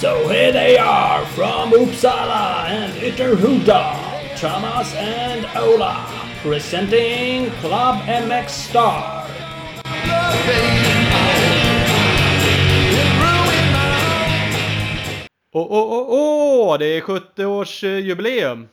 So 0.00 0.28
here 0.28 0.52
they 0.52 0.78
are 0.78 1.26
from 1.26 1.72
Uppsala 1.72 2.68
and 2.68 2.92
Ytterhuda, 2.94 4.36
Thomas 4.36 4.94
and 4.94 5.44
Ola, 5.56 6.06
presenting 6.40 7.50
Club 7.60 7.96
MX 8.06 8.48
Star. 8.48 9.26
Åh, 15.52 15.66
åh, 15.70 15.92
åh, 15.92 16.06
åh, 16.08 16.78
det 16.78 16.86
är 16.86 17.00
70-årsjubileum! 17.00 18.68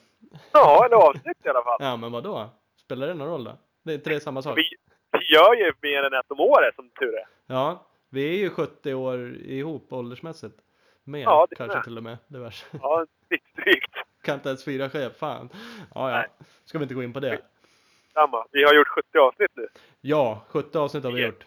Ja, 0.60 0.86
eller 0.86 0.96
avsnitt 0.96 1.38
i 1.46 1.50
alla 1.50 1.64
fall. 1.64 1.78
Ja, 1.80 1.98
men 1.98 2.12
vad 2.12 2.24
då? 2.24 2.50
Spelar 2.78 3.08
det 3.08 3.14
någon 3.14 3.28
roll 3.28 3.44
då? 3.44 3.58
Det 3.84 3.92
är 3.92 3.96
inte 3.96 4.09
det 4.09 4.20
samma 4.20 4.41
sak? 4.41 4.58
Vi, 4.58 4.64
vi 5.12 5.34
gör 5.36 5.54
ju 5.55 5.73
mer 5.81 6.04
än 6.04 6.14
ett 6.14 6.31
om 6.31 6.40
året 6.40 6.76
som 6.76 6.90
tur 6.90 7.16
är. 7.18 7.28
Ja, 7.48 7.86
vi 8.09 8.36
är 8.36 8.38
ju 8.40 8.50
70 8.50 8.94
år 8.94 9.36
ihop 9.36 9.94
åldersmässigt. 9.94 10.55
Mer 11.04 11.22
Ja, 11.23 11.48
kanske 11.58 11.78
det. 11.78 11.84
till 11.84 11.98
och 11.98 12.04
med. 12.04 12.18
Värsta. 12.28 12.78
Ja, 12.81 13.05
drygt. 13.55 13.91
Kan 14.22 14.36
inte 14.36 14.50
ens 14.50 14.64
fira 14.66 14.90
chef, 14.90 15.14
fan. 15.18 15.50
Ja, 15.95 16.12
ja. 16.12 16.26
Ska 16.66 16.78
vi 16.78 16.84
inte 16.84 16.94
gå 16.95 17.03
in 17.03 17.14
på 17.14 17.20
det? 17.20 17.40
Samma. 18.14 18.45
Vi 18.52 18.64
har 18.64 18.73
gjort 18.73 18.88
70 18.88 19.17
avsnitt 19.17 19.52
nu. 19.56 19.67
Ja, 20.02 20.42
70 20.50 20.78
avsnitt 20.78 21.03
har 21.03 21.12
vi 21.12 21.22
Ja. 21.22 21.28
gjort. 21.28 21.45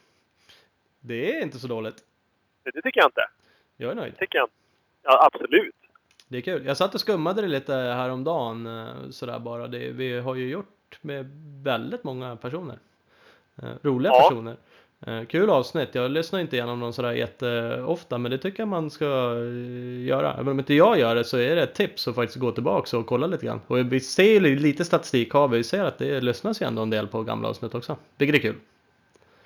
Det 1.00 1.36
är 1.36 1.42
inte 1.42 1.58
så 1.58 1.66
dåligt. 1.66 1.96
Det, 2.62 2.70
det 2.70 2.82
tycker 2.82 3.00
jag 3.00 3.08
inte. 3.08 3.26
Jag 3.76 3.90
är 3.90 3.94
nöjd. 3.94 4.12
Det 4.12 4.18
tycker 4.18 4.38
jag 4.38 4.44
inte. 4.44 4.54
Ja, 5.02 5.26
absolut. 5.26 5.74
Det 6.28 6.36
är 6.36 6.40
kul. 6.40 6.66
Jag 6.66 6.76
satt 6.76 6.94
och 6.94 7.00
skummade 7.00 7.42
det 7.42 7.48
lite 7.48 7.72
häromdagen 7.74 8.66
eh, 8.66 9.10
sådär 9.10 9.38
bara. 9.38 9.66
Det, 9.66 9.78
vi 9.78 10.18
har 10.20 10.34
ju 10.34 10.48
gjort 10.50 10.98
med 11.00 11.30
väldigt 11.64 12.04
många 12.04 12.36
personer. 12.36 12.78
Eh, 13.62 13.68
roliga 13.82 14.12
Ja. 14.12 14.28
personer. 14.28 14.56
Eh, 15.06 15.24
kul 15.24 15.50
avsnitt. 15.50 15.88
Jag 15.94 16.10
lyssnar 16.10 16.40
inte 16.40 16.56
igenom 16.56 16.80
dem 16.80 16.92
sådär 16.92 17.12
jätteofta 17.12 18.18
men 18.18 18.30
det 18.30 18.38
tycker 18.38 18.60
jag 18.60 18.68
man 18.68 18.90
ska 18.90 19.04
göra. 20.06 20.32
Även 20.34 20.48
om 20.48 20.58
inte 20.58 20.74
jag 20.74 20.98
gör 20.98 21.14
det 21.14 21.24
så 21.24 21.36
är 21.38 21.56
det 21.56 21.62
ett 21.62 21.74
tips 21.74 22.08
att 22.08 22.14
faktiskt 22.14 22.38
gå 22.38 22.52
tillbaka 22.52 22.98
och 22.98 23.06
kolla 23.06 23.26
lite 23.26 23.46
grann. 23.46 23.60
Och 23.66 23.78
vi 23.92 24.00
ser 24.00 24.40
ju 24.40 24.56
lite 24.58 24.84
statistik 24.84 25.32
har 25.32 25.48
vi. 25.48 25.56
Vi 25.56 25.64
ser 25.64 25.84
att 25.84 25.98
det 25.98 26.20
lyssnas 26.20 26.62
ju 26.62 26.66
ändå 26.66 26.82
en 26.82 26.90
del 26.90 27.06
på 27.08 27.22
gamla 27.22 27.48
avsnitt 27.48 27.74
också. 27.74 27.96
Vilket 28.16 28.36
är 28.36 28.40
kul. 28.42 28.56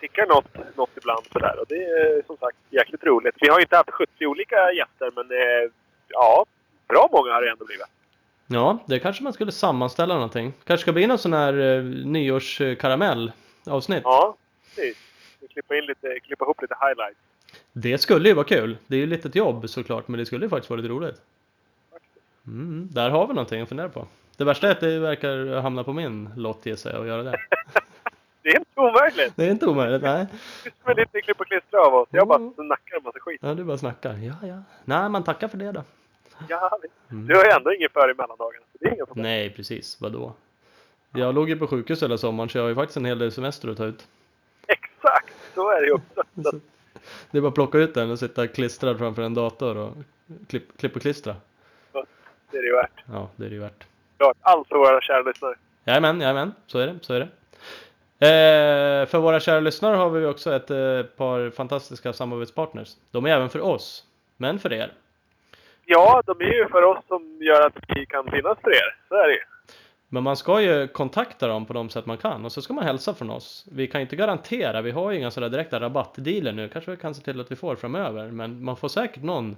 Tickar 0.00 0.27
något, 0.27 0.77
något 0.77 0.91
ibland 0.96 1.22
sådär. 1.33 1.58
Och 1.61 1.67
det 1.69 1.74
är 1.84 2.22
som 2.27 2.36
sagt 2.36 2.56
jäkligt 2.70 3.05
roligt. 3.05 3.34
Vi 3.41 3.48
har 3.48 3.58
ju 3.58 3.62
inte 3.62 3.77
haft 3.77 3.91
70 3.91 4.27
olika 4.27 4.72
gäster 4.72 5.11
men 5.17 5.27
ja, 6.08 6.44
bra 6.92 7.08
många 7.12 7.32
har 7.32 7.42
det 7.42 7.50
ändå 7.50 7.64
blivit. 7.64 7.86
Ja, 8.46 8.78
det 8.86 8.98
kanske 8.98 9.22
man 9.22 9.32
skulle 9.32 9.52
sammanställa 9.52 10.14
någonting. 10.14 10.52
Kanske 10.64 10.82
ska 10.82 10.92
bli 10.92 11.06
någon 11.06 11.18
sån 11.18 11.32
här 11.32 11.60
eh, 11.60 11.82
nyårskaramell 11.84 13.32
avsnitt. 13.66 14.02
Ja, 14.04 14.36
precis. 14.64 14.96
Vi 15.40 15.48
klippa, 15.48 15.76
in 15.76 15.84
lite, 15.84 16.20
klippa 16.20 16.44
ihop 16.44 16.62
lite 16.62 16.76
highlights. 16.80 17.20
Det 17.72 17.98
skulle 17.98 18.28
ju 18.28 18.34
vara 18.34 18.46
kul. 18.46 18.76
Det 18.86 18.96
är 18.96 19.00
ju 19.00 19.06
lite 19.06 19.28
ett 19.28 19.34
jobb 19.34 19.70
såklart, 19.70 20.08
men 20.08 20.18
det 20.18 20.26
skulle 20.26 20.44
ju 20.44 20.50
faktiskt 20.50 20.70
vara 20.70 20.80
lite 20.80 20.92
roligt. 20.92 21.20
Mm, 22.46 22.88
där 22.92 23.10
har 23.10 23.27
vi 23.27 23.34
någonting 23.34 23.60
att 23.60 23.68
fundera 23.68 23.88
på. 23.88 24.06
Det 24.36 24.44
värsta 24.44 24.66
är 24.66 24.70
att 24.72 24.80
det 24.80 24.98
verkar 24.98 25.60
hamna 25.60 25.84
på 25.84 25.92
min 25.92 26.30
lott 26.36 26.66
gissar 26.66 26.90
jag 26.90 27.00
att 27.00 27.06
göra 27.06 27.22
det. 27.22 27.36
Det 28.42 28.48
är 28.48 28.58
inte 28.58 28.80
omöjligt. 28.80 29.36
Det 29.36 29.44
är 29.44 29.50
inte 29.50 29.66
omöjligt, 29.66 30.02
nej. 30.02 30.27
Det 30.64 30.90
är 30.90 30.94
lite 30.94 31.20
klipp 31.20 31.40
och 31.40 31.46
klistra 31.46 31.80
av 31.80 31.94
oss. 31.94 32.08
Jag 32.10 32.28
bara 32.28 32.38
snackar 32.38 32.96
en 32.96 33.02
massa 33.02 33.18
skit. 33.20 33.40
Ja, 33.42 33.54
du 33.54 33.64
bara 33.64 33.78
snackar. 33.78 34.14
Ja, 34.14 34.34
ja. 34.48 34.62
Nej, 34.84 35.08
man 35.08 35.24
tackar 35.24 35.48
för 35.48 35.58
det 35.58 35.72
då. 35.72 35.82
Ja, 36.48 36.78
Mm. 37.10 37.26
du 37.26 37.36
har 37.36 37.44
ju 37.44 37.50
ändå 37.50 37.72
inget 37.74 37.92
för 37.92 38.10
i 38.10 38.14
mellandagarna. 38.14 38.64
Så 38.72 38.78
det 38.80 38.86
är 38.88 38.94
inga 38.94 39.06
problem. 39.06 39.22
Nej, 39.22 39.50
precis. 39.50 40.00
Vadå? 40.00 40.32
Jag 41.14 41.34
låg 41.34 41.48
ju 41.48 41.56
på 41.58 41.66
sjukhus 41.66 42.02
hela 42.02 42.18
sommaren 42.18 42.48
så 42.48 42.58
jag 42.58 42.62
har 42.62 42.68
ju 42.68 42.74
faktiskt 42.74 42.96
en 42.96 43.04
hel 43.04 43.18
del 43.18 43.32
semester 43.32 43.68
att 43.68 43.76
ta 43.76 43.84
ut. 43.84 44.06
Exakt! 44.66 45.34
Så 45.54 45.70
är 45.70 45.80
det 45.80 45.86
ju 45.86 45.92
också. 45.92 46.22
Så, 46.42 46.42
Så 46.50 46.60
det 47.30 47.38
är 47.38 47.42
bara 47.42 47.48
att 47.48 47.54
plocka 47.54 47.78
ut 47.78 47.94
den 47.94 48.10
och 48.10 48.18
sitta 48.18 48.46
klistrad 48.46 48.98
framför 48.98 49.22
en 49.22 49.34
dator 49.34 49.77
och 49.77 49.92
klipp, 50.48 50.78
klipp 50.78 50.96
och 50.96 51.02
klistra. 51.02 51.36
det 52.50 52.58
är 52.58 52.62
det 52.62 52.68
ju 52.68 52.74
värt. 52.74 53.05
Ja, 53.12 53.28
det 53.36 53.44
är 53.44 53.48
det 53.48 53.55
ju 53.55 53.61
värt. 53.61 53.84
Klart. 54.18 54.36
Allt 54.40 54.68
för 54.68 54.77
våra 54.77 55.00
kära 55.00 55.22
lyssnare. 55.22 55.55
Jajamän, 55.84 56.20
jajamän. 56.20 56.52
Så 56.67 56.78
är 56.78 56.86
det, 56.86 56.98
så 57.02 57.14
är 57.14 57.20
det. 57.20 57.28
Eh, 58.27 59.06
för 59.06 59.18
våra 59.18 59.40
kära 59.40 59.61
lyssnare 59.61 59.96
har 59.96 60.11
vi 60.11 60.27
också 60.27 60.55
ett 60.55 60.70
eh, 60.70 61.02
par 61.17 61.50
fantastiska 61.50 62.12
samarbetspartners. 62.12 62.96
De 63.11 63.27
är 63.27 63.30
även 63.36 63.48
för 63.50 63.61
oss, 63.61 64.05
men 64.36 64.58
för 64.58 64.72
er. 64.72 64.92
Ja, 65.86 66.22
de 66.26 66.40
är 66.40 66.54
ju 66.54 66.68
för 66.68 66.82
oss 66.82 66.98
som 67.08 67.38
gör 67.40 67.66
att 67.66 67.76
vi 67.88 68.06
kan 68.06 68.30
finnas 68.30 68.58
för 68.62 68.70
er. 68.70 68.96
Så 69.08 69.14
är 69.14 69.28
det 69.28 69.34
ju. 69.34 69.40
Men 70.08 70.22
man 70.22 70.36
ska 70.36 70.60
ju 70.60 70.88
kontakta 70.88 71.46
dem 71.48 71.66
på 71.66 71.72
de 71.72 71.90
sätt 71.90 72.06
man 72.06 72.16
kan 72.18 72.44
och 72.44 72.52
så 72.52 72.62
ska 72.62 72.72
man 72.74 72.84
hälsa 72.84 73.14
från 73.14 73.30
oss. 73.30 73.66
Vi 73.72 73.86
kan 73.86 74.00
inte 74.00 74.16
garantera, 74.16 74.82
vi 74.82 74.90
har 74.90 75.10
ju 75.10 75.18
inga 75.18 75.30
sådana 75.30 75.48
direkta 75.48 75.80
rabattdealer 75.80 76.52
nu. 76.52 76.68
Kanske 76.68 76.90
vi 76.90 76.96
kan 76.96 77.14
se 77.14 77.22
till 77.22 77.40
att 77.40 77.50
vi 77.52 77.56
får 77.56 77.76
framöver, 77.76 78.30
men 78.30 78.64
man 78.64 78.76
får 78.76 78.88
säkert 78.88 79.22
någon 79.22 79.56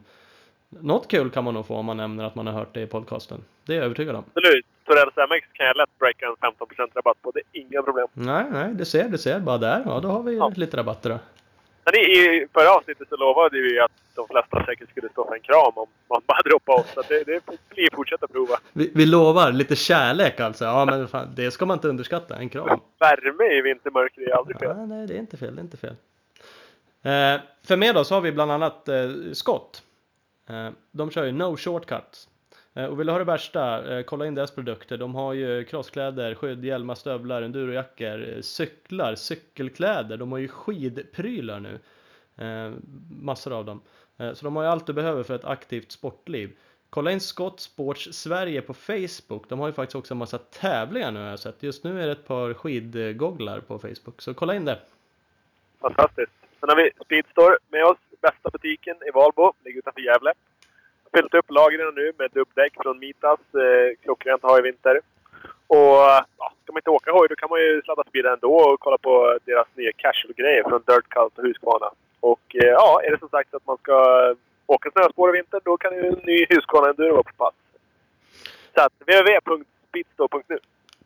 något 0.69 1.09
kul 1.11 1.31
kan 1.31 1.45
man 1.45 1.55
nog 1.55 1.67
få 1.67 1.75
om 1.77 1.87
man 1.87 1.97
nämner 1.97 2.25
att 2.25 2.35
man 2.35 2.47
har 2.47 2.55
hört 2.55 2.75
det 2.75 2.81
i 2.81 2.87
podcasten. 2.87 3.45
Det 3.67 3.73
är 3.73 3.77
jag 3.77 3.85
övertygad 3.85 4.17
om. 4.17 4.25
Absolut. 4.35 4.67
Torells 4.85 5.17
MX 5.17 5.47
kan 5.53 5.67
jag 5.67 5.77
lätt 5.77 5.99
breaka 5.99 6.27
en 6.27 6.37
15% 6.37 6.91
rabatt 6.95 7.23
på. 7.23 7.31
Det 7.31 7.41
är 7.53 7.61
inga 7.61 7.83
problem. 7.83 8.07
Nej, 8.13 8.45
nej, 8.53 8.75
det 8.75 8.85
ser, 8.85 9.09
det 9.09 9.19
ser. 9.19 9.41
Bara 9.41 9.59
där, 9.59 9.83
ja 9.87 10.01
då 10.01 10.09
har 10.09 10.23
vi 10.23 10.37
Ja. 10.37 10.53
lite 10.57 10.77
rabatter 10.77 11.11
då. 11.11 11.19
Men 11.85 11.95
i, 11.95 11.99
i 12.01 12.47
förra 12.53 12.71
avsnittet 12.71 13.09
så 13.09 13.17
lovade 13.17 13.61
vi 13.61 13.81
att 13.81 13.93
de 14.15 14.29
flesta 14.29 14.65
säkert 14.65 14.91
skulle 14.91 15.09
stå 15.09 15.27
för 15.27 15.35
en 15.35 15.41
kram 15.41 15.73
om 15.75 15.89
man 16.11 16.23
bara 16.27 16.43
droppade 16.45 16.81
oss. 16.81 16.87
Så 16.95 17.03
det, 17.09 17.25
det 17.25 17.41
blir 17.69 17.89
fortsätta 17.95 18.27
prova. 18.27 18.57
Vi, 18.73 18.93
vi 18.95 19.07
lovar 19.07 19.53
lite 19.53 19.77
kärlek 19.77 20.41
alltså. 20.41 20.65
Ja 20.65 20.85
men 20.85 21.09
fan, 21.09 21.33
det 21.37 21.51
ska 21.51 21.67
man 21.67 21.77
inte 21.77 21.89
underskatta. 21.89 22.37
En 22.37 22.49
kram. 22.49 22.81
Värme 22.99 23.59
i 23.59 23.63
vintermörker 23.63 24.23
är 24.31 24.37
aldrig 24.37 24.59
fel. 24.59 24.77
Ja, 24.77 24.87
nej, 24.87 25.07
det 25.07 25.15
är 25.15 25.19
inte 25.19 25.37
fel. 25.37 25.57
Det 25.57 25.61
är 25.61 25.65
inte 25.65 25.77
fel. 25.77 25.97
Eh, 27.03 27.41
för 27.67 27.77
med 27.77 27.97
oss 27.97 28.11
har 28.11 28.21
vi 28.21 28.33
bland 28.33 28.53
annat 28.53 28.89
eh, 28.89 29.11
Scott. 29.33 29.83
Eh, 30.49 30.69
de 30.91 31.11
kör 31.11 31.25
ju 31.25 31.33
No 31.33 31.57
Shortcuts. 31.57 32.29
Eh, 32.75 32.85
och 32.85 33.01
vill 33.01 33.07
du 33.07 33.13
ha 33.13 33.19
det 33.19 33.25
värsta, 33.25 33.95
eh, 33.97 34.03
kolla 34.03 34.27
in 34.27 34.35
deras 34.35 34.51
produkter. 34.51 34.97
De 34.97 35.15
har 35.15 35.33
ju 35.33 35.65
crosskläder, 35.65 36.35
skydd, 36.35 36.65
hjälmar, 36.65 36.95
stövlar, 36.95 37.43
endurojackor, 37.43 38.29
eh, 38.29 38.41
cyklar, 38.41 39.15
cykelkläder. 39.15 40.17
De 40.17 40.33
har 40.33 40.39
ju 40.39 40.49
skidprylar 40.49 41.61
nu. 41.61 41.79
Massor 43.21 43.53
av 43.53 43.65
dem. 43.65 43.81
Så 44.17 44.45
de 44.45 44.57
har 44.57 44.63
ju 44.63 44.69
allt 44.69 44.87
du 44.87 44.93
behöver 44.93 45.23
för 45.23 45.35
ett 45.35 45.45
aktivt 45.45 45.93
sportliv. 45.93 46.57
Kolla 46.91 47.13
in 47.13 47.21
Scott 47.21 47.61
Sports 47.61 48.09
Sverige 48.13 48.63
på 48.63 48.75
Facebook. 48.75 49.49
De 49.49 49.61
har 49.61 49.67
ju 49.67 49.73
faktiskt 49.73 49.97
också 49.97 50.15
en 50.15 50.19
massa 50.19 50.39
tävlingar 50.39 51.13
nu 51.13 51.21
har 51.21 51.27
jag 51.27 51.39
sett. 51.39 51.63
Just 51.63 51.85
nu 51.85 52.03
är 52.03 52.07
det 52.07 52.13
ett 52.13 52.27
par 52.27 52.55
skidgogglar 52.55 53.61
på 53.61 53.79
Facebook. 53.79 54.23
Så 54.23 54.35
kolla 54.35 54.55
in 54.55 54.65
det. 54.65 54.79
Fantastiskt. 55.81 56.33
Sen 56.61 56.69
har 56.69 56.77
vi 56.77 56.91
Speedstore 57.05 57.57
med 57.69 57.85
oss. 57.85 57.99
Bästa 58.21 58.51
butiken 58.51 58.97
i 59.09 59.11
Valbo. 59.11 59.53
Ligger 59.65 59.79
utanför 59.79 60.01
Gävle. 60.01 60.33
Fyllt 61.15 61.35
upp 61.35 61.51
lagren 61.51 61.95
nu 61.95 62.13
med 62.19 62.31
dubbdäck 62.33 62.73
från 62.83 62.99
Mitas. 62.99 63.41
Eh, 63.55 63.97
klockrent 64.03 64.45
att 64.45 64.51
ha 64.51 64.59
i 64.59 64.63
vinter. 64.63 65.01
Och 65.67 65.97
ja, 66.39 66.53
ska 66.63 66.73
man 66.73 66.81
inte 66.81 66.91
åka 66.91 67.13
hoj 67.13 67.29
då 67.29 67.37
kan 67.37 67.51
man 67.51 67.61
ju 67.61 67.83
sladda 67.83 68.05
förbi 68.05 68.23
där 68.23 68.33
ändå 68.33 68.55
och 68.55 68.81
kolla 68.81 68.99
på 68.99 69.39
deras 69.45 69.67
nya 69.75 69.93
casual-grejer 69.93 70.63
från 70.69 70.83
Dirt 70.87 71.09
Cult 71.09 71.39
och 71.39 71.45
Husqvarna. 71.45 71.91
Och 72.21 72.57
eh, 72.63 72.69
ja, 72.69 73.01
är 73.05 73.11
det 73.11 73.19
som 73.19 73.29
sagt 73.29 73.55
att 73.55 73.67
man 73.67 73.77
ska 73.77 73.97
åka 74.67 74.91
snöspår 74.91 75.29
i 75.29 75.33
vinter 75.33 75.61
då 75.65 75.77
kan 75.77 75.95
ju 75.95 76.07
en 76.07 76.21
ny 76.25 76.47
Husqvarna 76.49 76.89
Enduro 76.89 77.13
vara 77.13 77.23
på 77.23 77.33
pass. 77.37 77.55
Så 78.75 78.81
att 78.81 78.93
www.speedstore.nu 79.01 80.59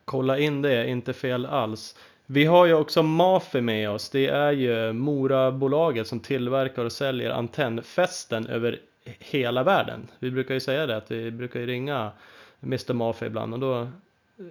Kolla 0.04 0.38
in 0.38 0.62
det, 0.62 0.88
inte 0.88 1.12
fel 1.12 1.47
alls. 1.47 1.97
Vi 2.26 2.44
har 2.44 2.66
ju 2.66 2.74
också 2.74 3.02
Mafi 3.02 3.60
med 3.60 3.91
oss. 3.91 4.10
Det 4.10 4.26
är 4.26 4.52
ju 4.52 4.92
Mora-bolaget 4.92 6.06
som 6.06 6.20
tillverkar 6.20 6.84
och 6.84 6.92
säljer 6.92 7.30
antennfästen 7.30 8.47
över 8.47 8.78
hela 9.19 9.62
världen. 9.62 10.08
Vi 10.19 10.30
brukar 10.30 10.54
ju 10.54 10.60
säga 10.60 10.86
det 10.86 10.96
att 10.96 11.10
vi 11.10 11.30
brukar 11.30 11.60
ju 11.60 11.66
ringa 11.66 12.10
Mr 12.62 12.92
Mafi 12.94 13.26
ibland 13.26 13.54
och 13.54 13.60
då 13.60 13.88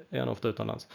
är 0.10 0.20
han 0.20 0.30
ofta 0.30 0.48
utomlands. 0.48 0.88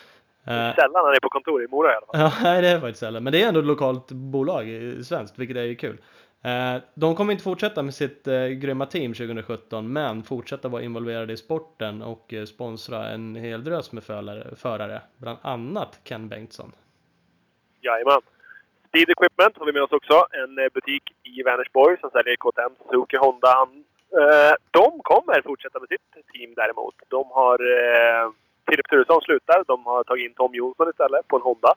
Eh, 0.44 0.74
Sällan 0.74 1.04
han 1.04 1.14
är 1.14 1.20
på 1.20 1.28
kontor 1.28 1.64
i 1.64 1.68
Mora 1.68 1.92
i 1.92 1.96
alla 1.96 2.06
fall. 2.06 2.20
Ja, 2.20 2.32
nej 2.52 2.62
det 2.62 2.68
är 2.68 2.80
faktiskt 2.80 3.00
sällan. 3.00 3.24
Men 3.24 3.32
det 3.32 3.42
är 3.42 3.48
ändå 3.48 3.60
ett 3.60 3.66
lokalt 3.66 4.12
bolag, 4.12 4.68
i- 4.68 5.04
svenskt, 5.04 5.38
vilket 5.38 5.56
är 5.56 5.62
ju 5.62 5.74
kul. 5.74 5.98
Eh, 6.42 6.76
De 6.94 7.14
kommer 7.16 7.32
inte 7.32 7.44
fortsätta 7.44 7.82
med 7.82 7.94
sitt 7.94 8.26
eh, 8.28 8.46
grymma 8.46 8.86
team 8.86 9.14
2017, 9.14 9.92
men 9.92 10.22
fortsätta 10.22 10.68
vara 10.68 10.82
involverade 10.82 11.32
i 11.32 11.36
sporten 11.36 12.02
och 12.02 12.34
sponsra 12.48 13.08
en 13.08 13.34
hel 13.36 13.64
drös 13.64 13.92
med 13.92 14.02
förare 14.56 15.02
bland 15.16 15.38
annat 15.42 16.00
Ken 16.04 16.28
Bengtsson. 16.28 16.72
Jajamän. 17.80 18.20
Speed 18.92 19.08
Equipment 19.10 19.58
har 19.58 19.66
vi 19.66 19.72
med 19.72 19.82
oss 19.82 19.92
också. 20.00 20.16
En 20.42 20.58
eh, 20.58 20.68
butik 20.74 21.02
i 21.22 21.42
Vänersborg 21.42 21.94
som 22.00 22.10
säljer 22.10 22.36
KTM, 22.36 22.72
Suzuki, 22.90 23.16
Honda. 23.16 23.54
Eh, 24.20 24.54
De 24.70 24.86
kommer 25.10 25.42
fortsätta 25.42 25.80
med 25.80 25.88
sitt 25.88 26.06
team 26.32 26.50
däremot. 26.56 26.94
De 27.08 27.22
har... 27.30 27.58
eh, 27.76 28.30
Filip 28.70 28.88
Turesson 28.88 29.20
slutar. 29.22 29.64
De 29.66 29.86
har 29.86 30.04
tagit 30.04 30.24
in 30.28 30.34
Tom 30.34 30.54
Jonsson 30.54 30.88
istället 30.90 31.28
på 31.28 31.36
en 31.36 31.42
Honda. 31.42 31.74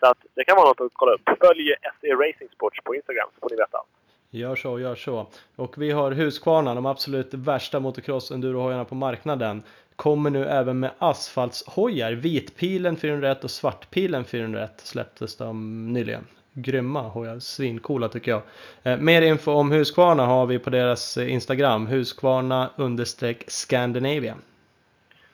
Så 0.00 0.06
att 0.06 0.18
det 0.34 0.44
kan 0.44 0.56
vara 0.56 0.68
något 0.68 0.80
att 0.80 0.92
kolla 0.92 1.12
upp. 1.12 1.20
Följ 1.40 1.74
SE 2.00 2.14
Racing 2.14 2.50
Sports 2.54 2.78
på 2.84 2.94
Instagram 2.94 3.28
så 3.34 3.40
får 3.40 3.50
ni 3.50 3.56
veta 3.56 3.78
allt. 3.78 3.88
Gör 4.30 4.56
så, 4.56 4.78
gör 4.80 4.94
så. 4.94 5.26
Och 5.56 5.74
vi 5.82 5.90
har 5.90 6.10
Husqvarna, 6.10 6.74
de 6.74 6.86
absolut 6.86 7.34
värsta 7.34 7.80
motocross 7.80 8.30
endurohojarna 8.30 8.84
på 8.84 8.94
marknaden 8.94 9.62
kommer 10.00 10.30
nu 10.30 10.44
även 10.44 10.80
med 10.80 10.90
asfaltshojar. 10.98 12.12
Vitpilen 12.12 12.96
401 12.96 13.44
och 13.44 13.50
Svartpilen 13.50 14.24
401 14.24 14.72
släpptes 14.76 15.36
de 15.36 15.86
nyligen. 15.92 16.26
Grymma 16.52 17.02
hojar, 17.02 17.38
svincoola 17.38 18.08
tycker 18.08 18.30
jag. 18.30 18.42
Eh, 18.82 18.98
mer 18.98 19.22
info 19.22 19.52
om 19.52 19.72
Husqvarna 19.72 20.26
har 20.26 20.46
vi 20.46 20.58
på 20.58 20.70
deras 20.70 21.16
eh, 21.16 21.32
Instagram, 21.32 21.86
Husqvarna 21.86 22.70
understreck 22.76 23.44
Scandinavia. 23.50 24.34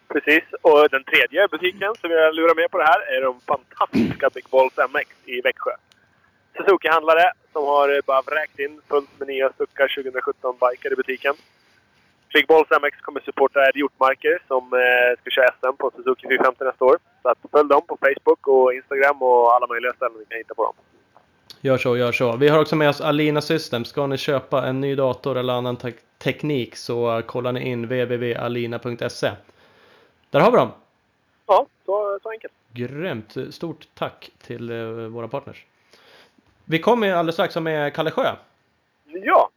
Precis, 0.09 0.45
och 0.63 0.89
den 0.91 1.05
tredje 1.05 1.49
butiken 1.49 1.95
som 2.01 2.11
jag 2.11 2.35
lurar 2.35 2.55
med 2.55 2.71
på 2.71 2.79
det 2.79 2.85
här 2.85 3.17
är 3.17 3.23
de 3.23 3.41
fantastiska 3.41 4.31
Big 4.35 4.45
Balls 4.51 4.77
MX 4.77 5.09
i 5.25 5.41
Växjö. 5.41 5.71
Suzuki-handlare 6.57 7.33
som 7.53 7.65
har 7.65 7.89
eh, 7.89 8.01
bara 8.07 8.23
vräkt 8.23 8.59
in 8.59 8.81
fullt 8.89 9.19
med 9.19 9.29
nya 9.29 9.53
Succar 9.59 10.03
2017 10.03 10.55
bikar 10.61 10.93
i 10.93 10.97
butiken. 10.97 11.35
Balls 12.49 12.69
MX 12.71 13.01
kommer 13.01 13.21
supporta 13.21 13.69
Ed 13.69 13.77
Hjortmarker 13.77 14.43
som 14.49 14.73
eh, 14.73 15.21
ska 15.21 15.31
köra 15.31 15.49
SM 15.61 15.77
på 15.79 15.91
Suzuki 15.97 16.29
450 16.29 16.65
nästa 16.65 16.85
år. 16.85 16.99
Så 17.23 17.29
att 17.29 17.39
följ 17.51 17.69
dem 17.69 17.83
på 17.87 17.99
Facebook 18.01 18.49
och 18.49 18.75
Instagram 18.75 19.23
och 19.23 19.55
alla 19.55 19.67
möjliga 19.67 19.93
ställen 19.93 20.19
ni 20.19 20.25
kan 20.25 20.39
hitta 20.39 20.55
på 20.55 20.65
dem. 20.65 20.75
Gör 21.61 21.79
så, 21.79 21.97
gör 21.97 22.13
så. 22.13 22.37
Vi 22.37 22.49
har 22.49 22.61
också 22.61 22.77
med 22.77 22.89
oss 22.89 23.01
Alina 23.01 23.41
Systems. 23.41 23.89
Ska 23.89 24.07
ni 24.07 24.17
köpa 24.17 24.67
en 24.67 24.81
ny 24.81 24.95
dator 24.95 25.37
eller 25.37 25.53
annan 25.53 25.77
te 25.77 25.93
teknik 26.19 26.77
så 26.77 27.23
kollar 27.27 27.53
ni 27.53 27.69
in 27.69 27.83
www.alina.se. 27.85 29.31
Där 30.31 30.41
har 30.41 30.51
vi 30.51 30.57
dem! 30.57 30.71
Ja, 31.47 31.67
så, 31.87 32.19
så 32.23 32.31
enkelt. 32.31 32.53
Grymt! 32.73 33.37
Stort 33.51 33.89
tack 33.95 34.31
till 34.47 34.71
eh, 34.71 34.87
våra 34.89 35.29
partners. 35.29 35.65
Vi 36.65 36.79
kommer 36.79 37.13
alldeles 37.13 37.35
strax 37.35 37.57
med 37.57 37.95
Kalle 37.95 38.11
Sjö. 38.11 38.33
Ja, 39.05 39.51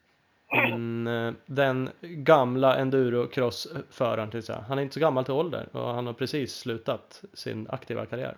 Mm, 0.52 1.08
eh, 1.08 1.34
den 1.46 1.90
gamla 2.02 2.76
endurocrossföraren 2.76 4.32
till 4.32 4.44
säga. 4.44 4.64
Han 4.68 4.78
är 4.78 4.82
inte 4.82 4.94
så 4.94 5.00
gammal 5.00 5.26
till 5.26 5.34
ålder 5.34 5.68
och 5.72 5.94
han 5.94 6.08
har 6.08 6.14
precis 6.14 6.56
slutat 6.56 7.22
sin 7.34 7.68
aktiva 7.70 8.06
karriär. 8.06 8.38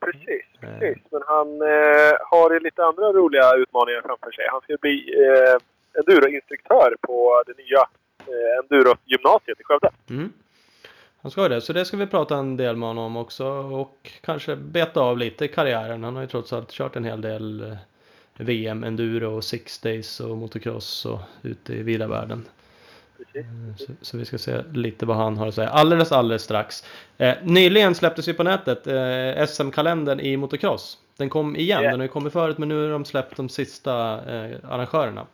precis. 0.00 0.44
Eh. 0.62 0.78
precis. 0.78 1.02
Men 1.10 1.22
han 1.26 1.48
eh, 1.62 2.14
har 2.30 2.60
lite 2.60 2.84
andra 2.84 3.12
roliga 3.12 3.54
utmaningar 3.54 4.02
framför 4.02 4.30
sig. 4.30 4.44
Han 4.50 4.60
ska 4.60 4.76
bli 4.80 5.14
eh, 5.24 5.58
enduroinstruktör 5.98 6.96
på 7.00 7.42
det 7.46 7.62
nya 7.62 7.80
eh, 8.18 8.58
endurogymnasiet 8.62 9.60
i 9.60 9.64
Skövde. 9.64 9.90
Mm. 10.10 10.32
Han 11.22 11.30
ska 11.30 11.42
ju 11.42 11.48
det, 11.48 11.60
så 11.60 11.72
det 11.72 11.84
ska 11.84 11.96
vi 11.96 12.06
prata 12.06 12.36
en 12.36 12.56
del 12.56 12.76
med 12.76 12.88
honom 12.88 13.16
också 13.16 13.46
och 13.52 14.10
kanske 14.20 14.56
beta 14.56 15.00
av 15.00 15.18
lite 15.18 15.44
i 15.44 15.48
karriären. 15.48 16.04
Han 16.04 16.14
har 16.14 16.22
ju 16.22 16.28
trots 16.28 16.52
allt 16.52 16.70
kört 16.70 16.96
en 16.96 17.04
hel 17.04 17.20
del 17.20 17.62
eh, 17.62 17.76
VM, 18.38 18.84
enduro, 18.84 19.42
six 19.42 19.78
days 19.78 20.20
och 20.20 20.36
motocross 20.36 21.06
och 21.06 21.20
ute 21.42 21.72
i 21.74 21.82
vida 21.82 22.06
världen. 22.06 22.44
Eh, 23.34 23.44
Så, 23.76 23.92
så 24.02 24.16
vi 24.18 24.24
ska 24.24 24.38
se 24.38 24.62
lite 24.72 25.06
vad 25.06 25.16
han 25.16 25.36
har 25.36 25.46
att 25.46 25.54
säga 25.54 25.68
alldeles, 25.68 26.12
alldeles 26.12 26.42
strax. 26.42 26.84
Eh, 27.18 27.34
nyligen 27.42 27.94
släpptes 27.94 28.28
ju 28.28 28.34
på 28.34 28.42
nätet 28.42 28.86
eh, 28.86 29.46
SM-kalendern 29.46 30.20
i 30.20 30.36
motocross. 30.36 30.98
Den 31.16 31.28
kom 31.30 31.56
igen, 31.56 31.82
Ja. 31.82 31.90
den 31.90 32.00
har 32.00 32.04
ju 32.04 32.08
kommit 32.08 32.32
förut 32.32 32.58
men 32.58 32.68
nu 32.68 32.82
har 32.84 32.90
de 32.90 33.04
släppt 33.04 33.36
de 33.36 33.48
sista 33.48 33.92
eh, 34.34 34.56
arrangörerna. 34.70 35.26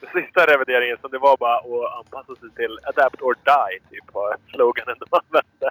Den 0.00 0.22
sista 0.24 0.46
revideringen 0.46 0.96
som 1.00 1.10
det 1.10 1.18
var 1.18 1.36
bara 1.36 1.56
att 1.56 1.98
anpassa 1.98 2.40
sig 2.40 2.50
till 2.56 2.78
adapt 2.82 3.22
or 3.22 3.34
die, 3.44 3.80
typ 3.90 4.14
var 4.14 4.36
sloganen 4.54 4.96
de 4.98 5.06
använde. 5.18 5.70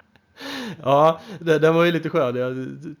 Ja, 0.82 1.20
det, 1.40 1.58
den 1.58 1.74
var 1.74 1.84
ju 1.84 1.92
lite 1.92 2.10
skön. 2.10 2.36
Jag 2.36 2.54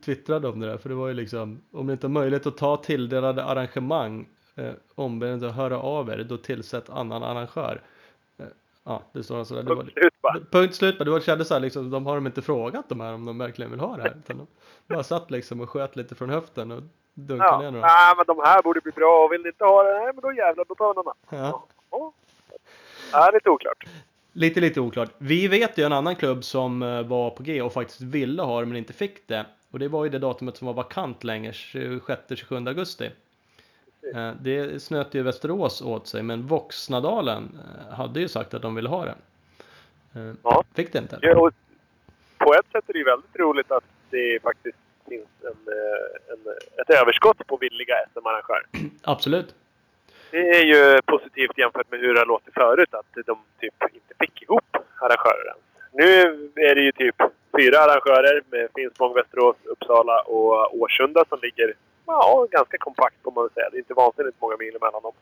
twittrade 0.04 0.48
om 0.48 0.60
det 0.60 0.66
där 0.66 0.78
för 0.78 0.88
det 0.88 0.94
var 0.94 1.08
ju 1.08 1.14
liksom 1.14 1.62
om 1.72 1.86
ni 1.86 1.92
inte 1.92 2.06
har 2.06 2.12
möjlighet 2.12 2.46
att 2.46 2.56
ta 2.56 2.76
tilldelade 2.76 3.44
arrangemang 3.44 4.28
eh, 4.54 4.72
ombedd 4.94 5.44
att 5.44 5.54
höra 5.54 5.78
av 5.80 6.08
er, 6.10 6.26
då 6.28 6.36
tillsätt 6.36 6.90
annan 6.90 7.22
arrangör. 7.22 7.80
Eh, 8.38 8.44
ja, 8.84 9.02
det 9.12 9.22
står 9.22 9.38
alltså 9.38 9.54
där. 9.54 9.62
Det 9.62 9.74
var, 9.74 9.76
Punkt 9.82 9.92
slut 9.92 10.14
bara. 10.22 10.38
Punkt 10.52 10.74
slut. 10.74 10.98
Det 10.98 11.10
var 11.10 11.20
kändes 11.20 11.48
så 11.48 11.54
här 11.54 11.60
liksom, 11.60 11.90
de 11.90 12.06
har 12.06 12.14
de 12.14 12.26
inte 12.26 12.42
frågat 12.42 12.88
de 12.88 13.00
här 13.00 13.12
om 13.14 13.24
de 13.24 13.38
verkligen 13.38 13.70
vill 13.70 13.80
ha 13.80 13.96
det 13.96 14.02
här. 14.02 14.16
Utan 14.24 14.38
de 14.38 14.46
bara 14.94 15.02
satt 15.02 15.30
liksom 15.30 15.60
och 15.60 15.70
sköt 15.70 15.96
lite 15.96 16.14
från 16.14 16.30
höften 16.30 16.72
och 16.72 16.82
dunkade 17.14 17.50
Ja, 17.50 17.58
ner 17.60 17.70
några. 17.70 17.86
nej 17.86 18.14
men 18.16 18.24
de 18.26 18.42
här 18.44 18.62
borde 18.62 18.80
bli 18.80 18.92
bra 18.92 19.28
vill 19.28 19.42
ni 19.42 19.48
inte 19.48 19.64
ha 19.64 19.82
det, 19.82 19.98
nej 19.98 20.06
men 20.14 20.20
då 20.22 20.32
jävlar, 20.32 20.64
då 20.68 20.74
tar 20.74 20.88
vi 20.88 20.94
någon 20.94 21.12
annan. 21.30 21.44
Ja. 21.50 21.66
Ja. 21.90 22.12
Ja, 23.12 23.30
lite 23.34 23.50
oklart. 23.50 23.84
Lite, 24.38 24.60
lite 24.60 24.80
oklart. 24.80 25.10
Vi 25.18 25.48
vet 25.48 25.78
ju 25.78 25.84
en 25.84 25.92
annan 25.92 26.16
klubb 26.16 26.44
som 26.44 26.82
eh, 26.82 27.02
var 27.02 27.30
på 27.30 27.42
G 27.42 27.62
och 27.62 27.72
faktiskt 27.72 28.00
ville 28.00 28.42
ha 28.42 28.60
det 28.60 28.66
men 28.66 28.76
inte 28.76 28.92
fick 28.92 29.28
det. 29.28 29.46
Och 29.70 29.78
det 29.78 29.88
var 29.88 30.04
ju 30.04 30.10
det 30.10 30.18
datumet 30.18 30.56
som 30.56 30.66
var 30.66 30.74
vakant 30.74 31.24
länge, 31.24 31.50
26-27 31.50 32.68
augusti. 32.68 33.10
Eh, 34.14 34.30
Det 34.40 34.82
snöt 34.82 35.14
ju 35.14 35.22
Västerås 35.22 35.82
åt 35.82 36.06
sig, 36.06 36.22
men 36.22 36.46
Voxnadalen 36.46 37.58
eh, 37.88 37.94
hade 37.94 38.20
ju 38.20 38.28
sagt 38.28 38.54
att 38.54 38.62
de 38.62 38.74
ville 38.74 38.88
ha 38.88 39.04
det. 39.04 39.14
Ja. 40.42 40.64
Fick 40.74 40.92
det 40.92 40.98
inte. 40.98 41.18
Ja, 41.22 41.50
på 42.38 42.54
ett 42.54 42.66
sätt 42.72 42.84
är 42.88 42.92
det 42.92 42.98
ju 42.98 43.04
väldigt 43.04 43.36
roligt 43.36 43.70
att 43.70 43.84
det 44.10 44.42
faktiskt 44.42 44.78
finns 45.08 45.28
en, 45.40 45.72
en, 46.28 46.54
ett 46.82 46.90
överskott 47.00 47.46
på 47.46 47.56
villiga 47.56 47.94
SM-arrangörer. 48.12 48.66
Absolut. 49.02 49.54
Det 50.30 50.50
är 50.50 50.64
ju 50.64 51.02
positivt 51.02 51.58
jämfört 51.58 51.90
med 51.90 52.00
hur 52.00 52.14
det 52.14 52.20
har 52.20 52.26
låtit 52.26 52.54
förut 52.54 52.94
att 52.94 53.26
de 53.26 53.38
typ 53.60 53.74
inte 53.82 54.14
fick 54.20 54.42
ihop 54.42 54.76
arrangörer 55.00 55.46
ens. 55.46 55.62
Nu 55.92 56.50
är 56.68 56.74
det 56.74 56.80
ju 56.80 56.92
typ 56.92 57.16
fyra 57.58 57.78
arrangörer 57.78 58.42
med 58.50 58.68
Finspång, 58.74 59.14
Västerås, 59.14 59.56
Uppsala 59.64 60.20
och 60.20 60.80
Årsunda 60.80 61.24
som 61.28 61.38
ligger 61.42 61.74
ja, 62.06 62.46
ganska 62.50 62.78
kompakt 62.78 63.16
får 63.22 63.32
man 63.32 63.44
väl 63.44 63.52
säga. 63.52 63.68
Det 63.70 63.76
är 63.76 63.78
inte 63.78 63.94
vansinnigt 63.94 64.40
många 64.40 64.56
mil 64.56 64.76
mellan 64.80 65.02
dem. 65.02 65.12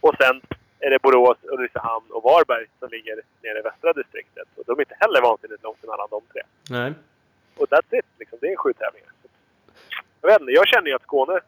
Och 0.00 0.14
sen 0.20 0.40
är 0.78 0.90
det 0.90 1.02
Borås, 1.02 1.38
Ulricehamn 1.42 2.10
och 2.10 2.22
Varberg 2.22 2.66
som 2.78 2.88
ligger 2.90 3.20
nere 3.42 3.58
i 3.58 3.62
västra 3.62 3.92
distriktet. 3.92 4.48
Och 4.56 4.64
de 4.66 4.72
är 4.72 4.80
inte 4.80 4.96
heller 5.00 5.22
vansinnigt 5.22 5.62
långt 5.62 5.82
mellan 5.82 6.08
de 6.10 6.22
tre. 6.32 6.42
Nej. 6.70 6.92
Och 7.56 7.66
that's 7.68 7.98
it. 7.98 8.06
Liksom. 8.18 8.38
Det 8.40 8.52
är 8.52 8.56
sju 8.56 8.72
tävlingar. 8.72 9.12
Jag 10.20 10.28
vet 10.28 10.40
inte, 10.40 10.52
jag 10.52 10.68
känner 10.68 10.88
ju 10.88 10.94
att 10.94 11.02
Skåne 11.02 11.40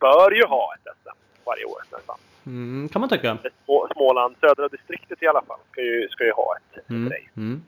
bör 0.00 0.30
ju 0.30 0.44
ha 0.44 0.74
ett 0.74 0.96
SM 1.02 1.23
varje 1.46 1.64
år 1.64 1.82
nästan. 1.92 2.16
Mm, 2.46 2.88
kan 2.88 3.00
man 3.00 3.08
tycka. 3.08 3.38
Små- 3.64 3.88
Småland, 3.92 4.36
södra 4.40 4.68
distriktet 4.68 5.22
i 5.22 5.26
alla 5.26 5.42
fall, 5.42 5.58
ska 5.72 5.80
ju, 5.82 6.08
ska 6.08 6.24
ju 6.24 6.32
ha 6.32 6.56
ett. 6.56 6.90
Mm. 6.90 7.12
race. 7.12 7.24
Mm. 7.36 7.62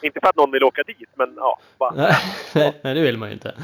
Inte 0.00 0.20
för 0.20 0.28
att 0.28 0.36
någon 0.36 0.50
vill 0.50 0.64
åka 0.64 0.82
dit, 0.82 1.08
men 1.14 1.34
ja. 1.36 1.58
Bara, 1.78 1.90
Nej, 1.96 2.14
nej, 2.54 2.80
nej, 2.82 2.94
det 2.94 3.00
vill 3.00 3.18
man 3.18 3.28
ju 3.28 3.32
inte. 3.34 3.54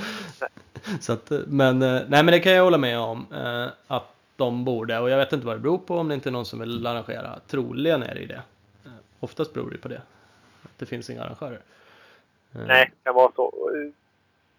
Så 1.00 1.12
att, 1.12 1.32
men, 1.46 1.82
eh, 1.82 1.88
nej, 2.08 2.22
men 2.24 2.26
det 2.26 2.40
kan 2.40 2.52
jag 2.52 2.64
hålla 2.64 2.78
med 2.78 2.98
om. 2.98 3.26
eh, 3.32 3.66
Att 3.86 4.14
de 4.36 4.64
borde, 4.64 4.98
och 4.98 5.10
jag 5.10 5.16
vet 5.18 5.32
inte 5.32 5.46
vad 5.46 5.56
det 5.56 5.60
beror 5.60 5.78
på 5.78 5.96
om 5.98 6.08
det 6.08 6.14
inte 6.14 6.28
är 6.28 6.30
någon 6.30 6.46
som 6.46 6.58
vill 6.60 6.86
arrangera. 6.86 7.40
Troligen 7.46 8.02
är 8.02 8.14
det 8.14 8.20
ju 8.20 8.26
det. 8.26 8.42
Eh, 8.84 8.90
Oftast 9.20 9.54
beror 9.54 9.70
det 9.70 9.78
på 9.78 9.88
det. 9.88 10.02
Att 10.62 10.78
det 10.78 10.86
finns 10.86 11.10
inga 11.10 11.22
arrangörer. 11.24 11.60
Nej, 12.50 12.90
det 12.94 13.04
kan 13.04 13.14
vara 13.14 13.32
så. 13.36 13.70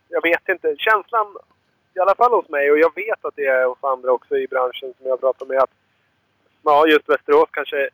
Jag 0.10 0.22
vet 0.22 0.50
inte. 0.50 0.75
Känslan, 0.77 1.38
i 1.94 2.00
alla 2.00 2.16
fall 2.16 2.32
hos 2.34 2.50
mig, 2.50 2.72
och 2.72 2.80
jag 2.80 2.96
vet 2.96 3.26
att 3.26 3.36
det 3.36 3.46
är 3.46 3.66
hos 3.66 3.84
andra 3.84 4.12
också 4.12 4.38
i 4.38 4.48
branschen 4.48 4.94
som 4.98 5.08
jag 5.08 5.20
pratar 5.20 5.46
med, 5.46 5.60
att 5.60 5.70
ja, 6.64 6.88
just 6.88 7.10
Västerås 7.10 7.50
kanske 7.52 7.90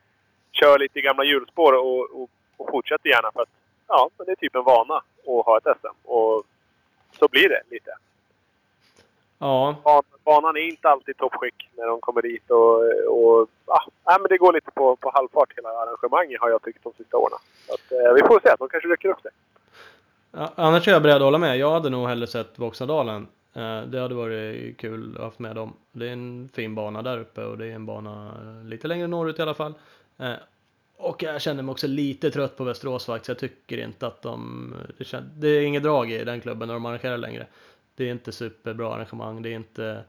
kör 0.51 0.79
lite 0.79 0.99
i 0.99 1.01
gamla 1.01 1.23
hjulspår 1.23 1.73
och, 1.73 2.01
och, 2.21 2.29
och 2.57 2.69
fortsätter 2.71 3.09
gärna 3.09 3.31
för 3.31 3.41
att 3.41 3.49
ja, 3.87 4.09
men 4.17 4.25
det 4.25 4.31
är 4.31 4.35
typ 4.35 4.55
en 4.55 4.63
vana 4.63 4.95
att 4.95 5.45
ha 5.45 5.57
ett 5.57 5.77
SM. 5.81 5.95
Och 6.09 6.43
så 7.19 7.27
blir 7.27 7.49
det 7.49 7.61
lite. 7.69 7.91
Ja, 9.39 9.75
Ban- 9.83 10.03
Banan 10.23 10.57
är 10.57 10.61
inte 10.61 10.89
alltid 10.89 11.17
toppskick 11.17 11.69
när 11.77 11.87
de 11.87 11.99
kommer 11.99 12.21
dit 12.21 12.51
och, 12.51 12.75
och 13.07 13.47
ja, 13.65 14.17
men 14.19 14.23
det 14.29 14.37
går 14.37 14.53
lite 14.53 14.71
på, 14.71 14.95
på 14.95 15.11
halvfart 15.13 15.53
hela 15.55 15.69
arrangemanget 15.69 16.41
har 16.41 16.49
jag 16.49 16.61
tyckt 16.61 16.83
de 16.83 16.93
sista 16.97 17.17
åren. 17.17 17.39
Så 17.67 17.73
att, 17.73 17.91
eh, 17.91 18.13
vi 18.13 18.21
får 18.21 18.39
se, 18.39 18.55
de 18.59 18.69
kanske 18.69 18.89
rycker 18.89 19.09
upp 19.09 19.21
sig. 19.21 19.31
Ja, 20.31 20.51
annars 20.55 20.87
är 20.87 20.91
jag 20.91 21.01
beredd 21.01 21.15
att 21.15 21.21
hålla 21.21 21.37
med. 21.37 21.57
Jag 21.57 21.71
hade 21.71 21.89
nog 21.89 22.07
hellre 22.07 22.27
sett 22.27 22.59
Voxnadalen. 22.59 23.27
Eh, 23.57 23.81
det 23.81 23.99
hade 23.99 24.15
varit 24.15 24.77
kul 24.77 25.11
att 25.11 25.17
ha 25.17 25.25
haft 25.25 25.39
med 25.39 25.55
dem. 25.55 25.73
Det 25.91 26.07
är 26.07 26.13
en 26.13 26.49
fin 26.53 26.75
bana 26.75 27.01
där 27.01 27.17
uppe 27.17 27.43
och 27.43 27.57
det 27.57 27.65
är 27.65 27.71
en 27.71 27.85
bana 27.85 28.31
eh, 28.41 28.67
lite 28.67 28.87
längre 28.87 29.07
norrut 29.07 29.39
i 29.39 29.41
alla 29.41 29.53
fall. 29.53 29.73
Eh, 30.17 30.33
och 30.97 31.23
jag 31.23 31.41
känner 31.41 31.63
mig 31.63 31.71
också 31.71 31.87
lite 31.87 32.31
trött 32.31 32.57
på 32.57 32.63
Västerås 32.63 33.05
faktiskt. 33.05 33.27
Jag 33.27 33.39
tycker 33.39 33.77
inte 33.77 34.07
att 34.07 34.21
de... 34.21 34.73
Det, 34.97 35.23
det 35.35 35.47
är 35.47 35.61
inget 35.61 35.83
drag 35.83 36.11
i 36.11 36.23
den 36.23 36.41
klubben 36.41 36.67
när 36.67 36.73
de 36.73 36.85
arrangerar 36.85 37.17
längre. 37.17 37.47
Det 37.95 38.07
är 38.07 38.11
inte 38.11 38.31
superbra 38.31 38.93
arrangemang. 38.93 39.41
Det 39.41 39.49
är 39.49 39.55
inte... 39.55 40.03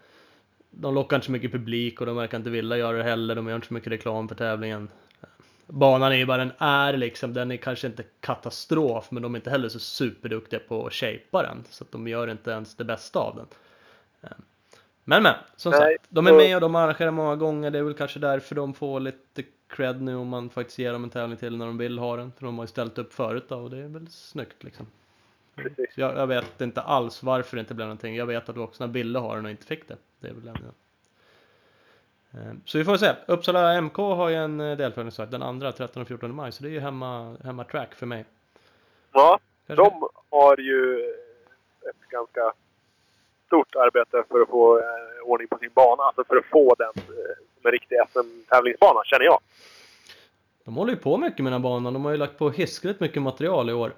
De 0.70 0.94
lockar 0.94 1.16
inte 1.16 1.26
så 1.26 1.32
mycket 1.32 1.52
publik 1.52 2.00
och 2.00 2.06
de 2.06 2.16
verkar 2.16 2.38
inte 2.38 2.50
vilja 2.50 2.76
göra 2.76 2.96
det 2.96 3.02
heller. 3.02 3.34
De 3.34 3.48
gör 3.48 3.54
inte 3.54 3.66
så 3.66 3.74
mycket 3.74 3.92
reklam 3.92 4.28
för 4.28 4.34
tävlingen. 4.34 4.88
Banan 5.70 6.12
är 6.12 6.16
ju 6.16 6.24
vad 6.24 6.38
den 6.38 6.52
är 6.58 6.92
liksom. 6.96 7.34
Den 7.34 7.50
är 7.50 7.56
kanske 7.56 7.86
inte 7.86 8.02
katastrof, 8.20 9.10
men 9.10 9.22
de 9.22 9.34
är 9.34 9.38
inte 9.38 9.50
heller 9.50 9.68
så 9.68 9.78
superduktiga 9.78 10.60
på 10.68 10.86
att 10.86 10.92
shapea 10.92 11.42
den. 11.42 11.64
Så 11.70 11.84
att 11.84 11.92
de 11.92 12.08
gör 12.08 12.30
inte 12.30 12.50
ens 12.50 12.74
det 12.74 12.84
bästa 12.84 13.18
av 13.18 13.36
den. 13.36 13.46
Eh, 14.20 14.36
Men 15.04 15.22
men, 15.22 15.34
som 15.56 15.70
Nej, 15.70 15.80
sagt. 15.80 16.04
De 16.08 16.26
är 16.26 16.32
med 16.32 16.54
och 16.54 16.60
de 16.60 16.74
arrangerar 16.74 17.10
många 17.10 17.36
gånger. 17.36 17.70
Det 17.70 17.78
är 17.78 17.82
väl 17.82 17.94
kanske 17.94 18.18
därför 18.18 18.54
de 18.54 18.74
får 18.74 19.00
lite 19.00 19.42
cred 19.68 20.02
nu 20.02 20.16
om 20.16 20.28
man 20.28 20.50
faktiskt 20.50 20.78
ger 20.78 20.92
dem 20.92 21.04
en 21.04 21.10
tävling 21.10 21.38
till 21.38 21.56
när 21.56 21.66
de 21.66 21.78
vill 21.78 21.98
ha 21.98 22.16
den. 22.16 22.32
För 22.32 22.46
de 22.46 22.58
har 22.58 22.64
ju 22.64 22.68
ställt 22.68 22.98
upp 22.98 23.14
förut 23.14 23.44
då 23.48 23.56
och 23.56 23.70
det 23.70 23.78
är 23.78 23.88
väl 23.88 24.08
snyggt 24.10 24.64
liksom. 24.64 24.86
Jag, 25.94 26.16
jag 26.16 26.26
vet 26.26 26.60
inte 26.60 26.80
alls 26.80 27.22
varför 27.22 27.56
det 27.56 27.60
inte 27.60 27.74
blev 27.74 27.86
någonting. 27.86 28.16
Jag 28.16 28.26
vet 28.26 28.48
att 28.48 28.56
vuxna 28.56 28.86
ville 28.86 29.18
ha 29.18 29.34
den 29.34 29.44
och 29.44 29.50
inte 29.50 29.66
fick 29.66 29.88
det. 29.88 29.96
Det 30.20 30.28
är 30.28 30.32
väl 30.32 30.48
en, 30.48 30.56
Så 32.64 32.78
vi 32.78 32.84
får 32.84 32.96
se. 32.96 33.12
Uppsala 33.26 33.80
MK 33.80 33.96
har 33.96 34.28
ju 34.28 34.34
en 34.36 34.60
eh, 34.60 34.76
deltävlingsstart 34.76 35.30
den 35.30 35.42
andra 35.42 35.72
13 35.72 36.02
och 36.02 36.08
14 36.08 36.34
maj, 36.34 36.52
så 36.52 36.62
det 36.62 36.68
är 36.68 36.72
ju 36.72 36.80
hemma, 36.80 37.36
hemma 37.44 37.64
track 37.64 37.94
för 37.94 38.06
mig. 38.06 38.24
Ja, 39.12 39.38
Kanske- 39.66 39.84
de 39.84 40.08
har 40.30 40.56
ju 40.60 41.00
ett 41.90 42.08
ganska 42.10 42.52
stort 43.46 43.76
arbete 43.76 44.22
för 44.30 44.40
att 44.40 44.48
få 44.48 44.78
eh, 44.78 44.84
ordning 45.24 45.48
på 45.48 45.58
sin 45.58 45.70
bana. 45.74 46.02
Alltså 46.02 46.24
för 46.24 46.36
att 46.36 46.44
få 46.44 46.74
den 46.78 46.88
eh, 46.96 47.02
som 47.54 47.66
en 47.66 47.72
riktig 47.72 47.98
SM-tävlingsbana, 48.12 49.00
känner 49.04 49.24
jag. 49.24 49.38
De 50.64 50.76
håller 50.76 50.92
ju 50.92 50.98
på 50.98 51.16
mycket 51.16 51.38
med 51.44 51.52
den 51.52 51.62
här 51.62 51.68
banan. 51.70 51.92
De 51.92 52.04
har 52.04 52.12
ju 52.12 52.18
lagt 52.18 52.38
på 52.38 52.50
hiskligt 52.50 53.00
mycket 53.00 53.22
material 53.22 53.70
i 53.70 53.72
år. 53.72 53.92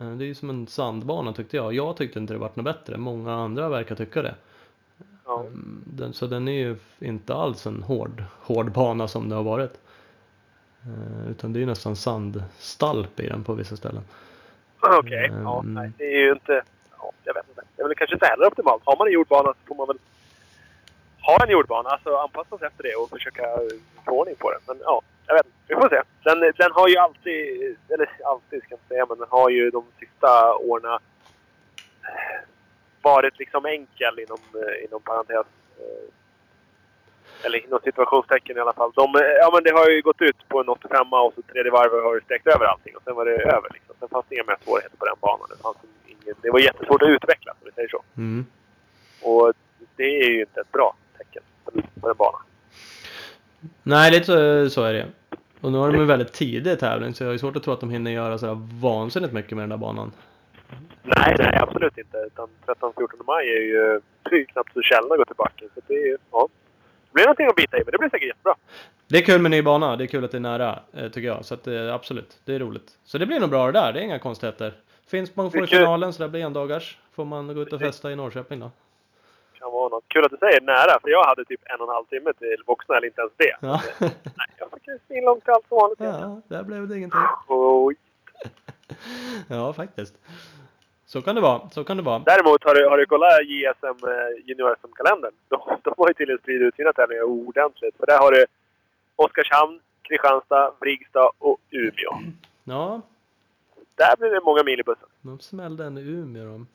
Eh, 0.00 0.10
Det 0.10 0.24
är 0.24 0.26
ju 0.26 0.34
som 0.34 0.50
en 0.50 0.66
sandbana 0.66 1.32
tyckte 1.32 1.56
jag. 1.56 1.72
Jag 1.74 1.96
tyckte 1.96 2.18
inte 2.18 2.32
det 2.32 2.38
vart 2.38 2.56
något 2.56 2.64
bättre. 2.64 2.96
Många 2.96 3.34
andra 3.34 3.68
verkar 3.68 3.94
tycka 3.94 4.22
det. 4.22 4.34
Ja. 5.30 5.40
Mm, 5.40 5.82
Den, 5.86 6.12
så 6.12 6.26
den 6.26 6.48
är 6.48 6.52
ju 6.52 6.76
inte 6.98 7.34
alls 7.34 7.66
en 7.66 7.82
hård, 7.82 8.24
hård 8.42 8.72
bana 8.72 9.08
som 9.08 9.28
det 9.28 9.34
har 9.34 9.42
varit. 9.42 9.72
Eh, 10.86 11.30
Utan 11.30 11.52
det 11.52 11.58
är 11.58 11.60
ju 11.60 11.66
nästan 11.66 11.96
sandstalp 11.96 13.20
i 13.20 13.26
den 13.28 13.44
på 13.44 13.54
vissa 13.54 13.76
ställen. 13.76 14.02
Okej, 14.80 15.32
ja, 15.44 15.60
Mm. 15.60 15.74
nej, 15.74 15.92
det 15.98 16.04
är 16.04 16.20
ju 16.20 16.32
inte... 16.32 16.62
Ja, 16.98 17.12
jag 17.24 17.34
vet 17.34 17.48
inte. 17.48 17.62
Det 17.76 17.82
är 17.82 17.86
väl 17.88 17.96
kanske 17.96 18.16
inte 18.16 18.26
heller 18.26 18.46
optimalt. 18.46 18.82
Har 18.84 18.96
man 18.96 19.06
en 19.06 19.12
jordbana 19.12 19.48
så 19.52 19.58
får 19.66 19.74
man 19.74 19.86
väl 19.86 19.98
ha 21.22 21.44
en 21.44 21.50
jordbana. 21.50 21.88
Alltså 21.90 22.16
anpassa 22.16 22.58
sig 22.58 22.66
efter 22.66 22.82
det 22.82 22.94
och 22.94 23.10
försöka 23.10 23.42
få 24.04 24.10
ordning 24.20 24.34
på 24.38 24.50
den. 24.50 24.60
Men 24.66 24.76
ja, 24.84 25.02
jag 25.26 25.34
vet 25.34 25.46
inte. 25.46 25.56
Vi 25.66 25.74
får 25.74 25.88
se. 25.88 26.02
Den, 26.24 26.40
den 26.40 26.72
har 26.72 26.88
ju 26.88 26.96
alltid, 26.96 27.76
eller 27.88 28.10
alltid 28.24 28.62
ska 28.62 28.70
jag 28.72 28.76
inte 28.76 28.88
säga, 28.88 29.06
men 29.08 29.18
den 29.18 29.26
har 29.30 29.50
ju 29.50 29.70
de 29.70 29.84
sista 29.98 30.54
åren 30.54 30.98
varit 33.02 33.38
liksom 33.38 33.66
enkel 33.66 34.18
inom, 34.18 34.38
eh, 34.54 34.84
inom 34.84 35.02
parentes. 35.02 35.46
Eh, 35.78 37.44
Eller 37.44 37.66
inom 37.66 37.80
situationstecken 37.84 38.56
i 38.56 38.60
alla 38.60 38.72
fall. 38.72 38.92
De, 38.94 39.14
eh, 39.16 39.22
ja 39.22 39.50
men 39.54 39.62
det 39.64 39.70
har 39.70 39.90
ju 39.90 40.02
gått 40.02 40.22
ut 40.22 40.48
på 40.48 40.60
en 40.60 40.68
85 40.68 41.12
och 41.12 41.32
så 41.34 41.42
tredje 41.42 41.72
varvet 41.72 42.04
har 42.04 42.14
det 42.14 42.24
sträckt 42.24 42.46
över 42.46 42.64
allting 42.64 42.96
och 42.96 43.02
sen 43.04 43.14
var 43.14 43.24
det 43.24 43.36
över 43.56 43.68
liksom. 43.72 43.94
Sen 43.98 44.08
fanns 44.08 44.26
det 44.28 44.34
inga 44.34 44.44
mer 44.44 44.56
svårigheter 44.64 44.96
på 44.96 45.04
den 45.04 45.16
banan. 45.20 45.46
Det, 45.50 45.62
fanns 45.62 45.76
ingen, 46.06 46.34
det 46.42 46.50
var 46.50 46.60
jättesvårt 46.60 47.02
att 47.02 47.08
utveckla, 47.08 47.52
om 47.52 47.58
vi 47.64 47.72
säger 47.72 47.88
så. 47.88 48.02
Mm. 48.16 48.46
Och 49.22 49.52
det 49.96 50.20
är 50.22 50.30
ju 50.30 50.40
inte 50.40 50.60
ett 50.60 50.72
bra 50.72 50.94
tecken 51.18 51.42
på 52.00 52.06
den 52.08 52.16
banan. 52.16 52.40
Nej, 53.82 54.10
lite 54.10 54.24
så, 54.26 54.70
så 54.70 54.82
är 54.82 54.92
det. 54.92 55.06
Och 55.60 55.72
nu 55.72 55.78
har 55.78 55.92
de 55.92 56.00
en 56.00 56.06
väldigt 56.06 56.32
tidig 56.32 56.78
tävling 56.78 57.14
så 57.14 57.24
jag 57.24 57.30
har 57.30 57.38
svårt 57.38 57.56
att 57.56 57.62
tro 57.62 57.72
att 57.72 57.80
de 57.80 57.90
hinner 57.90 58.10
göra 58.10 58.38
så 58.38 58.46
här 58.46 58.58
vansinnigt 58.80 59.32
mycket 59.32 59.52
med 59.52 59.62
den 59.62 59.70
där 59.70 59.76
banan. 59.76 60.12
Nej, 61.02 61.36
nej 61.38 61.58
absolut 61.60 61.98
inte. 61.98 62.16
Utan 62.16 62.48
13-14 62.66 63.24
maj 63.26 63.48
är 63.48 63.60
ju 63.60 64.00
är 64.30 64.44
knappt 64.44 64.72
så 64.72 64.82
källorna 64.82 65.16
går 65.16 65.24
till 65.24 65.36
backen. 65.36 65.68
Så 65.74 65.80
det 65.86 65.94
är 65.94 66.18
ja. 66.30 66.48
Det 67.04 67.12
blir 67.12 67.24
någonting 67.24 67.46
att 67.46 67.56
bita 67.56 67.76
i, 67.76 67.82
men 67.84 67.92
det 67.92 67.98
blir 67.98 68.10
säkert 68.10 68.28
jättebra. 68.28 68.54
Det 69.08 69.18
är 69.18 69.22
kul 69.22 69.40
med 69.40 69.50
ny 69.50 69.62
bana, 69.62 69.96
det 69.96 70.04
är 70.04 70.06
kul 70.06 70.24
att 70.24 70.30
det 70.30 70.38
är 70.38 70.40
nära, 70.40 70.78
eh, 70.92 71.08
tycker 71.08 71.28
jag. 71.28 71.44
Så 71.44 71.54
att, 71.54 71.66
eh, 71.66 71.94
absolut, 71.94 72.40
det 72.44 72.54
är 72.54 72.58
roligt. 72.58 72.98
Så 73.04 73.18
det 73.18 73.26
blir 73.26 73.40
nog 73.40 73.50
bra 73.50 73.66
det 73.66 73.72
där, 73.72 73.92
det 73.92 74.00
är 74.00 74.02
inga 74.02 74.18
konstigheter. 74.18 74.72
Finns 75.06 75.36
man 75.36 75.50
får 75.50 75.64
i 75.64 75.66
finalen 75.66 76.12
så 76.12 76.22
det 76.22 76.28
blir 76.28 76.44
en 76.44 76.52
dagars. 76.52 76.98
Får 77.12 77.24
man 77.24 77.54
gå 77.54 77.62
ut 77.62 77.72
och 77.72 77.80
festa 77.80 78.12
i 78.12 78.16
Norrköping 78.16 78.60
då. 78.60 78.70
Kan 79.58 79.72
vara 79.72 79.88
något. 79.88 80.04
Kul 80.08 80.24
att 80.24 80.30
du 80.30 80.36
säger 80.36 80.60
nära, 80.60 81.00
för 81.00 81.08
jag 81.10 81.24
hade 81.24 81.44
typ 81.44 81.60
en 81.64 81.80
och 81.80 81.88
en 81.88 81.94
halv 81.94 82.04
timme 82.04 82.32
till 82.32 82.62
Voxna, 82.66 82.96
eller 82.96 83.06
inte 83.06 83.20
ens 83.20 83.32
det. 83.36 83.56
Ja, 83.60 83.82
Nej, 84.00 84.48
jag 84.58 84.68
fick 84.70 85.00
svinlångt 85.06 85.44
till 85.44 85.52
allt 85.52 85.68
som 85.68 85.76
vanligt. 85.78 85.98
ja 86.00 86.40
där 86.48 86.62
blev 86.62 86.88
det 86.88 86.96
ingenting. 86.96 87.20
Oj. 87.48 87.96
Ja, 89.48 89.72
faktiskt. 89.72 90.14
Så 91.06 91.22
kan 91.22 91.34
det 91.34 91.40
vara, 91.40 91.70
så 91.70 91.84
kan 91.84 91.96
det 91.96 92.02
vara. 92.02 92.18
Däremot 92.26 92.64
har 92.64 92.74
du, 92.74 92.88
har 92.88 92.96
du 92.98 93.06
kollat 93.06 93.46
JSM 93.46 93.86
eh, 94.08 94.48
Junior 94.48 94.76
SM-kalendern. 94.82 95.32
De, 95.48 95.60
de 95.84 95.94
har 95.96 96.08
ju 96.08 96.14
tydligen 96.14 96.38
spridit 96.38 96.62
ut 96.68 96.74
sina 96.74 96.92
tävlingar 96.92 97.22
ordentligt. 97.22 97.96
För 97.96 98.06
där 98.06 98.18
har 98.18 98.32
du 98.32 98.46
Oskarshamn, 99.16 99.80
Kristianstad, 100.02 100.72
Vrigstad 100.80 101.30
och 101.38 101.58
Umeå. 101.70 102.12
Ja, 102.64 103.00
Där 103.94 104.16
blir 104.16 104.30
det 104.30 104.40
många 104.44 104.62
mil 104.62 104.80
i 104.80 104.82
bussen. 104.82 105.08
de 105.20 105.38
smällde 105.40 105.84
en 105.84 105.98
i 105.98 106.00
Umeå 106.00 106.44
de. 106.44 106.66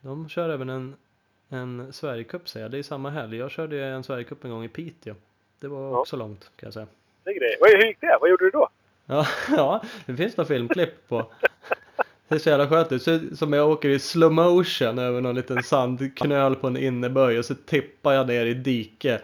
De 0.00 0.28
kör 0.28 0.48
även 0.50 0.68
en, 0.68 0.96
en 1.48 1.92
Sverigecup 1.92 2.48
säger 2.48 2.64
jag. 2.64 2.70
Det 2.70 2.78
är 2.78 2.82
samma 2.82 3.10
helg. 3.10 3.36
Jag 3.36 3.50
körde 3.50 3.84
en 3.84 4.04
Sverigecup 4.04 4.44
en 4.44 4.50
gång 4.50 4.64
i 4.64 4.68
Piteå. 4.68 5.14
Det 5.60 5.68
var 5.68 5.90
Ja. 5.90 5.98
också 5.98 6.16
långt 6.16 6.50
kan 6.56 6.66
jag 6.66 6.74
säga. 6.74 6.86
Det 7.24 7.30
är. 7.30 7.60
Vad- 7.60 7.70
Hur 7.70 7.86
gick 7.86 8.00
det? 8.00 8.18
Vad 8.20 8.30
gjorde 8.30 8.44
du 8.44 8.50
då? 8.50 8.68
Ja, 9.06 9.26
ja, 9.56 9.82
det 10.06 10.16
finns 10.16 10.36
några 10.36 10.48
filmklipp 10.48 11.08
på. 11.08 11.32
Det 12.28 12.34
är 12.34 12.38
så 12.38 12.48
jävla 12.48 12.68
skönt. 12.68 13.02
Ser 13.02 13.12
ut 13.12 13.38
som 13.38 13.52
jag 13.52 13.70
åker 13.70 13.88
i 13.88 13.98
slow 13.98 14.32
motion 14.32 14.98
över 14.98 15.20
någon 15.20 15.34
liten 15.34 15.62
sandknöl 15.62 16.56
på 16.56 16.66
en 16.66 16.76
inneböj 16.76 17.38
och 17.38 17.44
så 17.44 17.54
tippar 17.54 18.12
jag 18.12 18.26
ner 18.26 18.46
i 18.46 18.54
dike. 18.54 19.20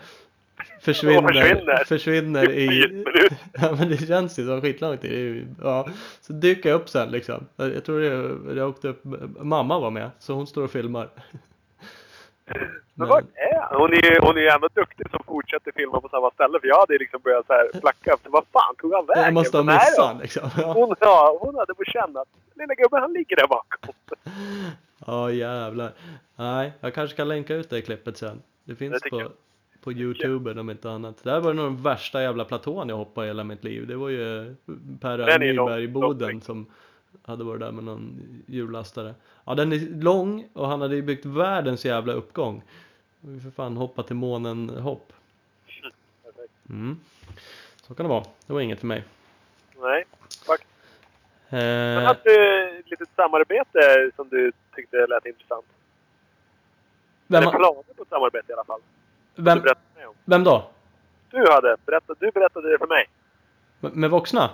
Försvinner, 0.81 1.33
försvinner. 1.33 1.85
försvinner 1.85 2.51
I. 2.51 3.05
Ja 3.53 3.75
men 3.79 3.89
det 3.89 4.07
känns 4.07 4.39
ju 4.39 4.47
som 4.47 4.61
skitlång 4.61 4.99
tid. 4.99 5.55
Ja. 5.63 5.89
Så 6.21 6.33
dyker 6.33 6.69
jag 6.69 6.81
upp 6.81 6.89
sen 6.89 7.11
liksom. 7.11 7.47
Jag 7.57 7.85
tror 7.85 8.01
det, 8.01 8.55
jag 8.55 8.69
åkte 8.69 8.89
upp, 8.89 9.05
mamma 9.41 9.79
var 9.79 9.91
med 9.91 10.11
så 10.19 10.35
hon 10.35 10.47
står 10.47 10.63
och 10.63 10.71
filmar. 10.71 11.09
Men 12.95 13.09
vart 13.09 13.25
är 13.35 13.61
han? 13.61 13.81
Hon 13.81 13.93
är 13.93 14.11
ju 14.11 14.19
hon 14.21 14.37
är 14.39 14.55
ändå 14.55 14.69
duktig 14.75 15.11
som 15.11 15.21
fortsätter 15.27 15.73
filma 15.73 16.01
på 16.01 16.09
samma 16.09 16.31
ställe. 16.31 16.61
För 16.61 16.69
jag 16.69 16.79
hade 16.79 16.99
liksom 16.99 17.21
börjat 17.25 17.47
så 17.47 17.53
här 17.53 17.81
flacka 17.81 18.13
efter 18.15 18.31
vad 18.31 18.45
fan 18.53 18.75
tog 18.79 18.93
han 18.95 19.07
vägen? 19.07 19.25
Jag 19.25 19.35
måste 19.35 19.57
ha 19.57 19.65
missat 19.65 20.21
liksom. 20.23 20.51
Hon, 20.65 20.95
ja, 21.01 21.39
hon 21.41 21.55
hade 21.55 21.75
på 21.75 21.85
känn 21.85 22.17
att 22.17 22.29
lilla 22.55 22.75
gubben 22.75 23.01
han 23.01 23.13
ligger 23.13 23.37
där 23.37 23.47
bakom. 23.47 23.95
Ja 25.07 25.31
jävlar. 25.31 25.93
Nej, 26.37 26.73
jag 26.81 26.95
kanske 26.95 27.17
kan 27.17 27.29
länka 27.29 27.55
ut 27.55 27.71
det 27.71 27.83
klippet 27.83 28.17
sen. 28.17 28.43
Det 28.65 28.75
finns 28.75 29.03
Det 29.03 29.11
på, 29.11 29.21
jag. 29.21 29.33
på 29.85 29.93
youtube 29.93 30.61
om 30.61 30.71
inte 30.71 30.91
annat. 30.91 31.25
Det 31.25 31.31
här 31.31 31.41
var 31.41 31.55
nog 31.55 31.67
den 31.67 31.83
värsta 31.83 32.23
jävla 32.23 32.45
platån 32.45 32.89
jag 32.89 32.97
hoppade 32.97 33.27
i 33.27 33.31
hela 33.31 33.45
mitt 33.45 33.65
liv. 33.65 33.87
Det 33.87 33.97
var 33.97 34.09
ju 34.09 34.55
Per 35.01 35.39
Nyberg 35.39 35.87
lång 35.87 35.93
Boden 35.93 36.41
som 36.41 36.67
hade 37.25 37.45
varit 37.45 37.61
där 37.61 37.73
med 37.73 37.85
någon 37.85 38.21
hjullastare. 38.47 39.15
Ja 39.45 39.55
den 39.55 39.73
är 39.73 40.03
lång 40.03 40.49
och 40.53 40.69
han 40.69 40.81
hade 40.81 40.95
ju 40.95 41.03
byggt 41.03 41.25
världens 41.25 41.85
jävla 41.85 42.13
uppgång. 42.13 42.63
Vi 43.21 43.41
för 43.41 43.51
fan 43.51 43.77
hoppa 43.77 44.03
till 44.03 44.17
månen 44.17 44.69
hopp. 44.69 45.13
Mm. 46.69 47.01
Så 47.83 47.95
kan 47.95 48.05
det 48.07 48.11
vara. 48.11 48.25
Det 48.47 48.53
var 48.53 48.61
inget 48.61 48.81
för 48.81 48.87
mig. 48.87 49.05
Nej. 49.81 50.05
Men 50.49 50.59
Eh, 51.61 52.03
hade 52.05 52.21
du 52.25 52.79
ett 52.79 52.91
litet 52.91 53.09
samarbete 53.17 54.11
som 54.17 54.29
du 54.29 54.53
tyckte 54.75 55.07
lät 55.07 55.27
intressant? 55.27 55.65
vem, 57.27 57.43
Eller 57.43 57.51
planer 57.53 57.83
på 57.97 58.03
ett 58.03 58.09
samarbete 58.09 58.53
i 58.53 58.53
alla 58.53 58.65
fall? 58.65 58.81
Du 59.35 59.43
vem, 59.43 59.59
berättade 59.59 59.81
för 59.93 59.99
mig 60.01 60.07
om. 60.07 60.15
vem 60.25 60.45
då? 60.45 60.71
Du 61.31 61.51
hade 61.51 61.77
berättat, 61.87 62.21
du 62.21 62.31
berättade 62.31 62.71
det 62.73 62.79
för 62.79 62.87
mig. 62.87 63.09
Med, 63.81 63.97
med 63.97 64.11
Voxna? 64.11 64.51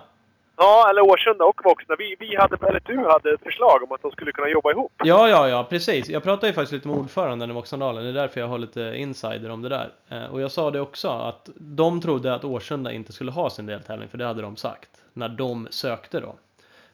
Ja, 0.61 0.91
eller 0.91 1.03
Årsunda 1.03 1.45
och 1.45 1.61
Voxna. 1.65 1.97
Vi, 1.99 2.17
vi 2.19 2.37
hade, 2.37 2.67
eller 2.69 2.81
du 2.85 3.09
hade 3.09 3.35
ett 3.35 3.43
förslag 3.43 3.83
om 3.83 3.93
att 3.93 4.03
de 4.03 4.11
skulle 4.11 4.33
kunna 4.33 4.49
jobba 4.49 4.71
ihop. 4.71 4.93
Ja, 5.05 5.29
ja, 5.29 5.49
ja, 5.49 5.67
precis. 5.71 6.09
Jag 6.09 6.23
pratade 6.23 6.47
ju 6.47 6.53
faktiskt 6.53 6.73
lite 6.73 6.89
med 6.89 6.97
ordföranden 6.97 7.51
i 7.51 7.53
Voxnadalen. 7.53 8.03
Det 8.05 8.09
är 8.09 8.15
därför 8.15 8.41
jag 8.41 8.49
har 8.49 8.59
lite 8.59 8.81
insider 8.97 9.51
om 9.51 9.63
det 9.63 9.69
där. 9.69 9.91
Eh, 10.09 10.25
och 10.25 10.41
jag 10.41 10.51
sa 10.51 10.71
det 10.71 10.81
också 10.81 11.09
att 11.09 11.49
de 11.55 12.01
trodde 12.01 12.35
att 12.35 12.45
Årsunda 12.45 12.93
inte 12.93 13.13
skulle 13.13 13.31
ha 13.31 13.51
sin 13.51 13.67
deltävling, 13.67 14.09
för 14.09 14.19
det 14.19 14.25
hade 14.25 14.43
de 14.43 14.57
sagt 14.57 14.91
när 15.13 15.29
de 15.29 15.69
sökte 15.71 16.21
då. 16.21 16.35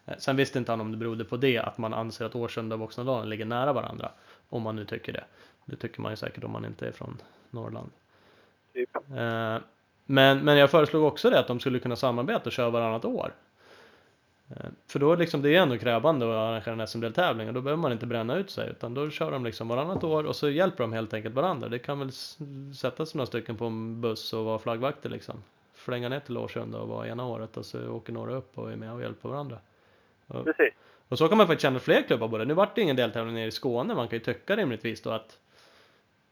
Eh, 0.06 0.14
sen 0.18 0.36
visste 0.36 0.58
inte 0.58 0.72
han 0.72 0.80
om 0.80 0.92
det 0.92 0.98
berodde 0.98 1.24
på 1.24 1.36
det, 1.36 1.58
att 1.58 1.78
man 1.78 1.94
anser 1.94 2.24
att 2.24 2.34
Årsunda 2.34 2.74
och 2.74 2.80
Voxnadalen 2.80 3.28
ligger 3.28 3.44
nära 3.44 3.72
varandra. 3.72 4.10
Om 4.48 4.62
man 4.62 4.76
nu 4.76 4.84
tycker 4.84 5.12
det. 5.12 5.24
Det 5.64 5.76
tycker 5.76 6.00
man 6.00 6.12
ju 6.12 6.16
säkert 6.16 6.44
om 6.44 6.50
man 6.50 6.64
inte 6.64 6.86
är 6.86 6.92
från 6.92 7.16
Norrland. 7.50 7.90
Typ. 8.72 8.96
Eh, 8.96 9.58
men, 10.06 10.44
men 10.44 10.56
jag 10.56 10.70
föreslog 10.70 11.04
också 11.04 11.30
det 11.30 11.38
att 11.38 11.46
de 11.46 11.60
skulle 11.60 11.78
kunna 11.78 11.96
samarbeta 11.96 12.44
och 12.44 12.52
köra 12.52 12.70
varannat 12.70 13.04
år. 13.04 13.32
Eh, 14.50 14.66
För 14.86 14.98
då 14.98 15.14
liksom, 15.14 15.42
det 15.42 15.56
är 15.56 15.62
ändå 15.62 15.78
krävande 15.78 16.26
att 16.26 16.32
arrangera 16.32 16.82
en 16.82 16.88
SM-deltävling 16.88 17.48
och 17.48 17.54
då 17.54 17.60
behöver 17.60 17.82
man 17.82 17.92
inte 17.92 18.06
bränna 18.06 18.36
ut 18.36 18.50
sig 18.50 18.70
utan 18.70 18.94
då 18.94 19.10
kör 19.10 19.30
de 19.30 19.44
liksom 19.44 19.68
varannat 19.68 20.04
år 20.04 20.24
och 20.24 20.36
så 20.36 20.50
hjälper 20.50 20.84
de 20.84 20.92
helt 20.92 21.14
enkelt 21.14 21.34
varandra. 21.34 21.68
Det 21.68 21.78
kan 21.78 21.98
väl 21.98 22.12
sätta 22.76 23.06
sig 23.06 23.18
några 23.18 23.26
stycken 23.26 23.56
på 23.56 23.64
en 23.64 24.00
buss 24.00 24.32
och 24.32 24.44
vara 24.44 24.58
flaggvakter 24.58 25.10
liksom. 25.10 25.42
Flänga 25.74 26.08
ner 26.08 26.20
till 26.20 26.36
Årsunda 26.36 26.78
och 26.78 26.88
vara 26.88 27.08
ena 27.08 27.26
året 27.26 27.56
och 27.56 27.66
så 27.66 27.88
åker 27.88 28.12
några 28.12 28.34
upp 28.34 28.58
och 28.58 28.72
är 28.72 28.76
med 28.76 28.92
och 28.92 29.02
hjälper 29.02 29.28
varandra. 29.28 29.58
Precis. 30.28 30.74
Och 31.08 31.18
så 31.18 31.28
kan 31.28 31.38
man 31.38 31.46
faktiskt 31.46 31.62
känna 31.62 31.78
fler 31.78 32.02
klubbar 32.02 32.28
både. 32.28 32.44
Nu 32.44 32.54
vart 32.54 32.74
det 32.74 32.82
ingen 32.82 32.96
deltävling 32.96 33.34
nere 33.34 33.46
i 33.46 33.50
Skåne. 33.50 33.94
Man 33.94 34.08
kan 34.08 34.18
ju 34.18 34.24
tycka 34.24 34.56
rimligtvis 34.56 35.02
då 35.02 35.10
att 35.10 35.38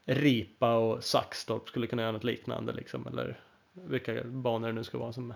Ripa 0.05 0.75
och 0.75 1.03
Saxtorp 1.03 1.67
skulle 1.67 1.87
kunna 1.87 2.01
göra 2.01 2.11
något 2.11 2.23
liknande 2.23 2.73
liksom. 2.73 3.07
Eller 3.07 3.39
vilka 3.73 4.23
banor 4.23 4.67
det 4.67 4.73
nu 4.73 4.83
ska 4.83 4.97
vara 4.97 5.13
som 5.13 5.33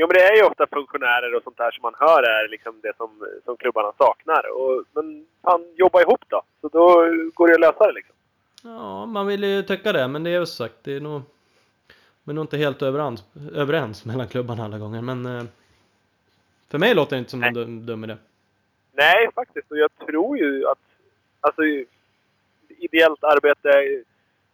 Jo, 0.00 0.06
men 0.06 0.14
det 0.14 0.22
är 0.22 0.36
ju 0.36 0.42
ofta 0.42 0.66
funktionärer 0.66 1.34
och 1.34 1.42
sånt 1.42 1.56
där 1.56 1.70
som 1.70 1.82
man 1.82 1.94
hör 1.98 2.22
är 2.22 2.48
liksom 2.48 2.80
det 2.82 2.92
som, 2.96 3.10
som 3.44 3.56
klubbarna 3.56 3.92
saknar. 3.98 4.44
Och, 4.56 4.84
men 4.92 5.26
fan, 5.42 5.74
jobba 5.76 6.00
ihop 6.00 6.24
då. 6.28 6.42
Så 6.60 6.68
då 6.68 6.86
går 7.34 7.48
det 7.48 7.54
att 7.54 7.60
lösa 7.60 7.86
det 7.86 7.92
liksom. 7.92 8.14
Ja, 8.62 9.06
man 9.06 9.26
vill 9.26 9.44
ju 9.44 9.62
tycka 9.62 9.92
det, 9.92 10.08
men 10.08 10.24
det 10.24 10.30
är 10.30 10.40
ju 10.40 10.46
sagt, 10.46 10.74
det 10.82 10.96
är 10.96 11.00
nog 11.00 11.22
men 12.24 12.34
nog 12.34 12.42
inte 12.42 12.56
helt 12.56 12.82
överens, 12.82 13.24
överens 13.54 14.04
mellan 14.04 14.28
klubbarna 14.28 14.64
alla 14.64 14.78
gånger. 14.78 15.02
Men 15.02 15.26
eh, 15.26 15.44
för 16.70 16.78
mig 16.78 16.94
låter 16.94 17.16
det 17.16 17.18
inte 17.18 17.30
som 17.30 17.42
en 17.42 17.54
dum, 17.54 17.86
dum 17.86 18.04
idé. 18.04 18.16
Nej, 18.92 19.28
faktiskt. 19.34 19.70
Och 19.70 19.78
jag 19.78 19.90
tror 20.06 20.38
ju 20.38 20.66
att 20.66 20.78
alltså, 21.40 21.62
ideellt 22.68 23.24
arbete 23.24 24.02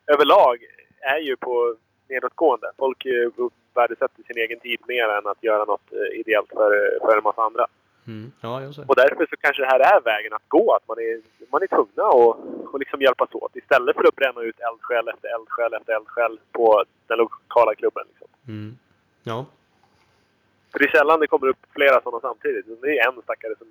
överlag 0.06 0.58
är 1.00 1.18
ju 1.18 1.36
på 1.36 1.76
nedåtgående. 2.08 2.70
Folk 2.76 3.06
eh, 3.06 3.30
värdesätter 3.76 4.22
sin 4.22 4.38
egen 4.44 4.60
tid 4.60 4.80
mer 4.88 5.08
än 5.08 5.26
att 5.26 5.42
göra 5.42 5.64
något 5.64 5.92
eh, 5.92 6.20
ideellt 6.20 6.48
för, 6.48 6.98
för 7.00 7.16
en 7.16 7.22
massa 7.22 7.42
andra. 7.42 7.66
Mm. 8.06 8.32
Ja. 8.40 8.54
Och 8.88 8.96
därför 8.96 9.26
så 9.30 9.36
kanske 9.36 9.62
det 9.62 9.68
här 9.68 9.80
är 9.80 10.00
vägen 10.00 10.32
att 10.32 10.48
gå. 10.48 10.74
Att 10.74 10.88
man 10.88 10.98
är, 10.98 11.20
man 11.52 11.62
är 11.62 11.66
tvungna 11.66 12.04
att 12.08 12.36
och 12.72 12.78
liksom 12.78 13.00
hjälpas 13.02 13.34
åt. 13.34 13.56
Istället 13.56 13.96
för 13.96 14.04
att 14.08 14.16
bränna 14.16 14.40
ut 14.40 14.60
eldsjäl 14.60 15.08
efter 15.08 15.28
eldsjäl 15.34 15.74
efter 15.74 15.92
eldsjäl 15.92 16.38
på 16.52 16.84
den 17.06 17.18
lokala 17.18 17.74
klubben. 17.74 18.04
Liksom. 18.08 18.28
Mm. 18.48 18.78
Ja. 19.22 19.46
För 20.72 20.78
det 20.78 20.84
är 20.84 20.98
sällan 20.98 21.20
det 21.20 21.26
kommer 21.26 21.48
upp 21.48 21.62
flera 21.74 22.00
sådana 22.00 22.20
samtidigt. 22.20 22.66
Det 22.82 22.98
är 22.98 23.08
en 23.08 23.22
stackare 23.22 23.54
som 23.58 23.66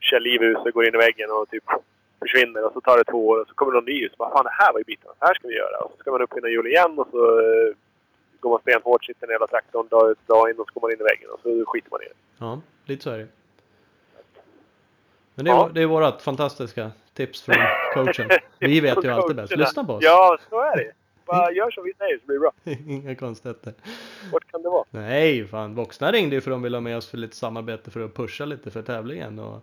kör 0.00 0.20
liv 0.20 0.42
i 0.42 0.46
huset, 0.46 0.74
går 0.74 0.86
in 0.86 0.94
i 0.94 0.98
väggen 1.06 1.30
och 1.30 1.48
typ 1.50 1.64
försvinner. 2.20 2.64
Och 2.66 2.72
så 2.72 2.80
tar 2.80 2.98
det 2.98 3.04
två 3.04 3.28
år 3.28 3.40
och 3.40 3.48
så 3.48 3.54
kommer 3.54 3.72
någon 3.72 3.84
ny 3.84 4.06
och 4.06 4.10
så 4.10 4.16
bara 4.16 4.30
Fan, 4.30 4.44
det 4.44 4.58
här 4.62 4.72
var 4.72 4.80
ju 4.80 4.84
biten. 4.84 5.10
Det 5.18 5.26
här 5.26 5.34
ska 5.34 5.48
vi 5.48 5.56
göra. 5.56 5.78
Och 5.78 5.90
så 5.92 5.96
ska 5.98 6.10
man 6.10 6.22
uppfinna 6.22 6.48
hjul 6.48 6.66
igen 6.66 6.98
och 6.98 7.08
så 7.10 7.40
eh, 7.40 7.74
går 8.44 8.50
man 8.50 8.60
stenhårt, 8.60 9.04
sitter 9.04 9.28
hela 9.28 9.46
traktorn, 9.46 9.88
drar, 9.88 10.14
drar 10.26 10.50
in 10.50 10.58
och 10.60 10.66
så 10.68 10.72
går 10.74 10.80
man 10.80 10.92
in 10.92 11.00
i 11.00 11.02
väggen 11.02 11.30
och 11.30 11.40
så 11.42 11.64
skiter 11.66 11.90
man 11.90 12.02
i 12.02 12.04
det. 12.04 12.14
Ja, 12.38 12.60
lite 12.84 13.02
så 13.02 13.10
är 13.10 13.18
det. 13.18 13.28
Men 15.34 15.44
det 15.44 15.50
är, 15.50 15.54
Ja. 15.54 15.70
det 15.74 15.82
är 15.82 15.86
vårat 15.86 16.22
fantastiska 16.22 16.90
tips 17.14 17.42
från 17.42 17.56
coachen. 17.94 18.28
Vi 18.58 18.80
vet 18.80 19.04
ju 19.04 19.08
alltid 19.08 19.36
bäst. 19.36 19.56
Lyssna 19.56 19.84
på 19.84 19.92
oss. 19.92 20.04
Ja, 20.04 20.38
så 20.50 20.60
är 20.60 20.76
det. 20.76 20.92
Bara 21.26 21.52
gör 21.52 21.70
som 21.70 21.84
vi 21.84 21.94
säger 21.94 22.18
så 22.18 22.26
blir 22.26 22.36
det 22.36 22.40
bra. 22.40 22.52
Inga 22.94 23.14
konstigheter. 23.14 23.74
Vart 24.32 24.50
kan 24.50 24.62
det 24.62 24.68
vara? 24.68 24.84
Nej, 24.90 25.46
fan. 25.46 25.74
Voxna 25.74 26.12
ringde 26.12 26.34
ju 26.34 26.40
för 26.40 26.50
de 26.50 26.62
ville 26.62 26.76
ha 26.76 26.80
med 26.80 26.96
oss 26.96 27.10
för 27.10 27.18
lite 27.18 27.36
samarbete 27.36 27.90
för 27.90 28.00
att 28.04 28.14
pusha 28.14 28.44
lite 28.44 28.70
för 28.70 28.82
tävlingen. 28.82 29.38
Och, 29.38 29.62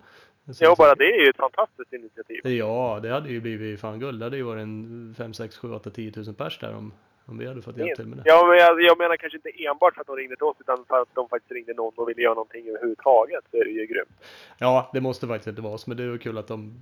Ja, 0.60 0.76
bara 0.78 0.96
det 0.96 1.04
är 1.04 1.24
ju 1.24 1.30
ett 1.30 1.38
fantastiskt 1.38 1.94
initiativ. 1.94 2.48
Ja, 2.48 3.00
det 3.04 3.10
hade 3.10 3.30
ju 3.30 3.42
blivit 3.42 3.80
fan 3.80 4.00
guld. 4.00 4.20
Det 4.20 4.26
hade 4.26 4.38
ju 4.38 4.44
varit 4.44 4.62
en 4.62 5.16
5, 5.18 5.34
6, 5.34 5.58
7, 5.58 5.74
8, 5.74 5.90
10 5.90 6.12
tusen 6.12 6.34
pers 6.34 6.60
där 6.60 6.76
om, 6.76 6.94
om 7.26 7.38
vi 7.38 7.48
hade 7.48 7.62
fått 7.62 7.78
hjälp 7.78 7.96
till 7.96 8.06
med 8.08 8.18
det. 8.18 8.24
Ja, 8.26 8.46
men 8.48 8.58
jag, 8.58 8.82
jag 8.82 8.98
menar 8.98 9.18
kanske 9.18 9.38
inte 9.38 9.66
enbart 9.66 9.94
för 9.94 10.02
att 10.02 10.08
de 10.08 10.16
ringde 10.16 10.36
till 10.36 10.44
oss, 10.44 10.58
utan 10.60 10.86
för 10.88 11.02
att 11.02 11.08
de 11.14 11.30
faktiskt 11.30 11.52
ringde 11.52 11.74
någon 11.74 11.94
och 11.96 12.10
ville 12.10 12.22
göra 12.22 12.34
någonting 12.34 12.68
överhuvudtaget. 12.68 13.44
Så 13.52 13.58
är 13.58 13.66
det 13.66 13.72
ju 13.72 13.86
grymt. 13.86 14.10
Ja, 14.58 14.90
det 14.94 15.02
måste 15.02 15.28
faktiskt 15.28 15.48
inte 15.48 15.62
vara 15.62 15.78
så, 15.78 15.90
men 15.90 15.98
det 15.98 16.10
var 16.10 16.18
kul 16.18 16.38
att 16.38 16.48
de 16.48 16.74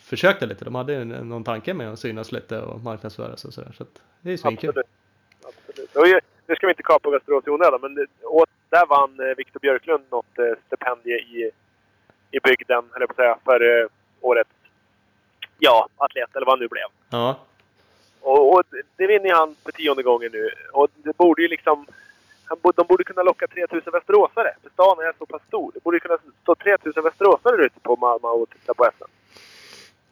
försökte 0.00 0.46
lite. 0.46 0.64
De 0.64 0.74
hade 0.74 1.04
någon 1.04 1.44
tanke 1.44 1.74
med 1.74 1.92
att 1.92 1.98
synas 1.98 2.32
lite 2.32 2.60
och 2.60 2.80
marknadsföra 2.80 3.36
sig 3.36 3.48
och 3.48 3.54
sådär. 3.54 3.72
Så 3.78 3.84
det 4.20 4.32
är 4.32 4.36
svinkul. 4.36 4.68
Absolut. 4.70 4.86
Absolut. 5.68 5.96
Och 5.96 6.06
ju- 6.08 6.20
nu 6.46 6.54
ska 6.56 6.66
vi 6.66 6.70
inte 6.72 6.82
kapa 6.82 7.10
Västerås 7.10 7.46
i 7.46 7.50
onödan, 7.50 7.78
men 7.82 7.94
det, 7.94 8.06
och 8.22 8.46
där 8.68 8.86
vann 8.86 9.20
eh, 9.20 9.36
Viktor 9.36 9.60
Björklund 9.60 10.04
något 10.10 10.38
eh, 10.38 10.44
stipendie 10.66 11.16
i, 11.18 11.50
i 12.30 12.40
bygden, 12.40 12.84
eller 12.96 13.06
på 13.06 13.10
att 13.12 13.16
säga, 13.16 13.38
för 13.44 13.80
eh, 13.82 13.86
årets 14.20 14.50
ja, 15.58 15.88
atlet, 15.96 16.36
eller 16.36 16.46
vad 16.46 16.52
han 16.52 16.58
nu 16.60 16.68
blev. 16.68 16.84
Ja, 17.10 17.40
Och, 18.20 18.54
och 18.54 18.62
det 18.96 19.06
vinner 19.06 19.34
han 19.34 19.56
för 19.64 19.72
tionde 19.72 20.02
gången 20.02 20.30
nu. 20.32 20.50
Och 20.72 20.88
det 20.94 21.16
borde 21.16 21.42
ju 21.42 21.48
liksom... 21.48 21.86
De 22.76 22.86
borde 22.88 23.04
kunna 23.04 23.22
locka 23.22 23.46
3000 23.46 23.92
västeråsare. 23.92 24.54
För 24.62 24.70
stan 24.70 24.98
är 24.98 25.12
så 25.18 25.26
pass 25.26 25.42
stor. 25.48 25.70
Det 25.74 25.82
borde 25.82 26.00
kunna 26.00 26.18
stå 26.42 26.54
3000 26.54 27.02
västeråsare 27.02 27.64
ute 27.64 27.80
på 27.80 27.96
Malmö 27.96 28.28
och 28.28 28.50
titta 28.50 28.74
på 28.74 28.84
SM. 28.84 29.04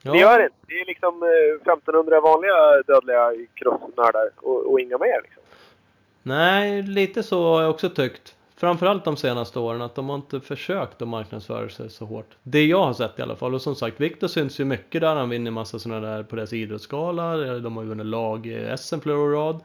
ja. 0.02 0.12
Det 0.12 0.18
gör 0.18 0.38
det 0.38 0.44
inte. 0.44 0.56
Det 0.68 0.80
är 0.80 0.86
liksom 0.86 1.22
eh, 1.22 1.72
1500 1.72 2.20
vanliga 2.20 2.82
dödliga 2.86 3.32
crossnördar 3.54 4.30
och, 4.36 4.72
och 4.72 4.80
inga 4.80 4.98
mer. 4.98 5.20
Liksom. 5.22 5.42
Nej, 6.22 6.82
lite 6.82 7.22
så 7.22 7.54
har 7.54 7.62
jag 7.62 7.70
också 7.70 7.90
tyckt. 7.90 8.34
Framförallt 8.58 9.04
de 9.04 9.16
senaste 9.16 9.58
åren 9.58 9.82
att 9.82 9.94
de 9.94 10.08
har 10.08 10.16
inte 10.16 10.40
försökt 10.40 11.02
att 11.02 11.08
marknadsföra 11.08 11.68
sig 11.68 11.90
så 11.90 12.04
hårt. 12.04 12.36
Det 12.42 12.66
jag 12.66 12.84
har 12.84 12.92
sett 12.92 13.18
i 13.18 13.22
alla 13.22 13.36
fall. 13.36 13.54
Och 13.54 13.62
som 13.62 13.74
sagt, 13.74 14.00
Viktor 14.00 14.28
syns 14.28 14.60
ju 14.60 14.64
mycket 14.64 15.00
där. 15.00 15.16
Han 15.16 15.28
vinner 15.28 15.50
massa 15.50 15.78
sådana 15.78 16.06
där 16.06 16.22
på 16.22 16.36
deras 16.36 16.52
idrottsgala. 16.52 17.36
De 17.36 17.76
har 17.76 17.82
ju 17.82 17.88
vunnit 17.88 18.06
lag-SM 18.06 19.00
flera 19.00 19.18
år 19.18 19.30
rad. 19.30 19.60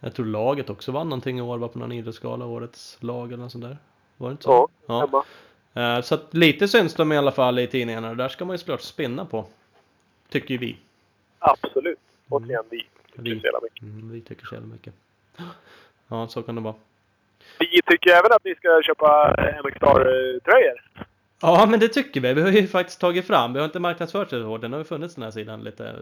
Jag 0.00 0.14
tror 0.14 0.26
laget 0.26 0.70
också 0.70 0.92
vann 0.92 1.08
någonting 1.08 1.38
i 1.38 1.42
år, 1.42 1.58
var 1.58 1.68
på 1.68 1.78
någon 1.78 1.92
idrottsgala, 1.92 2.46
årets 2.46 2.96
lag 3.00 3.32
eller 3.32 3.42
något 3.42 3.52
sånt 3.52 3.64
där. 3.64 3.76
Var 4.16 4.28
det 4.28 4.32
inte 4.32 4.42
så? 4.44 4.68
Ja, 4.86 5.00
hemma. 5.00 5.96
Eh, 5.96 6.02
Så 6.02 6.14
att 6.14 6.34
lite 6.34 6.68
syns 6.68 6.94
de 6.94 7.12
i 7.12 7.16
alla 7.16 7.32
fall 7.32 7.58
i 7.58 7.66
tidningarna. 7.66 8.08
Det 8.08 8.14
där 8.14 8.28
ska 8.28 8.44
man 8.44 8.54
ju 8.54 8.58
såklart 8.58 8.80
spinna 8.80 9.24
på. 9.24 9.44
Tycker 10.28 10.50
ju 10.54 10.58
vi. 10.58 10.76
Absolut. 11.38 11.98
Återigen, 12.28 12.64
vi. 12.70 12.86
Vi. 13.14 13.22
tycker 13.30 13.40
så 13.40 13.46
jävla 13.46 13.60
mycket. 13.62 13.82
Mm, 13.82 14.10
vi 14.12 14.20
tycker 14.20 14.46
så 14.46 14.54
jävla 14.54 14.68
mycket. 14.68 14.94
Ja, 16.08 16.28
så 16.28 16.42
kan 16.42 16.54
det 16.54 16.60
vara. 16.60 16.74
Vi 17.58 17.82
tycker 17.86 18.10
även 18.10 18.32
att 18.32 18.44
ni 18.44 18.54
ska 18.54 18.82
köpa 18.82 19.34
MXR-tröjor. 19.64 21.06
Ja, 21.42 21.66
men 21.70 21.80
det 21.80 21.88
tycker 21.88 22.20
vi. 22.20 22.34
Vi 22.34 22.42
har 22.42 22.50
ju 22.50 22.66
faktiskt 22.66 23.00
tagit 23.00 23.26
fram. 23.26 23.52
Vi 23.52 23.58
har 23.58 23.64
inte 23.64 23.80
marknadsfört 23.80 24.30
det 24.30 24.40
så 24.40 24.46
hårt. 24.46 24.60
Den 24.60 24.72
har 24.72 24.80
ju 24.80 24.84
funnits 24.84 25.14
den 25.14 25.24
här 25.24 25.30
sidan 25.30 25.60
lite. 25.60 25.94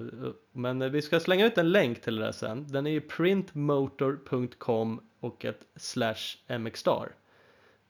Men 0.52 0.92
vi 0.92 1.02
ska 1.02 1.20
slänga 1.20 1.46
ut 1.46 1.59
en 1.59 1.72
länk 1.72 2.00
till 2.00 2.16
det 2.16 2.24
där 2.24 2.32
sen. 2.32 2.66
Den 2.68 2.87
är 2.87 2.90
ju 2.90 3.00
printmotor.com 3.00 5.00
och 5.20 5.44
ett 5.44 5.61
slash 5.76 6.59
mxstar. 6.59 7.09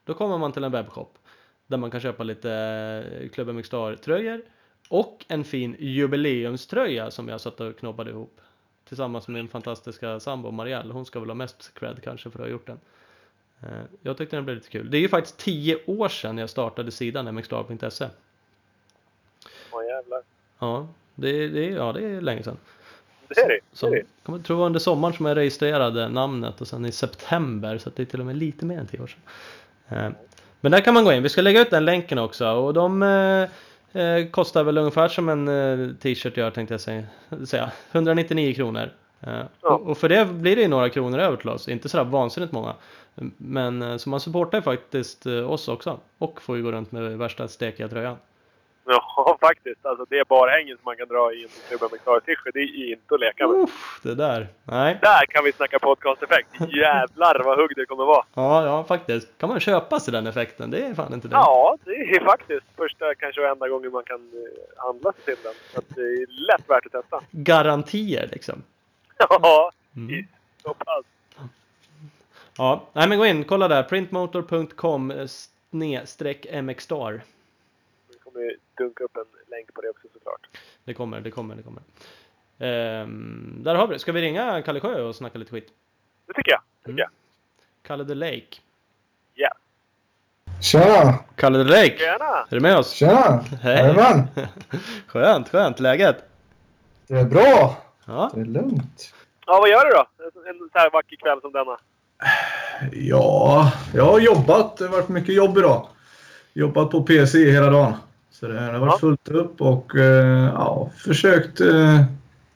Då 0.05 0.15
kommer 0.15 0.39
man 0.39 0.53
till 0.53 0.65
en 0.65 0.73
webbshop 0.73 1.19
där 1.67 1.77
man 1.77 1.91
kan 1.91 2.01
köpa 2.01 2.23
lite 2.23 2.53
eh, 3.21 3.29
Club 3.29 3.49
MXstar 3.49 3.97
tröjor 3.97 4.43
och 4.89 5.25
en 5.29 5.45
fin 5.45 5.77
jubileumströja 5.79 7.11
som 7.11 7.29
jag 7.29 7.41
satt 7.41 7.61
och 7.61 7.79
knoppade 7.79 8.11
ihop 8.11 8.41
tillsammans 8.89 9.29
med 9.29 9.35
min 9.35 9.49
fantastiska 9.49 10.21
sambo 10.21 10.51
Marielle. 10.51 10.93
Hon 10.93 11.07
ska 11.07 11.21
väl 11.21 11.29
ha 11.29 11.35
mest 11.35 11.75
cred 11.75 12.03
kanske 12.03 12.31
för 12.31 12.39
att 12.39 12.45
ha 12.45 12.51
gjort 12.51 12.67
den. 12.67 12.81
Eh, 13.63 13.69
Jag 14.03 14.17
tyckte 14.19 14.37
den 14.37 14.45
blev 14.45 14.57
lite 14.57 14.69
kul. 14.71 14.91
Det 14.91 14.97
är 14.97 15.01
ju 15.01 15.09
faktiskt 15.09 15.39
10 15.39 15.79
år 15.87 16.09
sedan 16.09 16.39
jag 16.39 16.51
startade 16.51 16.91
sidan 16.91 17.35
mxstar.se. 17.35 18.07
Åh 19.71 19.85
jävlar. 19.87 20.21
Ja, 20.59 20.89
det, 21.15 21.49
det, 21.49 21.65
ja, 21.67 21.93
det 21.93 22.05
är 22.05 22.21
länge 22.21 22.43
sedan. 22.43 22.57
Det 23.29 23.41
är 23.41 23.49
det. 23.49 23.55
det, 23.55 23.61
Så, 23.73 23.87
är 23.87 23.91
det. 23.91 24.03
jag 24.27 24.45
tror 24.45 24.57
det 24.57 24.59
var 24.61 24.67
under 24.67 24.81
sommaren 24.81 25.15
som 25.15 25.27
jag 25.27 25.37
registrerade 25.37 26.09
namnet 26.09 26.61
och 26.61 26.69
sen 26.69 26.85
i 26.87 26.93
september 26.93 27.79
så 27.79 27.91
det 27.97 28.03
är 28.03 28.07
till 28.07 28.21
och 28.21 28.27
med 28.27 28.37
lite 28.37 28.65
mer 28.65 28.79
än 28.79 28.87
10 28.87 29.01
år 29.03 29.07
sedan. 29.07 29.21
Eh, 30.07 30.13
Men 30.61 30.73
där 30.73 30.81
kan 30.81 30.95
man 30.95 31.05
gå 31.05 31.13
in. 31.13 31.23
Vi 31.23 31.29
ska 31.29 31.43
lägga 31.43 31.61
ut 31.61 31.71
den 31.71 31.85
länken 31.85 32.19
också 32.19 32.49
och 32.51 32.75
de 32.75 33.03
eh, 33.03 34.03
eh, 34.03 34.27
kostar 34.31 34.65
väl 34.65 34.79
ungefär 34.79 35.09
som 35.09 35.29
en 35.29 35.49
eh, 35.49 35.95
t-shirt 35.97 36.37
gör 36.37 36.51
tänkte 36.51 36.75
jag 36.75 36.81
säga. 36.81 37.03
säga. 37.47 37.71
199 37.93 38.55
kronor. 38.55 38.91
Eh, 39.21 39.41
Ja. 39.63 39.69
och, 39.75 39.87
och 39.91 39.99
för 39.99 40.09
det 40.09 40.25
blir 40.25 40.57
det 40.57 40.63
ju 40.63 40.69
några 40.69 40.89
kronor 40.89 41.19
över 41.19 41.37
till 41.37 41.49
oss. 41.49 41.69
Inte 41.69 41.89
sådär 41.89 42.05
vansinnigt 42.05 42.53
många. 42.53 42.75
Men 43.37 43.83
eh, 43.83 43.97
så 43.97 44.09
man 44.11 44.21
supportar 44.21 44.61
faktiskt 44.61 45.27
eh, 45.27 45.51
oss 45.53 45.69
också. 45.69 46.01
Och 46.19 46.43
får 46.43 46.57
ju 46.57 46.63
gå 46.63 46.73
runt 46.73 46.93
med 46.93 47.19
värsta 47.19 47.49
stekiga 47.49 47.89
tröjan. 47.89 48.17
Ja, 48.89 49.37
faktiskt. 49.41 49.87
Alltså, 49.87 50.05
det 50.11 50.19
är 50.19 50.25
barhängen 50.25 50.77
som 50.77 50.85
man 50.85 50.97
kan 50.97 51.09
dra 51.09 51.33
i 51.33 51.43
en 51.43 51.49
Club 51.69 51.91
MX 51.93 52.03
Star-t-shirt. 52.03 52.55
Det 52.55 52.61
är 52.61 52.91
inte 52.93 53.15
att 53.15 53.21
leka 53.21 53.49
med. 53.49 53.57
Uff, 53.63 54.01
det 54.03 54.15
där. 54.15 54.49
Nej. 54.65 54.99
Där 55.03 55.27
kan 55.27 55.45
vi 55.45 55.53
snacka 55.53 55.79
podcast-effekt. 55.79 56.49
Jävlar 56.77 57.43
vad 57.45 57.59
hugg 57.59 57.73
det 57.77 57.87
kommer 57.87 58.05
vara. 58.05 58.25
Ja, 58.35 58.67
ja 58.67 58.85
faktiskt. 58.85 59.39
Kan 59.39 59.49
man 59.49 59.61
köpa 59.61 60.01
sig 60.01 60.13
den 60.13 60.27
effekten? 60.27 60.71
Det 60.71 60.79
är 60.87 60.95
fan 60.95 61.15
inte 61.15 61.29
dumt. 61.29 61.39
Ja, 61.41 61.77
det 61.85 61.91
är 61.91 62.25
faktiskt 62.25 62.67
första, 62.77 63.15
kanske 63.15 63.41
och 63.41 63.47
enda 63.49 63.69
gången 63.69 63.93
man 63.93 64.05
kan 64.05 64.17
eh, 64.21 64.85
handla 64.85 65.13
sig 65.13 65.25
till 65.25 65.45
den. 65.45 65.55
Så 65.75 65.81
det 65.95 66.01
är 66.01 66.27
lätt 66.49 66.71
värt 66.71 66.87
att 66.87 66.93
testa. 66.93 67.21
Garantier 67.31 68.29
liksom. 68.33 68.63
Ja, 69.19 69.71
Mm. 69.97 70.27
så 70.63 70.75
pass. 70.75 71.05
Ja, 72.59 72.87
nej 72.93 73.09
men 73.09 73.19
gå 73.19 73.27
in, 73.27 73.45
kolla 73.45 73.69
där. 73.69 73.83
Printmotor.com 73.83 75.11
eh, 75.11 75.27
snedstreck 75.27 76.47
mxstar. 76.63 77.23
Vi 78.09 78.19
kommer 78.19 78.41
ju 78.41 78.57
dunka 78.79 79.05
upp 79.05 79.17
en 79.17 79.25
länk 79.51 79.75
på 79.75 79.81
det 79.81 79.89
också 79.91 80.09
såklart. 80.13 80.47
Det 80.85 80.95
kommer, 80.95 81.21
det 81.21 81.31
kommer, 81.31 81.55
det 81.57 81.63
kommer. 81.63 81.83
Ehm, 82.59 83.55
där 83.63 83.75
har 83.75 83.87
vi 83.87 83.93
det. 83.95 83.99
Ska 83.99 84.13
vi 84.13 84.21
ringa 84.23 84.63
Kalle 84.63 84.81
Sjö 84.81 85.03
och 85.03 85.17
snacka 85.17 85.39
lite 85.39 85.51
skit? 85.51 85.69
Det 86.27 86.33
tycker 86.33 86.51
jag. 86.53 86.61
Tycker 86.85 86.91
Mm. 86.91 86.99
jag. 86.99 87.09
Kalle 87.83 88.05
the 88.05 88.15
Lake. 88.15 88.57
Ja. 89.35 89.49
Tjena! 90.63 91.15
Kalle 91.37 91.59
the 91.65 91.71
Lake! 91.71 92.03
Gärna! 92.03 92.25
Är 92.51 92.55
du 92.55 92.61
med 92.61 92.79
oss? 92.79 92.91
Tjena! 92.93 93.45
Hej! 93.63 93.77
Jajamän! 93.77 94.23
skönt, 95.07 95.49
skönt. 95.49 95.81
Läget? 95.81 96.25
Det 97.07 97.15
är 97.15 97.25
bra! 97.25 97.77
Ja. 98.07 98.31
Det 98.35 98.41
är 98.41 98.45
lugnt. 98.45 99.15
Ja, 99.47 99.59
vad 99.61 99.69
gör 99.71 99.85
du 99.85 99.91
då? 99.91 100.07
En 100.51 100.59
så 100.73 100.79
här 100.79 100.91
vacker 100.91 101.17
kväll 101.17 101.41
som 101.41 101.53
denna. 101.53 101.79
Ja, 102.93 103.73
jag 103.95 104.05
har 104.05 104.21
jobbat. 104.21 104.77
Det 104.77 104.85
har 104.85 104.93
varit 104.93 105.09
mycket 105.09 105.35
jobb 105.35 105.59
idag. 105.59 105.87
Jobbat 106.55 106.91
på 106.91 107.03
PC 107.03 107.51
hela 107.51 107.71
dagen. 107.71 107.93
Så 108.31 108.47
det 108.49 108.61
har 108.61 108.79
varit 108.79 108.93
Ja. 108.93 108.99
fullt 108.99 109.29
upp 109.29 109.61
och 109.61 109.97
eh, 109.97 110.51
ja, 110.55 110.91
försökt 111.05 111.61
eh, 111.61 112.03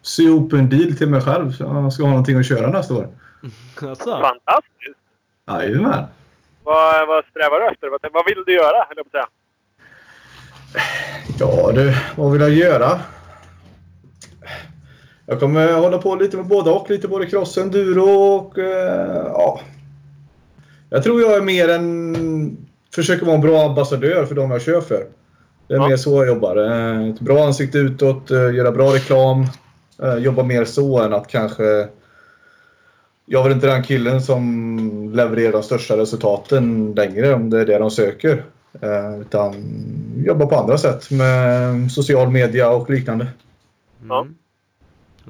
sy 0.02 0.22
ihop 0.22 0.52
en 0.52 0.68
bil 0.68 0.96
till 0.98 1.08
mig 1.08 1.20
själv 1.20 1.52
så 1.52 1.64
jag 1.64 1.92
ska 1.92 2.02
ha 2.02 2.10
någonting 2.10 2.38
att 2.38 2.46
köra 2.46 2.70
nästa 2.70 2.94
år. 2.94 3.08
Alltså. 3.82 4.10
Fantastiskt! 4.10 4.98
Jajamän! 5.48 6.04
Vad, 6.64 7.08
vad 7.08 7.24
strävar 7.24 7.60
du 7.60 7.66
efter? 7.68 7.88
Vad, 7.88 8.00
vad 8.12 8.24
vill 8.26 8.42
du 8.46 8.52
göra, 8.52 8.84
höll 8.88 8.96
jag 8.96 9.12
på 9.12 9.18
att 9.18 9.24
säga? 9.24 9.28
Ja 11.38 11.72
du, 11.72 11.94
vad 12.16 12.32
vill 12.32 12.40
jag 12.40 12.50
göra? 12.50 13.00
Jag 15.30 15.40
kommer 15.40 15.72
hålla 15.72 15.98
på 15.98 16.14
lite 16.14 16.36
med 16.36 16.46
båda 16.46 16.70
och. 16.72 16.90
Lite 16.90 17.08
både 17.08 17.26
cross 17.26 17.58
enduro 17.58 18.10
och 18.10 18.58
eh, 18.58 19.26
ja. 19.26 19.60
Jag 20.90 21.02
tror 21.02 21.20
jag 21.20 21.36
är 21.36 21.40
mer 21.40 21.68
en... 21.68 22.56
Försöker 22.94 23.26
vara 23.26 23.34
en 23.34 23.40
bra 23.42 23.66
ambassadör 23.66 24.26
för 24.26 24.34
de 24.34 24.50
jag 24.50 24.62
kör 24.62 24.80
för. 24.80 25.06
Det 25.68 25.74
är 25.74 25.78
Ja. 25.78 25.88
mer 25.88 25.96
så 25.96 26.16
jag 26.16 26.26
jobbar. 26.26 26.56
Eh, 26.56 27.08
Ett 27.10 27.20
bra 27.20 27.46
ansikte 27.46 27.78
utåt, 27.78 28.30
eh, 28.30 28.54
göra 28.54 28.72
bra 28.72 28.94
reklam. 28.94 29.46
Jobba 30.18 30.42
mer 30.42 30.64
så 30.64 30.98
än 31.00 31.12
att 31.12 31.28
kanske 31.28 31.88
jag 33.26 33.40
är 33.40 33.42
väl 33.44 33.52
inte 33.52 33.66
den 33.66 33.82
killen 33.82 34.22
som 34.22 35.12
levererar 35.14 35.52
de 35.52 35.62
största 35.62 35.96
resultaten 35.96 36.92
längre 36.96 37.34
om 37.34 37.50
det 37.50 37.60
är 37.60 37.66
det 37.66 37.78
de 37.78 37.90
söker. 37.90 38.44
Utan 39.20 39.54
jobbar 40.26 40.46
på 40.46 40.56
andra 40.56 40.78
sätt 40.78 41.10
med 41.10 41.92
social 41.92 42.30
media 42.30 42.70
och 42.70 42.90
liknande. 42.90 43.26
Ja. 44.08 44.20
Mm. 44.20 44.34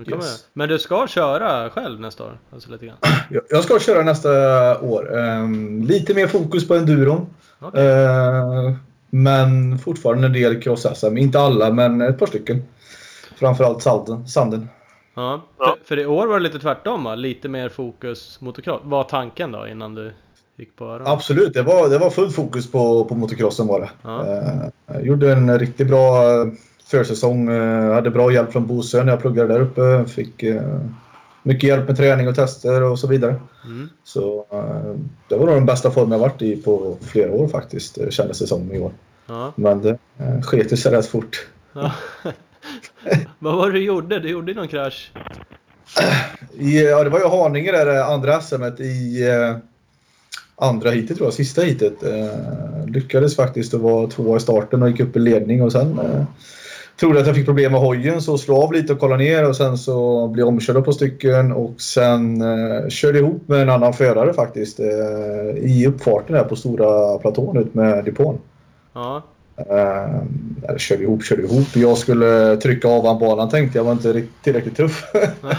Yes. 0.09 0.45
Men 0.53 0.69
du 0.69 0.79
ska 0.79 1.07
köra 1.07 1.71
själv 1.71 2.01
nästa 2.01 2.25
år? 2.25 2.39
Alltså 2.53 2.71
lite 2.71 2.87
grann? 2.87 2.97
Jag- 3.51 3.65
ska 3.65 3.79
köra 3.79 4.03
nästa 4.03 4.31
år. 4.81 5.19
Ehm, 5.19 5.83
lite 5.83 6.15
mer 6.15 6.27
fokus 6.27 6.69
på 6.69 6.75
enduron. 6.75 7.27
Okej. 7.61 7.87
Eh, 7.87 8.73
men 9.11 9.79
fortfarande 9.79 10.27
en 10.27 10.33
del 10.33 10.63
cross-SM. 10.63 11.19
Inte 11.19 11.41
alla, 11.41 11.71
men 11.71 12.01
ett 12.01 12.19
par 12.19 12.27
stycken. 12.27 12.63
Framförallt 13.37 13.83
sanden. 13.83 14.29
sanden. 14.29 14.69
Ja. 15.15 15.43
Ja. 15.59 15.77
För, 15.85 15.87
för 15.87 15.99
i 15.99 16.07
år 16.07 16.27
var 16.27 16.35
det 16.35 16.43
lite 16.43 16.59
tvärtom 16.59 17.05
va? 17.05 17.15
Lite 17.15 17.49
mer 17.49 17.69
fokus 17.69 18.41
motocross. 18.41 18.81
Vad 18.83 18.91
var 18.91 19.05
tanken 19.05 19.53
då 19.53 19.69
innan 19.69 19.95
du 19.95 20.13
gick 20.57 20.77
på 20.77 20.85
öron? 20.85 21.07
Absolut, 21.07 21.55
det 21.55 21.63
var, 21.63 21.89
det 21.89 21.99
var 21.99 22.11
fullt 22.11 22.35
fokus 22.35 22.71
på, 22.73 23.05
på 23.05 23.15
motocrossen 23.15 23.67
var 23.67 23.81
det. 23.81 23.91
Ja. 24.03 24.27
Eh, 24.27 24.69
jag 24.87 25.07
gjorde 25.07 25.33
en 25.33 25.59
riktigt 25.59 25.89
bra 25.89 26.23
försäsong. 26.91 27.49
Eh, 27.49 27.93
hade 27.93 28.11
bra 28.11 28.33
hjälp 28.33 28.53
från 28.53 28.67
Bosön 28.67 29.07
när 29.07 29.13
jag 29.13 29.21
pluggade 29.21 29.55
där 29.55 29.61
uppe. 29.61 30.05
Fick 30.13 30.43
eh, 30.43 30.81
mycket 31.43 31.69
hjälp 31.69 31.89
med 31.89 31.97
träning 31.97 32.29
och 32.29 32.35
tester 32.35 32.83
och 32.83 32.99
så 32.99 33.07
vidare. 33.07 33.37
Mm. 33.65 33.89
Så 34.05 34.47
eh, 34.53 34.95
det 35.29 35.37
var 35.37 35.47
nog 35.47 35.55
den 35.55 35.67
bästa 35.67 35.91
formen 35.91 36.13
jag 36.13 36.19
varit 36.19 36.43
i 36.43 36.57
på 36.57 36.97
flera 37.01 37.33
år 37.33 37.49
faktiskt, 37.49 37.99
kändes 38.11 38.39
det 38.39 38.47
som 38.47 38.73
i 38.73 38.79
år. 38.79 38.93
Ja. 39.27 39.53
Men 39.57 39.83
det 39.83 39.99
sket 40.43 40.79
sig 40.79 40.93
rätt 40.93 41.07
fort. 41.07 41.47
ja. 41.73 41.93
Vad 43.39 43.57
var 43.57 43.67
det 43.67 43.73
du 43.73 43.85
gjorde? 43.85 44.19
Du 44.19 44.29
gjorde 44.29 44.55
någon 44.55 44.69
krasch? 44.69 45.13
Ja, 46.59 47.05
det 47.05 47.11
var 47.11 47.19
ju 47.19 47.29
Haninge 47.29 47.73
där, 47.73 48.13
andra 48.13 48.41
SM 48.41 48.63
i 48.63 49.25
andra 50.61 50.91
heatet 50.91 51.17
tror 51.17 51.27
jag, 51.27 51.35
sista 51.35 51.63
heatet. 51.63 52.03
Eh, 52.03 52.87
lyckades 52.87 53.37
faktiskt 53.37 53.75
att 53.75 53.81
vara 53.81 54.07
tvåa 54.07 54.37
i 54.37 54.41
starten 54.41 54.83
och 54.83 54.91
gick 54.91 55.01
upp 55.01 55.17
i 55.17 55.19
ledning 55.19 55.63
och 55.63 55.73
sen 55.73 56.01
trodde 57.01 57.21
att 57.21 57.27
jag 57.27 57.37
fick 57.37 57.47
problem 57.47 57.73
med 57.73 57.81
hojen 57.81 58.23
så 58.23 58.39
slog 58.39 58.59
av 58.59 58.73
lite 58.73 58.93
och 58.93 58.99
kollade 58.99 59.25
ner 59.25 59.49
och 59.49 59.57
sen 59.57 59.79
så 59.79 60.29
blev 60.29 60.47
jag 60.47 60.49
omkörd 60.49 60.85
på 60.85 60.93
stycken 60.93 61.53
och 61.53 61.81
sen 61.81 62.43
eh, 62.43 62.89
körde 62.89 63.19
ihop 63.19 63.49
med 63.49 63.63
en 63.63 63.71
annan 63.71 63.93
förare 63.93 64.35
faktiskt 64.35 64.81
eh, 64.81 65.57
i 65.57 65.87
uppfarten 65.87 66.37
där 66.37 66.45
på 66.45 66.57
stora 66.57 67.19
platån 67.19 67.57
ut 67.57 67.75
med 67.75 68.05
depån. 68.05 68.39
Ja. 68.93 69.23
Eh, 69.57 70.15
eller 70.69 70.79
körde 70.79 71.03
ihop, 71.03 71.25
körde 71.25 71.43
ihop. 71.43 71.77
Jag 71.77 71.99
skulle 71.99 72.57
trycka 72.57 72.89
av 72.89 73.07
han 73.07 73.19
banan 73.19 73.49
tänkte 73.49 73.79
jag 73.79 73.85
var 73.85 73.93
inte 73.93 74.23
tillräckligt 74.43 74.77
tuff. 74.77 75.05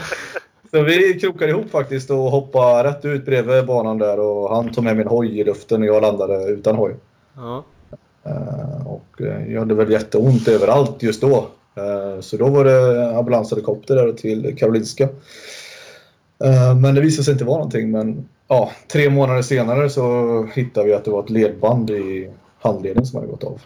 så 0.72 0.82
vi 0.82 1.20
krokade 1.20 1.52
ihop 1.52 1.72
faktiskt 1.72 2.12
och 2.12 2.18
hoppade 2.18 2.90
rätt 2.90 3.06
ut 3.06 3.26
bredvid 3.26 3.66
banan 3.66 3.98
där 3.98 4.20
och 4.20 4.56
han 4.56 4.72
tog 4.72 4.84
med 4.84 4.98
min 4.98 5.08
hoj 5.08 5.40
i 5.40 5.44
luften 5.44 5.82
och 5.82 5.88
jag 5.88 6.02
landade 6.02 6.46
utan 6.46 6.76
hoj. 6.76 6.96
Ja. 7.36 7.64
Eh, 8.24 8.88
och 8.88 9.22
eh, 9.22 9.54
jag 9.54 9.60
hade 9.60 9.76
väl 9.76 9.92
jätteont 9.92 10.48
överallt 10.48 11.04
just 11.04 11.22
då. 11.22 11.48
Eh, 11.76 12.22
så 12.22 12.38
då 12.38 12.50
var 12.50 12.66
det 12.66 13.18
ambulanshelikopter 13.18 13.96
där 13.96 14.14
till 14.14 14.56
Karolinska. 14.58 15.10
Men 16.82 16.96
det 16.96 17.02
visade 17.02 17.24
sig 17.24 17.32
inte 17.32 17.46
vara 17.46 17.58
någonting. 17.58 17.92
Men 17.92 18.30
ja, 18.48 18.72
tre 18.88 19.10
månader 19.10 19.42
senare 19.42 19.90
så 19.90 20.44
hittade 20.54 20.88
vi 20.88 20.94
att 20.94 21.06
det 21.06 21.12
var 21.12 21.24
ett 21.24 21.30
ledband 21.30 21.90
i 21.90 22.32
handleden 22.60 23.06
som 23.06 23.20
hade 23.20 23.32
gått 23.32 23.44
av. 23.44 23.62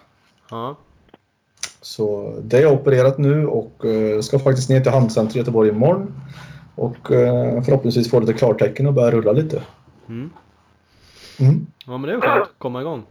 Ja. 0.51 0.75
Så 1.81 2.35
det 2.43 2.57
är 2.57 2.71
opererat 2.71 3.17
nu 3.17 3.47
och 3.47 3.81
ska 4.21 4.39
faktiskt 4.39 4.69
ner 4.69 4.81
till 4.81 4.91
Handcenter 4.91 5.35
i 5.35 5.39
Göteborg 5.39 5.69
imorgon. 5.69 6.13
Och 6.75 6.97
förhoppningsvis 7.65 8.09
få 8.09 8.19
lite 8.19 8.33
klartecken 8.33 8.87
och 8.87 8.93
börja 8.93 9.11
rulla 9.11 9.31
lite. 9.31 9.63
Mm. 10.09 10.29
Mm. 11.39 11.67
Ja 11.85 11.97
men 11.97 12.01
det 12.01 12.15
är 12.15 12.21
skönt 12.21 12.41
att 12.41 12.53
komma 12.57 12.81
igång. 12.81 13.03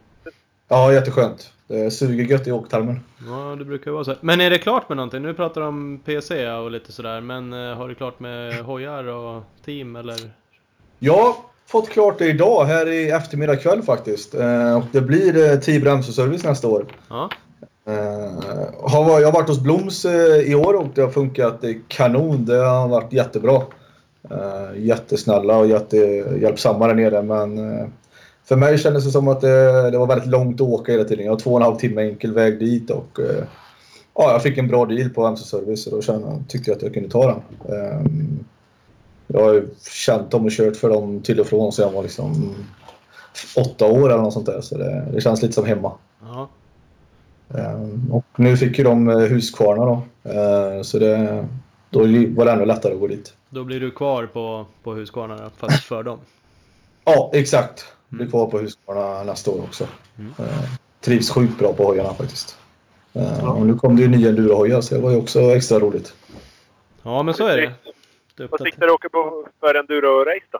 Ja, 0.67 0.93
jätteskönt. 0.93 1.51
Det 1.67 1.91
suger 1.91 2.23
gött 2.23 2.47
i 2.47 2.51
åktarmen. 2.51 2.99
Ja, 3.27 3.55
det 3.59 3.65
brukar 3.65 3.91
vara 3.91 4.03
så. 4.03 4.15
Men 4.21 4.41
är 4.41 4.49
det 4.49 4.57
klart 4.57 4.89
med 4.89 4.95
någonting? 4.95 5.21
Nu 5.21 5.33
pratar 5.33 5.61
du 5.61 5.67
om 5.67 5.99
PC 6.05 6.49
och 6.49 6.71
lite 6.71 6.91
sådär, 6.91 7.21
men 7.21 7.53
eh, 7.53 7.77
har 7.77 7.87
du 7.87 7.95
klart 7.95 8.19
med 8.19 8.55
hojar 8.55 9.03
och 9.03 9.43
team 9.65 9.95
eller? 9.95 10.15
Har 11.09 11.35
fått 11.67 11.89
klart 11.89 12.19
det 12.19 12.27
idag 12.27 12.65
här 12.65 12.87
i 12.89 13.09
eftermiddag 13.09 13.55
kväll 13.55 13.81
faktiskt. 13.81 14.35
Eh, 14.35 14.77
och 14.77 14.83
det 14.91 15.01
blir 15.01 15.51
eh, 15.51 15.59
Tibro 15.59 15.89
MC-service 15.89 16.43
nästa 16.43 16.67
år. 16.67 16.85
Ja. 17.09 17.29
Eh, 17.87 17.95
jag 18.81 18.89
har 18.89 19.31
varit 19.31 19.47
hos 19.47 19.59
Bloms 19.59 20.05
eh, 20.05 20.51
i 20.51 20.55
år 20.55 20.73
och 20.73 20.87
det 20.95 21.01
har 21.01 21.09
funkat 21.09 21.63
eh, 21.63 21.71
kanon. 21.87 22.45
Det 22.45 22.57
har 22.57 22.87
varit 22.87 23.13
jättebra. 23.13 23.61
Eh, 24.31 24.83
jättesnälla 24.83 25.57
och 25.57 25.67
jättehjälpsamma 25.67 26.87
där 26.87 26.95
nere 26.95 27.21
men 27.21 27.57
eh, 27.79 27.87
för 28.45 28.55
mig 28.55 28.77
kändes 28.77 29.05
det 29.05 29.11
som 29.11 29.27
att 29.27 29.41
det, 29.41 29.91
det 29.91 29.97
var 29.97 30.07
väldigt 30.07 30.29
långt 30.29 30.61
att 30.61 30.67
åka 30.67 30.91
hela 30.91 31.03
tiden. 31.03 31.25
Jag 31.25 31.31
har 31.31 31.39
två 31.39 31.51
och 31.51 31.57
en 31.57 31.63
halv 31.63 31.75
timme 31.75 32.01
enkel 32.01 32.33
väg 32.33 32.59
dit 32.59 32.89
och 32.89 33.19
eh, 33.19 33.43
ja, 34.15 34.31
jag 34.31 34.43
fick 34.43 34.57
en 34.57 34.67
bra 34.67 34.85
deal 34.85 35.09
på 35.09 35.25
MC-service 35.25 35.87
och 35.87 35.93
då 35.95 36.01
kände, 36.01 36.43
tyckte 36.47 36.69
jag 36.71 36.77
att 36.77 36.83
jag 36.83 36.93
kunde 36.93 37.09
ta 37.09 37.27
den. 37.27 37.41
Eh, 37.75 38.01
jag 39.27 39.43
har 39.43 39.53
ju 39.53 39.67
känt 39.91 40.31
dem 40.31 40.45
och 40.45 40.51
kört 40.51 40.75
för 40.75 40.89
dem 40.89 41.21
till 41.21 41.39
och 41.39 41.47
från 41.47 41.71
sedan 41.71 41.85
jag 41.85 41.93
var 41.93 42.03
liksom 42.03 42.55
åtta 43.57 43.85
år 43.85 44.09
eller 44.09 44.21
något 44.21 44.33
sånt 44.33 44.45
där 44.45 44.61
så 44.61 44.77
det, 44.77 45.07
det 45.13 45.21
känns 45.21 45.41
lite 45.41 45.53
som 45.53 45.65
hemma. 45.65 45.91
Ja. 46.21 46.49
Ehm, 47.57 48.11
Och 48.11 48.25
nu 48.35 48.57
fick 48.57 48.77
ju 48.77 48.83
de 48.83 49.09
eh, 49.09 49.17
Huskvarna 49.17 49.85
då. 49.85 50.01
Ehm, 50.31 50.83
Så 50.83 50.99
det, 50.99 51.45
då 51.89 51.99
var 52.35 52.45
det 52.45 52.51
ännu 52.51 52.65
lättare 52.65 52.93
att 52.93 52.99
gå 52.99 53.07
dit. 53.07 53.33
Då 53.49 53.63
blir 53.63 53.79
du 53.79 53.91
kvar 53.91 54.25
på, 54.25 54.65
på 54.83 54.93
Husqvarna 54.93 55.35
då, 55.35 55.49
fast 55.57 55.83
för 55.83 56.03
dem. 56.03 56.19
Ja, 57.05 57.31
exakt. 57.33 57.85
Blir 58.15 58.27
kvar 58.27 58.47
på 58.47 58.57
Huskvarna 58.59 59.23
nästa 59.23 59.51
år 59.51 59.63
också. 59.63 59.87
Mm. 60.19 60.33
Ehm, 60.39 60.45
Trivs 61.01 61.29
sjukt 61.29 61.59
bra 61.59 61.73
på 61.73 61.83
hojarna 61.85 62.13
faktiskt. 62.13 62.57
Ehm, 63.13 63.49
Och 63.49 63.65
nu 63.65 63.75
kom 63.75 63.95
det 63.95 64.01
ju 64.01 64.07
nya 64.07 64.29
endurohojar 64.29 64.81
så 64.81 64.95
det 64.95 65.01
var 65.01 65.11
ju 65.11 65.17
också 65.17 65.39
extra 65.41 65.79
roligt. 65.79 66.13
Ja 67.03 67.23
men 67.23 67.33
så 67.33 67.47
är 67.47 67.57
det. 67.57 67.71
det 68.37 68.47
Vad 68.51 68.61
siktar 68.61 68.85
du 68.85 68.91
åka 68.91 69.09
på 69.09 69.47
för 69.59 69.75
enduro-race 69.75 70.47
då? 70.51 70.59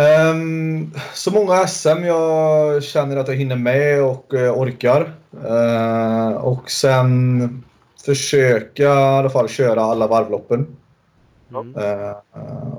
Ehm, 0.00 0.90
så 1.14 1.30
många 1.30 1.66
SM 1.66 2.04
jag 2.04 2.82
känner 2.82 3.16
att 3.16 3.28
jag 3.28 3.34
hinner 3.34 3.56
med 3.56 4.02
och 4.02 4.34
eh, 4.34 4.58
orkar. 4.58 5.12
Ehm, 5.48 6.34
och 6.36 6.70
sen 6.70 7.64
försöka 8.04 8.82
i 8.82 8.86
alla 8.86 9.30
fall 9.30 9.48
köra 9.48 9.82
alla 9.82 10.06
varvloppen. 10.06 10.76
Mm. 11.54 11.74
Eh, 11.74 12.16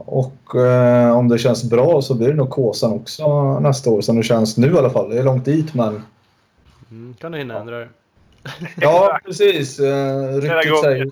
och 0.05 0.55
eh, 0.55 1.17
om 1.17 1.27
det 1.27 1.37
känns 1.37 1.63
bra 1.63 2.01
så 2.01 2.15
blir 2.15 2.27
det 2.27 2.33
nog 2.33 2.49
Kåsan 2.49 2.93
också 2.93 3.59
nästa 3.59 3.89
år 3.89 4.01
som 4.01 4.15
det 4.15 4.23
känns 4.23 4.57
nu 4.57 4.71
i 4.71 4.77
alla 4.77 4.89
fall. 4.89 5.09
Det 5.09 5.19
är 5.19 5.23
långt 5.23 5.45
dit 5.45 5.73
men... 5.73 6.03
Mm, 6.91 7.13
kan 7.19 7.31
du 7.31 7.37
hinna 7.37 7.59
ändra 7.59 7.79
det? 7.79 7.89
Ja 8.75 9.19
precis. 9.25 9.79
Uh, 9.79 9.85
Flera 10.41 10.59
ryktet, 10.59 10.81
säger, 10.81 11.11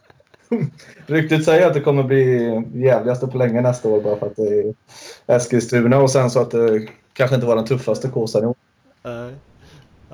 ryktet 1.06 1.46
säger 1.46 1.68
att 1.68 1.74
det 1.74 1.82
kommer 1.82 2.04
bli 2.04 2.64
jävligaste 2.74 3.28
på 3.28 3.38
länge 3.38 3.62
nästa 3.62 3.90
år 3.90 4.02
bara 4.02 4.16
för 4.16 4.26
att 4.26 4.36
det 4.36 4.60
är 4.60 4.74
Eskilstuna 5.36 6.00
och 6.00 6.12
sen 6.12 6.30
så 6.30 6.42
att 6.42 6.52
det 6.52 6.88
kanske 7.14 7.36
inte 7.36 7.48
var 7.48 7.56
den 7.56 7.66
tuffaste 7.66 8.08
Kåsan 8.08 8.44
i 8.44 8.46
år. 8.46 8.56
Nej. 9.04 9.34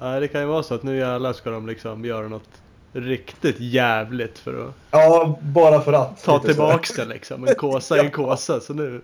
Nej 0.02 0.20
det 0.20 0.28
kan 0.28 0.42
ju 0.42 0.48
vara 0.48 0.64
så 0.64 0.76
att 0.76 0.84
nu 0.84 0.98
jävlar 0.98 1.34
ska 1.34 1.50
de 1.50 1.68
liksom 1.68 2.06
göra 2.06 2.28
något 2.28 2.50
riktigt 2.98 3.60
jävligt 3.60 4.40
för 4.40 4.68
att 4.68 4.74
Ja, 4.92 5.40
bara 5.42 5.82
för 5.82 5.94
att. 5.94 6.24
ta 6.24 6.40
tillbaks 6.40 6.94
det 6.94 7.06
liksom. 7.06 7.48
En 7.48 7.56
kåsa 7.56 7.98
är 8.00 8.04
en 8.04 8.12
kåsa 8.12 8.60
så 8.60 8.74
nu. 8.74 9.02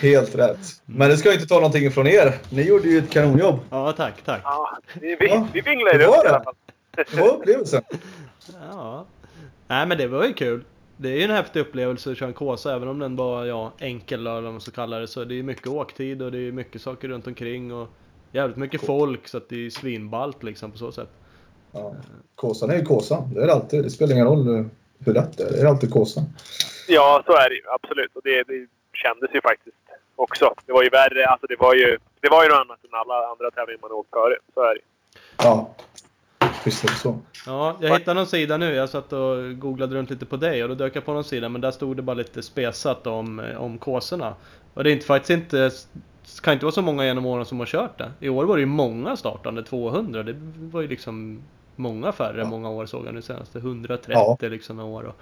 Helt 0.00 0.34
rätt. 0.34 0.58
Men 0.84 1.08
det 1.10 1.16
ska 1.16 1.32
inte 1.32 1.46
ta 1.46 1.54
någonting 1.54 1.90
från 1.90 2.06
er. 2.06 2.34
Ni 2.50 2.62
gjorde 2.62 2.88
ju 2.88 2.98
ett 2.98 3.10
kanonjobb. 3.10 3.58
Ja 3.70 3.92
tack, 3.92 4.22
tack. 4.24 4.40
Ja, 4.44 4.78
vi, 5.00 5.16
vi, 5.20 5.26
Ja, 5.28 5.46
vi 5.52 5.60
vinglade 5.60 5.98
det 5.98 6.06
var 6.06 6.24
i 6.24 6.28
alla 6.28 6.44
fall. 6.44 6.54
Det 6.96 7.14
var 7.20 7.28
upplevelsen. 7.28 7.82
Ja. 8.70 9.06
Nej 9.68 9.86
men 9.86 9.98
det 9.98 10.06
var 10.06 10.24
ju 10.24 10.32
kul. 10.32 10.64
Det 10.96 11.08
är 11.08 11.16
ju 11.16 11.22
en 11.22 11.30
häftig 11.30 11.60
upplevelse 11.60 12.10
att 12.10 12.18
köra 12.18 12.28
en 12.28 12.34
kåsa 12.34 12.74
även 12.74 12.88
om 12.88 12.98
den 12.98 13.16
var 13.16 13.44
ja, 13.44 13.72
enkel 13.78 14.20
eller 14.20 14.40
vad 14.40 14.52
man 14.52 14.60
ska 14.60 14.70
kalla 14.70 14.98
det. 14.98 15.06
Så 15.08 15.24
det 15.24 15.38
är 15.38 15.42
mycket 15.42 15.66
åktid 15.66 16.22
och 16.22 16.32
det 16.32 16.38
är 16.38 16.52
mycket 16.52 16.82
saker 16.82 17.08
runt 17.08 17.26
omkring 17.26 17.74
och 17.74 17.88
jävligt 18.32 18.56
mycket 18.56 18.86
folk 18.86 19.28
så 19.28 19.36
att 19.36 19.48
det 19.48 19.66
är 19.66 19.70
svinballt 19.70 20.42
liksom 20.42 20.70
på 20.70 20.78
så 20.78 20.92
sätt. 20.92 21.08
Ja. 21.72 21.94
Kåsan 22.34 22.70
är 22.70 22.76
ju 22.76 22.84
Kåsan. 22.84 23.34
Det 23.34 23.42
är 23.42 23.46
det 23.46 23.52
alltid. 23.52 23.84
Det 23.84 23.90
spelar 23.90 24.14
ingen 24.14 24.26
roll 24.26 24.68
hur 25.04 25.14
lätt 25.14 25.38
det 25.38 25.44
är. 25.44 25.50
Det 25.52 25.60
är 25.60 25.66
alltid 25.66 25.90
Kåsan. 25.90 26.24
Ja, 26.88 27.22
så 27.26 27.32
är 27.32 27.48
det 27.48 27.54
ju. 27.54 27.62
Absolut. 27.68 28.10
Och 28.14 28.20
det, 28.24 28.42
det 28.42 28.66
kändes 28.92 29.30
ju 29.34 29.40
faktiskt 29.40 29.76
också. 30.16 30.54
Det 30.66 30.72
var 30.72 30.82
ju 30.82 30.88
värre. 30.88 31.26
Alltså 31.26 31.46
det 31.46 31.56
var 31.58 31.74
ju, 31.74 31.98
det 32.20 32.28
var 32.28 32.42
ju 32.42 32.48
något 32.48 32.58
annat 32.58 32.84
än 32.84 32.94
alla 32.94 33.26
andra 33.30 33.50
tävlingar 33.50 33.80
man 33.82 33.92
åkt 33.92 34.10
före. 34.10 34.36
Så 34.54 34.60
är 34.60 34.74
det 34.74 34.80
ju. 34.80 34.86
Ja. 35.36 35.74
Visst 36.64 36.84
är 36.84 36.88
det 36.88 36.94
så. 36.94 37.18
Ja, 37.46 37.76
jag 37.80 37.98
hittade 37.98 38.14
någon 38.14 38.26
sida 38.26 38.56
nu. 38.56 38.74
Jag 38.74 38.88
satt 38.88 39.12
och 39.12 39.58
googlade 39.58 39.94
runt 39.94 40.10
lite 40.10 40.26
på 40.26 40.36
dig 40.36 40.62
och 40.62 40.68
då 40.68 40.74
dök 40.74 40.96
jag 40.96 41.04
på 41.04 41.12
någon 41.12 41.24
sida 41.24 41.48
men 41.48 41.60
där 41.60 41.70
stod 41.70 41.96
det 41.96 42.02
bara 42.02 42.14
lite 42.14 42.42
spesat 42.42 43.06
om, 43.06 43.40
eh, 43.40 43.62
om 43.62 43.78
kåsorna. 43.78 44.34
Och 44.74 44.84
det 44.84 44.90
är 44.90 44.92
inte, 44.92 45.06
faktiskt 45.06 45.30
inte, 45.30 45.70
kan 46.42 46.52
inte 46.52 46.64
vara 46.64 46.72
så 46.72 46.82
många 46.82 47.04
genom 47.04 47.26
åren 47.26 47.44
som 47.44 47.58
har 47.58 47.66
kört 47.66 47.98
det. 47.98 48.12
I 48.20 48.28
år 48.28 48.44
var 48.44 48.56
det 48.56 48.60
ju 48.60 48.66
många 48.66 49.16
startande 49.16 49.62
200. 49.62 50.22
Det 50.22 50.34
var 50.56 50.80
ju 50.80 50.88
liksom 50.88 51.42
många 51.76 52.12
färre 52.12 52.38
Ja. 52.38 52.44
många 52.44 52.70
år 52.70 52.86
såg 52.86 53.06
jag 53.06 53.14
nu 53.14 53.22
senast. 53.22 53.56
130 53.56 54.12
Ja. 54.40 54.48
liksom 54.48 54.78
år. 54.78 55.02
Och, 55.02 55.16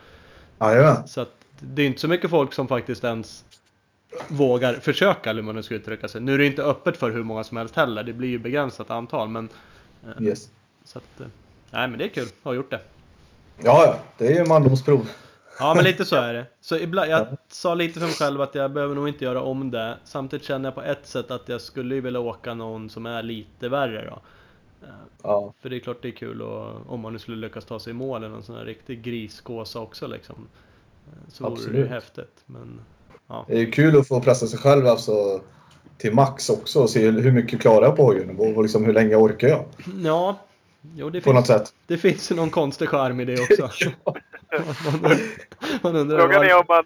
Jajamän. 0.61 1.08
så 1.08 1.20
att 1.20 1.32
det 1.61 1.82
är 1.82 1.87
inte 1.87 2.00
så 2.00 2.08
mycket 2.08 2.30
folk 2.30 2.52
som 2.52 2.68
faktiskt 2.68 3.04
ens 3.04 3.44
vågar 4.28 4.74
försöka, 4.74 5.30
eller 5.30 5.42
hur 5.42 5.46
man 5.46 5.54
nu 5.54 5.62
ska 5.62 5.74
uttrycka 5.74 6.08
sig. 6.08 6.20
Nu 6.20 6.34
är 6.34 6.38
det 6.38 6.46
inte 6.46 6.62
öppet 6.62 6.96
för 6.96 7.11
hur 7.11 7.22
många 7.24 7.44
som 7.44 7.56
helst 7.56 7.76
heller, 7.76 8.02
det 8.02 8.12
blir 8.12 8.28
ju 8.28 8.38
begränsat 8.38 8.90
antal, 8.90 9.28
men... 9.28 9.48
eh, 10.06 10.22
Yes. 10.22 10.48
Så 10.84 10.98
att, 10.98 11.20
eh, 11.20 11.26
nej 11.70 11.88
men 11.88 11.98
det 11.98 12.04
är 12.04 12.08
kul 12.08 12.24
att 12.24 12.44
ha 12.44 12.54
gjort 12.54 12.70
det. 12.70 12.80
Ja, 13.62 13.84
ja. 13.87 13.96
Det 14.18 14.26
är 14.26 14.34
ju 14.38 14.44
mandomsprov. 14.46 15.08
Ja 15.61 15.74
men 15.74 15.84
lite 15.84 16.04
så 16.04 16.16
är 16.16 16.34
det. 16.34 16.46
Så 16.61 16.76
ibland, 16.76 17.11
jag 17.11 17.26
sa 17.48 17.74
lite 17.74 17.98
för 18.00 18.06
mig 18.06 18.14
själv 18.14 18.40
att 18.40 18.54
jag 18.54 18.70
behöver 18.72 18.94
nog 18.94 19.08
inte 19.08 19.24
göra 19.24 19.42
om 19.42 19.70
det. 19.70 19.96
Samtidigt 20.04 20.46
känner 20.46 20.66
jag 20.66 20.74
på 20.74 20.82
ett 20.82 21.06
sätt 21.06 21.30
att 21.30 21.48
jag 21.48 21.61
skulle 21.61 21.94
ju 21.94 22.00
vilja 22.00 22.20
åka 22.20 22.54
någon 22.54 22.90
som 22.90 23.06
är 23.06 23.22
lite 23.22 23.68
värre 23.68 24.06
då. 24.11 24.20
Eh, 24.82 24.88
Ja. 25.22 25.52
För 25.62 25.68
det 25.68 25.76
är 25.76 25.80
klart 25.80 26.02
det 26.02 26.08
är 26.08 26.12
kul 26.12 26.42
och, 26.42 26.92
om 26.92 27.00
man 27.00 27.12
nu 27.12 27.18
skulle 27.18 27.36
lyckas 27.36 27.64
ta 27.64 27.80
sig 27.80 27.90
i 27.90 27.94
mål 27.94 28.22
eller 28.22 28.34
någon 28.34 28.42
sån 28.42 28.56
här 28.56 28.64
riktig 28.64 29.02
grisgåsa 29.02 29.80
också 29.80 30.06
liksom. 30.06 30.48
Eh, 31.06 31.12
Så 31.32 31.44
vore 31.44 31.54
det 31.54 31.60
Absolut. 31.60 31.88
häftigt. 31.90 32.42
Men 32.46 32.80
ja. 33.26 33.44
Det 33.48 33.54
är 33.54 33.58
ju 33.58 33.70
kul 33.70 33.98
att 33.98 34.08
få 34.08 34.20
pressa 34.20 34.46
sig 34.46 34.58
själv 34.58 34.86
alltså, 34.86 35.40
till 35.98 36.14
max 36.14 36.50
också 36.50 36.80
och 36.82 36.90
se 36.90 37.10
hur 37.10 37.32
mycket 37.32 37.60
klarar 37.60 37.82
jag 37.86 37.96
på 37.96 38.02
hojen 38.04 38.38
och 38.38 38.62
liksom 38.62 38.84
hur 38.84 38.92
länge 38.92 39.16
orkar 39.16 39.48
jag 39.48 39.64
Ja, 40.04 40.38
jo 40.96 41.10
det 41.10 41.20
på 41.20 41.32
något 41.32 41.46
finns, 41.46 41.58
sätt. 41.60 41.74
det 41.86 41.98
finns 41.98 42.30
ju 42.32 42.34
någon 42.36 42.50
konstig 42.50 42.88
charm 42.88 43.20
i 43.20 43.24
det 43.24 43.40
också. 43.40 43.62
man, 44.04 44.94
undrar- 44.94 45.18
man 45.82 45.96
undrar 45.96 46.18
Frågan 46.18 46.42
är 46.42 46.54
om 46.56 46.64
man, 46.68 46.84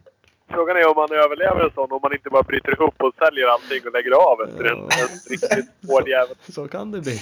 frågan 0.49 0.77
är 0.77 0.87
om 0.89 0.97
man 0.97 1.13
överlever 1.13 1.65
en 1.65 1.71
sån, 1.75 1.93
om 1.93 2.01
man 2.03 2.13
inte 2.13 2.31
bara 2.31 2.43
bryter 2.43 2.73
ihop 2.73 2.95
och 3.03 3.15
säljer 3.19 3.47
allting 3.47 3.81
och 3.87 3.93
lägger 3.93 4.11
av 4.11 4.41
efter 4.49 4.65
en, 4.65 4.79
Ja. 4.79 4.85
en 4.85 5.09
riktigt 5.31 5.91
hård 5.91 6.09
jävel. 6.09 6.37
Så 6.49 6.69
kan 6.69 6.91
det 6.91 7.01
bli. 7.01 7.21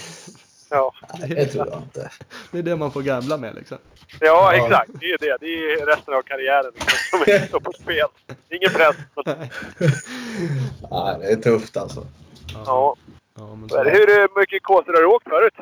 Ja. 0.70 0.94
Det 1.28 1.46
tror 1.46 1.66
jag 1.68 1.78
inte. 1.82 2.10
Det 2.50 2.58
är 2.58 2.62
det 2.62 2.76
man 2.76 2.92
får 2.92 3.02
gambla 3.02 3.36
med 3.36 3.54
liksom. 3.54 3.78
ja, 4.20 4.54
Ja. 4.56 4.66
exakt. 4.66 4.90
Det 5.00 5.06
är 5.06 5.18
det. 5.18 5.36
Det 5.40 5.46
är 5.46 5.86
resten 5.86 6.14
av 6.14 6.22
karriären 6.22 6.72
liksom, 6.74 6.98
som 7.24 7.32
är 7.56 7.60
på 7.60 7.72
spel. 7.72 8.06
Ingen 8.50 8.70
press. 8.70 8.96
men- 9.26 9.36
Nej, 10.90 11.16
det 11.20 11.32
är 11.32 11.36
tufft 11.36 11.76
alltså. 11.76 12.06
Ja. 12.66 12.96
ja 13.38 13.54
men 13.54 13.68
Så. 13.68 13.82
Hur 13.84 14.40
mycket 14.40 14.62
kåsor 14.62 14.92
har 14.94 15.00
du 15.00 15.06
åkt 15.06 15.28
förut? 15.28 15.54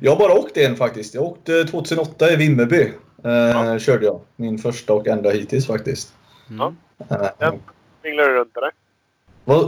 Jag 0.00 0.10
har 0.12 0.18
bara 0.18 0.32
åkt 0.38 0.56
en 0.56 0.76
faktiskt. 0.76 1.14
Jag 1.14 1.24
åkte 1.24 1.64
2008 1.64 2.30
i 2.32 2.36
Vimmerby. 2.36 2.92
Eh, 3.24 3.78
Körde 3.78 4.04
jag. 4.06 4.20
Min 4.36 4.58
första 4.58 4.92
och 4.92 5.06
enda 5.06 5.30
hittills 5.30 5.66
faktiskt. 5.66 6.14
Mm. 6.50 6.60
Eh, 7.10 7.28
Den 7.38 7.62
Vinglar 8.02 8.28
du 8.28 8.34
runt 8.34 8.56
eller? 8.56 8.70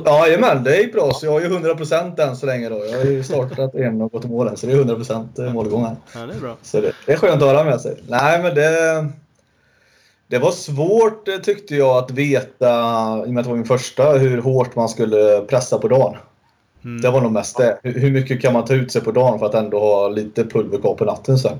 Jajamän, 0.06 0.64
det 0.64 0.76
gick 0.76 0.92
bra. 0.92 1.12
Så 1.12 1.26
jag 1.26 1.32
har 1.32 1.40
ju 1.40 1.48
100% 1.48 2.20
än 2.20 2.36
så 2.36 2.46
länge 2.46 2.68
då. 2.68 2.84
Jag 2.90 2.98
har 2.98 3.04
ju 3.04 3.22
startat 3.22 3.74
en 3.74 4.02
och 4.02 4.12
gått 4.12 4.24
i 4.24 4.28
mål 4.28 4.48
än, 4.48 4.56
så 4.56 4.66
det 4.66 4.72
är 4.72 4.76
100% 4.76 5.52
målgång 5.52 5.84
här. 5.84 5.96
Ja, 6.14 6.26
det 6.26 6.34
är 6.34 6.40
bra. 6.40 6.56
Så 6.62 6.80
det, 6.80 6.92
det 7.06 7.12
är 7.12 7.16
skönt 7.16 7.42
att 7.42 7.48
höra 7.48 7.64
med 7.64 7.80
sig. 7.80 7.96
Nej, 8.08 8.42
men 8.42 8.54
det... 8.54 9.08
Det 10.28 10.38
var 10.38 10.50
svårt 10.50 11.28
eh, 11.28 11.36
tyckte 11.36 11.76
jag 11.76 11.96
att 11.96 12.10
veta, 12.10 12.68
i 13.26 13.28
och 13.28 13.32
med 13.32 13.38
att 13.38 13.44
det 13.44 13.50
var 13.50 13.56
min 13.56 13.66
första, 13.66 14.12
hur 14.12 14.38
hårt 14.38 14.76
man 14.76 14.88
skulle 14.88 15.40
pressa 15.40 15.78
på 15.78 15.88
dagen. 15.88 16.16
Mm. 16.84 17.00
Det 17.00 17.10
var 17.10 17.20
nog 17.20 17.32
mest 17.32 17.56
det. 17.56 17.78
Hur, 17.82 18.10
mycket 18.10 18.42
kan 18.42 18.52
man 18.52 18.64
ta 18.64 18.74
ut 18.74 18.92
sig 18.92 19.02
på 19.02 19.12
dagen 19.12 19.38
för 19.38 19.46
att 19.46 19.54
ändå 19.54 19.80
ha 19.80 20.08
lite 20.08 20.44
pulver 20.44 20.78
kvar 20.78 20.94
på 20.94 21.04
natten 21.04 21.38
sen? 21.38 21.58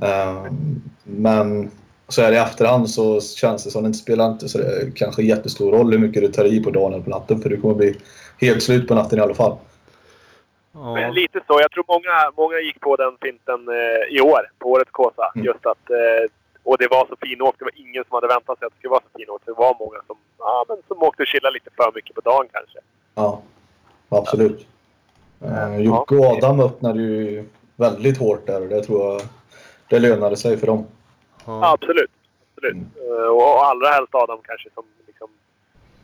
Ehm, 0.00 0.82
men 1.04 1.70
så 2.08 2.22
här 2.22 2.32
i 2.32 2.36
efterhand 2.36 2.90
så 2.90 3.20
känns 3.20 3.64
det 3.64 3.70
som 3.70 3.82
det 3.82 3.86
inte 3.86 3.98
spelar 3.98 4.30
inte 4.30 4.48
så 4.48 4.58
det 4.58 4.94
kanske 4.94 5.22
jättestor 5.22 5.72
roll 5.72 5.92
hur 5.92 5.98
mycket 5.98 6.22
du 6.22 6.28
tar 6.28 6.44
i 6.44 6.62
på 6.62 6.70
dagen 6.70 6.92
eller 6.92 7.04
på 7.04 7.10
natten 7.10 7.40
för 7.40 7.48
du 7.48 7.60
kommer 7.60 7.74
bli 7.74 7.96
helt 8.40 8.62
slut 8.62 8.88
på 8.88 8.94
natten 8.94 9.18
i 9.18 9.22
alla 9.22 9.34
fall. 9.34 9.56
Ja. 10.72 10.94
Men 10.94 11.14
Lite 11.14 11.40
så. 11.46 11.60
Jag 11.60 11.70
tror 11.70 11.84
många, 11.88 12.16
många 12.36 12.58
gick 12.58 12.80
på 12.80 12.96
den 12.96 13.16
finten 13.20 13.68
eh, 13.68 14.16
i 14.16 14.20
år, 14.20 14.50
på 14.58 14.68
årets 14.68 14.90
Kåsa. 14.90 15.32
Mm. 15.34 15.46
Just 15.46 15.66
att, 15.66 15.90
eh, 15.90 16.24
och 16.62 16.78
det 16.78 16.88
var 16.90 17.06
så 17.06 17.16
finåkt. 17.26 17.58
Det 17.58 17.64
var 17.64 17.80
ingen 17.86 18.04
som 18.04 18.14
hade 18.14 18.26
väntat 18.26 18.58
sig 18.58 18.66
att 18.66 18.72
det 18.72 18.78
skulle 18.78 18.90
vara 18.90 19.02
så 19.12 19.18
finåkt. 19.18 19.46
Det 19.46 19.52
var 19.52 19.76
många 19.78 19.98
som, 20.06 20.16
ja, 20.38 20.64
men 20.68 20.78
som 20.88 21.02
åkte 21.02 21.22
och 21.22 21.28
chillade 21.28 21.54
lite 21.54 21.70
för 21.76 21.92
mycket 21.94 22.14
på 22.14 22.20
dagen 22.20 22.46
kanske. 22.52 22.78
Ja, 23.14 23.42
absolut. 24.08 24.66
Uh, 25.44 25.80
Jocke 25.80 26.14
och 26.14 26.24
Adam 26.24 26.60
öppnade 26.60 27.02
ju 27.02 27.44
väldigt 27.76 28.18
hårt 28.18 28.46
där 28.46 28.62
och 28.62 28.68
det 28.68 28.82
tror 28.82 29.02
jag 29.02 29.20
det 29.88 29.98
lönade 29.98 30.36
sig 30.36 30.56
för 30.56 30.66
dem. 30.66 30.86
Ja, 31.44 31.72
absolut. 31.72 32.10
absolut. 32.56 32.74
Mm. 32.74 32.90
Eh, 32.96 33.26
och, 33.26 33.54
och 33.54 33.66
allra 33.66 33.88
helst 33.88 34.14
Adam 34.14 34.38
kanske 34.42 34.68
som 34.74 34.84
liksom, 35.06 35.28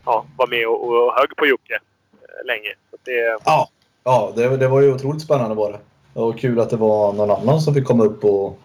ja, 0.05 0.25
var 0.37 0.47
med 0.47 0.67
och, 0.67 0.89
och 0.89 1.13
högg 1.13 1.35
på 1.35 1.45
Jocke 1.45 1.79
eh, 2.13 2.45
länge. 2.45 2.73
Så 2.91 2.97
det, 3.03 3.39
Ja, 3.45 3.69
ja 4.03 4.33
det, 4.35 4.57
det 4.57 4.67
var 4.67 4.81
ju 4.81 4.93
otroligt 4.93 5.21
spännande 5.21 5.55
bara. 5.55 5.77
Var 6.13 6.33
kul 6.33 6.59
att 6.59 6.69
det 6.69 6.77
var 6.77 7.13
någon 7.13 7.31
annan 7.31 7.61
som 7.61 7.73
fick 7.73 7.85
komma 7.85 8.03
upp 8.03 8.25
och 8.25 8.59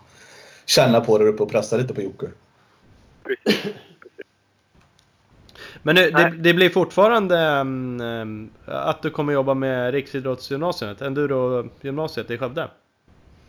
känna 0.67 1.01
på 1.01 1.19
det 1.19 1.25
uppe 1.25 1.43
och 1.43 1.51
pressa 1.51 1.77
lite 1.77 1.95
på 1.95 2.03
Jocke. 2.03 2.27
precis. 3.25 3.65
Men 5.83 5.97
det, 5.97 6.35
det, 6.39 6.55
blir 6.55 6.71
fortfarande 6.71 7.39
mm, 7.39 8.51
att 8.67 9.03
du 9.03 9.11
kommer 9.11 9.33
jobba 9.33 9.55
med 9.55 9.93
Riksidrottsgymnasiet, 9.93 11.03
Enduro-gymnasiet 11.03 12.31
i 12.31 12.39
Skövde? 12.39 12.69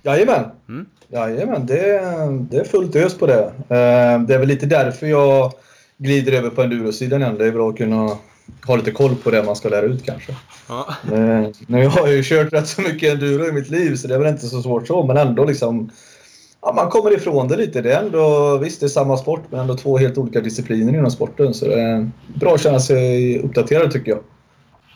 Jajamän! 0.06 0.46
Mm. 0.70 0.86
Jajamän, 1.08 1.66
det, 1.66 2.02
det 2.50 2.58
är 2.58 2.64
fullt 2.64 2.96
ös 2.96 3.18
på 3.18 3.26
det. 3.28 3.44
Eh, 3.70 4.22
Det 4.28 4.34
är 4.36 4.38
väl 4.40 4.48
lite 4.48 4.66
därför 4.66 5.08
jag 5.08 5.52
glider 5.98 6.32
över 6.32 6.50
på 6.50 6.62
endurosidan 6.62 7.22
igen. 7.22 7.36
Det 7.38 7.46
är 7.46 7.52
bra 7.52 7.70
att 7.70 7.78
kunna 7.78 8.18
ha 8.68 8.76
lite 8.76 8.92
koll 8.92 9.16
på 9.16 9.32
det 9.32 9.44
man 9.44 9.56
ska 9.56 9.70
lära 9.70 9.86
ut 9.86 10.06
kanske. 10.06 10.36
Ja. 10.70 10.88
Eh, 11.14 11.48
Nu 11.68 11.88
har 11.88 12.08
jag 12.08 12.16
ju 12.16 12.24
kört 12.24 12.54
rätt 12.54 12.68
så 12.68 12.82
mycket 12.82 13.14
enduro 13.14 13.48
i 13.48 13.52
mitt 13.52 13.70
liv 13.70 13.96
så 13.96 14.08
det 14.08 14.16
är 14.16 14.20
väl 14.20 14.28
inte 14.34 14.46
så 14.48 14.62
svårt 14.62 14.88
så 14.88 15.04
men 15.06 15.18
ändå 15.18 15.46
liksom 15.46 15.90
Ja, 16.62 16.74
man 16.74 16.90
kommer 16.90 17.12
ifrån 17.14 17.48
det 17.48 17.58
lite. 17.58 17.82
Det 17.82 17.94
är 17.94 18.04
ändå, 18.04 18.58
visst 18.58 18.80
det 18.80 18.86
är 18.86 18.88
samma 18.88 19.18
sport 19.18 19.42
men 19.50 19.60
ändå 19.60 19.76
två 19.78 19.98
helt 19.98 20.18
olika 20.18 20.42
discipliner 20.42 20.94
inom 20.94 21.12
sporten. 21.12 21.54
Så 21.54 21.66
det 21.68 21.82
är 21.82 22.10
bra 22.40 22.54
att 22.54 22.62
känna 22.62 22.80
sig 22.80 23.40
uppdaterad 23.40 23.92
tycker 23.92 24.12
jag. 24.12 24.20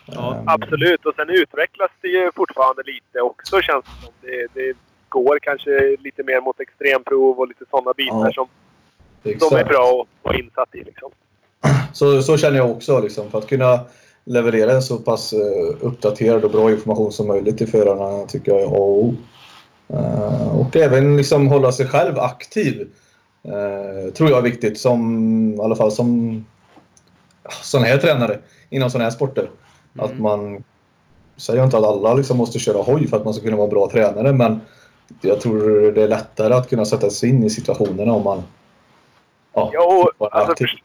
Ja, 0.05 0.35
Eh, 0.35 0.41
Absolut. 0.53 1.05
Och 1.05 1.13
sen 1.15 1.29
utvecklas 1.29 1.91
det 2.01 2.07
ju 2.07 2.31
fortfarande 2.35 2.83
lite 2.85 3.21
också 3.21 3.61
känns 3.61 3.85
det 3.85 4.05
som. 4.05 4.13
Det, 4.21 4.47
det 4.53 4.73
går 5.09 5.39
kanske 5.41 5.97
lite 5.99 6.23
mer 6.23 6.41
mot 6.41 6.59
extremprov 6.59 7.39
och 7.39 7.47
lite 7.47 7.65
sådana 7.71 7.93
bitar 7.97 8.25
Ja, 8.25 8.31
som, 8.33 8.47
exakt. 9.23 9.49
som 9.49 9.57
är 9.57 9.63
bra 9.65 10.01
att 10.01 10.25
vara 10.25 10.37
insatt 10.37 10.75
i. 10.75 10.83
Liksom. 10.83 11.11
Så, 11.93 12.21
så 12.21 12.37
känner 12.37 12.57
jag 12.57 12.71
också. 12.71 12.99
Liksom, 13.01 13.31
för 13.31 13.37
att 13.37 13.47
kunna 13.47 13.79
leverera 14.23 14.71
en 14.71 14.81
så 14.81 14.97
pass 14.97 15.33
eh, 15.33 15.75
uppdaterad 15.81 16.43
och 16.43 16.51
bra 16.51 16.71
information 16.71 17.11
som 17.11 17.27
möjligt 17.27 17.57
till 17.57 17.67
förarna 17.67 18.25
tycker 18.27 18.51
jag 18.51 18.61
är 18.61 18.65
A 18.65 18.69
och 18.69 19.03
O. 19.03 19.15
Eh, 19.93 20.59
och 20.59 20.75
även 20.75 21.17
liksom 21.17 21.47
hålla 21.47 21.71
sig 21.71 21.87
själv 21.87 22.19
aktiv. 22.19 22.87
eh, 23.43 24.13
tror 24.13 24.29
jag 24.29 24.37
är 24.37 24.41
viktigt 24.43 24.79
som, 24.79 25.53
i 25.53 25.61
alla 25.61 25.75
fall 25.75 25.91
som 25.91 26.45
sån 27.63 27.83
här 27.83 27.97
tränare 27.97 28.39
inom 28.69 28.89
sådana 28.89 29.03
här 29.03 29.11
sporter. 29.11 29.49
Att 29.99 30.11
Mm. 30.11 30.23
man 30.23 30.63
säger 31.37 31.63
inte 31.63 31.77
att 31.77 31.83
alla 31.83 32.13
liksom 32.13 32.37
måste 32.37 32.59
köra 32.59 32.81
hoj 32.81 33.07
för 33.07 33.17
att 33.17 33.25
man 33.25 33.33
ska 33.33 33.43
kunna 33.43 33.57
vara 33.57 33.63
en 33.67 33.69
bra 33.73 33.89
tränare 33.91 34.33
men 34.33 34.59
jag 35.21 35.41
tror 35.41 35.91
det 35.91 36.03
är 36.03 36.07
lättare 36.07 36.53
att 36.53 36.69
kunna 36.69 36.85
sätta 36.85 37.09
sig 37.09 37.29
in 37.29 37.43
i 37.43 37.49
situationerna 37.49 38.13
om 38.13 38.23
man 38.23 38.43
ja, 39.53 39.71
är 40.19 40.25
alltså, 40.25 40.51
aktiv. 40.51 40.67
för, 40.67 40.79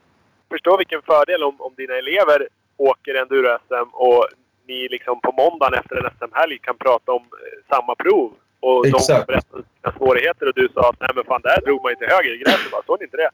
förstå 0.50 0.76
vilken 0.76 1.02
fördel 1.02 1.42
om, 1.42 1.60
om 1.60 1.72
dina 1.76 1.94
elever 1.94 2.48
åker 2.76 3.14
enduro-SM 3.14 3.88
och 3.92 4.26
ni 4.66 4.88
liksom 4.90 5.20
på 5.20 5.32
måndagen 5.32 5.74
efter 5.80 5.96
en 5.96 6.10
SM-helg 6.18 6.58
kan 6.58 6.76
prata 6.76 7.12
om 7.12 7.22
eh, 7.22 7.76
samma 7.76 7.94
prov. 7.94 8.32
Och 8.60 8.84
de 8.84 8.88
Exakt. 8.88 9.26
berättar 9.26 9.58
sina 9.58 9.92
svårigheter 9.98 10.46
och 10.48 10.54
du 10.54 10.68
sa 10.74 10.88
att 10.90 11.00
nej 11.00 11.10
men 11.14 11.24
fan, 11.24 11.40
där 11.42 11.60
drog 11.66 11.82
man 11.82 11.92
inte 11.92 12.06
höger 12.06 12.34
i 12.34 12.38
gräset. 12.38 12.70
Bara, 12.72 12.82
Såg 12.86 12.96
ni 13.00 13.04
inte 13.04 13.16
det? 13.16 13.30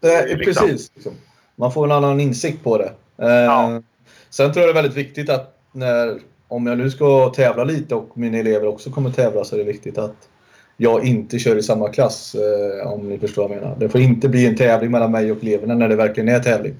Det, 0.00 0.36
liksom. 0.36 0.66
Precis. 0.68 0.92
Liksom. 0.94 1.12
Man 1.56 1.72
får 1.72 1.84
en 1.84 1.92
annan 1.92 2.20
insikt 2.20 2.64
på 2.64 2.78
det. 2.78 2.92
Eh, 3.18 3.28
Ja. 3.28 3.82
Sen 4.30 4.52
tror 4.52 4.66
jag 4.66 4.74
det 4.74 4.78
är 4.78 4.82
väldigt 4.82 5.06
viktigt 5.06 5.30
att 5.30 5.60
när, 5.72 6.18
om 6.48 6.66
jag 6.66 6.78
nu 6.78 6.90
ska 6.90 7.28
tävla 7.30 7.64
lite 7.64 7.94
och 7.94 8.18
mina 8.18 8.38
elever 8.38 8.66
också 8.66 8.90
kommer 8.90 9.10
tävla 9.10 9.44
så 9.44 9.54
är 9.54 9.58
det 9.58 9.64
viktigt 9.64 9.98
att 9.98 10.28
jag 10.76 11.04
inte 11.04 11.38
kör 11.38 11.56
i 11.56 11.62
samma 11.62 11.88
klass. 11.88 12.34
Eh, 12.34 12.92
om 12.92 13.08
ni 13.08 13.18
förstår 13.18 13.48
vad 13.48 13.56
jag 13.56 13.62
menar. 13.62 13.76
Det 13.78 13.88
får 13.88 14.00
inte 14.00 14.28
bli 14.28 14.46
en 14.46 14.56
tävling 14.56 14.90
mellan 14.90 15.12
mig 15.12 15.32
och 15.32 15.42
eleverna 15.42 15.74
när 15.74 15.88
det 15.88 15.96
verkligen 15.96 16.28
är 16.28 16.40
tävling. 16.40 16.74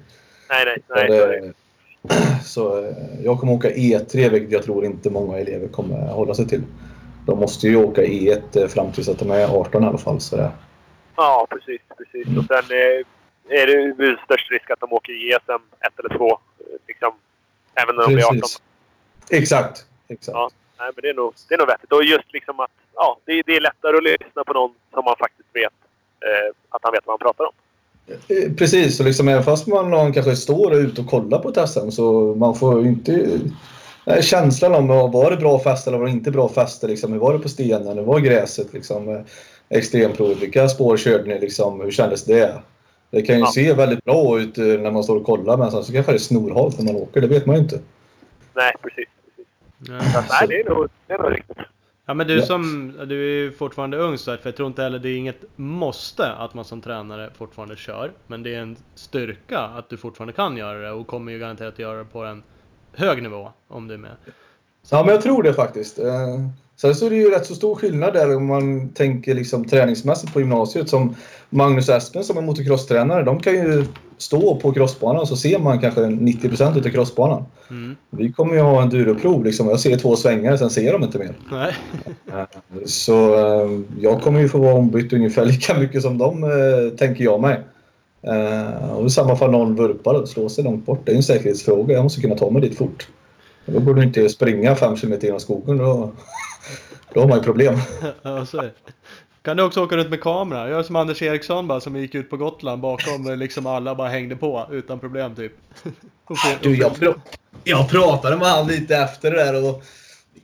Nej, 0.48 0.82
nej. 0.88 1.08
nej 1.08 1.52
Så 2.44 2.84
eh, 2.84 2.94
jag 3.22 3.40
kommer 3.40 3.52
åka 3.52 3.70
E3 3.70 4.30
vilket 4.30 4.52
jag 4.52 4.62
tror 4.62 4.84
inte 4.84 5.10
många 5.10 5.38
elever 5.38 5.68
kommer 5.68 5.96
hålla 5.96 6.34
sig 6.34 6.48
till. 6.48 6.62
De 7.26 7.38
måste 7.38 7.68
ju 7.68 7.76
åka 7.76 8.02
E1 8.02 8.62
eh, 8.62 8.68
fram 8.68 8.92
tills 8.92 9.08
att 9.08 9.18
de 9.18 9.30
är 9.30 9.60
18 9.60 9.84
i 9.84 9.86
alla 9.86 9.98
fall. 9.98 10.20
Så 10.20 10.36
det, 10.36 10.50
Ja, 11.16 11.46
precis. 11.50 11.80
precis. 11.98 12.38
Och 12.38 12.44
sen 12.44 12.76
är 13.48 13.66
det 13.66 13.72
ju 13.72 14.16
störst 14.24 14.50
risk 14.50 14.70
att 14.70 14.80
de 14.80 14.92
åker 14.92 15.12
i 15.12 15.32
ESM 15.32 15.62
ett 15.80 15.98
eller 15.98 16.18
två. 16.18 16.38
Liksom, 16.88 17.12
även 17.74 17.96
när 17.96 18.02
de 18.02 18.14
blir 18.14 18.24
18. 18.24 18.40
Exakt. 19.30 19.86
Exakt. 20.08 20.34
Ja. 20.36 20.50
Nej, 20.78 20.90
men 20.94 21.02
det 21.02 21.08
är 21.08 21.14
nog, 21.14 21.34
det 21.48 21.54
är 21.54 21.58
nog 21.58 21.66
vettigt. 21.66 21.92
Och 21.92 22.04
just 22.04 22.32
liksom 22.32 22.60
att 22.60 22.70
ja, 22.94 23.18
det, 23.24 23.42
det 23.46 23.56
är 23.56 23.60
lättare 23.60 23.96
att 23.96 24.02
lyssna 24.02 24.44
på 24.44 24.52
någon 24.52 24.70
som 24.94 25.04
man 25.04 25.16
faktiskt 25.18 25.48
vet 25.52 25.72
eh, 26.20 26.54
att 26.68 26.80
han 26.82 26.92
vet 26.92 27.06
vad 27.06 27.12
han 27.20 27.26
pratar 27.28 27.44
om. 27.44 27.52
Eh, 28.28 28.52
Precis, 28.56 29.00
och 29.00 29.06
liksom 29.06 29.28
även 29.28 29.44
fast 29.44 29.66
man 29.66 29.90
någon 29.90 30.12
kanske 30.12 30.36
står 30.36 30.74
ute 30.74 31.00
och 31.00 31.06
kollar 31.06 31.38
på 31.38 31.66
SM 31.66 31.90
så 31.90 32.34
man 32.34 32.54
får 32.54 32.82
ju 32.82 32.88
inte 32.88 33.40
eh, 34.06 34.20
känslan 34.22 34.74
om 34.74 35.10
var 35.12 35.30
det 35.30 35.36
bra 35.36 35.58
fäste 35.58 35.90
eller 35.90 35.98
var 35.98 36.06
det 36.06 36.12
inte 36.12 36.30
bra 36.30 36.48
fäste. 36.48 36.86
Liksom, 36.86 37.12
hur 37.12 37.20
var 37.20 37.32
det 37.32 37.38
på 37.38 37.48
stenen? 37.48 37.98
Hur 37.98 38.04
var 38.04 38.18
gräset? 38.20 38.72
Liksom, 38.72 39.08
eh, 39.08 39.20
extremprovet? 39.68 40.42
Vilka 40.42 40.68
spår 40.68 40.96
körde 40.96 41.24
ni? 41.24 41.38
Liksom, 41.40 41.80
hur 41.80 41.90
kändes 41.90 42.24
det? 42.24 42.62
Det 43.10 43.22
kan 43.22 43.34
ju 43.36 43.40
Ja. 43.40 43.50
se 43.54 43.72
väldigt 43.72 44.04
bra 44.04 44.40
ut 44.40 44.56
när 44.56 44.90
man 44.90 45.04
står 45.04 45.16
och 45.16 45.26
kollar 45.26 45.56
men 45.56 45.70
sen 45.70 45.84
så 45.84 45.92
kanske 45.92 46.12
det 46.12 46.16
är 46.16 46.18
snorhalt 46.18 46.78
när 46.78 46.92
man 46.92 47.02
åker. 47.02 47.20
Det 47.20 47.26
vet 47.26 47.46
man 47.46 47.56
ju 47.56 47.62
inte. 47.62 47.80
Nej, 48.54 48.72
precis. 48.82 49.08
Ja. 49.78 50.00
Så 50.00 50.18
att, 50.18 50.28
nej, 50.30 50.48
det 50.48 50.60
är 50.60 50.70
nog, 50.70 50.88
det 51.06 51.12
är 51.14 51.18
nog 51.18 51.32
riktigt. 51.32 51.58
Ja 52.06 52.14
men 52.14 52.26
du 52.26 52.42
som, 52.42 52.92
du 53.06 53.20
är 53.22 53.44
ju 53.44 53.52
fortfarande 53.52 53.96
ung 53.96 54.18
så 54.18 54.30
här, 54.30 54.38
för 54.38 54.48
jag 54.48 54.56
tror 54.56 54.66
inte 54.66 54.82
heller 54.82 54.98
det 54.98 55.08
är 55.08 55.16
inget 55.16 55.44
måste 55.56 56.32
att 56.32 56.54
man 56.54 56.64
som 56.64 56.80
tränare 56.80 57.30
fortfarande 57.38 57.76
kör. 57.76 58.12
Men 58.26 58.42
det 58.42 58.54
är 58.54 58.60
en 58.60 58.76
styrka 58.94 59.58
att 59.58 59.88
du 59.88 59.96
fortfarande 59.96 60.32
kan 60.32 60.56
göra 60.56 60.78
det 60.78 60.90
och 60.90 61.06
kommer 61.06 61.32
ju 61.32 61.38
garanterat 61.38 61.78
göra 61.78 61.98
det 61.98 62.04
på 62.04 62.24
en 62.24 62.42
hög 62.92 63.22
nivå 63.22 63.52
om 63.68 63.88
du 63.88 63.94
är 63.94 63.98
med. 63.98 64.16
Ja, 64.90 65.04
men 65.04 65.14
jag 65.14 65.22
tror 65.22 65.42
det 65.42 65.54
faktiskt. 65.54 65.98
Eh, 66.78 66.80
Sen 66.80 66.94
så 66.94 67.06
är 67.06 67.10
det 67.10 67.16
ju 67.16 67.30
rätt 67.30 67.46
så 67.46 67.54
stor 67.54 67.74
skillnad 67.74 68.12
där 68.12 68.36
om 68.36 68.46
man 68.46 68.88
tänker 68.88 69.34
liksom 69.34 69.64
träningsmässigt 69.64 70.32
på 70.32 70.40
gymnasiet. 70.40 70.88
Som 70.88 71.14
Magnus 71.50 71.88
Espen 71.88 72.24
som 72.24 72.38
är 72.38 72.42
motocrosstränare, 72.42 73.22
de 73.22 73.40
kan 73.40 73.52
ju 73.52 73.84
stå 74.18 74.56
på 74.56 74.72
crossbanan 74.72 75.26
så 75.26 75.36
ser 75.36 75.58
man 75.58 75.80
kanske 75.80 76.00
90% 76.00 76.78
utav 76.78 76.90
crossbanan. 76.90 77.44
Mm. 77.70 77.96
Vi 78.10 78.32
kommer 78.32 78.54
ju 78.54 78.60
ha 78.60 78.82
en 78.82 78.90
duroprov 78.90 79.44
liksom. 79.44 79.68
Jag 79.68 79.80
ser 79.80 79.96
två 79.96 80.16
svängar, 80.16 80.56
sen 80.56 80.70
ser 80.70 80.92
de 80.92 81.02
inte 81.02 81.18
mer. 81.18 81.34
Nej. 81.50 81.72
Så 82.86 83.34
eh, 83.34 83.80
jag 84.00 84.22
kommer 84.22 84.40
ju 84.40 84.48
få 84.48 84.58
vara 84.58 84.74
ombytt 84.74 85.12
ungefär 85.12 85.44
lika 85.44 85.78
mycket 85.78 86.02
som 86.02 86.18
dem, 86.18 86.44
eh, 86.44 86.96
tänker 86.96 87.24
jag 87.24 87.40
mig. 87.40 87.60
Eh, 88.22 88.90
och 88.90 89.06
i 89.06 89.10
samma 89.10 89.36
fall 89.36 89.50
någon 89.50 89.74
vurpar 89.74 90.14
och 90.14 90.28
slår 90.28 90.48
sig 90.48 90.64
långt 90.64 90.86
bort. 90.86 91.00
Det 91.04 91.12
är 91.12 91.16
en 91.16 91.22
säkerhetsfråga. 91.22 91.94
Jag 91.94 92.02
måste 92.02 92.20
kunna 92.20 92.34
ta 92.34 92.50
mig 92.50 92.62
dit 92.62 92.78
fort. 92.78 93.08
Då 93.66 93.80
borde 93.80 94.00
du 94.00 94.06
inte 94.06 94.28
springa 94.28 94.74
5 94.74 94.96
km 94.96 95.12
genom 95.22 95.40
skogen. 95.40 95.76
Då, 95.76 96.12
då 97.18 97.22
har 97.22 97.28
man 97.28 97.38
ju 97.38 97.44
problem. 97.44 97.74
Ja, 98.22 98.46
så 98.46 98.58
är 98.58 98.62
det. 98.62 98.72
Kan 99.42 99.56
du 99.56 99.62
också 99.62 99.82
åka 99.84 99.96
runt 99.96 100.10
med 100.10 100.20
kamera? 100.20 100.68
Jag 100.68 100.78
är 100.78 100.82
som 100.82 100.96
Anders 100.96 101.22
Eriksson 101.22 101.68
bara 101.68 101.80
som 101.80 101.96
gick 101.96 102.14
ut 102.14 102.30
på 102.30 102.36
Gotland 102.36 102.82
bakom 102.82 103.38
liksom 103.38 103.66
alla 103.66 103.94
bara 103.94 104.08
hängde 104.08 104.36
på 104.36 104.66
utan 104.70 104.98
problem 104.98 105.34
typ. 105.34 105.52
Du, 106.62 106.76
jag, 106.76 106.92
pr- 106.92 107.20
jag 107.64 107.88
pratade 107.90 108.36
med 108.36 108.46
han 108.48 108.66
lite 108.66 108.96
efter 108.96 109.30
det 109.30 109.36
där 109.44 109.68
och 109.68 109.82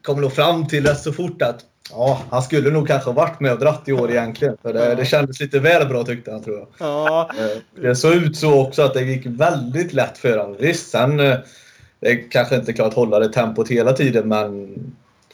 kom 0.03 0.21
nog 0.21 0.33
fram 0.33 0.67
till 0.69 0.87
rätt 0.87 0.99
så 1.01 1.13
fort 1.13 1.43
att 1.43 1.61
ja, 1.91 2.21
han 2.31 2.43
skulle 2.43 2.71
nog 2.71 2.89
kanske 2.89 3.11
varit 3.13 3.41
med 3.41 3.53
och 3.53 3.59
dratt 3.59 3.83
i 3.87 3.93
år 3.93 4.11
egentligen. 4.11 4.57
För 4.63 4.73
det, 4.73 4.95
det 4.95 5.05
kändes 5.05 5.41
lite 5.41 5.59
väl 5.59 5.89
bra 5.89 6.05
tyckte 6.05 6.31
han 6.33 6.43
tror 6.43 6.59
jag. 6.59 6.69
Ja, 6.79 7.31
Eh, 7.39 7.83
Det 7.83 7.97
såg 7.97 8.13
ut 8.15 8.37
så 8.37 8.61
också 8.67 8.83
att 8.83 8.95
det 8.95 9.03
gick 9.03 9.27
väldigt 9.27 9.93
lätt 9.93 10.19
för 10.19 10.39
honom. 10.39 10.57
Visst, 10.61 10.91
sen 10.91 11.21
eh, 11.21 11.37
det 12.01 12.09
är 12.11 12.31
kanske 12.31 12.57
inte 12.57 12.73
klart 12.73 12.89
att 12.89 12.95
hålla 12.95 13.19
det 13.19 13.29
tempot 13.33 13.69
hela 13.69 13.93
tiden 13.93 14.29
men 14.29 14.75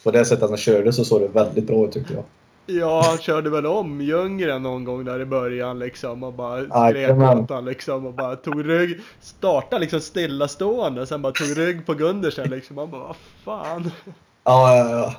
på 0.03 0.11
det 0.11 0.25
sättet 0.25 0.49
han 0.49 0.59
körde 0.59 0.93
så 0.93 1.05
såg 1.05 1.21
det 1.21 1.29
väldigt 1.29 1.67
bra 1.67 1.87
ut 1.87 1.93
tyckte 1.93 2.15
jag. 2.15 2.25
ja, 2.67 3.03
han 3.07 3.19
körde 3.19 3.51
väl 3.51 3.67
om 3.67 4.01
Ljunggren 4.01 4.63
någon 4.63 4.85
gång 4.85 5.05
där 5.05 5.21
i 5.21 5.25
början 5.25 5.79
liksom 5.79 6.23
och 6.23 6.33
bara 6.33 6.89
skrek 6.91 7.11
åt 7.11 7.51
han 7.51 7.65
liksom 7.65 8.07
och 8.07 8.15
bara 8.15 8.37
tog 8.37 8.69
rygg. 8.69 9.01
Startade 9.21 9.81
liksom 9.81 10.01
stillastående 10.01 11.07
sen 11.07 11.23
bara 11.23 11.33
tog 11.33 11.59
rygg 11.59 11.87
på 11.87 11.95
Gundersen 11.95 12.51
liksom. 12.51 12.77
Man 12.77 12.91
bara 12.91 13.03
vad 13.03 13.17
fan. 13.45 13.91
Ja, 14.45 14.77
ja, 14.77 14.91
ja. 14.91 15.15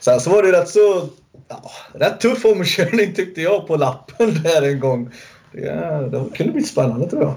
Sen 0.00 0.20
så 0.20 0.30
var 0.30 0.42
det 0.42 0.52
rätt 0.52 0.68
så 0.68 1.08
ja, 1.48 1.62
rätt 1.92 2.20
tuff 2.20 2.44
omkörning 2.44 3.14
tyckte 3.14 3.42
jag 3.42 3.66
på 3.66 3.76
lappen 3.76 4.42
där 4.42 4.62
en 4.62 4.80
gång. 4.80 5.10
Det, 5.52 6.08
det 6.10 6.36
kunde 6.36 6.52
bli 6.52 6.62
spännande 6.62 7.10
tror 7.10 7.22
jag. 7.22 7.34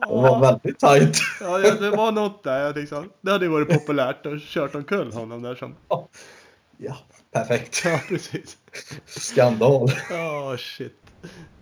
Det 0.00 0.06
var 0.06 0.40
väldigt 0.40 0.78
tajt. 0.78 1.18
Ja, 1.40 1.58
det 1.58 1.90
var 1.90 2.12
något 2.12 2.44
där 2.44 2.74
liksom. 2.74 3.10
Det 3.20 3.30
hade 3.30 3.48
varit 3.48 3.68
populärt 3.68 4.26
att 4.26 4.42
kört 4.42 4.74
omkull 4.74 5.12
honom 5.12 5.42
där 5.42 5.54
som. 5.54 5.74
Ja, 6.78 6.98
perfekt. 7.32 7.82
Ja, 7.84 8.00
precis. 8.08 8.56
Skandal. 9.06 9.88
Ja, 10.10 10.56
shit. 10.58 10.96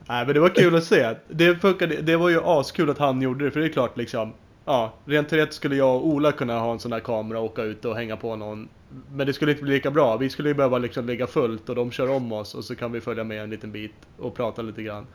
Nej, 0.08 0.26
men 0.26 0.34
det 0.34 0.40
var 0.40 0.48
kul 0.48 0.76
att 0.76 0.84
se. 0.84 1.14
Det 1.28 1.56
funkade. 1.56 1.96
Det 1.96 2.16
var 2.16 2.28
ju 2.28 2.40
askul 2.44 2.90
att 2.90 2.98
han 2.98 3.22
gjorde 3.22 3.44
det, 3.44 3.50
för 3.50 3.60
det 3.60 3.66
är 3.66 3.72
klart 3.72 3.96
liksom. 3.96 4.32
Ja, 4.64 4.92
rent 5.04 5.28
teoretiskt 5.28 5.56
skulle 5.56 5.76
jag 5.76 5.96
och 5.96 6.06
Ola 6.06 6.32
kunna 6.32 6.58
ha 6.58 6.72
en 6.72 6.78
sån 6.78 6.90
där 6.90 7.00
kamera 7.00 7.38
och 7.38 7.44
åka 7.44 7.62
ut 7.62 7.84
och 7.84 7.96
hänga 7.96 8.16
på 8.16 8.36
någon. 8.36 8.68
Men 9.10 9.26
det 9.26 9.32
skulle 9.32 9.52
inte 9.52 9.62
bli 9.64 9.74
lika 9.74 9.90
bra. 9.90 10.16
Vi 10.16 10.30
skulle 10.30 10.48
ju 10.48 10.54
behöva 10.54 10.78
liksom 10.78 11.06
ligga 11.06 11.26
fullt 11.26 11.68
och 11.68 11.74
de 11.74 11.90
kör 11.90 12.10
om 12.10 12.32
oss 12.32 12.54
och 12.54 12.64
så 12.64 12.76
kan 12.76 12.92
vi 12.92 13.00
följa 13.00 13.24
med 13.24 13.42
en 13.42 13.50
liten 13.50 13.72
bit 13.72 13.94
och 14.18 14.34
prata 14.34 14.62
lite 14.62 14.82
grann. 14.82 15.06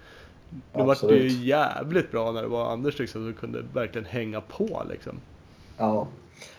Det 0.49 0.79
var 0.79 0.85
ju 0.85 0.91
Absolut. 0.91 1.31
jävligt 1.31 2.11
bra 2.11 2.31
när 2.31 2.41
det 2.41 2.47
var 2.47 2.71
Anders 2.71 2.99
liksom 2.99 3.23
som 3.25 3.33
kunde 3.33 3.63
verkligen 3.73 4.05
hänga 4.05 4.41
på 4.41 4.83
liksom. 4.89 5.13
Ja. 5.77 6.07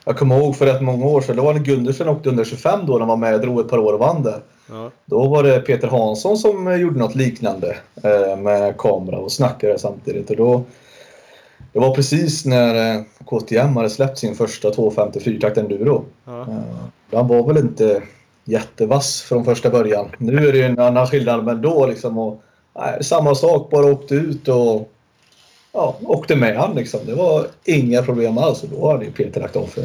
Jag 0.04 0.16
kommer 0.18 0.38
ihåg 0.38 0.56
för 0.56 0.66
rätt 0.66 0.82
många 0.82 1.06
år 1.06 1.20
sedan, 1.20 1.36
då 1.36 1.42
var 1.44 1.54
det 1.54 1.60
Gundersen 1.60 2.08
åkte 2.08 2.28
under 2.28 2.44
25 2.44 2.86
då 2.86 2.92
när 2.92 2.98
han 2.98 3.08
var 3.08 3.16
med, 3.16 3.40
drog 3.40 3.60
ett 3.60 3.68
par 3.68 3.78
år 3.78 3.92
och 3.92 3.98
vann 3.98 4.22
där. 4.22 4.40
Ja, 4.68 4.90
Då 5.04 5.28
var 5.28 5.42
det 5.42 5.60
Peter 5.60 5.88
Hansson 5.88 6.38
som 6.38 6.80
gjorde 6.80 6.98
något 6.98 7.14
liknande 7.14 7.76
eh, 8.02 8.36
med 8.38 8.76
kamera 8.78 9.18
och 9.18 9.32
snackade 9.32 9.78
samtidigt. 9.78 10.30
Och 10.30 10.36
då, 10.36 10.62
det 11.72 11.78
var 11.78 11.94
precis 11.94 12.44
när 12.44 12.96
eh, 12.96 13.02
KTM 13.26 13.76
hade 13.76 13.90
släppt 13.90 14.18
sin 14.18 14.34
första 14.34 14.70
254-takt 14.70 15.58
enduro. 15.58 16.04
ja. 16.24 16.40
Eh, 16.40 16.46
Han 17.12 17.28
var 17.28 17.46
väl 17.46 17.56
inte 17.58 18.02
jättevass 18.44 19.22
från 19.22 19.44
första 19.44 19.70
början. 19.70 20.08
Nu 20.18 20.48
är 20.48 20.52
det 20.52 20.58
ju 20.58 20.64
en 20.64 20.78
annan 20.78 21.06
skillnad 21.06 21.44
men 21.44 21.62
då 21.62 21.86
liksom. 21.86 22.18
Och, 22.18 22.42
nej, 22.74 23.04
samma 23.04 23.34
sak, 23.34 23.70
bara 23.70 23.86
åkte 23.86 24.14
ut 24.14 24.48
och 24.48 24.92
ja, 25.72 25.96
åkte 26.02 26.36
med 26.36 26.56
han 26.56 26.74
liksom. 26.74 27.00
Det 27.06 27.14
var 27.14 27.46
inga 27.64 28.02
problem 28.02 28.38
alls. 28.38 28.62
Då 28.62 28.90
hade 28.90 29.04
ju 29.04 29.12
Peter 29.12 29.40
lagt 29.40 29.56
av 29.56 29.66
för, 29.66 29.82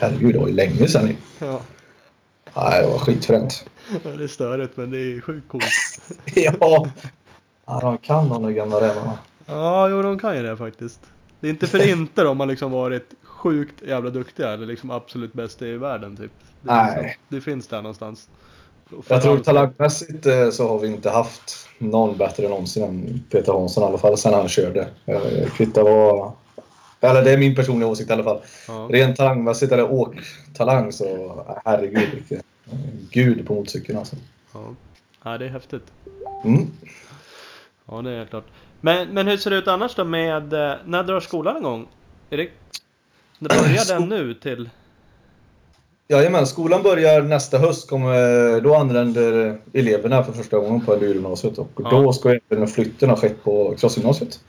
herregud, 0.00 0.34
det 0.34 0.38
var 0.38 0.48
ju 0.48 0.54
länge 0.54 0.88
sedan. 0.88 1.16
ja. 1.38 1.60
Nej, 2.56 2.82
det 2.82 2.88
var 2.88 2.98
skitfränt. 2.98 3.64
Ja, 4.04 4.10
Det 4.10 4.24
är 4.24 4.28
störigt 4.28 4.76
men 4.76 4.90
det 4.90 4.98
är 4.98 5.20
sjukt 5.20 5.48
coolt. 5.48 5.64
ja. 6.34 6.86
ja, 7.66 7.80
de 7.80 7.98
kan 7.98 8.28
de 8.28 8.42
där 8.42 8.50
gamla 8.50 8.80
rävarna. 8.80 9.18
Ja, 9.46 9.88
jo 9.88 10.02
de 10.02 10.18
kan 10.18 10.36
ju 10.36 10.42
det 10.42 10.56
faktiskt. 10.56 11.00
Det 11.40 11.46
är 11.46 11.50
inte 11.50 11.66
för 11.66 11.88
inte 11.90 12.22
de 12.22 12.40
har 12.40 12.46
liksom 12.46 12.72
varit 12.72 13.10
sjukt 13.22 13.82
jävla 13.82 14.10
duktiga 14.10 14.52
eller 14.52 14.66
liksom 14.66 14.90
absolut 14.90 15.32
bäst 15.32 15.62
i 15.62 15.76
världen 15.76 16.16
typ. 16.16 16.32
Det, 16.60 16.72
Nej. 16.72 17.02
liksom, 17.02 17.20
det 17.28 17.40
finns 17.40 17.66
där 17.66 17.82
någonstans. 17.82 18.28
Jag 19.08 19.22
tror 19.22 19.38
talangmässigt 19.38 20.26
eh, 20.26 20.50
så 20.50 20.68
har 20.68 20.78
vi 20.78 20.88
inte 20.88 21.10
haft 21.10 21.63
någon 21.78 22.16
bättre 22.16 22.48
någonsin 22.48 22.82
än 22.82 23.24
Peter 23.30 23.52
Hansson 23.52 23.84
i 23.84 23.86
alla 23.86 23.98
fall 23.98 24.18
sen 24.18 24.34
han 24.34 24.48
körde. 24.48 24.88
Eh, 25.06 25.50
Kvittar 25.56 25.82
vad... 25.82 26.32
Eller 27.00 27.24
det 27.24 27.32
är 27.32 27.38
min 27.38 27.54
personliga 27.54 27.88
åsikt 27.88 28.10
i 28.10 28.12
alla 28.12 28.24
fall. 28.24 28.40
Ja. 28.68 28.88
Rent 28.90 29.16
talangmässigt 29.16 29.72
eller 29.72 29.92
åktalang 29.92 30.92
så 30.92 31.44
herregud 31.64 32.08
vilken 32.14 32.42
gud 33.10 33.46
på 33.46 33.54
motorcykeln 33.54 33.98
alltså. 33.98 34.16
Ja. 34.54 34.74
ja, 35.22 35.38
det 35.38 35.44
är 35.44 35.48
häftigt. 35.48 35.92
Mm. 36.44 36.66
Ja, 37.86 38.02
det 38.02 38.10
är 38.10 38.18
helt 38.18 38.30
klart. 38.30 38.46
Men, 38.80 39.08
men 39.08 39.26
hur 39.26 39.36
ser 39.36 39.50
det 39.50 39.56
ut 39.56 39.68
annars 39.68 39.94
då 39.94 40.04
med, 40.04 40.52
eh, 40.52 40.74
när 40.84 41.02
drar 41.02 41.20
skolan 41.20 41.56
igång? 41.56 41.88
Är 42.30 42.36
det, 42.36 42.48
börjar 43.38 43.88
den 43.98 44.08
nu 44.08 44.34
till? 44.34 44.70
Jajamän, 46.08 46.46
skolan 46.46 46.82
börjar 46.82 47.22
nästa 47.22 47.58
höst. 47.58 47.88
Kommer, 47.90 48.60
då 48.60 48.74
anländer 48.74 49.58
eleverna 49.72 50.22
för 50.24 50.32
första 50.32 50.58
gången 50.58 50.80
på 50.80 50.92
endurogymnasiet 50.94 51.58
och 51.58 51.68
Ja. 51.76 51.90
då 51.90 52.12
ska 52.12 52.38
även 52.50 52.68
flytten 52.68 53.10
ha 53.10 53.16
skett 53.16 53.44
på 53.44 53.74
crossgymnasiet. 53.78 54.40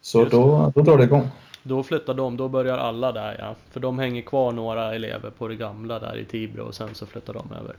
Så 0.00 0.24
då, 0.24 0.72
då 0.74 0.82
drar 0.82 0.98
det 0.98 1.04
igång. 1.04 1.28
Då 1.62 1.82
flyttar 1.82 2.14
de, 2.14 2.36
då 2.36 2.48
börjar 2.48 2.78
alla 2.78 3.12
där 3.12 3.36
ja. 3.38 3.54
För 3.70 3.80
de 3.80 3.98
hänger 3.98 4.22
kvar 4.22 4.52
några 4.52 4.94
elever 4.94 5.30
på 5.30 5.48
det 5.48 5.54
gamla 5.56 5.98
där 5.98 6.16
i 6.18 6.24
Tibro 6.24 6.62
och 6.62 6.74
sen 6.74 6.94
så 6.94 7.06
flyttar 7.06 7.32
de 7.34 7.52
över. 7.60 7.76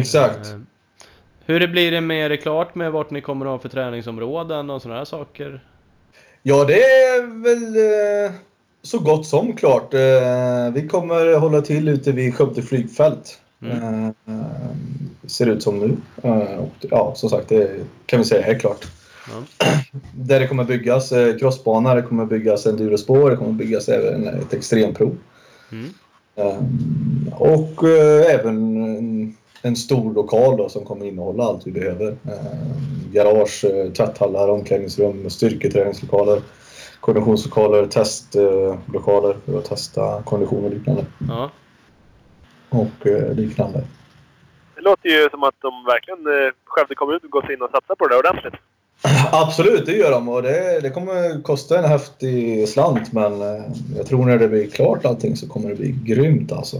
Exakt. 0.00 0.46
Eh, 0.52 0.58
Hur 1.46 1.60
det 1.60 1.68
blir 1.68 1.90
det 1.90 2.00
med, 2.00 2.24
är 2.24 2.28
det 2.28 2.36
klart 2.36 2.74
med 2.74 2.92
vart 2.92 3.10
ni 3.10 3.20
kommer 3.20 3.46
att 3.46 3.50
ha 3.52 3.58
för 3.58 3.68
träningsområden 3.68 4.70
och 4.70 4.82
sådana 4.82 4.98
här 4.98 5.04
saker? 5.04 5.64
Ja, 6.42 6.64
det 6.64 6.82
är 6.82 7.42
väl 7.42 7.76
eh, 8.26 8.32
så 8.84 8.98
gott 8.98 9.26
som 9.26 9.52
klart. 9.52 9.94
Eh, 9.94 10.70
vi 10.74 10.88
kommer 10.90 11.38
hålla 11.38 11.60
till 11.60 11.88
ute 11.88 12.12
vid 12.12 12.34
Skövde 12.34 12.62
flygfält. 12.62 13.38
Mm. 13.62 14.04
Eh, 14.04 14.34
ser 15.26 15.46
ut 15.46 15.62
som 15.62 15.78
nu. 15.78 15.96
Eh, 16.22 16.58
och, 16.58 16.74
ja, 16.80 17.12
som 17.16 17.30
sagt, 17.30 17.48
det 17.48 17.70
kan 18.06 18.18
vi 18.18 18.24
säga 18.24 18.46
är 18.46 18.58
klart. 18.58 18.86
Ja. 19.28 19.66
Där 20.14 20.40
det 20.40 20.46
kommer 20.46 20.64
byggas 20.64 21.12
crossbana, 21.40 21.94
det 21.94 22.02
kommer 22.02 22.26
byggas 22.26 22.66
endurospår, 22.66 23.30
det 23.30 23.36
kommer 23.36 23.52
byggas 23.52 23.88
även 23.88 24.28
ett 24.28 24.52
extremprov. 24.54 25.16
Mm. 25.72 25.90
Och 27.32 27.88
även 28.30 29.36
en, 29.62 29.76
stor 29.76 30.14
lokal 30.14 30.56
då, 30.56 30.68
som 30.68 30.84
kommer 30.84 31.06
innehålla 31.06 31.44
allt 31.44 31.66
vi 31.66 31.72
behöver. 31.72 32.16
Garage, 33.12 33.64
tvätthallar, 33.96 34.48
omklädningsrum, 34.48 35.30
styrketräningslokaler, 35.30 36.40
konditionslokaler, 37.04 37.86
testlokaler 37.86 39.36
för 39.44 39.58
att 39.58 39.64
testa 39.64 40.22
kondition 40.22 40.64
och 40.64 40.70
liknande. 40.70 41.04
Ja. 41.28 41.50
Och 42.68 43.06
eh, 43.06 43.34
liknande. 43.34 43.84
Det 44.74 44.80
låter 44.80 45.08
ju 45.08 45.30
som 45.30 45.42
att 45.42 45.54
de 45.58 45.84
verkligen, 45.86 46.26
eh, 46.26 46.52
Skövde 46.64 46.94
kommun, 46.94 47.20
gått 47.22 47.50
in 47.50 47.62
och 47.62 47.70
satsat 47.70 47.98
på 47.98 48.08
det 48.08 48.16
ordentligt. 48.16 48.54
Absolut, 49.32 49.86
det 49.86 49.92
gör 49.92 50.10
de 50.10 50.28
och 50.28 50.42
det, 50.42 50.80
det 50.80 50.90
kommer 50.90 51.42
kosta 51.42 51.78
en 51.78 51.84
häftig 51.84 52.68
slant 52.68 53.12
men 53.12 53.42
eh, 53.42 53.62
jag 53.96 54.06
tror 54.06 54.26
när 54.26 54.38
det 54.38 54.48
blir 54.48 54.70
klart 54.70 55.04
allting 55.04 55.36
så 55.36 55.48
kommer 55.48 55.68
det 55.68 55.74
bli 55.74 55.96
grymt 56.04 56.52
alltså. 56.52 56.76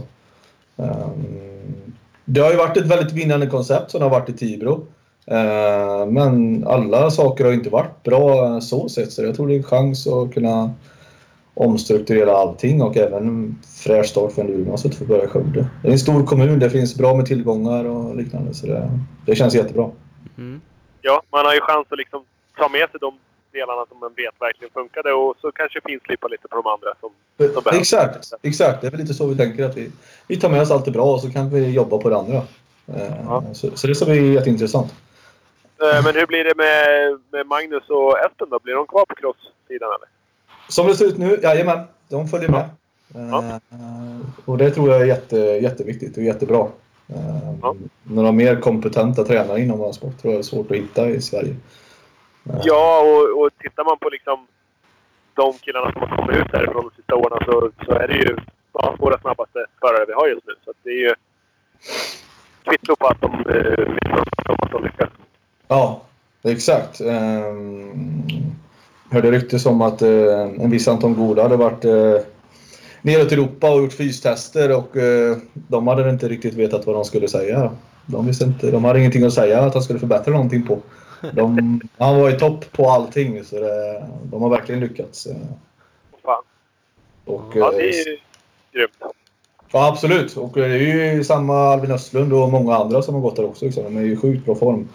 Ehm, 0.77 1.93
Det 2.25 2.41
har 2.41 2.51
ju 2.51 2.57
varit 2.57 2.77
ett 2.77 2.87
väldigt 2.87 3.13
vinnande 3.13 3.47
koncept 3.47 3.91
som 3.91 4.01
har 4.01 4.09
varit 4.09 4.29
i 4.29 4.33
Tibro. 4.33 4.87
Eh, 5.27 6.05
men 6.07 6.63
alla 6.67 7.11
saker 7.11 7.45
har 7.45 7.51
inte 7.51 7.69
varit 7.69 8.03
bra 8.03 8.61
så 8.61 8.89
sett 8.89 9.11
så 9.11 9.23
jag 9.23 9.35
tror 9.35 9.47
det 9.47 9.53
är 9.53 9.57
en 9.57 9.63
chans 9.63 10.07
att 10.07 10.33
kunna 10.33 10.73
omstrukturera 11.53 12.37
allting 12.37 12.81
och 12.81 12.97
även 12.97 13.27
en 13.27 13.55
fräsch 13.83 14.05
start 14.05 14.31
för 14.31 14.41
en 14.41 14.47
Luleågymnasiet 14.47 14.95
för 14.95 15.03
att 15.03 15.09
börja 15.09 15.23
i 15.23 15.27
Skövde. 15.27 15.67
Det 15.81 15.87
är 15.87 15.91
en 15.91 15.99
stor 15.99 16.25
kommun, 16.25 16.59
det 16.59 16.69
finns 16.69 16.95
bra 16.95 17.15
med 17.15 17.25
tillgångar 17.25 17.85
och 17.85 18.15
liknande 18.15 18.53
så 18.53 18.67
det, 18.67 18.89
det 19.25 19.35
känns 19.35 19.55
jättebra. 19.55 19.91
Mm. 20.37 20.61
Ja, 21.01 21.21
man 21.31 21.45
har 21.45 21.53
ju 21.53 21.61
chans 21.61 21.87
att 21.89 21.97
liksom 21.97 22.23
ta 22.57 22.69
med 22.69 22.89
sig 22.91 22.99
de 22.99 23.13
delarna 23.51 23.85
som 23.89 23.99
man 23.99 24.11
vet 24.15 24.35
verkligen 24.39 24.71
funkade 24.73 25.13
och 25.13 25.35
så 25.41 25.51
kanske 25.51 25.81
finslipa 25.85 26.27
lite 26.27 26.47
på 26.47 26.55
de 26.55 26.67
andra 26.67 26.89
som, 26.99 27.09
som 27.53 27.63
behövs. 27.63 27.79
Exakt, 27.79 28.33
exakt. 28.41 28.81
Det 28.81 28.87
är 28.87 28.91
väl 28.91 28.99
lite 28.99 29.13
så 29.13 29.27
vi 29.27 29.37
tänker 29.37 29.65
att 29.65 29.77
vi, 29.77 29.91
vi 30.27 30.37
tar 30.37 30.49
med 30.49 30.61
oss 30.61 30.71
allt 30.71 30.85
det 30.85 30.91
bra 30.91 31.13
och 31.13 31.21
så 31.21 31.31
kan 31.31 31.49
vi 31.49 31.69
jobba 31.69 31.97
på 31.97 32.09
det 32.09 32.17
andra. 32.17 32.37
Eh, 32.87 33.15
Ja. 33.25 33.43
Så, 33.53 33.77
så 33.77 33.87
det 33.87 33.95
ska 33.95 34.05
bli 34.05 34.33
jätteintressant. 34.33 34.93
Eh, 35.81 36.03
Men 36.03 36.15
hur 36.15 36.25
blir 36.25 36.43
det 36.43 36.55
med, 36.55 37.19
med 37.31 37.47
Magnus 37.47 37.89
och 37.89 38.19
Espen 38.19 38.49
då? 38.49 38.59
Blir 38.59 38.73
de 38.75 38.87
kvar 38.87 39.05
på 39.05 39.15
crosssidan 39.15 39.89
eller? 39.89 40.07
Som 40.69 40.87
det 40.87 40.95
ser 40.95 41.05
ut 41.05 41.17
nu, 41.17 41.39
jajamän, 41.43 41.79
de 42.09 42.27
följer 42.27 42.49
med. 42.49 42.69
Ja. 43.13 43.43
Eh, 43.71 44.19
Och 44.45 44.57
det 44.57 44.71
tror 44.71 44.89
jag 44.89 45.01
är 45.01 45.05
jätte, 45.05 45.37
jätteviktigt 45.37 46.17
och 46.17 46.23
jättebra. 46.23 46.59
Eh, 47.09 47.55
Ja. 47.61 47.75
Några 48.03 48.31
mer 48.31 48.61
kompetenta 48.61 49.23
tränare 49.23 49.59
inom 49.59 49.79
vår 49.79 49.91
sport 49.91 50.17
tror 50.21 50.33
jag 50.33 50.39
är 50.39 50.43
svårt 50.43 50.71
att 50.71 50.77
hitta 50.77 51.09
i 51.09 51.21
Sverige. 51.21 51.55
Ja, 52.63 53.01
och, 53.01 53.41
och 53.41 53.49
tittar 53.57 53.83
man 53.83 53.97
på 53.99 54.09
liksom 54.09 54.47
de 55.33 55.53
killarna 55.53 55.91
som 55.91 56.01
har 56.01 56.17
kommit 56.17 56.37
ut 56.37 56.53
härifrån 56.53 56.83
de 56.89 56.95
sista 56.95 57.15
åren 57.15 57.39
så, 57.45 57.71
så 57.85 57.91
är 57.91 58.07
det 58.07 58.13
ju 58.13 58.37
ja, 58.73 58.95
våra 58.99 59.19
snabbaste 59.19 59.65
förare 59.79 60.05
vi 60.07 60.13
har 60.13 60.27
just 60.27 60.47
nu. 60.47 60.53
Så 60.65 60.73
det 60.83 60.89
är 60.89 60.99
ju 61.09 61.13
kvitto 62.63 62.95
på 62.95 63.07
att 63.07 63.21
de, 63.21 63.31
eh. 63.49 63.87
Ja, 65.67 66.01
exakt. 66.43 67.01
Um, 67.01 68.23
hörde 69.09 69.31
ryktes 69.31 69.65
om 69.65 69.81
att 69.81 70.01
eh, 70.01 70.41
en 70.41 70.69
viss 70.69 70.87
Anton 70.87 71.13
Goda 71.15 71.41
hade 71.41 71.57
varit 71.57 71.85
uh, 71.85 72.19
neråt 73.01 73.31
i 73.31 73.35
Europa 73.35 73.71
och 73.71 73.81
gjort 73.81 73.93
fystester 73.93 74.77
och 74.77 74.97
eh, 74.97 75.37
de 75.53 75.87
hade 75.87 76.09
inte 76.09 76.27
riktigt 76.27 76.53
vetat 76.53 76.85
vad 76.85 76.95
de 76.95 77.05
skulle 77.05 77.27
säga. 77.27 77.71
De, 78.05 78.27
visste 78.27 78.45
inte, 78.45 78.71
de 78.71 78.83
hade 78.83 78.99
ingenting 78.99 79.23
att 79.23 79.33
säga 79.33 79.61
att 79.61 79.73
han 79.73 79.83
skulle 79.83 79.99
förbättra 79.99 80.33
någonting 80.33 80.67
på. 80.67 80.79
De, 81.33 81.81
han 81.97 82.19
var 82.19 82.29
i 82.29 82.39
topp 82.39 82.65
på 82.71 82.89
allting 82.89 83.43
så 83.43 83.59
det, 83.59 84.05
de 84.23 84.41
har 84.41 84.49
verkligen 84.49 84.81
lyckats. 84.81 85.25
eh. 85.25 85.35
Fan. 86.23 86.43
Och, 87.25 87.51
Ja, 87.53 87.71
eh, 87.71 87.77
det 87.77 87.83
är 87.83 88.07
ju 88.07 88.17
grymt. 88.73 88.91
Ja, 89.71 89.87
absolut. 89.87 90.37
Och 90.37 90.51
det 90.53 90.65
är 90.65 91.13
ju 91.13 91.23
samma 91.23 91.57
Albin 91.57 91.91
Östlund 91.91 92.33
och 92.33 92.51
många 92.51 92.75
andra 92.75 93.01
som 93.01 93.13
har 93.15 93.21
gått 93.21 93.35
där 93.35 93.45
också. 93.45 93.65
Liksom. 93.65 93.83
De 93.83 93.97
är 93.97 94.01
i 94.01 94.15
sjukt 94.15 94.45
bra 94.45 94.55
form. 94.55 94.87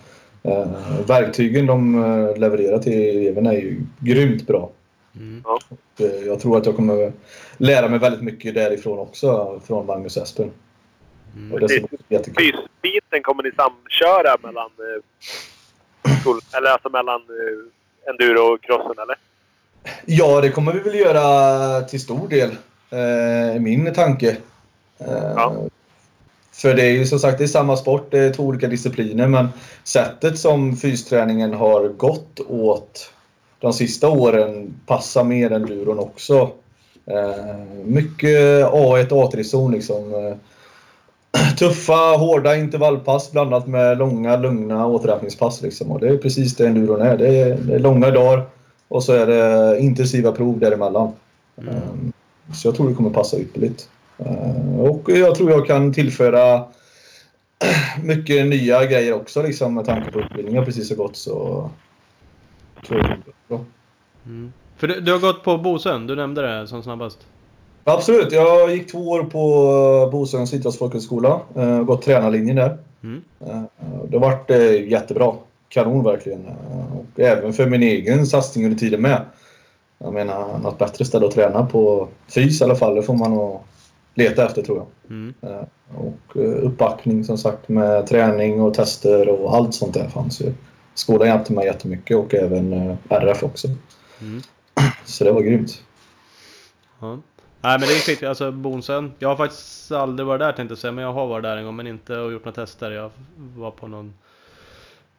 Eh, 0.42 0.66
verktygen 1.06 1.66
de 1.66 2.04
eh, 2.04 2.38
levererar 2.38 2.78
till 2.78 2.92
eleverna 2.92 3.52
är 3.52 3.58
ju 3.58 3.80
grymt 3.98 4.46
bra. 4.46 4.70
Mm. 5.16 5.42
Och, 5.44 6.00
eh, 6.00 6.26
jag 6.26 6.40
tror 6.40 6.58
att 6.58 6.66
jag 6.66 6.76
kommer 6.76 7.12
lära 7.56 7.88
mig 7.88 7.98
väldigt 7.98 8.22
mycket 8.22 8.54
därifrån 8.54 8.98
också, 8.98 9.60
från 9.66 9.86
Magnus 9.86 10.16
Espen. 10.16 10.50
Mm. 11.36 11.52
Och 11.52 11.60
det 11.60 11.66
bli 11.66 11.98
jättekul. 12.08 12.34
Fysbiten 12.36 13.22
kommer 13.22 13.42
ni 13.42 13.50
samköra 13.56 14.36
mellan, 14.42 14.70
eh, 14.78 16.58
eller 16.58 16.70
alltså 16.70 16.88
mellan 16.88 17.20
eh, 17.20 18.10
enduro 18.10 18.54
och 18.54 18.62
crossen, 18.62 19.02
eller? 19.02 19.16
Ja, 20.06 20.40
det 20.40 20.50
kommer 20.50 20.72
vi 20.72 20.80
väl 20.80 20.94
göra 20.94 21.80
till 21.80 22.00
stor 22.00 22.28
del. 22.28 22.50
Eh, 22.90 23.60
min 23.60 23.94
tanke. 23.94 24.36
Eh, 24.98 25.32
Ja. 25.36 25.68
För 26.60 26.74
det 26.74 26.82
är 26.82 26.90
ju 26.90 27.06
som 27.06 27.18
sagt 27.18 27.38
det 27.38 27.44
är 27.44 27.48
samma 27.48 27.76
sport, 27.76 28.10
det 28.10 28.18
är 28.18 28.32
två 28.32 28.42
olika 28.42 28.68
discipliner 28.68 29.28
men 29.28 29.48
sättet 29.84 30.38
som 30.38 30.76
fysträningen 30.76 31.54
har 31.54 31.88
gått 31.88 32.40
åt 32.48 33.12
de 33.60 33.72
sista 33.72 34.08
åren 34.08 34.74
passar 34.86 35.24
mer 35.24 35.52
än 35.52 35.66
duron 35.66 35.98
också. 35.98 36.50
Eh, 37.06 37.56
mycket 37.84 38.66
A1 38.66 39.08
A3-zon 39.08 39.72
liksom. 39.72 40.14
Eh, 40.14 40.36
Tuffa, 41.58 42.16
hårda 42.16 42.56
intervallpass 42.56 43.32
blandat 43.32 43.66
med 43.66 43.98
långa, 43.98 44.36
lugna 44.36 44.86
återhämtningspass. 44.86 45.62
Liksom. 45.62 45.90
Och 45.90 46.00
det 46.00 46.08
är 46.08 46.16
precis 46.16 46.56
det 46.56 46.66
enduron 46.66 47.02
är. 47.02 47.16
Det 47.16 47.40
är, 47.40 47.56
det 47.56 47.74
är 47.74 47.78
långa 47.78 48.10
dagar 48.10 48.46
och 48.88 49.04
så 49.04 49.12
är 49.12 49.26
det 49.26 49.80
intensiva 49.80 50.32
prov 50.32 50.58
däremellan. 50.58 51.12
Mm. 51.58 51.74
Um, 51.74 52.12
Så 52.54 52.68
jag 52.68 52.74
tror 52.74 52.88
det 52.88 52.94
kommer 52.94 53.10
passa 53.10 53.38
ypperligt. 53.38 53.88
Uh, 54.26 54.80
Och 54.80 55.10
jag 55.10 55.34
tror 55.34 55.50
jag 55.50 55.66
kan 55.66 55.92
tillföra 55.92 56.64
mycket 58.02 58.46
nya 58.46 58.86
grejer 58.86 59.12
också 59.12 59.42
liksom, 59.42 59.74
med 59.74 59.84
tanke 59.84 60.10
på 60.10 60.20
utbildningen 60.20 60.64
precis 60.64 60.88
så 60.88 60.94
gott. 60.94 61.16
Så 61.16 61.70
tror 62.86 62.98
jag 63.00 63.10
det 63.10 63.16
blir 63.24 63.34
bra. 63.48 63.64
Mm. 64.26 64.52
För 64.76 64.88
du, 64.88 65.00
du 65.00 65.12
har 65.12 65.18
gått 65.18 65.42
på 65.44 65.58
Bosön, 65.58 66.06
du 66.06 66.16
nämnde 66.16 66.42
det 66.42 66.66
som 66.66 66.82
snabbast. 66.82 67.18
Absolut, 67.84 68.32
jag 68.32 68.70
gick 68.74 68.90
två 68.92 68.98
år 69.08 69.22
på 69.22 70.08
Bosöns 70.12 70.54
idrottsfolkhögskola. 70.54 71.40
Uh, 71.56 71.82
gått 71.82 72.02
tränarlinjen 72.02 72.56
där. 72.56 72.78
Mm. 73.02 73.22
Eh, 73.40 73.62
Det 74.08 74.16
har 74.18 74.20
varit 74.20 74.50
eh, 74.50 74.88
jättebra. 74.88 75.32
Kanon 75.68 76.04
verkligen. 76.04 76.46
Eh, 76.46 76.96
Och 76.98 77.20
även 77.20 77.52
för 77.52 77.66
min 77.66 77.82
egen 77.82 78.26
satsning 78.26 78.64
under 78.64 78.78
tiden 78.78 79.02
med. 79.02 79.22
Jag 79.98 80.12
menar, 80.14 80.58
något 80.58 80.78
bättre 80.78 81.04
ställe 81.04 81.26
att 81.26 81.34
träna 81.34 81.66
på 81.66 82.08
fys 82.28 82.60
i 82.60 82.64
alla 82.64 82.76
fall, 82.76 82.94
det 82.94 83.02
får 83.02 83.14
man 83.14 83.30
nog 83.34 83.60
leta 84.20 84.46
efter 84.46 84.62
tror 84.62 84.78
jag. 84.78 84.86
Mm. 85.10 85.34
Eh, 85.42 85.64
Och 85.94 86.36
eh, 86.36 86.66
uppbackning 86.66 87.24
som 87.24 87.38
sagt 87.38 87.68
med 87.68 88.06
träning 88.06 88.60
och 88.60 88.74
tester 88.74 89.28
och 89.28 89.54
allt 89.54 89.74
sånt 89.74 89.94
där 89.94 90.08
fanns 90.08 90.40
ju. 90.40 90.52
Skolan 90.94 91.28
hjälpte 91.28 91.52
mig 91.52 91.66
jättemycket 91.66 92.16
och 92.16 92.34
även 92.34 92.72
eh, 92.72 92.96
RF 93.08 93.42
också. 93.42 93.68
Mm. 94.20 94.42
Så 95.04 95.24
det 95.24 95.32
var 95.32 95.40
grymt. 95.40 95.82
Ja. 97.00 97.18
Nej 97.62 97.78
men 97.78 97.88
det 97.88 97.94
är 97.94 97.98
skit, 98.06 98.22
alltså 98.22 98.52
Bosön. 98.52 99.12
Jag 99.18 99.28
har 99.28 99.36
faktiskt 99.36 99.92
aldrig 99.92 100.26
varit 100.26 100.40
där 100.40 100.52
tänkte 100.52 100.72
jag 100.72 100.78
säga, 100.78 100.92
men 100.92 101.04
jag 101.04 101.12
har 101.12 101.26
varit 101.26 101.42
där 101.42 101.56
en 101.56 101.64
gång 101.64 101.76
men 101.76 101.86
inte 101.86 102.16
och 102.16 102.32
gjort 102.32 102.44
några 102.44 102.66
tester. 102.66 102.90
Jag 102.90 103.10
var 103.56 103.70
på 103.70 103.86
någon... 103.86 104.14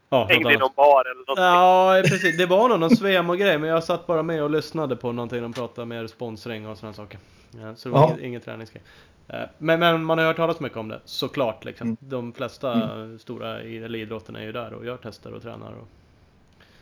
Ja, 0.10 0.28
Hängde 0.30 0.54
i 0.54 0.58
någon 0.58 0.72
bar 0.76 1.04
eller 1.06 1.28
något. 1.28 1.40
Ja, 1.40 2.02
precis. 2.10 2.38
Det 2.38 2.46
var 2.46 2.70
nog 2.70 2.80
någon 2.80 2.96
Svemo-grej, 2.96 3.58
men 3.58 3.70
jag 3.70 3.84
satt 3.84 4.08
bara 4.08 4.24
med 4.24 4.44
och 4.44 4.50
lyssnade 4.50 4.96
på 4.96 5.12
någonting. 5.12 5.42
De 5.42 5.54
pratade 5.54 5.88
mer 5.88 6.08
sponsring 6.08 6.68
och 6.68 6.78
sådana 6.78 6.94
saker. 6.94 7.20
Ja, 7.52 7.76
så 7.76 7.90
det 7.90 7.94
var 7.94 8.02
Ja. 8.02 8.08
ingen, 8.10 8.26
ingen 8.26 8.42
träningsgrej. 8.42 8.84
Eh, 9.28 9.40
Men, 9.58 9.80
men 9.80 10.04
man 10.04 10.18
har 10.18 10.26
hört 10.26 10.36
talas 10.36 10.60
mycket 10.60 10.78
om 10.78 10.88
det, 10.88 11.00
såklart. 11.06 11.66
Liksom. 11.66 11.88
Mm. 11.88 11.98
De 12.00 12.34
flesta 12.34 12.90
stora 13.20 13.64
i- 13.64 13.78
eller 13.78 14.00
idrotten 14.00 14.36
är 14.36 14.44
ju 14.44 14.52
där 14.52 14.74
och 14.74 14.86
gör 14.86 14.98
tester 14.98 15.34
och 15.34 15.42
tränar. 15.42 15.72
Och, 15.74 15.88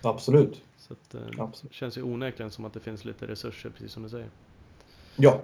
Absolut. 0.09 0.61
så 0.77 0.93
att, 0.93 1.13
eh, 1.15 1.21
Absolut. 1.43 1.71
det 1.71 1.75
känns 1.75 1.97
ju 1.97 2.03
onekligen 2.03 2.51
som 2.51 2.65
att 2.65 2.73
det 2.73 2.79
finns 2.79 3.05
lite 3.05 3.27
resurser, 3.27 3.69
precis 3.69 3.91
som 3.91 4.03
du 4.03 4.09
säger. 4.09 4.27
Ja. 5.15 5.41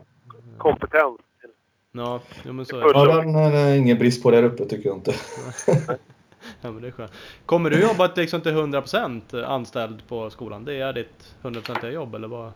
Kompetens. 0.57 1.19
Ja, 1.91 2.21
jo, 2.45 2.53
men 2.53 2.65
så 2.65 2.78
är 2.78 2.82
det. 2.84 2.89
ja 2.99 3.21
den 3.21 3.36
är 3.36 3.76
ingen 3.76 3.97
brist 3.97 4.23
på 4.23 4.32
där 4.32 4.43
uppe 4.43 4.65
tycker 4.65 4.89
jag 4.89 4.97
inte. 4.97 5.13
Ja, 6.61 6.71
men 6.71 6.82
det 6.82 6.88
är 6.88 6.91
skönt. 6.91 7.11
Kommer 7.45 7.69
du 7.69 7.82
jobba 7.82 8.11
liksom 8.15 8.41
till 8.41 8.51
100% 8.51 9.43
anställd 9.45 10.07
på 10.07 10.30
skolan? 10.30 10.65
Det 10.65 10.73
är 10.73 10.93
ditt 10.93 11.36
100% 11.41 11.89
jobb 11.91 12.15
eller 12.15 12.28
vad? 12.28 12.51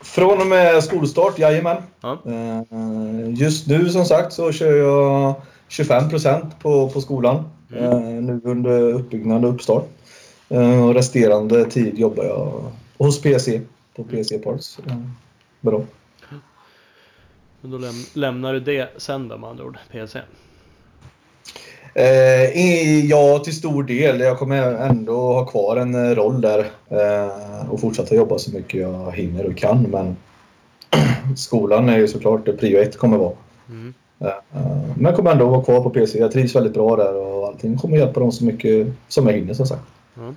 Från 0.00 0.40
och 0.40 0.46
med 0.46 0.84
skolstart, 0.84 1.38
jajamän. 1.38 1.76
Ja. 2.00 2.18
Eh, 2.26 3.30
Just 3.34 3.66
nu 3.66 3.88
som 3.88 4.04
sagt 4.04 4.32
så 4.32 4.52
kör 4.52 4.76
jag 4.76 5.34
25 5.68 6.04
på, 6.62 6.88
på 6.90 7.00
skolan. 7.00 7.44
Mm. 7.72 7.84
eh, 7.92 8.22
Nu 8.22 8.40
under 8.44 8.80
uppbyggnad 8.80 9.44
och 9.44 9.50
uppstart. 9.54 9.88
Eh, 10.48 10.84
Och 10.86 10.94
resterande 10.94 11.64
tid 11.70 11.98
jobbar 11.98 12.24
jag 12.24 12.72
hos 12.98 13.22
PC, 13.22 13.60
på 13.96 14.04
PC 14.04 14.38
Parts. 14.38 14.78
Bra. 15.60 15.80
Men 17.60 17.70
då 17.70 17.78
läm 17.78 17.94
lämnar 18.14 18.52
du 18.52 18.60
det 18.60 18.88
sen 18.96 19.28
då 19.28 19.38
med 19.38 19.50
andra 19.50 19.64
ord, 19.64 19.78
PC? 19.92 20.20
Eh, 21.98 23.04
ja, 23.04 23.38
till 23.38 23.56
stor 23.56 23.82
del. 23.82 24.20
Jag 24.20 24.38
kommer 24.38 24.56
ändå 24.74 25.32
ha 25.32 25.46
kvar 25.46 25.76
en 25.76 25.94
eh, 25.94 26.14
roll 26.14 26.40
där 26.40 26.58
eh, 26.88 27.70
och 27.70 27.80
fortsätta 27.80 28.14
jobba 28.14 28.38
så 28.38 28.50
mycket 28.50 28.80
jag 28.80 29.12
hinner 29.12 29.46
och 29.46 29.56
kan. 29.56 29.82
Men 29.82 30.16
skolan 31.36 31.88
är 31.88 31.98
ju 31.98 32.08
såklart 32.08 32.46
det 32.46 32.52
prio 32.52 32.78
ett 32.78 32.98
kommer 32.98 33.18
vara. 33.18 33.32
Mm. 33.68 33.94
Eh, 34.18 34.26
eh, 34.26 34.96
Men 34.96 35.04
jag 35.04 35.16
kommer 35.16 35.32
ändå 35.32 35.48
vara 35.48 35.64
kvar 35.64 35.80
på 35.80 35.90
PC. 35.90 36.18
Jag 36.18 36.32
trivs 36.32 36.56
väldigt 36.56 36.74
bra 36.74 36.96
där 36.96 37.14
och 37.14 37.46
allting 37.46 37.78
kommer 37.78 37.96
hjälpa 37.96 38.20
dem 38.20 38.32
så 38.32 38.44
mycket 38.44 38.92
som 39.08 39.26
jag 39.26 39.34
hinner 39.34 39.54
som 39.54 39.66
sagt. 39.66 39.82
Ja. 40.14 40.34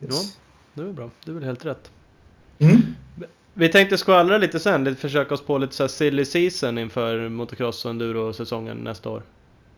Yes. 0.00 0.36
Det 0.74 0.82
är 0.82 0.92
bra. 0.92 1.10
Det 1.24 1.30
är 1.30 1.34
väl 1.34 1.44
helt 1.44 1.64
rätt. 1.64 1.90
Mm. 2.58 2.82
Vi 3.54 3.68
tänkte 3.68 3.98
skvallra 3.98 4.38
lite 4.38 4.60
sen, 4.60 4.84
lite 4.84 5.00
försöka 5.00 5.34
oss 5.34 5.42
på 5.42 5.58
lite 5.58 5.74
så 5.74 5.82
här 5.82 5.88
silly 5.88 6.24
season 6.24 6.78
inför 6.78 7.28
motocross 7.28 7.84
och 7.84 7.90
enduro-säsongen 7.90 8.76
nästa 8.76 9.10
år. 9.10 9.22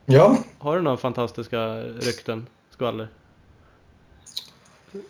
Ja, 0.07 0.39
Har 0.59 0.77
du 0.77 0.83
några 0.83 0.97
fantastiska 0.97 1.77
rykten, 1.83 2.47
skvaller? 2.71 3.09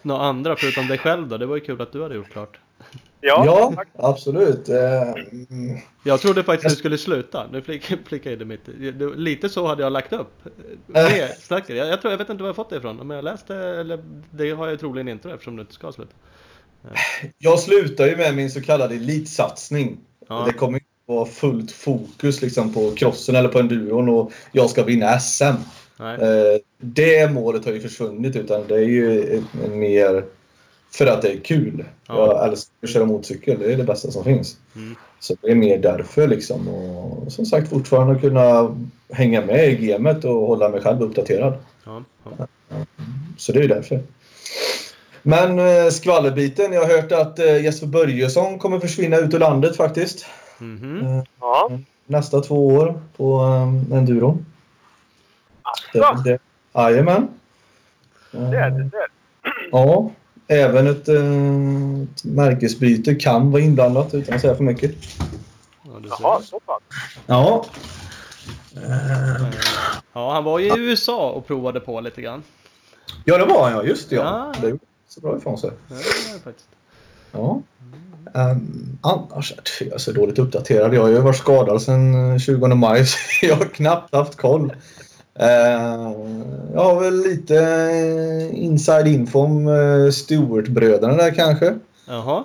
Några 0.02 0.22
andra 0.22 0.56
förutom 0.56 0.86
dig 0.88 0.98
själv 0.98 1.28
då? 1.28 1.36
Det 1.36 1.46
var 1.46 1.56
ju 1.56 1.60
kul 1.60 1.80
att 1.80 1.92
du 1.92 2.02
hade 2.02 2.14
gjort 2.14 2.30
klart. 2.30 2.58
Ja, 3.20 3.42
Ja, 3.46 3.84
absolut. 3.94 4.68
Eh, 4.68 5.02
mm, 5.02 5.78
Jag 6.04 6.20
trodde 6.20 6.42
faktiskt 6.42 6.74
du 6.74 6.78
skulle 6.78 6.98
sluta. 6.98 7.46
Nu 7.52 7.62
flickar 7.62 7.98
flickar 8.06 8.30
jag 8.30 8.42
in 8.42 8.48
det 8.48 8.58
mitt. 9.04 9.16
Lite 9.16 9.48
så 9.48 9.66
hade 9.66 9.82
jag 9.82 9.92
lagt 9.92 10.12
upp. 10.12 10.32
Med 10.86 11.30
snacket. 11.38 11.76
Jag, 11.76 11.88
jag 11.88 12.00
tror, 12.00 12.10
jag 12.12 12.18
vet 12.18 12.28
inte 12.28 12.42
var 12.42 12.48
jag 12.48 12.56
fått 12.56 12.70
det 12.70 12.76
ifrån. 12.76 13.00
Om 13.00 13.10
jag 13.10 13.24
läste 13.24 13.56
eller 13.56 14.04
det 14.30 14.50
har 14.50 14.68
jag 14.68 14.80
troligen 14.80 15.08
inte 15.08 15.30
eftersom 15.30 15.56
du 15.56 15.60
inte 15.60 15.74
ska 15.74 15.92
sluta. 15.92 16.12
Jag 17.38 17.58
slutar 17.58 18.06
ju 18.06 18.16
med 18.16 18.34
min 18.36 18.50
så 18.50 18.60
kallade 18.60 18.94
elitsatsning. 18.94 19.98
Ja. 20.28 20.44
Det 20.46 20.52
kommer 20.52 20.80
vara 21.06 21.26
fullt 21.26 21.72
fokus 21.72 22.42
liksom 22.42 22.72
på 22.72 22.90
crossen 22.90 23.36
eller 23.36 23.48
på 23.48 23.58
enduron 23.58 24.08
och 24.08 24.32
jag 24.52 24.70
ska 24.70 24.84
vinna 24.84 25.18
SM. 25.18 25.44
Eh, 25.44 26.60
Det 26.78 27.32
målet 27.32 27.64
har 27.64 27.72
ju 27.72 27.80
försvunnit 27.80 28.36
utan 28.36 28.66
det 28.68 28.74
är 28.74 28.88
ju 28.88 29.42
mer 29.70 30.24
för 30.90 31.06
att 31.06 31.22
det 31.22 31.32
är 31.32 31.40
kul. 31.40 31.84
Ja. 32.08 32.26
Jag 32.26 32.48
älskar 32.48 32.72
att 32.82 32.90
köra 32.90 33.04
motorcykel. 33.04 33.58
Det 33.58 33.72
är 33.72 33.76
det 33.76 33.84
bästa 33.84 34.10
som 34.10 34.24
finns. 34.24 34.56
Mm. 34.76 34.96
Så 35.20 35.36
det 35.40 35.50
är 35.50 35.54
mer 35.54 35.78
därför 35.78 36.28
liksom. 36.28 36.68
Och 36.68 37.32
som 37.32 37.46
sagt 37.46 37.70
fortfarande 37.70 38.20
kunna 38.20 38.76
hänga 39.10 39.46
med 39.46 39.72
i 39.72 39.86
gamet 39.86 40.24
och 40.24 40.46
hålla 40.46 40.68
mig 40.68 40.80
själv 40.80 41.02
uppdaterad. 41.02 41.54
Ja, 41.84 42.04
ja. 42.38 42.46
Så 43.36 43.52
det 43.52 43.64
är 43.64 43.68
därför. 43.68 44.00
Men 45.22 45.58
eh, 45.58 45.90
skvallerbiten. 45.90 46.72
Jag 46.72 46.80
har 46.80 46.96
hört 46.96 47.12
att 47.12 47.38
eh, 47.38 47.64
Jesper 47.64 47.86
Börjesson 47.86 48.58
kommer 48.58 48.80
försvinna 48.80 49.16
ut 49.16 49.34
ur 49.34 49.38
landet 49.38 49.76
faktiskt. 49.76 50.26
Mhm. 50.58 51.06
Eh, 51.06 51.22
Ja. 51.40 51.70
nästa 52.06 52.40
två 52.40 52.66
år 52.68 53.00
på 53.16 53.40
eh, 53.90 53.98
enduro. 53.98 54.38
Det, 56.24 56.38
jajamän. 56.74 57.28
Det 58.30 58.38
är 58.38 58.50
det. 58.50 58.56
det. 58.70 58.76
är 58.76 58.90
det. 58.90 59.08
Ja. 59.72 60.10
Även 60.48 60.86
ett, 60.86 61.08
ett 61.08 62.24
märkesbyte 62.24 63.14
kan 63.14 63.50
vara 63.50 63.62
inblandat 63.62 64.14
utan 64.14 64.34
att 64.34 64.40
säga 64.40 64.54
för 64.54 64.64
mycket. 64.64 64.94
Ja, 65.82 65.90
du 66.02 66.08
Jaha, 66.08 66.42
så 66.42 66.60
pass. 66.60 66.82
Ja. 67.26 67.64
Eh, 68.76 69.46
Ja, 70.12 70.32
han 70.32 70.44
var 70.44 70.58
ju 70.58 70.66
i 70.66 70.78
USA 70.78 71.30
och 71.30 71.46
provade 71.46 71.80
på 71.80 72.00
lite 72.00 72.22
grann. 72.22 72.42
Ja, 73.24 73.38
det 73.38 73.44
var 73.44 73.62
han 73.64 73.72
ja. 73.72 73.82
Just 73.84 74.10
det 74.10 74.16
ja. 74.16 74.52
Ja. 74.62 74.68
Det 74.68 74.78
så 75.08 75.20
bra 75.20 75.36
ifrån 75.38 75.58
sig. 75.58 75.70
Ja, 75.88 75.94
det 75.96 76.40
faktiskt. 76.44 76.68
Ja. 77.32 77.60
Um, 78.34 78.98
annars 79.00 79.52
jag 79.80 79.94
är 79.94 79.98
så 79.98 80.12
dåligt 80.12 80.38
uppdaterad. 80.38 80.94
Jag 80.94 81.02
har 81.02 81.08
ju 81.08 81.20
varit 81.20 81.36
skadad 81.36 81.82
sedan 81.82 82.32
eh, 82.32 82.38
20 82.38 82.66
maj 82.68 83.06
så 83.06 83.46
jag 83.46 83.56
har 83.56 83.64
knappt 83.64 84.14
haft 84.14 84.36
koll. 84.36 84.72
Eh, 85.38 85.48
jag 86.74 86.84
har 86.84 87.00
väl 87.00 87.22
lite 87.22 87.56
eh, 87.56 88.64
inside 88.64 89.06
info 89.06 89.38
om 89.38 89.66
uh, 89.66 90.10
Stewart-bröderna 90.10 91.16
där 91.16 91.34
kanske. 91.34 91.78
Jaha. 92.06 92.44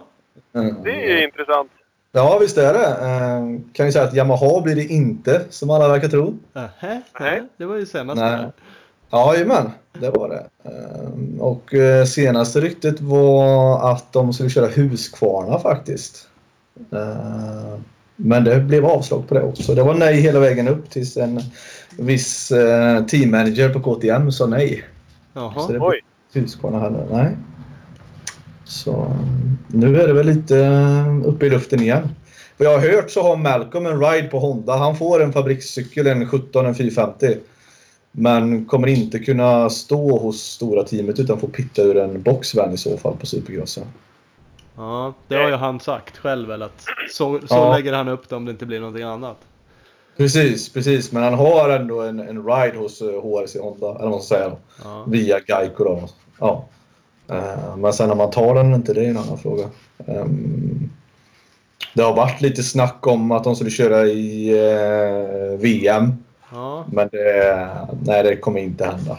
Eh, 0.55 0.63
Det 0.84 0.89
är 0.89 1.17
ju 1.17 1.23
intressant. 1.23 1.71
Ja, 2.11 2.38
visst 2.41 2.57
är 2.57 2.73
det. 2.73 2.88
Eh, 2.88 3.73
kan 3.73 3.86
ju 3.86 3.91
säga 3.91 4.05
att 4.05 4.13
Yamaha 4.13 4.61
blir 4.61 4.75
det 4.75 4.86
inte, 4.86 5.41
som 5.49 5.69
alla 5.69 5.88
verkar 5.88 6.07
tro. 6.07 6.38
Nej. 7.19 7.43
det 7.57 7.65
var 7.65 7.75
ju 7.75 7.86
senast. 7.86 8.21
Nej. 8.21 8.45
Jajamän, 9.12 9.70
det 9.99 10.09
var 10.09 10.30
det. 10.30 10.45
Eh, 10.64 11.41
Och 11.41 11.74
eh, 11.74 12.05
senaste 12.05 12.62
ryktet 12.62 13.01
var 13.01 13.91
att 13.91 14.14
de 14.14 14.34
skulle 14.34 14.49
köra 14.49 14.68
Huskvarna 14.68 15.59
faktiskt. 15.59 16.28
Eh, 16.91 17.80
Men 18.16 18.43
det 18.43 18.59
blev 18.59 18.86
avslag 18.86 19.28
på 19.28 19.34
det 19.34 19.41
också. 19.41 19.76
Det 19.76 19.84
var 19.84 19.93
nej 19.93 20.16
hela 20.22 20.39
vägen 20.39 20.68
upp 20.68 20.89
tills 20.89 21.18
en 21.18 21.39
viss 21.97 22.51
eh, 22.51 23.05
teammanager 23.05 23.70
på 23.70 23.80
KTM 23.95 24.32
sa 24.32 24.45
nej. 24.45 24.84
Så 25.34 25.39
Jaha. 25.39 25.62
det 25.68 25.74
blev 25.74 25.84
Oj. 25.84 25.99
Huskvarna 26.34 26.80
heller. 26.80 27.07
Nej. 27.12 27.38
Så 28.66 29.16
nu 29.68 30.01
är 30.01 30.07
det 30.07 30.14
väl 30.14 30.26
lite 30.26 30.55
uppe 31.26 31.45
i 31.45 31.49
luften 31.49 31.80
igen. 31.82 32.09
Vad 32.57 32.68
jag 32.68 32.80
har 32.80 32.88
hört 32.88 33.12
så 33.12 33.24
har 33.24 33.36
Malcolm 33.36 33.86
en 33.86 33.99
ride 34.01 34.28
på 34.28 34.39
Honda. 34.39 34.76
Han 34.78 34.95
får 34.97 35.24
en 35.24 35.34
fabrikscykel, 35.34 36.07
en 36.07 36.28
17, 36.28 36.66
en 36.66 36.76
450. 36.76 37.38
Men 38.12 38.66
kommer 38.66 38.88
inte 38.88 39.20
kunna 39.20 39.70
stå 39.70 40.18
hos 40.18 40.41
stora 40.41 40.84
teamet 40.84 41.20
utan 41.20 41.39
får 41.39 41.47
pitta 41.47 41.82
ur 41.82 41.97
en 41.97 42.22
boxvan 42.22 42.74
i 42.74 42.78
så 42.78 42.97
fall 42.97 43.18
på 43.18 43.26
supercrossen. 43.26 43.84
Ja, 44.78 45.14
det 45.28 45.36
har 45.36 45.49
ju 45.49 45.55
han 45.55 45.80
sagt 45.80 46.18
själv 46.18 46.47
väl 46.47 46.62
att 46.62 46.86
så, 47.12 47.39
så 47.39 47.45
Ja. 47.49 47.76
lägger 47.76 47.93
han 47.93 48.07
upp 48.07 48.30
det 48.30 48.36
om 48.36 48.45
det 48.45 48.51
inte 48.51 48.66
blir 48.66 48.80
någonting 48.80 49.03
annat. 49.03 49.38
Precis, 50.18 50.74
precis. 50.74 51.12
Men 51.12 51.24
han 51.24 51.34
har 51.34 51.70
ändå 51.70 52.01
en, 52.01 52.20
en 52.20 52.45
ride 52.47 52.78
hos 52.78 53.01
eh, 53.01 53.07
HRC 53.22 53.59
Honda, 53.59 53.89
eller 53.89 53.99
vad 53.99 54.09
man 54.12 54.22
ska 54.22 54.36
säga. 54.36 54.49
Då. 54.49 54.57
Ja. 54.84 55.03
Via 55.07 55.39
Geico 55.47 55.84
då. 55.84 56.03
Ja. 56.39 56.66
Eh, 57.30 57.78
Men 57.78 57.93
sen 57.93 58.07
när 58.07 58.16
man 58.16 58.32
tar 58.32 58.55
den 58.55 58.74
inte, 58.74 58.93
det 58.93 59.05
är 59.05 59.09
en 59.09 59.18
annan 59.18 59.38
fråga. 59.38 59.70
Ehm, 60.07 60.89
Det 61.93 62.01
har 62.03 62.14
varit 62.16 62.41
lite 62.41 62.64
snack 62.64 63.07
om 63.07 63.32
att 63.32 63.43
de 63.43 63.55
skulle 63.55 63.70
köra 63.72 64.05
i 64.05 64.49
eh, 64.49 65.59
VM. 65.59 66.20
Ja, 66.52 66.86
Men 66.91 67.08
det, 67.12 67.88
nej, 68.06 68.24
det 68.24 68.36
kommer 68.38 68.60
inte 68.60 68.86
hända. 68.86 69.18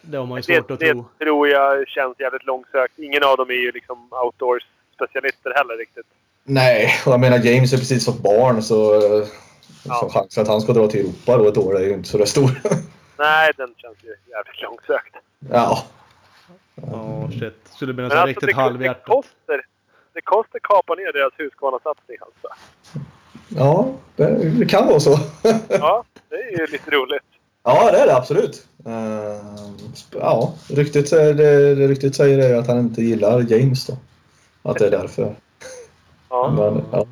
det 0.00 0.16
har 0.16 0.26
man 0.26 0.36
ju 0.38 0.42
Det, 0.54 0.60
svårt 0.60 0.70
att 0.70 0.80
det 0.80 0.92
tro. 0.92 1.04
tror 1.18 1.48
jag 1.48 1.88
känns 1.88 2.20
jävligt 2.20 2.46
långsökt. 2.46 2.98
Ingen 2.98 3.24
av 3.24 3.36
dem 3.36 3.50
är 3.50 3.54
ju 3.54 3.72
liksom 3.72 4.08
outdoors-specialister 4.12 5.52
heller 5.56 5.76
riktigt. 5.76 6.06
Nej, 6.44 6.90
och 7.06 7.12
jag 7.12 7.20
menar 7.20 7.38
James 7.38 7.72
är 7.72 7.76
precis 7.78 8.04
som 8.04 8.22
barn 8.22 8.62
så, 8.62 9.00
Ja. 9.84 9.94
så 9.94 10.08
chansen 10.10 10.42
att 10.42 10.48
han 10.48 10.60
ska 10.60 10.72
dra 10.72 10.86
till 10.88 11.00
Europa 11.00 11.36
då 11.36 11.48
ett 11.48 11.56
år 11.58 11.76
är 11.76 11.84
ju 11.84 11.92
inte 11.92 12.08
så 12.08 12.18
där 12.18 12.24
stor. 12.24 12.50
Nej, 13.18 13.52
den 13.56 13.74
känns 13.76 13.96
ju 14.04 14.08
jävligt 14.30 14.62
långsökt. 14.62 15.14
ja. 15.52 15.84
Ja, 16.92 17.28
shit. 17.30 17.54
Skulle 17.74 17.92
bli 17.92 18.04
så 18.10 18.12
alltså, 18.12 18.26
riktigt 18.26 18.40
det, 18.40 18.52
det 18.52 18.60
halvhjärtat. 18.62 19.04
kostar. 19.04 19.62
Det 20.12 20.20
kostar 20.20 20.58
kapa 20.62 20.94
ner 20.94 21.12
deras 21.12 21.32
Husqvarna-satsning 21.36 22.16
alltså. 22.20 22.48
Ja, 23.48 23.94
det, 24.16 24.50
det 24.58 24.66
kan 24.66 24.86
vara 24.86 25.00
så. 25.00 25.18
Ja, 25.68 26.04
det 26.28 26.36
är 26.36 26.58
ju 26.58 26.66
lite 26.66 26.90
roligt. 26.90 27.22
Ja, 27.62 27.90
det 27.90 27.98
är 27.98 28.06
det 28.06 28.16
absolut. 28.16 28.66
Uh, 28.86 29.74
ja, 30.10 30.54
ryktet 30.68 31.10
det, 31.10 31.74
det 31.74 31.88
ryktet 31.88 32.16
säger 32.16 32.38
det 32.38 32.58
att 32.58 32.66
han 32.66 32.78
inte 32.78 33.02
gillar 33.02 33.52
James 33.52 33.86
då. 33.86 33.96
Att 34.62 34.78
det 34.78 34.86
är 34.86 34.90
därför. 34.90 35.36
Ja. 36.28 36.50
Men, 36.56 36.84
ja. 36.92 37.06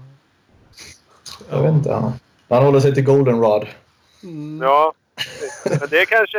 Jag 1.51 1.63
vet 1.63 1.73
inte. 1.73 1.93
Han, 1.93 2.13
han 2.49 2.65
håller 2.65 2.81
sig 2.81 2.95
till 2.95 3.05
Goldenrod. 3.05 3.67
Mm. 4.23 4.63
Ja, 4.63 4.93
men 5.65 5.89
det 5.91 5.99
är 5.99 6.05
kanske... 6.05 6.39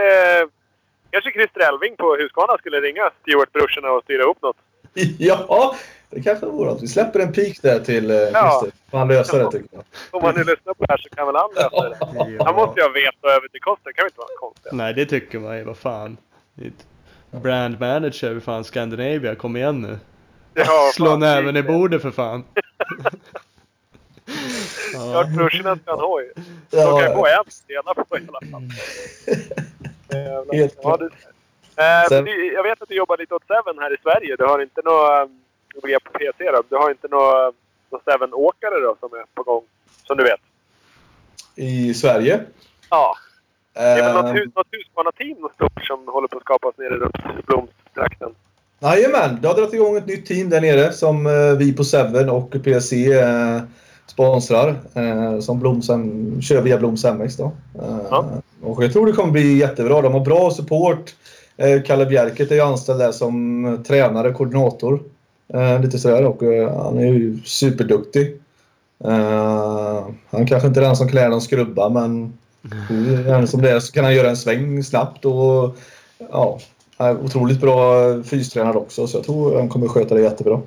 Kanske 1.12 1.32
Christer 1.32 1.60
Elving 1.60 1.96
på 1.98 2.16
Husqvarna 2.16 2.58
skulle 2.58 2.82
ringa 2.82 3.10
Stewart-brorsorna 3.22 3.90
och 3.90 4.04
styra 4.04 4.24
upp 4.24 4.42
något. 4.42 4.58
ja, 5.18 5.76
det 6.10 6.22
kanske 6.22 6.46
vore 6.46 6.72
att 6.72 6.84
vi 6.84 6.88
släpper 6.88 7.20
en 7.20 7.32
pik 7.34 7.62
där 7.62 7.80
till 7.80 8.12
uh, 8.12 8.18
Ja. 8.18 8.60
Christer. 8.62 8.80
Han 8.98 9.08
lösa 9.08 9.38
det 9.38 9.52
tycker 9.52 9.70
jag. 9.72 9.84
Om 10.12 10.22
man 10.22 10.36
nu 10.36 10.44
lyssnar 10.44 10.74
på 10.74 10.86
det 10.86 10.92
här 10.94 10.98
så 10.98 11.10
kan 11.10 11.26
väl 11.28 11.36
han 11.36 11.50
lösa 11.56 11.90
det. 11.90 12.44
Han 12.46 12.56
måste 12.56 12.82
ju 12.82 12.92
veta 12.94 13.28
över 13.28 13.48
till 13.48 13.62
Koster. 13.62 13.90
Det 13.90 13.94
kan 13.94 14.04
väl 14.04 14.10
inte 14.12 14.18
vara 14.20 14.28
konstigt. 14.40 14.72
Nej, 14.72 14.94
det 14.94 15.06
tycker 15.06 15.40
man 15.40 15.58
ju. 15.58 15.64
Vad 15.64 15.78
fan. 15.78 16.18
Brand 17.32 17.80
manager, 17.80 18.40
fan 18.40 18.64
Scandinavia, 18.64 19.36
kom 19.36 19.56
igen 19.58 19.82
nu. 19.82 20.00
Ja, 20.54 20.92
Slå 20.96 21.06
fan, 21.06 21.20
näven 21.20 21.58
i 21.58 21.62
det- 21.62 21.68
bordet 21.68 22.02
för 22.02 22.12
fan. 22.12 22.44
Klart 25.12 25.28
brorsorna 25.36 25.76
ska 25.76 25.92
ha 25.92 25.98
en 25.98 26.00
hoj. 26.06 26.32
De 26.70 26.78
Ja, 26.78 27.00
kan 27.00 27.16
gå 27.16 27.28
ja. 27.28 27.38
en 27.38 27.44
dela 27.68 27.94
på 27.94 28.18
i 28.18 28.22
alla 28.28 28.52
fall. 28.52 28.70
Helt 30.58 30.78
Ja, 30.84 30.98
du, 30.98 31.06
eh, 31.06 32.08
Sen- 32.10 32.28
jag 32.54 32.64
vet 32.64 32.82
att 32.82 32.90
du 32.90 32.96
jobbar 32.96 33.18
lite 33.18 33.36
åt 33.36 33.44
Seven 33.48 33.80
här 33.80 33.94
i 33.94 33.98
Sverige. 34.04 34.36
Du 34.36 34.46
har 34.46 34.60
inte 34.62 34.82
några... 34.86 35.30
Via 35.84 36.00
på 36.00 36.12
PC 36.20 36.52
då. 36.52 36.64
Du 36.70 36.76
har 36.76 36.90
inte 36.92 37.08
några, 37.08 37.52
några 37.92 38.04
Seven-åkare 38.06 38.80
då 38.82 38.96
som 39.00 39.10
är 39.20 39.26
på 39.36 39.44
gång? 39.44 39.64
Som 40.08 40.18
du 40.18 40.24
vet? 40.24 40.40
I 41.56 41.94
Sverige. 41.94 42.40
Ja. 42.90 43.16
Det 43.74 43.80
är 43.80 43.96
väl 44.04 44.14
något, 44.14 44.26
Ehm, 44.26 44.36
hus, 44.36 44.90
något 45.42 45.54
stort 45.54 45.86
som 45.86 46.08
håller 46.08 46.28
på 46.28 46.38
att 46.38 46.44
skapas 46.44 46.78
nere 46.78 46.96
runt 46.96 47.46
Blomstrakten. 47.46 48.30
Jajamän, 48.80 49.38
det 49.42 49.48
har 49.48 49.56
dragit 49.56 49.74
igång 49.74 49.98
ett 49.98 50.08
nytt 50.08 50.26
team 50.26 50.50
där 50.50 50.62
nere 50.62 50.92
som 50.92 51.26
eh, 51.28 51.58
vi 51.58 51.74
på 51.74 51.84
Seven 51.84 52.30
och 52.30 52.52
PLC 52.64 52.94
eh, 52.94 53.60
sponsrar. 54.06 54.76
Eh, 54.96 55.40
som 55.40 55.60
Bloms, 55.60 55.88
kör 56.42 56.62
via 56.62 56.78
Bloms 56.78 57.06
MX 57.06 57.38
då. 57.38 57.52
Eh, 57.82 58.00
Ja. 58.10 58.42
Och 58.62 58.84
jag 58.84 58.94
tror 58.94 59.06
det 59.06 59.12
kommer 59.12 59.32
bli 59.32 59.58
jättebra. 59.58 60.02
De 60.02 60.14
har 60.14 60.20
bra 60.26 60.52
support. 60.52 61.16
Eh, 61.58 61.82
Kalle 61.82 62.06
Bjerket 62.06 62.52
är 62.52 62.56
ju 62.56 62.62
anställd 62.62 63.00
där 63.00 63.12
som 63.12 63.66
eh, 63.66 63.80
tränare, 63.82 64.34
koordinator. 64.34 65.00
Eh, 65.54 65.82
lite 65.82 66.00
sådär 66.00 66.26
och 66.26 66.44
eh, 66.44 66.84
han 66.84 66.98
är 66.98 67.06
ju 67.06 67.40
superduktig. 67.46 68.42
Eh, 69.04 70.08
han 70.30 70.48
kanske 70.48 70.68
inte 70.68 70.80
är 70.80 70.84
den 70.84 70.96
som 70.96 71.08
klär 71.08 71.30
någon 71.30 71.42
skrubba 71.42 71.90
men 71.90 72.34
Även 73.28 73.48
som 73.48 73.62
det 73.62 73.72
är 73.72 73.80
så 73.80 73.94
kan 73.94 74.04
han 74.04 74.16
göra 74.16 74.30
en 74.30 74.38
sväng 74.38 74.84
snabbt 74.84 75.26
och 75.26 75.78
ja, 76.32 76.60
han 76.98 77.08
är 77.08 77.24
otroligt 77.24 77.62
bra 77.62 78.04
fystränare 78.24 78.78
också 78.78 79.08
så 79.08 79.18
jag 79.18 79.26
tror 79.26 79.58
han 79.58 79.70
kommer 79.70 79.88
sköta 79.88 80.16
det 80.16 80.22
jättebra. 80.22 80.62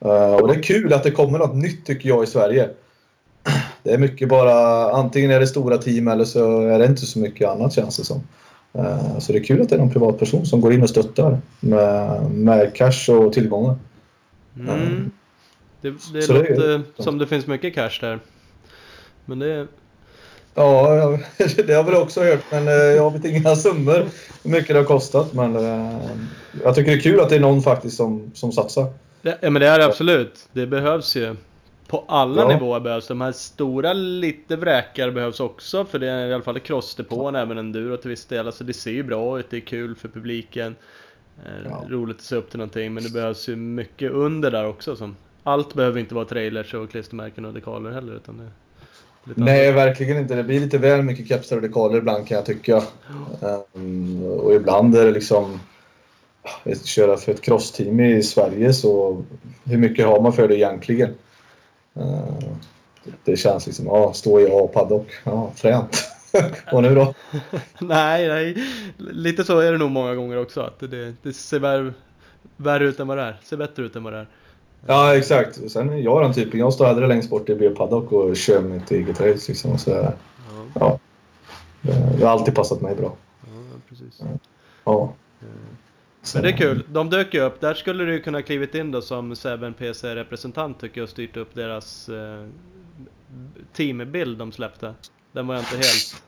Eh, 0.00 0.34
och 0.34 0.48
det 0.48 0.54
är 0.54 0.62
kul 0.62 0.92
att 0.92 1.02
det 1.02 1.10
kommer 1.10 1.38
något 1.38 1.54
nytt 1.54 1.86
tycker 1.86 2.08
jag 2.08 2.24
i 2.24 2.26
Sverige. 2.26 2.68
Det 3.82 3.92
är 3.92 3.98
mycket 3.98 4.28
bara 4.28 4.90
antingen 4.92 5.30
är 5.30 5.40
det 5.40 5.46
stora 5.46 5.78
team 5.78 6.08
eller 6.08 6.24
så 6.24 6.60
är 6.60 6.78
det 6.78 6.86
inte 6.86 7.06
så 7.06 7.18
mycket 7.18 7.48
annat 7.48 7.72
känns 7.72 7.96
det 7.96 8.04
som. 8.04 8.20
Eh, 8.72 9.18
så 9.18 9.32
det 9.32 9.38
är 9.38 9.44
kul 9.44 9.62
att 9.62 9.68
det 9.68 9.74
är 9.74 9.78
någon 9.78 9.90
privatperson 9.90 10.46
som 10.46 10.60
går 10.60 10.72
in 10.72 10.82
och 10.82 10.90
stöttar 10.90 11.38
med, 11.60 12.22
med 12.30 12.74
cash 12.74 13.10
och 13.10 13.32
tillgångar. 13.32 13.76
Mm. 14.58 15.10
Det, 15.80 15.90
det 15.90 16.22
Så 16.22 16.32
det 16.32 16.38
är- 16.38 16.48
låter 16.56 17.02
som 17.02 17.18
det 17.18 17.26
finns 17.26 17.46
mycket 17.46 17.74
cash 17.74 17.98
där. 18.00 18.18
Men 19.24 19.38
det... 19.38 19.66
Ja, 20.54 21.18
det 21.38 21.62
har 21.66 21.72
jag 21.72 21.84
väl 21.84 21.94
också 21.94 22.24
hört, 22.24 22.44
men 22.50 22.68
eh, 22.68 22.74
jag 22.74 23.10
vet 23.12 23.24
inga 23.24 23.56
summor 23.56 24.06
hur 24.44 24.50
mycket 24.50 24.68
det 24.68 24.74
har 24.78 24.84
kostat. 24.84 25.32
Men 25.32 25.56
eh, 25.56 26.00
jag 26.64 26.74
tycker 26.74 26.90
det 26.90 26.96
är 26.96 27.00
kul 27.00 27.20
att 27.20 27.28
det 27.28 27.36
är 27.36 27.40
någon 27.40 27.62
faktiskt 27.62 27.96
som, 27.96 28.30
som 28.34 28.52
satsar. 28.52 28.86
det 29.22 29.38
ja 29.42 29.50
men 29.50 29.60
det 29.62 29.68
är 29.68 29.78
det 29.78 29.84
absolut. 29.86 30.48
Det 30.52 30.66
behövs 30.66 31.16
ju. 31.16 31.36
På 31.88 32.04
alla 32.08 32.42
Ja. 32.42 32.48
nivåer 32.48 32.80
behövs 32.80 33.06
De 33.06 33.20
här 33.20 33.32
stora 33.32 33.92
lite 33.92 34.56
vräkare 34.56 35.10
behövs 35.12 35.40
också. 35.40 35.84
För 35.84 35.98
det 35.98 36.08
är 36.10 36.26
i 36.26 36.34
alla 36.34 36.42
fall 36.44 36.58
crossdepån, 36.60 37.34
även 37.36 37.58
enduro 37.58 37.96
till 37.96 38.10
viss 38.10 38.24
del. 38.26 38.46
Alltså 38.46 38.64
det 38.64 38.72
ser 38.72 38.90
ju 38.90 39.02
bra 39.02 39.38
ut, 39.38 39.46
det 39.50 39.56
är 39.56 39.60
kul 39.60 39.94
för 39.94 40.08
publiken. 40.08 40.76
Eh, 41.44 41.52
Ja. 41.70 41.84
Roligt 41.88 42.16
att 42.16 42.22
se 42.22 42.36
upp 42.36 42.50
till 42.50 42.58
någonting. 42.58 42.94
Men 42.94 43.02
det 43.04 43.10
behövs 43.12 43.48
ju 43.48 43.56
mycket 43.56 44.12
under 44.12 44.50
där 44.50 44.66
också. 44.68 44.96
Som, 44.96 45.16
allt 45.42 45.74
behöver 45.74 46.00
inte 46.00 46.14
vara 46.14 46.24
trailers 46.24 46.74
och 46.74 46.90
klistermärken 46.90 47.44
och 47.44 47.54
dekaler 47.54 47.90
heller. 47.90 48.12
Utan 48.14 48.36
det, 48.38 48.48
Nej, 49.34 49.66
annat. 49.68 49.76
verkligen 49.86 50.16
inte. 50.18 50.34
Det 50.34 50.44
blir 50.44 50.60
lite 50.60 50.78
väl 50.78 51.02
mycket 51.02 51.28
kepsar 51.28 51.56
och 51.56 51.62
dekaler 51.62 51.98
ibland 51.98 52.26
kan 52.28 52.34
jag 52.36 52.46
tycka. 52.46 52.82
Ehm, 53.74 54.22
och 54.24 54.54
ibland 54.54 54.96
är 54.96 55.04
det 55.04 55.10
liksom... 55.10 55.60
Att 56.64 56.86
köra 56.86 57.16
för 57.16 57.32
ett 57.32 57.40
crossteam 57.42 58.00
i 58.00 58.22
Sverige 58.22 58.72
så 58.72 59.22
hur 59.64 59.78
mycket 59.78 60.06
har 60.06 60.20
man 60.20 60.32
för 60.32 60.48
det 60.48 60.56
egentligen? 60.56 61.14
Ehm, 61.94 62.56
det 63.24 63.36
känns 63.36 63.66
liksom, 63.66 63.86
ja, 63.86 64.12
stå 64.12 64.40
i 64.40 64.48
A-paddock. 64.52 65.06
Ja, 65.24 65.52
fränt. 65.54 66.04
och 66.72 66.82
nu 66.82 66.94
då? 66.94 67.14
nej, 67.78 68.28
nej. 68.28 68.56
Lite 68.96 69.44
så 69.44 69.58
är 69.58 69.72
det 69.72 69.78
nog 69.78 69.90
många 69.90 70.14
gånger 70.14 70.38
också. 70.38 70.60
Att 70.60 70.78
det, 70.78 71.14
det 71.22 71.32
ser 71.32 71.58
värre, 71.58 71.92
värre 72.56 72.84
ut 72.84 73.00
än 73.00 73.08
vad 73.08 73.18
det 73.18 73.22
är. 73.22 73.36
Ser 73.42 73.56
bättre 73.56 73.82
ut 73.82 73.96
än 73.96 74.04
vad 74.04 74.12
det 74.12 74.18
är. 74.18 74.26
Ja, 74.86 75.16
exakt. 75.16 75.70
Sen 75.70 75.90
är 75.90 75.96
jag 75.96 76.22
den 76.22 76.32
typen. 76.32 76.60
Jag 76.60 76.72
står 76.72 76.86
hellre 76.86 77.06
längst 77.06 77.30
bort 77.30 77.48
i 77.48 77.54
B-paddock 77.54 78.12
och 78.12 78.36
kör 78.36 78.60
mitt 78.60 78.90
eget 78.90 79.20
race. 79.20 79.52
Liksom. 79.52 79.72
Och 79.72 79.80
så, 79.80 79.90
Ja, 79.90 80.12
ja, 80.74 80.98
det 82.18 82.24
har 82.24 82.32
alltid 82.32 82.54
passat 82.54 82.80
mig 82.80 82.94
bra. 82.94 83.16
ja 83.40 83.78
precis. 83.88 84.22
Ja. 84.84 85.14
Men 86.34 86.42
det 86.42 86.48
är 86.48 86.56
kul. 86.56 86.84
De 86.88 87.10
dök 87.10 87.34
ju 87.34 87.40
upp. 87.40 87.60
Där 87.60 87.74
skulle 87.74 88.04
du 88.04 88.20
kunna 88.20 88.42
klivit 88.42 88.74
in 88.74 88.92
då 88.92 89.02
som 89.02 89.34
7PC-representant 89.34 90.80
tycker 90.80 91.00
jag 91.00 91.04
och 91.04 91.10
styrt 91.10 91.36
upp 91.36 91.54
deras 91.54 92.08
eh, 92.08 92.46
teambild 93.72 94.38
de 94.38 94.52
släppte. 94.52 94.94
Den 95.36 95.46
var 95.46 95.54
jag 95.54 95.62
inte 95.62 95.76
helt... 95.76 96.22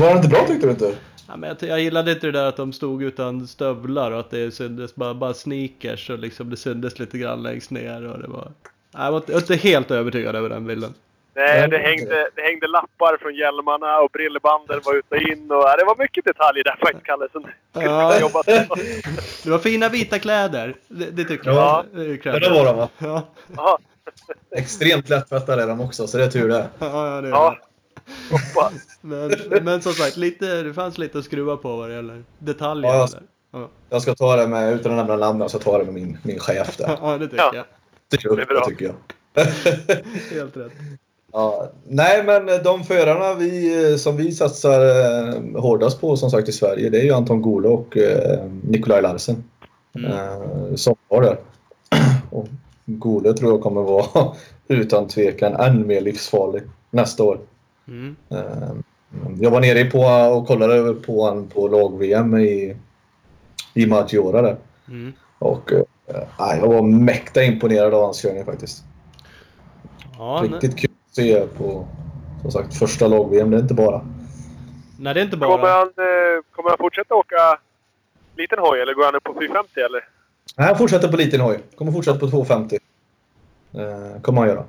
Var 0.00 0.10
det 0.10 0.16
inte 0.16 0.28
bra 0.28 0.46
tyckte 0.46 0.66
du 0.66 0.70
inte? 0.72 0.94
Ja, 1.28 1.36
men 1.36 1.48
jag, 1.60 1.68
jag 1.70 1.80
gillade 1.80 2.12
inte 2.12 2.26
det 2.26 2.32
där 2.32 2.44
att 2.44 2.56
de 2.56 2.72
stod 2.72 3.02
utan 3.02 3.46
stövlar 3.46 4.10
och 4.10 4.20
att 4.20 4.30
det 4.30 4.50
syntes 4.54 4.94
bara, 4.94 5.14
bara 5.14 5.34
sneakers 5.34 6.10
och 6.10 6.18
liksom 6.18 6.50
det 6.50 6.56
syntes 6.56 6.98
lite 6.98 7.18
grann 7.18 7.42
längst 7.42 7.70
ner 7.70 8.06
och 8.06 8.18
det 8.18 8.28
var... 8.28 8.52
Jag 8.92 9.10
var 9.12 9.18
inte- 9.18 9.32
jag 9.32 9.36
var 9.36 9.40
inte 9.42 9.68
helt 9.68 9.90
övertygad 9.90 10.36
över 10.36 10.48
den 10.48 10.66
bilden. 10.66 10.94
Nej, 11.34 11.68
det 11.68 11.78
hängde, 11.78 12.30
det 12.36 12.42
hängde 12.42 12.66
lappar 12.66 13.16
från 13.20 13.34
hjälmarna 13.34 13.98
och 14.00 14.10
brillebanden 14.10 14.80
var 14.84 14.94
ut 14.98 15.04
och 15.08 15.16
in. 15.16 15.50
Och, 15.50 15.56
ja, 15.56 15.76
det 15.76 15.84
var 15.84 15.96
mycket 15.98 16.24
detaljer 16.24 16.64
där 16.64 16.76
faktiskt, 16.80 17.04
Kalle. 17.06 17.28
Som 17.32 17.46
Ja. 17.72 18.20
jobbat. 18.20 18.46
Det 19.44 19.50
var 19.50 19.58
fina 19.58 19.88
vita 19.88 20.18
kläder. 20.18 20.74
Det, 20.88 21.10
det 21.10 21.24
tycker 21.24 21.50
Ja. 21.50 21.84
jag. 21.94 22.04
Det 22.06 22.10
är 22.10 22.32
Ja, 22.32 22.38
det 22.38 22.50
var 22.50 22.64
de 22.64 22.76
va? 22.76 22.88
Ja, 22.98 23.22
Ja, 23.56 23.78
Extremt 24.56 25.08
lättvättade 25.08 25.62
är 25.62 25.66
de 25.66 25.80
också, 25.80 26.06
så 26.06 26.18
det 26.18 26.24
är 26.24 26.28
tur 26.30 26.48
det. 26.48 26.66
ja, 26.78 27.14
ja, 27.14 27.20
det 27.20 27.28
är 27.28 27.32
ja. 27.32 27.50
det. 27.60 27.69
Men, 29.00 29.30
men 29.62 29.82
som 29.82 29.92
sagt, 29.92 30.16
lite, 30.16 30.62
det 30.62 30.74
fanns 30.74 30.98
lite 30.98 31.18
att 31.18 31.24
skruva 31.24 31.56
på 31.56 31.76
vad 31.76 31.88
det 31.88 31.94
gäller 31.94 32.24
detaljer. 32.38 32.90
Ja, 32.90 33.08
där. 33.12 33.22
Ja, 33.52 33.68
Jag 33.90 34.02
ska 34.02 34.14
ta 34.14 34.36
det 34.36 34.46
med, 34.46 34.72
utan 34.74 34.92
att 34.92 34.98
nämna 34.98 35.16
namn, 35.26 35.40
jag 35.40 35.50
ska 35.50 35.58
ta 35.58 35.78
det 35.78 35.84
med 35.84 35.94
min, 35.94 36.18
min 36.22 36.38
chef 36.38 36.76
där. 36.76 36.98
ja 37.02 37.18
det 37.18 37.24
tycker 37.28 37.36
Ja. 37.38 37.52
jag. 37.54 37.64
Det 38.10 38.24
är 38.24 38.36
Det 38.36 38.42
är 38.42 38.46
bra. 38.46 38.64
tycker 38.66 38.84
jag. 38.84 38.94
Helt 40.32 40.56
rätt. 40.56 40.72
Ja, 41.32 41.70
nej, 41.88 42.24
men 42.24 42.46
de 42.64 42.84
förarna 42.84 43.34
vi, 43.34 43.98
som 43.98 44.16
vi 44.16 44.32
satsar 44.32 44.80
eh, 44.80 45.60
hårdast 45.60 46.00
på 46.00 46.16
som 46.16 46.30
sagt 46.30 46.48
i 46.48 46.52
Sverige, 46.52 46.90
det 46.90 46.98
är 47.00 47.04
ju 47.04 47.12
Anton 47.12 47.42
Gole 47.42 47.68
och 47.68 47.96
eh, 47.96 48.44
Nikolaj 48.62 49.02
Larsen. 49.02 49.44
Mm. 49.94 50.10
Eh, 50.12 50.74
som 50.74 50.94
var 51.08 51.22
där. 51.22 51.36
Och 52.30 52.48
Gole 52.86 53.32
tror 53.32 53.50
jag 53.52 53.60
kommer 53.62 53.82
vara 53.82 54.32
utan 54.68 55.08
tvekan 55.08 55.52
än 55.52 55.86
mer 55.86 56.00
livsfarlig 56.00 56.62
nästa 56.90 57.24
år. 57.24 57.38
Mm. 57.90 58.16
Eh, 58.30 58.72
Jag 59.40 59.50
var 59.50 59.60
nere 59.60 59.84
på 59.84 59.98
och 60.36 60.46
kollade 60.46 60.94
på 60.94 61.26
han 61.26 61.46
på 61.48 61.68
lag-VM 61.68 62.36
i, 62.38 62.76
i 63.74 63.86
Maggiora 63.86 64.42
där. 64.42 64.56
Mm. 64.88 65.12
Och 65.38 65.70
nej, 66.38 66.58
jag 66.58 66.68
var 66.68 66.82
mäkta 66.82 67.42
imponerad 67.44 67.94
av 67.94 68.02
hans 68.04 68.22
körning 68.22 68.44
faktiskt. 68.44 68.84
Ja, 70.18 70.44
Riktigt 70.44 70.78
kul 70.78 70.90
att 71.08 71.14
se 71.16 71.46
på 71.46 71.86
som 72.42 72.50
sagt 72.50 72.74
första 72.74 73.08
lag-VM. 73.08 73.50
Det 73.50 73.56
är 73.56 73.60
inte 73.60 73.74
bara. 73.74 74.00
nej, 74.98 75.14
det 75.14 75.20
är 75.20 75.24
inte 75.24 75.36
Kommer 75.36 75.58
bara... 75.58 75.72
han, 75.72 75.86
eh, 75.88 76.42
kommer 76.50 76.68
han 76.70 76.78
fortsätta 76.78 77.14
åka 77.14 77.58
liten 78.36 78.58
hoj 78.58 78.80
eller 78.80 78.94
går 78.94 79.04
han 79.04 79.14
upp 79.14 79.24
på 79.24 79.32
450 79.32 79.80
eller? 79.80 80.04
Nej, 80.56 80.66
han 80.66 80.78
fortsätter 80.78 81.08
på 81.08 81.16
liten 81.16 81.40
hoj. 81.40 81.58
Kommer 81.76 81.92
fortsätta 81.92 82.18
på 82.18 82.28
250. 82.30 82.78
Eh, 83.74 84.20
kommer 84.22 84.40
han 84.40 84.48
göra. 84.48 84.64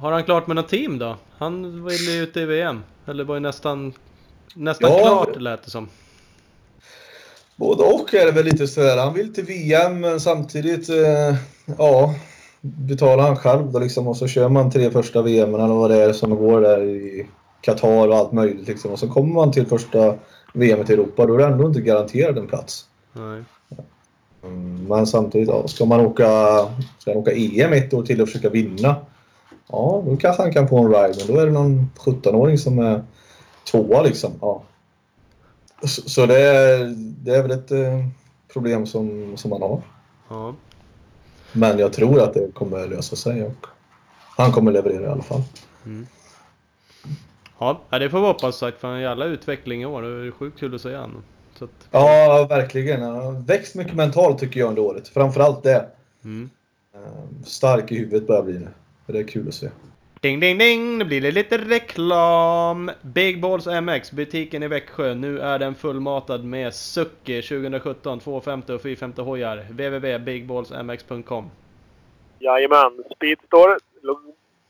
Har 0.00 0.12
han 0.12 0.24
klart 0.24 0.46
med 0.46 0.56
något 0.56 0.68
team 0.68 0.98
då? 0.98 1.16
Han 1.38 1.84
ville 1.84 2.10
ju 2.10 2.22
ut 2.22 2.36
i 2.36 2.44
VM. 2.44 2.82
Eller 3.06 3.24
var 3.24 3.34
ju 3.34 3.40
nästan... 3.40 3.92
Nästan 4.54 4.90
Ja. 4.90 4.98
klart 5.02 5.40
lät 5.40 5.64
det 5.64 5.70
som. 5.70 5.88
Både 7.56 7.82
och 7.82 8.14
är 8.14 8.26
det 8.26 8.32
väl 8.32 8.44
lite 8.44 8.66
sådär. 8.66 8.96
Han 8.96 9.14
vill 9.14 9.34
till 9.34 9.44
VM 9.44 10.00
men 10.00 10.20
samtidigt, 10.20 10.88
eh, 10.88 11.36
ja, 11.78 12.14
betalar 12.60 13.24
han 13.24 13.36
själv 13.36 13.72
då 13.72 13.78
liksom 13.78 14.08
och 14.08 14.16
så 14.16 14.26
kör 14.26 14.48
man 14.48 14.70
tre 14.70 14.90
första 14.90 15.22
VM 15.22 15.54
eller 15.54 15.66
vad 15.66 15.90
det 15.90 16.02
är 16.02 16.12
som 16.12 16.36
går 16.36 16.60
där 16.60 16.82
i 16.84 17.26
Qatar 17.60 18.08
och 18.08 18.16
allt 18.16 18.32
möjligt 18.32 18.68
liksom. 18.68 18.90
Och 18.90 18.98
så 18.98 19.08
kommer 19.08 19.34
man 19.34 19.52
till 19.52 19.66
första 19.66 20.14
VM 20.52 20.80
i 20.88 20.92
Europa 20.92 21.26
då 21.26 21.34
är 21.34 21.38
det 21.38 21.44
ändå 21.44 21.66
inte 21.66 21.80
garanterad 21.80 22.38
en 22.38 22.46
plats. 22.46 22.84
Nej. 23.12 23.42
Mm, 24.44 24.86
Men 24.88 25.06
samtidigt, 25.06 25.48
ja, 25.48 25.68
ska 25.68 25.84
man 25.84 26.00
åka, 26.00 26.26
ska 26.98 27.10
han 27.10 27.16
åka 27.16 27.32
EM 27.32 27.72
ett 27.72 27.94
år 27.94 28.02
till 28.02 28.22
och 28.22 28.28
försöka 28.28 28.48
vinna? 28.48 28.96
Ja, 29.72 30.02
då 30.06 30.16
kanske 30.16 30.42
han 30.42 30.52
kan 30.52 30.68
få 30.68 30.78
en 30.78 30.92
ride, 30.94 31.14
men 31.18 31.34
då 31.34 31.40
är 31.40 31.46
det 31.46 31.52
någon 31.52 31.90
17-åring 31.96 32.58
som 32.58 32.78
är 32.78 33.02
tvåa 33.70 34.02
liksom. 34.02 34.32
Ja. 34.40 34.62
Så, 35.82 36.02
så 36.02 36.26
det, 36.26 36.40
är, 36.40 36.94
det 36.96 37.34
är 37.36 37.42
väl 37.42 37.50
ett 37.50 37.70
eh, 37.70 38.04
problem 38.52 38.86
som, 38.86 39.36
som 39.36 39.50
man 39.50 39.62
har. 39.62 39.82
Ja. 40.28 40.54
Men 41.52 41.78
jag 41.78 41.92
tror 41.92 42.22
att 42.22 42.34
det 42.34 42.54
kommer 42.54 42.88
lösa 42.88 43.16
sig 43.16 43.42
och 43.42 43.66
han 44.36 44.52
kommer 44.52 44.72
leverera 44.72 45.02
i 45.02 45.06
alla 45.06 45.22
fall. 45.22 45.42
Ja, 47.58 47.80
ja, 47.90 47.98
det 47.98 48.10
får 48.10 48.20
vi 48.20 48.26
hoppas 48.26 48.56
sagt. 48.56 48.80
För 48.80 48.88
han 48.88 48.96
en 48.96 49.02
jävla 49.02 49.24
utveckling 49.24 49.82
i 49.82 49.86
år. 49.86 50.02
Det 50.02 50.26
är 50.26 50.30
sjukt 50.30 50.58
kul 50.58 50.74
att 50.74 50.80
se 50.80 50.94
han. 50.94 51.22
Så 51.58 51.64
att, 51.64 51.70
Ja, 51.90 52.46
verkligen. 52.48 53.02
Han 53.02 53.16
har 53.16 53.32
växt 53.32 53.74
mycket 53.74 53.94
mentalt 53.94 54.38
tycker 54.38 54.60
jag 54.60 54.68
under 54.68 54.82
året. 54.82 55.08
Framförallt 55.08 55.62
det. 55.62 55.86
mm. 56.24 56.50
Eh, 56.94 57.44
Stark 57.44 57.92
i 57.92 57.98
huvudet 57.98 58.26
börjar 58.26 58.42
bli 58.42 58.58
nu. 58.58 58.68
Det 59.12 59.18
är 59.18 59.24
kul 59.24 59.48
att 59.48 59.54
se. 59.54 59.68
Ding 60.20 60.40
ding 60.40 60.58
ding! 60.58 60.98
Nu 60.98 61.04
blir 61.04 61.20
det 61.20 61.30
lite 61.30 61.58
reklam! 61.58 62.90
Big 63.02 63.40
Balls 63.40 63.66
MX, 63.66 64.12
butiken 64.12 64.62
i 64.62 64.68
Växjö. 64.68 65.14
Nu 65.14 65.38
är 65.38 65.58
den 65.58 65.74
fullmatad 65.74 66.44
med 66.44 66.74
Sucki 66.74 67.42
2017 67.42 68.20
250 68.20 68.72
och 68.72 68.82
450 68.82 69.22
hojar. 69.22 69.56
www.bigballsmx.com 69.70 71.50
Jajamän. 72.38 73.04
Speedstore. 73.16 73.76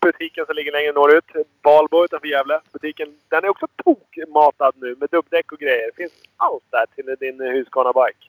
Butiken 0.01 0.47
som 0.47 0.55
ligger 0.57 0.73
längre 0.73 0.93
norrut. 0.93 1.25
Valbo 1.63 2.05
utanför 2.05 2.29
Gävle. 2.29 2.61
Butiken, 2.73 3.09
den 3.29 3.45
är 3.45 3.49
också 3.49 3.67
tokmatad 3.85 4.75
nu 4.77 4.97
med 5.01 5.09
dubbdäck 5.11 5.53
och 5.53 5.59
grejer. 5.59 5.87
Det 5.87 5.97
finns 6.03 6.13
allt 6.37 6.65
där 6.71 6.87
till 6.95 7.17
din 7.21 7.41
Husqvarna-bike. 7.41 8.27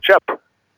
Köp! 0.00 0.22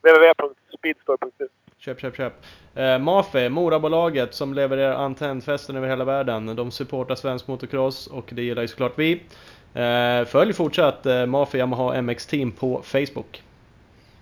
www.speedstore.nu 0.03 1.49
Köp, 1.79 2.01
köp, 2.01 2.17
köp. 2.17 2.33
Eh, 2.75 2.99
Mafe, 2.99 3.49
Morabolaget 3.49 4.35
som 4.35 4.55
levererar 4.55 4.95
antennfästen 4.95 5.77
över 5.77 5.89
hela 5.89 6.05
världen. 6.05 6.57
De 6.57 6.71
supportar 6.71 7.15
svensk 7.15 7.47
motocross 7.47 8.07
och 8.07 8.29
det 8.33 8.43
gillar 8.43 8.63
ju 8.63 8.69
såklart 8.69 8.99
vi. 8.99 9.23
Eh, 9.75 10.25
följ 10.25 10.53
fortsatt 10.53 11.07
eh, 11.07 11.27
Mafe 11.27 11.59
Yamaha 11.59 12.03
MX 12.03 12.27
Team 12.27 12.53
på 12.53 12.83
Facebook. 12.83 13.43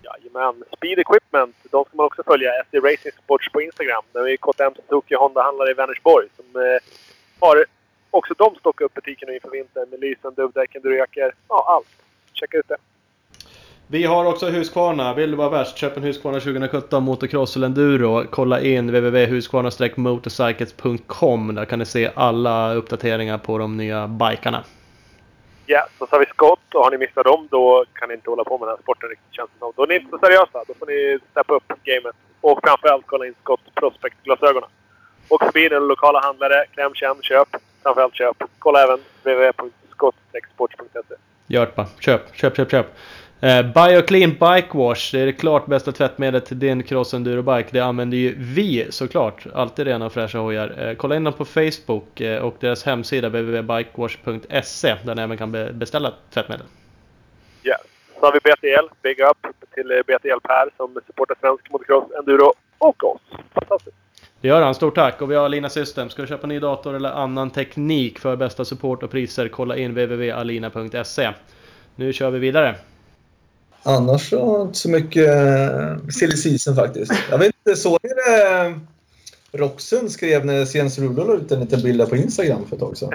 Jajamän. 0.03 0.65
Speed 0.77 0.99
Equipment, 0.99 1.57
de 1.71 1.85
ska 1.85 1.97
man 1.97 2.07
också 2.07 2.23
följa. 2.27 2.51
SD 2.65 2.75
Racing 2.75 3.15
Sports 3.25 3.53
på 3.53 3.63
Instagram. 3.63 4.05
Det 4.13 4.19
är 4.19 4.37
KTM 4.37 4.75
Suzuki 4.75 5.15
Honda-handlare 5.15 5.71
i 5.71 5.75
Vänersborg 5.75 6.29
som 6.37 6.63
eh, 6.63 6.79
har 7.41 7.65
också 8.11 8.35
de 8.39 8.55
stockat 8.55 8.85
upp 8.85 8.95
butiken 8.95 9.29
nu 9.29 9.35
inför 9.35 9.51
vintern 9.51 9.91
med 9.91 10.01
lysen, 10.01 10.35
dubbdäck, 10.35 10.75
endurojackor. 10.75 11.33
Ja, 11.49 11.65
allt. 11.69 11.89
Checka 12.33 12.59
ut 12.59 12.69
det. 12.69 12.77
Vi 13.87 14.05
har 14.05 14.25
också 14.25 14.47
Husqvarna. 14.47 15.15
Vill 15.15 15.31
du 15.31 15.37
vara 15.37 15.49
värst? 15.49 15.77
Köp 15.77 15.97
en 15.97 16.03
Husqvarna 16.03 16.41
2017 16.41 17.03
motocross 17.03 17.57
eller 17.57 17.67
enduro. 17.67 18.25
Kolla 18.31 18.61
in 18.61 18.87
www.husqvarna-motorcycles.com. 18.87 21.55
Där 21.55 21.65
kan 21.65 21.79
ni 21.79 21.85
se 21.85 22.11
alla 22.15 22.75
uppdateringar 22.75 23.39
på 23.39 23.59
de 23.59 23.77
nya 23.77 24.09
bikarna. 24.09 24.65
Och 26.05 26.09
så 26.09 26.15
har 26.15 26.21
vi 26.21 26.27
skott 26.27 26.75
och 26.75 26.85
har 26.85 26.91
ni 26.91 26.99
missat 26.99 27.25
dem 27.25 27.49
då 27.51 27.85
kan 27.93 28.09
ni 28.09 28.15
inte 28.15 28.31
hålla 28.31 28.45
på 28.45 28.59
med 28.59 28.69
den 28.69 28.77
här 28.77 28.83
sporten 28.83 29.09
riktigt 29.09 29.35
känns 29.35 29.51
det 29.53 29.59
som. 29.59 29.73
Då 29.77 29.83
är 29.83 29.87
ni 29.87 29.95
inte 29.95 30.11
så 30.11 30.19
seriösa. 30.19 30.65
Då 30.69 30.75
får 30.79 30.87
ni 30.87 31.19
steppa 31.31 31.55
upp 31.55 31.73
gamet. 31.85 32.17
Och 32.41 32.61
framförallt 32.65 33.07
kolla 33.07 33.27
in 33.27 33.35
Skott 33.43 33.61
Prospect-glasögonen. 33.75 34.69
Åk 35.29 35.45
förbi 35.45 35.69
den 35.69 35.87
lokala 35.87 36.21
handlare, 36.21 36.65
kläm, 36.75 36.95
känn, 36.95 37.17
köp. 37.23 37.49
Framförallt 37.83 38.15
köp. 38.15 38.43
Kolla 38.59 38.85
även 38.85 38.99
www.skottexports.se. 39.23 41.15
Gör 41.47 41.67
det 41.67 41.77
bara. 41.77 41.87
Köp, 42.01 42.37
köp, 42.37 42.57
köp, 42.57 42.71
köp. 42.71 42.87
Eh, 43.45 43.63
Bioclean 43.63 44.31
Bike 44.31 44.69
Wash, 44.79 45.13
det 45.13 45.21
är 45.21 45.27
det 45.27 45.33
klart 45.33 45.67
bästa 45.67 45.93
tvättmedlet 45.93 46.47
till 46.47 46.59
din 46.59 46.83
cross 46.83 47.15
enduro 47.15 47.43
bike. 47.43 47.69
Det 47.73 47.81
använder 47.81 48.17
ju 48.17 48.35
vi 48.39 48.87
såklart. 48.91 49.47
Alltid 49.55 49.87
rena 49.87 50.07
och 50.07 50.13
fräscha 50.13 50.39
hojar. 50.39 50.75
Eh, 50.79 50.95
kolla 50.95 51.17
in 51.17 51.25
dem 51.25 51.33
på 51.33 51.45
Facebook 51.45 52.21
eh, 52.21 52.43
och 52.43 52.57
deras 52.61 52.85
hemsida 52.85 53.29
www.bikewash.se 53.29 54.97
där 55.05 55.15
ni 55.15 55.23
även 55.23 55.39
kan 55.39 55.53
be 55.53 55.73
beställa 55.73 56.13
tvättmedel. 56.31 56.67
Yes. 57.65 57.77
Så 58.21 58.27
har 58.27 58.33
vi 58.33 58.39
BTL. 58.39 58.95
Big 59.03 59.21
up 59.21 59.39
till 59.75 60.03
BTL 60.07 60.41
Per 60.43 60.71
som 60.77 61.01
supportar 61.07 61.37
svensk 61.41 61.71
motocross, 61.71 62.05
enduro 62.19 62.53
och 62.79 63.05
oss. 63.05 63.21
Fantastiskt. 63.55 63.97
Det 64.41 64.49
gör 64.49 64.63
han, 64.63 64.75
stort 64.75 64.95
tack! 64.95 65.23
Och 65.23 65.31
vi 65.31 65.35
har 65.35 65.45
Alina 65.45 65.69
System. 65.69 66.11
Ska 66.11 66.23
du 66.23 66.29
köpa 66.29 66.47
ny 66.47 66.59
dator 66.59 66.95
eller 66.95 67.11
annan 67.11 67.51
teknik 67.51 68.19
för 68.19 68.37
bästa 68.37 68.65
support 68.65 69.03
och 69.03 69.11
priser, 69.11 69.49
kolla 69.49 69.77
in 69.77 69.91
www.alina.se. 69.91 71.31
Nu 71.97 72.13
kör 72.13 72.31
vi 72.31 72.39
vidare. 72.39 72.75
Annars 73.85 74.31
så 74.31 74.63
inte 74.63 74.79
så 74.79 74.91
mycket 74.91 75.29
eh, 75.29 75.97
silly 76.19 76.37
season 76.37 76.77
faktiskt. 76.77 77.13
Jag 77.31 77.39
vet 77.39 77.47
inte, 77.67 77.77
såg 77.81 77.99
ni 78.03 78.11
det? 78.11 78.47
eh, 78.67 78.73
Roxen 79.53 80.11
skrev 80.11 80.47
när 80.47 80.77
Jens 80.77 80.99
Rulo 80.99 81.25
la 81.25 81.35
ut 81.35 81.53
en 81.53 81.61
liten 81.61 81.83
bild 81.83 82.09
på 82.11 82.17
Instagram 82.17 82.67
för 82.69 82.77
ett 82.77 82.81
tag 82.81 82.97
sedan. 82.97 83.13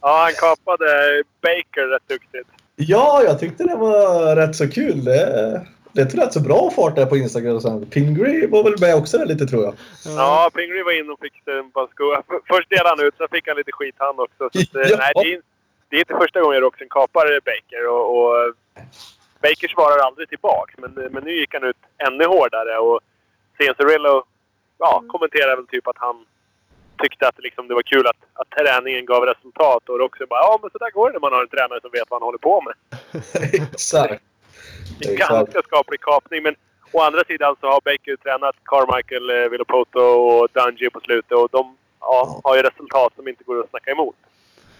Ja, 0.00 0.22
han 0.24 0.32
kapade 0.32 1.22
Baker 1.42 1.86
rätt 1.88 2.08
duktigt. 2.08 2.48
Ja, 2.76 3.22
jag 3.24 3.38
tyckte 3.40 3.64
det 3.64 3.76
var 3.76 4.36
rätt 4.36 4.56
så 4.56 4.68
kul. 4.70 5.04
Det, 5.04 5.66
det 5.92 6.14
rätt 6.14 6.32
så 6.32 6.40
bra 6.40 6.70
fart 6.76 6.96
där 6.96 7.06
på 7.06 7.16
Instagram 7.16 7.60
sen. 7.60 7.86
Pingree 7.86 8.46
var 8.46 8.64
väl 8.64 8.80
med 8.80 8.94
också 8.96 9.18
där 9.18 9.26
lite 9.26 9.46
tror 9.46 9.64
jag. 9.64 9.74
Ja, 10.04 10.50
Pingree 10.54 10.82
var 10.84 11.00
inne 11.00 11.12
och 11.12 11.20
fick 11.20 11.32
en 11.46 11.70
par 11.70 11.86
skor. 11.94 12.18
F- 12.18 12.42
Först 12.48 12.70
delade 12.70 12.88
han 12.88 13.06
ut, 13.06 13.14
sen 13.18 13.28
fick 13.32 13.48
han 13.48 13.56
lite 13.56 13.72
skit 13.72 13.94
han 13.98 14.18
också. 14.18 14.50
Så 14.52 14.60
att, 14.60 14.74
eh, 14.86 14.90
Ja. 14.90 14.96
nej, 14.98 15.12
det, 15.14 15.32
är, 15.32 15.40
det 15.88 15.96
är 15.96 16.00
inte 16.00 16.14
första 16.22 16.40
gången 16.40 16.60
Roxen 16.60 16.88
kapar 16.90 17.40
Baker. 17.50 17.82
Och, 17.88 18.04
och 18.18 18.54
Baker 19.42 19.68
svarar 19.68 19.98
aldrig 20.06 20.28
tillbaks. 20.28 20.74
Men, 20.78 20.92
men 21.12 21.24
nu 21.24 21.32
gick 21.40 21.54
han 21.54 21.64
ut 21.64 21.82
ännu 22.06 22.24
hårdare. 22.24 22.78
Och 22.78 23.00
Cianciarillo 23.58 24.24
ja, 24.78 25.04
kommenterade 25.08 25.56
väl 25.56 25.66
typ 25.66 25.86
att 25.86 25.98
han 25.98 26.24
tyckte 27.02 27.28
att 27.28 27.38
liksom, 27.38 27.68
det 27.68 27.74
var 27.74 27.82
kul 27.82 28.06
att, 28.06 28.22
att 28.32 28.50
träningen 28.50 29.06
gav 29.06 29.22
resultat. 29.26 29.88
Och 29.88 29.98
Roxen 29.98 30.26
bara 30.30 30.40
ja, 30.40 30.58
men 30.62 30.70
så 30.70 30.78
där 30.78 30.90
går 30.90 31.06
det 31.08 31.12
när 31.12 31.20
man 31.20 31.32
har 31.32 31.42
en 31.42 31.48
tränare 31.48 31.80
som 31.80 31.90
vet 31.90 32.10
vad 32.10 32.20
han 32.20 32.26
håller 32.26 32.38
på 32.38 32.62
med. 32.66 32.74
Exakt. 33.72 34.22
Det 34.98 35.08
är 35.08 35.16
ganska 35.16 35.62
skaplig 35.62 36.00
kapning. 36.00 36.42
Men 36.42 36.54
å 36.92 37.00
andra 37.00 37.24
sidan 37.24 37.56
så 37.60 37.66
har 37.66 37.80
Baker 37.84 38.16
tränat 38.16 38.56
Carmichael, 38.64 39.30
eh, 39.30 39.50
Villopoto 39.50 40.00
och 40.00 40.48
Dungey 40.52 40.90
på 40.90 41.00
slutet. 41.00 41.32
Och 41.32 41.48
de 41.52 41.76
ja, 42.00 42.40
har 42.44 42.56
ju 42.56 42.62
resultat 42.62 43.12
som 43.16 43.28
inte 43.28 43.44
går 43.44 43.60
att 43.60 43.70
snacka 43.70 43.90
emot. 43.90 44.16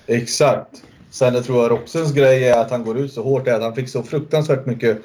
Exakt. 0.06 0.82
Sen 1.12 1.34
jag 1.34 1.44
tror 1.44 1.62
jag 1.62 1.70
Roxens 1.70 2.12
grej 2.12 2.48
är 2.48 2.60
att 2.60 2.70
han 2.70 2.84
går 2.84 2.98
ut 2.98 3.12
så 3.12 3.22
hårt 3.22 3.46
är 3.48 3.54
att 3.54 3.62
han 3.62 3.74
fick 3.74 3.88
så 3.88 4.02
fruktansvärt 4.02 4.66
mycket 4.66 4.98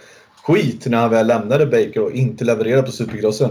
skit 0.44 0.86
när 0.86 0.98
han 0.98 1.10
väl 1.10 1.28
lämnade 1.28 1.66
Baker 1.66 2.00
och 2.00 2.12
inte 2.12 2.46
levererade 2.46 2.84
på 2.84 2.92
Supercrossen. 2.92 3.50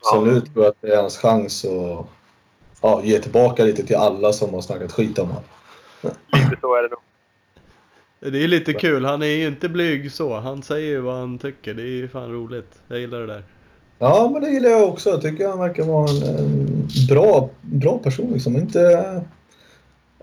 Så 0.00 0.16
Ja. 0.16 0.20
nu 0.24 0.40
tror 0.40 0.64
jag 0.64 0.66
att 0.66 0.76
det 0.80 0.92
är 0.92 0.96
hans 0.96 1.16
chans 1.18 1.64
att 1.64 2.06
ja, 2.80 3.00
ge 3.04 3.18
tillbaka 3.18 3.64
lite 3.64 3.86
till 3.86 3.96
alla 3.96 4.32
som 4.32 4.54
har 4.54 4.60
snackat 4.60 4.92
skit 4.92 5.18
om 5.18 5.28
honom. 5.28 5.42
Lite 6.32 6.56
så 6.60 6.74
är 6.74 6.82
det 6.82 6.88
nog. 6.88 6.98
Det 8.32 8.44
är 8.44 8.48
lite 8.48 8.72
kul, 8.72 9.04
han 9.04 9.22
är 9.22 9.26
ju 9.26 9.46
inte 9.46 9.68
blyg 9.68 10.12
så. 10.12 10.40
Han 10.40 10.62
säger 10.62 10.88
ju 10.88 11.00
vad 11.00 11.14
han 11.14 11.38
tycker. 11.38 11.74
Det 11.74 11.82
är 11.82 11.86
ju 11.86 12.08
fan 12.08 12.32
roligt. 12.32 12.72
Jag 12.88 12.98
gillar 13.00 13.20
det 13.20 13.26
där. 13.26 13.42
Ja, 13.98 14.30
men 14.32 14.42
det 14.42 14.50
gillar 14.50 14.70
jag 14.70 14.88
också. 14.88 15.10
Jag 15.10 15.22
tycker 15.22 15.48
han 15.48 15.58
verkar 15.58 15.84
vara 15.84 16.10
en, 16.10 16.22
en 16.38 16.88
bra, 17.08 17.50
bra 17.60 17.98
person. 17.98 18.32
Liksom. 18.32 18.56
Inte... 18.56 19.22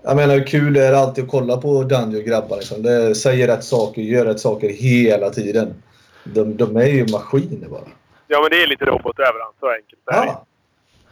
Jag 0.02 0.16
menar, 0.16 0.34
hur 0.34 0.44
kul 0.44 0.76
är 0.76 0.90
det 0.90 0.98
alltid 0.98 1.24
att 1.24 1.30
kolla 1.30 1.56
på 1.56 1.82
Danjo 1.82 2.18
och 2.18 2.24
grabbar. 2.24 2.56
Liksom. 2.56 2.82
Det 2.82 3.14
säger 3.14 3.46
rätt 3.46 3.64
saker, 3.64 4.02
gör 4.02 4.24
rätt 4.24 4.40
saker 4.40 4.68
hela 4.68 5.30
tiden. 5.30 5.82
De, 6.24 6.56
de 6.56 6.76
är 6.76 6.86
ju 6.86 7.06
maskiner 7.12 7.68
bara. 7.68 7.80
Ja, 8.26 8.40
men 8.40 8.50
det 8.50 8.62
är 8.62 8.66
lite 8.66 8.84
robot 8.84 9.18
över 9.18 9.40
han. 9.40 9.52
Så 9.60 9.70
enkelt 9.70 10.00
är. 10.06 10.26
Ja. 10.26 10.46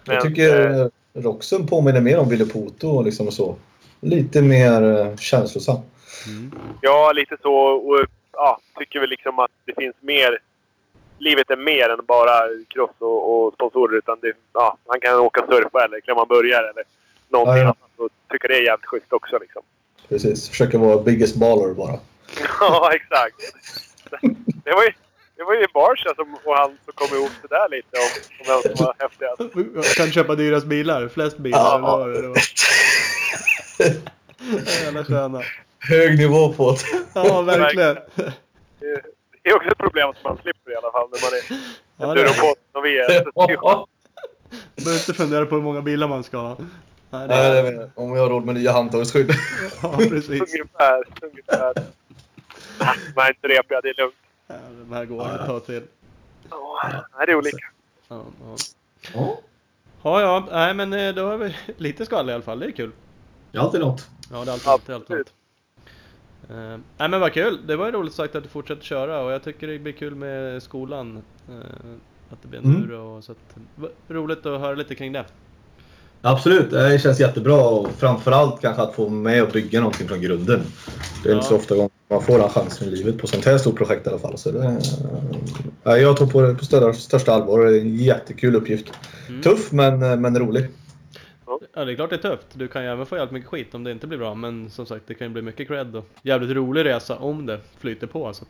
Jag 0.05 0.15
Men, 0.15 0.23
tycker 0.23 0.81
eh, 0.81 0.89
Roxen 1.23 1.67
påminner 1.67 2.01
mer 2.01 2.19
om 2.19 2.29
Ville 2.29 2.47
Poto 2.47 2.89
och 2.89 3.05
liksom 3.05 3.27
och 3.27 3.33
så. 3.33 3.57
Lite 4.01 4.43
mer 4.43 4.83
eh, 4.83 5.17
känslosam. 5.17 5.79
Ja, 6.81 7.13
lite 7.13 7.37
så. 7.43 7.55
Och 7.55 8.07
ja, 8.33 8.61
tycker 8.79 9.01
väl 9.01 9.11
liksom 9.11 9.39
att 9.39 9.51
det 9.65 9.75
finns 9.79 9.97
mer... 10.01 10.39
Livet 11.21 11.51
är 11.51 11.57
mer 11.57 11.89
än 11.89 12.01
bara 12.07 12.49
cross 12.69 12.91
och, 12.99 13.47
och 13.47 13.55
sponsorer. 13.55 13.99
Utan 13.99 14.19
det, 14.21 14.33
ja, 14.53 14.77
han 14.87 15.01
kan 15.01 15.21
åka 15.21 15.47
surfa 15.47 15.85
eller 15.85 16.01
klämma 16.01 16.25
burgare 16.25 16.71
eller 16.71 16.85
någonting 17.29 17.63
Ja, 17.63 17.75
ja. 17.81 17.88
Och 17.99 18.09
tycker 18.33 18.49
det 18.49 18.55
är 18.57 18.63
jävligt 18.63 18.87
schysst 18.87 19.13
också 19.13 19.39
liksom. 19.39 19.63
Precis. 20.09 20.49
Försöker 20.49 20.79
vara 20.79 21.03
biggest 21.03 21.37
baller 21.37 21.75
bara. 21.75 21.99
Ja, 22.61 22.91
exakt. 22.95 23.37
Det 24.65 24.73
var 24.73 24.83
ju, 24.85 24.93
det 25.37 25.45
var 25.45 25.55
ju 25.55 25.67
Barsha 25.75 26.15
som, 26.15 26.37
och 26.45 26.57
han 26.57 26.79
som 26.85 26.93
kom 26.95 27.17
ihop 27.17 27.31
det 27.43 27.49
där 27.49 27.69
lite 27.69 27.97
om, 27.97 28.11
om 28.41 28.63
vem 28.63 28.77
som 28.77 28.85
var 28.87 28.95
häftigast. 28.99 29.41
Jag 29.75 29.85
kan 29.97 30.13
köpa 30.13 30.35
dyrast 30.35 30.67
bilar, 30.67 31.09
flest 31.09 31.39
bilar. 31.39 31.59
Ja. 31.59 31.79
var 31.79 32.09
det? 32.09 32.23
Det 32.23 32.29
var 33.89 34.85
jävla 34.85 35.05
sköna. 35.05 35.43
Hög 35.79 36.19
nivå 36.19 36.53
på 36.53 36.71
det. 36.71 36.79
Ja, 37.15 37.43
verkligen. 37.43 37.97
Det 39.43 39.51
är 39.51 39.57
också 39.57 39.69
ett 39.69 39.79
problem 39.79 40.09
att 40.09 40.25
man 40.25 40.39
slipper 40.43 40.73
i 40.73 40.77
alla 40.77 40.91
fall 40.93 41.09
när 41.11 41.21
man 41.31 41.39
är 41.39 41.69
Ja, 41.97 42.11
en 42.11 42.15
duropod 42.17 42.57
som 42.73 42.83
vi 42.83 42.99
är. 42.99 43.25
Man 43.35 43.87
behöver 44.77 45.01
inte 45.01 45.15
fundera 45.15 45.47
på 45.47 45.55
hur 45.55 45.63
många 45.63 45.83
bilar 45.83 46.09
man 46.09 46.25
ska 46.25 46.37
ha. 46.39 46.57
Nej, 47.11 47.29
det 47.29 47.35
är... 47.35 47.73
jag. 47.73 47.91
Om 47.95 48.17
jag 48.17 48.23
har 48.23 48.31
råd 48.31 48.45
med 48.45 48.55
nya 48.55 48.73
handtagsskydd. 48.73 49.31
Ja, 49.83 49.97
precis. 49.97 50.31
Ungefär. 50.55 51.05
ungefär. 51.23 51.73
Nej, 53.17 53.35
inte 53.37 53.49
repiga. 53.59 53.81
Det 53.81 53.89
är 53.89 53.95
lugnt. 54.03 54.15
Ja, 54.47 54.55
de 54.89 54.93
här 54.95 55.05
går 55.05 55.25
att 55.27 55.47
ta 55.47 55.61
till. 55.61 55.83
Ja, 56.51 57.25
det 57.27 57.33
är 57.33 57.37
olika. 57.37 57.67
Ja, 58.09 58.25
ja. 59.15 59.37
Ja, 60.03 60.21
ja, 60.21 60.49
nej 60.51 60.75
men 60.75 60.93
eh, 60.93 61.15
då 61.15 61.27
har 61.27 61.37
vi 61.39 61.57
lite 61.77 62.07
skvaller 62.07 62.33
i 62.33 62.35
alla 62.35 62.43
fall. 62.45 62.61
Det 62.61 62.67
är 62.67 62.71
kul. 62.71 62.91
Det 63.53 63.59
är 63.59 63.63
alltid 63.63 63.81
något. 63.81 64.09
Ja, 64.33 64.45
det 64.45 64.51
är 64.51 64.53
alltid, 64.53 64.69
alltid, 64.69 64.95
alltid 64.95 65.17
något. 65.17 65.33
Uh, 66.51 66.77
nej 66.99 67.09
men 67.09 67.21
vad 67.21 67.33
kul! 67.33 67.67
Det 67.67 67.77
var 67.77 67.87
ju 67.87 67.93
roligt 67.93 68.15
sagt 68.15 68.35
att 68.37 68.43
du 68.43 68.49
fortsätter 68.49 68.83
köra 68.83 69.21
och 69.21 69.33
jag 69.33 69.43
tycker 69.43 69.67
det 69.67 69.79
blir 69.79 69.93
kul 69.93 70.15
med 70.15 70.63
skolan. 70.63 71.23
eh, 71.49 71.55
att 72.31 72.43
det 72.43 72.49
blir 72.49 72.59
en 72.59 72.65
Mm. 72.65 72.83
tur 72.83 72.93
och 72.99 73.25
så 73.25 73.33
att, 73.33 73.57
Roligt 74.09 74.47
att 74.47 74.61
höra 74.61 74.75
lite 74.75 74.95
kring 74.95 75.13
det. 75.13 75.25
Absolut, 76.23 76.71
det 76.71 77.03
känns 77.03 77.21
jättebra 77.21 77.69
och 77.69 77.91
framförallt 77.91 78.61
kanske 78.61 78.83
att 78.83 78.95
få 78.95 79.09
med 79.09 79.43
och 79.43 79.49
bygga 79.53 79.81
någonting 79.81 80.09
från 80.09 80.21
grunden. 80.21 80.61
Det 81.23 81.29
är 81.29 81.35
inte 81.35 81.45
Ja. 81.45 81.49
så 81.49 81.57
ofta 81.57 81.75
man 82.09 82.23
får 82.23 82.39
den 82.39 82.49
chansen 82.49 82.89
i 82.89 82.91
livet 82.91 83.19
på 83.19 83.27
sånt 83.27 83.45
här 83.45 83.59
stort 83.59 83.77
projekt 83.77 84.07
i 84.07 84.11
alla 84.11 84.19
fall. 84.19 84.39
Så 84.39 84.51
det, 84.51 84.81
ja, 85.83 85.97
jag 85.99 86.17
tar 86.17 86.27
på 86.27 86.41
det 86.43 86.55
på 86.55 86.65
största, 86.65 86.93
största 86.93 87.33
allvar. 87.33 87.65
Det 87.67 87.77
är 87.77 87.81
en 87.81 87.97
jättekul 87.97 88.57
uppgift. 88.57 88.93
Mm. 89.29 89.43
Tuff 89.43 89.73
men, 89.73 89.99
men 89.99 90.39
rolig. 90.39 90.69
Ja 91.75 91.85
det 91.85 91.93
är 91.93 91.97
klart 91.97 92.11
det 92.11 92.17
är 92.17 92.31
tufft. 92.31 92.47
Du 92.53 92.69
kan 92.69 92.83
ju 92.85 92.89
även 92.91 93.07
få 93.07 93.17
jävligt 93.17 93.33
mycket 93.33 93.49
skit 93.51 93.75
om 93.75 93.85
det 93.85 93.93
inte 93.93 94.07
blir 94.07 94.19
bra. 94.19 94.35
Men 94.35 94.71
som 94.71 94.87
sagt 94.87 95.05
det 95.07 95.15
kan 95.15 95.27
ju 95.27 95.33
bli 95.33 95.43
mycket 95.43 95.69
cred 95.69 95.97
och 95.97 96.05
jävligt 96.23 96.51
rolig 96.51 96.85
resa 96.85 97.17
om 97.17 97.47
det 97.47 97.61
flyter 97.79 98.07
på. 98.07 98.33
Så 98.35 98.43
att, 98.45 98.49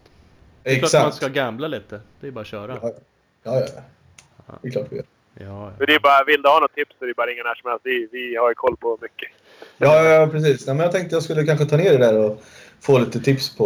det 0.62 0.70
är 0.70 0.78
klart 0.78 0.92
man 0.92 1.00
Exakt. 1.00 1.16
ska 1.16 1.28
gambla 1.28 1.68
lite. 1.68 2.00
Det 2.20 2.26
är 2.26 2.30
bara 2.30 2.40
att 2.40 2.46
köra. 2.46 2.78
Ja, 2.82 2.92
ja, 3.42 3.62
ja. 4.46 4.54
Det 4.62 4.68
är 4.68 4.72
klart 4.72 4.86
vi 4.90 4.96
gör. 4.96 5.04
Ja, 5.40 5.72
Men 5.78 5.86
det 5.86 5.94
är 5.94 5.98
bara, 6.00 6.24
vill 6.24 6.42
du 6.42 6.48
ha 6.48 6.60
något 6.60 6.74
tips 6.74 6.94
så 6.98 7.04
är 7.04 7.08
det 7.08 7.14
bara 7.14 7.26
ringa 7.26 7.42
när 7.42 7.54
som 7.54 7.70
helst. 7.70 7.86
Vi, 7.86 8.08
vi 8.12 8.36
har 8.36 8.48
ju 8.48 8.54
koll 8.54 8.76
på 8.76 8.98
mycket. 9.02 9.28
Ja, 9.78 10.04
ja, 10.04 10.26
precis. 10.26 10.66
Nej, 10.66 10.76
men 10.76 10.84
jag 10.84 10.92
tänkte 10.92 11.16
jag 11.16 11.22
skulle 11.22 11.44
kanske 11.46 11.64
ta 11.66 11.76
ner 11.76 11.92
det 11.92 11.98
där 11.98 12.18
och 12.18 12.42
få 12.80 12.98
lite 12.98 13.20
tips 13.20 13.56
på, 13.56 13.64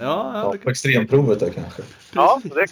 ja, 0.00 0.04
ja, 0.34 0.40
ja, 0.44 0.52
på 0.52 0.58
kan, 0.58 0.70
extremprovet 0.70 1.40
där 1.40 1.50
kanske. 1.50 1.82
Ja, 2.14 2.40
det 2.42 2.66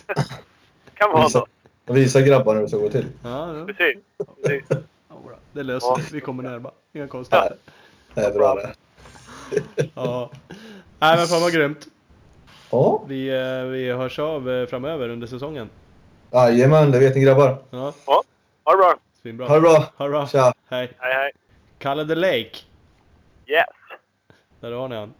kan 0.94 1.10
vara 1.12 1.24
Visa, 1.24 1.44
visa 1.86 2.20
grabbarna 2.20 2.54
hur 2.58 2.62
det 2.62 2.68
ska 2.68 2.78
gå 2.78 2.88
till. 2.88 3.06
ja, 3.24 3.56
ja. 3.58 3.66
Precis. 3.66 3.96
Precis. 4.44 4.64
Det 5.52 5.62
löser 5.62 5.88
Ja. 5.88 5.98
vi. 6.12 6.20
Kommer 6.20 6.42
ner 6.42 6.58
bara. 6.58 6.72
Inga 6.92 7.06
konstigheter. 7.06 7.56
Det 8.14 8.20
är 8.20 8.32
bra 8.32 8.54
det. 8.54 8.72
Ja. 9.94 10.30
Nej 10.98 11.16
men 11.16 11.26
fan 11.26 11.40
vad 11.42 11.52
grymt. 11.52 11.86
Ja, 12.70 13.04
Vi, 13.08 13.28
eh, 13.28 13.62
vi 13.70 13.90
hörs 13.92 14.18
av 14.18 14.50
eh, 14.50 14.66
framöver 14.66 15.08
under 15.08 15.26
säsongen. 15.26 15.68
jajamän, 16.32 16.90
det 16.90 16.98
vet 16.98 17.14
ni 17.14 17.20
grabbar. 17.20 17.56
Ja, 17.70 17.92
Ha 18.64 18.72
det 18.72 18.78
bra. 18.78 18.94
svinbra. 19.22 19.46
Ha 19.48 19.54
det 19.54 19.60
bra. 19.60 19.84
Ha 19.96 20.04
det 20.04 20.10
bra. 20.10 20.26
Tja. 20.26 20.52
Hej. 20.68 20.92
Hej, 20.98 21.14
hej. 21.14 21.30
Kalle 21.78 22.06
the 22.06 22.14
Lake. 22.14 22.50
Yes. 23.46 23.64
Där 24.60 24.72
har 24.72 24.88
ni 24.88 24.96
han. 24.96 25.14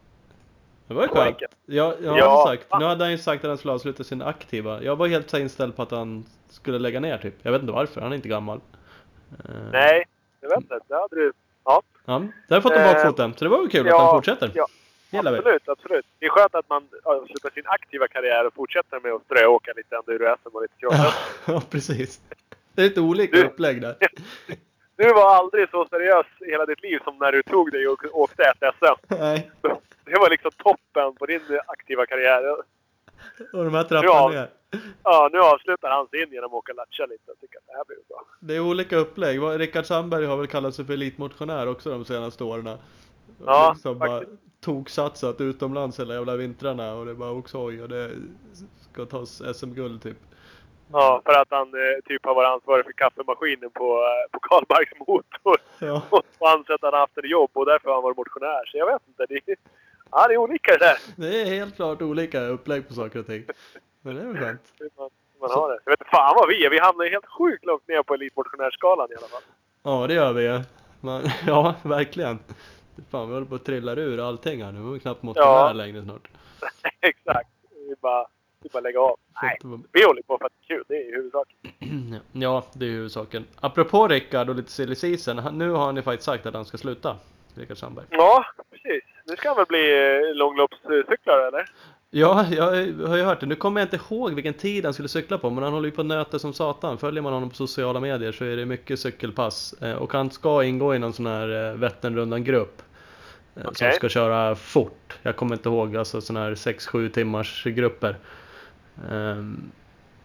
Det 0.88 0.94
var 0.94 1.02
ju 1.02 1.08
skönt. 1.08 1.36
Ja, 1.66 1.94
jag 2.02 2.18
Ja. 2.18 2.44
hade 2.44 2.56
sagt. 2.56 2.68
Nu 2.78 2.84
hade 2.84 3.04
han 3.04 3.10
ju 3.10 3.18
sagt 3.18 3.44
att 3.44 3.48
han 3.48 3.58
skulle 3.58 3.74
avsluta 3.74 4.04
sin 4.04 4.22
aktiva. 4.22 4.82
Jag 4.82 4.96
var 4.96 5.06
helt 5.08 5.30
så 5.30 5.38
inställd 5.38 5.76
på 5.76 5.82
att 5.82 5.90
han 5.90 6.24
skulle 6.48 6.78
lägga 6.78 7.00
ner 7.00 7.18
typ. 7.18 7.34
Jag 7.42 7.52
vet 7.52 7.60
inte 7.60 7.72
varför, 7.72 8.00
han 8.00 8.12
är 8.12 8.16
inte 8.16 8.28
gammal. 8.28 8.60
Eh, 9.48 9.54
Nej, 9.72 10.04
jag 10.40 10.48
vet 10.48 10.58
inte. 10.58 10.78
Det 10.88 10.94
hade 10.94 11.16
du... 11.16 11.32
Ja. 11.64 11.82
Ja, 12.04 12.22
där 12.48 12.56
har 12.56 12.60
fått 12.60 12.72
Eh, 12.72 12.92
bakfoten. 12.92 13.34
Så 13.36 13.44
det 13.44 13.50
var 13.50 13.58
väl 13.58 13.68
kul 13.70 13.80
att 13.80 13.86
ja, 13.86 13.98
han 14.02 14.10
fortsätter. 14.16 14.50
ja. 14.54 14.66
Gillar 15.10 15.32
vi. 15.32 15.38
Absolut, 15.38 15.68
absolut. 15.68 16.06
Det 16.18 16.26
är 16.26 16.30
skönt 16.30 16.54
att 16.54 16.68
man 16.68 16.88
avslutar 17.02 17.50
sin 17.50 17.62
aktiva 17.66 18.08
karriär 18.08 18.46
och 18.46 18.54
fortsätter 18.54 19.00
med 19.00 19.12
att 19.12 19.22
ströåka 19.24 19.72
lite 19.76 19.96
enduro-SM 19.96 20.48
och 20.56 20.62
lite 20.62 20.74
Ja, 20.80 20.88
cross 20.90 21.14
ja, 21.46 21.62
precis. 21.70 22.20
Det 22.74 22.82
är 22.82 22.88
lite 22.88 23.00
olika 23.00 23.36
Du- 23.36 23.44
upplägg 23.46 23.80
där. 23.80 23.96
Du 24.96 25.12
var 25.12 25.34
aldrig 25.34 25.70
så 25.70 25.86
seriös 25.90 26.26
i 26.40 26.50
hela 26.50 26.66
ditt 26.66 26.82
liv 26.82 26.98
som 27.04 27.18
när 27.18 27.32
du 27.32 27.42
tog 27.42 27.72
dig 27.72 27.88
och 27.88 28.04
åkte 28.12 28.42
ett 28.42 28.74
SM. 28.74 29.14
Nej, 29.20 29.50
Det 30.04 30.18
var 30.18 30.30
liksom 30.30 30.50
toppen 30.56 31.14
på 31.18 31.26
din 31.26 31.40
aktiva 31.66 32.06
karriär. 32.06 32.50
och 33.52 33.64
de 33.64 33.74
här 33.74 33.82
Ja. 33.82 33.84
trapporna 33.88 34.28
ner. 34.28 34.48
Ja, 35.02 35.28
nu 35.32 35.38
avslutar 35.38 35.88
han 35.90 36.08
sin 36.08 36.32
genom 36.32 36.50
att 36.50 36.52
åka 36.58 36.72
latcha 36.72 37.06
lite. 37.06 37.22
Jag 37.26 37.40
tycker 37.40 37.58
att 37.58 37.66
det 37.66 37.72
här 37.76 37.84
blir 37.84 37.96
bra. 38.08 38.24
Det 38.40 38.54
är 38.56 38.60
olika 38.60 38.96
upplägg. 38.96 39.40
Rickard 39.60 39.86
Sandberg 39.86 40.24
har 40.26 40.36
väl 40.36 40.46
kallat 40.46 40.74
sig 40.74 40.84
för 40.84 40.92
elitmotionär 40.92 41.68
också 41.68 41.90
de 41.90 42.04
senaste 42.04 42.44
åren. 42.44 42.78
Ja, 43.46 43.76
Som 43.82 43.98
bara 43.98 44.18
faktiskt. 44.20 44.40
toksatsat 44.60 45.40
utomlands 45.40 46.00
hela 46.00 46.14
jävla 46.14 46.36
vintrarna 46.36 46.94
och 46.94 47.04
det 47.04 47.10
är 47.10 47.14
bara 47.14 47.30
oxhoj 47.32 47.82
och 47.82 47.88
det 47.88 48.10
ska 48.92 49.04
tas 49.06 49.42
SM-guld 49.56 50.02
typ. 50.02 50.18
Ja, 50.92 51.22
för 51.24 51.32
att 51.32 51.48
han 51.50 51.68
eh, 51.74 52.00
typ 52.04 52.24
har 52.26 52.34
varit 52.34 52.48
ansvarig 52.48 52.84
för 52.84 52.92
kaffemaskinen 52.92 53.70
på, 53.70 53.84
eh, 53.96 54.30
på 54.32 54.38
Karlmarks 54.40 54.92
motor. 54.98 55.56
Ja. 55.78 56.02
Och 56.38 56.48
ansett 56.50 56.74
att 56.84 56.92
han 56.92 57.00
haft 57.00 57.18
ett 57.18 57.30
jobb 57.30 57.50
och 57.54 57.66
därför 57.66 57.88
har 57.88 57.94
han 57.94 58.02
varit 58.02 58.16
motionär. 58.16 58.64
Så 58.66 58.78
jag 58.78 58.86
vet 58.86 59.02
inte. 59.08 59.26
Det 59.28 59.56
ja, 60.10 60.28
det 60.28 60.34
är 60.34 60.38
olika 60.38 60.72
det 60.72 60.78
där. 60.78 60.96
Det 61.16 61.40
är 61.42 61.44
helt 61.46 61.76
klart 61.76 62.02
olika 62.02 62.40
upplägg 62.40 62.88
på 62.88 62.94
saker 62.94 63.18
och 63.18 63.26
ting. 63.26 63.44
Men 64.02 64.14
det 64.14 64.22
är 64.22 64.26
väl 64.26 64.36
skönt. 64.38 64.72
Man, 64.98 65.10
man 65.40 65.50
har 65.50 65.68
det. 65.68 65.78
Jag 65.84 65.90
vet 65.92 66.00
inte 66.00 66.10
fan 66.10 66.34
vad 66.36 66.48
vi 66.48 66.66
är. 66.66 66.70
Vi 66.70 66.78
hamnar 66.78 67.04
ju 67.04 67.10
helt 67.10 67.26
sjukt 67.26 67.64
långt 67.64 67.88
ner 67.88 68.02
på 68.02 68.14
elitmotionärsskalan 68.14 69.08
i 69.10 69.14
alla 69.14 69.26
fall. 69.28 69.42
Ja, 69.82 70.06
det 70.06 70.14
gör 70.14 70.32
vi. 70.32 70.62
Men, 71.00 71.22
ja, 71.46 71.74
verkligen. 71.82 72.38
Fan, 73.10 73.28
vi 73.28 73.34
håller 73.34 73.46
på 73.46 73.54
att 73.54 73.64
trilla 73.64 73.92
ur 73.92 74.28
allting 74.28 74.64
här 74.64 74.72
nu. 74.72 74.80
Vi 74.90 74.94
är 74.94 74.98
knappt 74.98 75.22
motionär 75.22 75.46
Ja. 75.46 75.72
längre 75.72 76.02
snart. 76.02 76.28
Exakt. 77.00 77.48
Vi 77.70 77.94
bara, 78.00 78.26
vi 78.62 78.68
bara 78.72 78.80
lägga 78.80 79.00
av. 79.00 79.16
Nej, 79.42 79.58
det 79.62 79.78
vi 79.92 80.04
håller 80.04 80.22
på 80.22 80.38
för 80.38 80.44
att 80.46 80.52
det 80.68 80.74
är 80.74 80.76
kul. 80.76 80.84
Det 80.88 80.94
är 80.94 81.12
huvudsaken. 81.16 81.56
Ja, 82.32 82.64
det 82.72 82.86
är 82.86 82.90
huvudsaken. 82.90 83.44
Apropå 83.60 84.08
Rickard 84.08 84.48
och 84.48 84.54
lite 84.56 84.70
silly 84.70 84.94
season. 84.94 85.58
Nu 85.58 85.70
har 85.70 85.84
han 85.86 85.96
ju 85.96 86.02
faktiskt 86.02 86.26
sagt 86.26 86.46
att 86.46 86.54
han 86.54 86.64
ska 86.64 86.78
sluta. 86.78 87.16
Rickard 87.54 87.78
Sandberg. 87.78 88.06
Ja, 88.10 88.44
precis. 88.70 89.02
Nu 89.26 89.36
ska 89.36 89.48
han 89.48 89.56
väl 89.56 89.66
bli 89.68 89.92
eh, 90.28 90.34
långloppscyklare 90.34 91.48
eller? 91.48 91.70
Ja, 92.10 92.46
jag 92.50 92.62
har 93.08 93.16
ju 93.16 93.22
hört 93.22 93.40
det. 93.40 93.46
Nu 93.46 93.54
kommer 93.54 93.80
jag 93.80 93.86
inte 93.86 94.00
ihåg 94.10 94.34
vilken 94.34 94.54
tid 94.54 94.84
han 94.84 94.94
skulle 94.94 95.08
cykla 95.08 95.38
på, 95.38 95.50
men 95.50 95.64
han 95.64 95.72
håller 95.72 95.88
ju 95.88 95.94
på 95.94 96.02
nöta 96.02 96.38
som 96.38 96.52
satan. 96.52 96.98
Följer 96.98 97.22
man 97.22 97.32
honom 97.32 97.50
på 97.50 97.56
sociala 97.56 98.00
medier 98.00 98.32
så 98.32 98.44
är 98.44 98.56
det 98.56 98.66
mycket 98.66 99.00
cykelpass. 99.00 99.72
Eh, 99.82 99.92
Och 99.96 100.12
han 100.12 100.30
ska 100.30 100.64
ingå 100.64 100.94
i 100.94 100.98
någon 100.98 101.12
sån 101.12 101.26
här 101.26 101.70
eh, 101.70 101.76
Vätternrundan-grupp. 101.78 102.82
eh, 103.56 103.62
Som 103.72 103.90
ska 103.92 104.08
köra 104.08 104.54
fort. 104.54 105.18
Jag 105.22 105.36
kommer 105.36 105.54
inte 105.54 105.68
ihåg, 105.68 105.96
alltså 105.96 106.20
sån 106.20 106.36
här 106.36 106.54
6-7 106.54 107.08
timmars 107.08 107.64
grupper. 107.64 108.16
Ehm, 109.10 109.70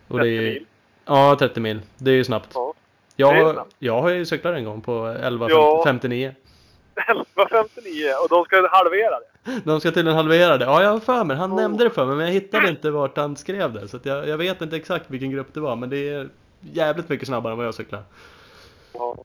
och 0.07 0.20
det 0.20 0.24
30 0.26 0.38
är, 0.38 0.41
mil. 0.53 0.65
Ja, 1.05 1.36
30 1.39 1.59
mil. 1.59 1.82
Det 1.97 2.11
är 2.11 2.15
ju 2.15 2.24
snabbt. 2.24 2.51
Ja. 2.53 2.74
Jag, 3.15 3.36
det 3.47 3.53
snabbt. 3.53 3.76
jag 3.80 4.01
har 4.01 4.09
ju 4.09 4.26
cyklat 4.26 4.55
en 4.55 4.63
gång 4.65 4.82
på 4.82 4.91
11.59. 4.91 5.49
Ja. 5.49 5.84
59. 5.86 6.36
11.59 6.95 8.13
och 8.24 8.30
de 8.30 8.45
ska 8.45 8.68
halvera 8.72 9.20
det. 9.20 9.61
De 9.63 9.80
ska 9.80 9.91
tydligen 9.91 10.18
halvera 10.18 10.57
det. 10.57 10.65
Ja, 10.65 10.84
jag 10.84 10.89
har 10.89 10.99
för 10.99 11.24
mig. 11.24 11.38
Han 11.38 11.51
Oh. 11.51 11.55
nämnde 11.55 11.84
det 11.84 11.89
för 11.89 12.05
mig, 12.05 12.15
men 12.15 12.26
jag 12.26 12.34
hittade 12.34 12.70
inte 12.70 12.91
vart 12.91 13.18
han 13.18 13.36
skrev 13.36 13.74
det. 13.74 13.88
Så 13.88 13.99
jag, 14.03 14.28
jag 14.28 14.38
vet 14.38 14.61
inte 14.61 14.76
exakt 14.76 15.05
vilken 15.11 15.32
grupp 15.32 15.53
det 15.53 15.59
var, 15.59 15.76
men 15.76 15.89
det 15.89 16.09
är 16.09 16.30
jävligt 16.61 17.09
mycket 17.09 17.28
snabbare 17.28 17.51
än 17.51 17.57
vad 17.57 17.68
jag 17.68 17.74
cyklar. 17.74 18.03
Ja. 18.93 19.15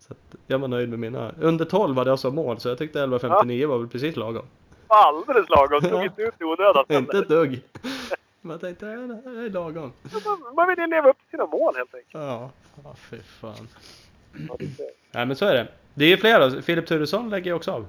Så 0.00 0.12
att 0.12 0.34
jag 0.46 0.58
var 0.58 0.68
nöjd 0.68 0.88
med 0.88 0.98
mina. 0.98 1.30
Under 1.40 1.64
12 1.64 1.96
hade 1.98 2.10
jag 2.10 2.18
som 2.18 2.34
mål, 2.34 2.60
så 2.60 2.68
jag 2.68 2.78
tyckte 2.78 2.98
11.59 3.06 3.66
var 3.66 3.78
väl 3.78 3.88
precis 3.88 4.16
lagom. 4.16 4.46
Alldeles 4.86 5.48
lagom. 5.48 5.80
Tog 5.80 5.92
Ja. 5.92 6.04
inte 6.04 6.22
ut 6.22 6.34
i 6.40 6.44
onödan. 6.44 6.84
Inte 6.98 7.18
ett 7.18 7.28
dugg. 7.28 7.60
Men 8.46 8.50
jag 8.54 8.60
tänkte, 8.60 8.86
det 8.86 8.92
är 8.92 9.50
lagom. 9.50 9.92
Man- 10.26 10.54
Man 10.54 10.68
vill 10.68 10.78
ju 10.78 10.86
leva 10.86 11.10
upp 11.10 11.18
till 11.18 11.30
sina 11.30 11.46
mål 11.46 11.74
helt 11.76 11.94
enkelt. 11.94 12.14
Ja, 12.14 12.50
ja 12.84 12.94
fy 13.10 13.16
fan. 13.40 13.68
Ja, 14.48 14.56
Nej 15.12 15.26
men 15.26 15.36
så 15.36 15.44
är 15.46 15.54
det. 15.54 15.68
Det 15.94 16.04
är 16.12 16.16
flera. 16.16 16.62
Filip 16.62 16.86
Turesson 16.86 17.30
lägger 17.30 17.50
ju 17.50 17.54
också 17.56 17.72
av. 17.72 17.86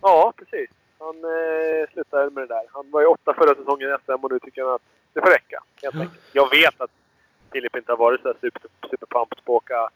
Ja, 0.00 0.32
precis. 0.36 0.70
Han 0.98 1.16
eh, 1.16 1.90
slutar 1.92 2.30
med 2.30 2.42
det 2.48 2.54
där. 2.54 2.62
Han 2.72 2.90
var 2.90 3.00
ju 3.00 3.06
åtta 3.06 3.34
förra 3.34 3.54
säsongen 3.54 3.90
i 3.90 3.96
SM 4.04 4.12
och 4.24 4.32
nu 4.32 4.38
tycker 4.38 4.62
han 4.64 4.74
att 4.74 4.82
det 5.12 5.20
får 5.20 5.30
räcka. 5.30 5.62
Helt 5.82 5.94
enkelt. 5.94 6.20
Jag 6.32 6.50
vet 6.50 6.80
att 6.80 6.90
Filip 7.52 7.76
inte 7.76 7.92
har 7.92 7.96
varit 7.96 8.20
så 8.22 8.28
här 8.28 8.36
super, 8.40 8.62
superpumped 8.90 9.44
på 9.44 9.56
att 9.56 9.62
åka 9.62 9.88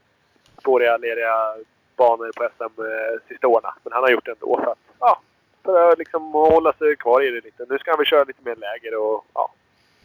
spåriga, 0.60 0.96
leriga 0.96 1.54
banor 1.96 2.30
på 2.36 2.48
SM 2.56 2.62
eh, 2.82 3.28
sista 3.28 3.46
åren. 3.48 3.72
Men 3.84 3.92
han 3.92 4.02
har 4.02 4.10
gjort 4.10 4.24
det 4.24 4.30
ändå 4.32 4.60
för 4.64 4.70
att, 4.72 4.78
ja, 4.98 5.20
för 5.68 5.92
att 5.92 5.98
liksom 5.98 6.22
hålla 6.32 6.72
sig 6.72 6.96
kvar 6.96 7.22
i 7.22 7.30
det 7.30 7.40
lite. 7.44 7.66
Nu 7.68 7.78
ska 7.78 7.90
han 7.90 7.98
väl 7.98 8.06
köra 8.06 8.24
lite 8.24 8.42
mer 8.44 8.56
läger 8.56 8.98
och 8.98 9.24
ja, 9.34 9.52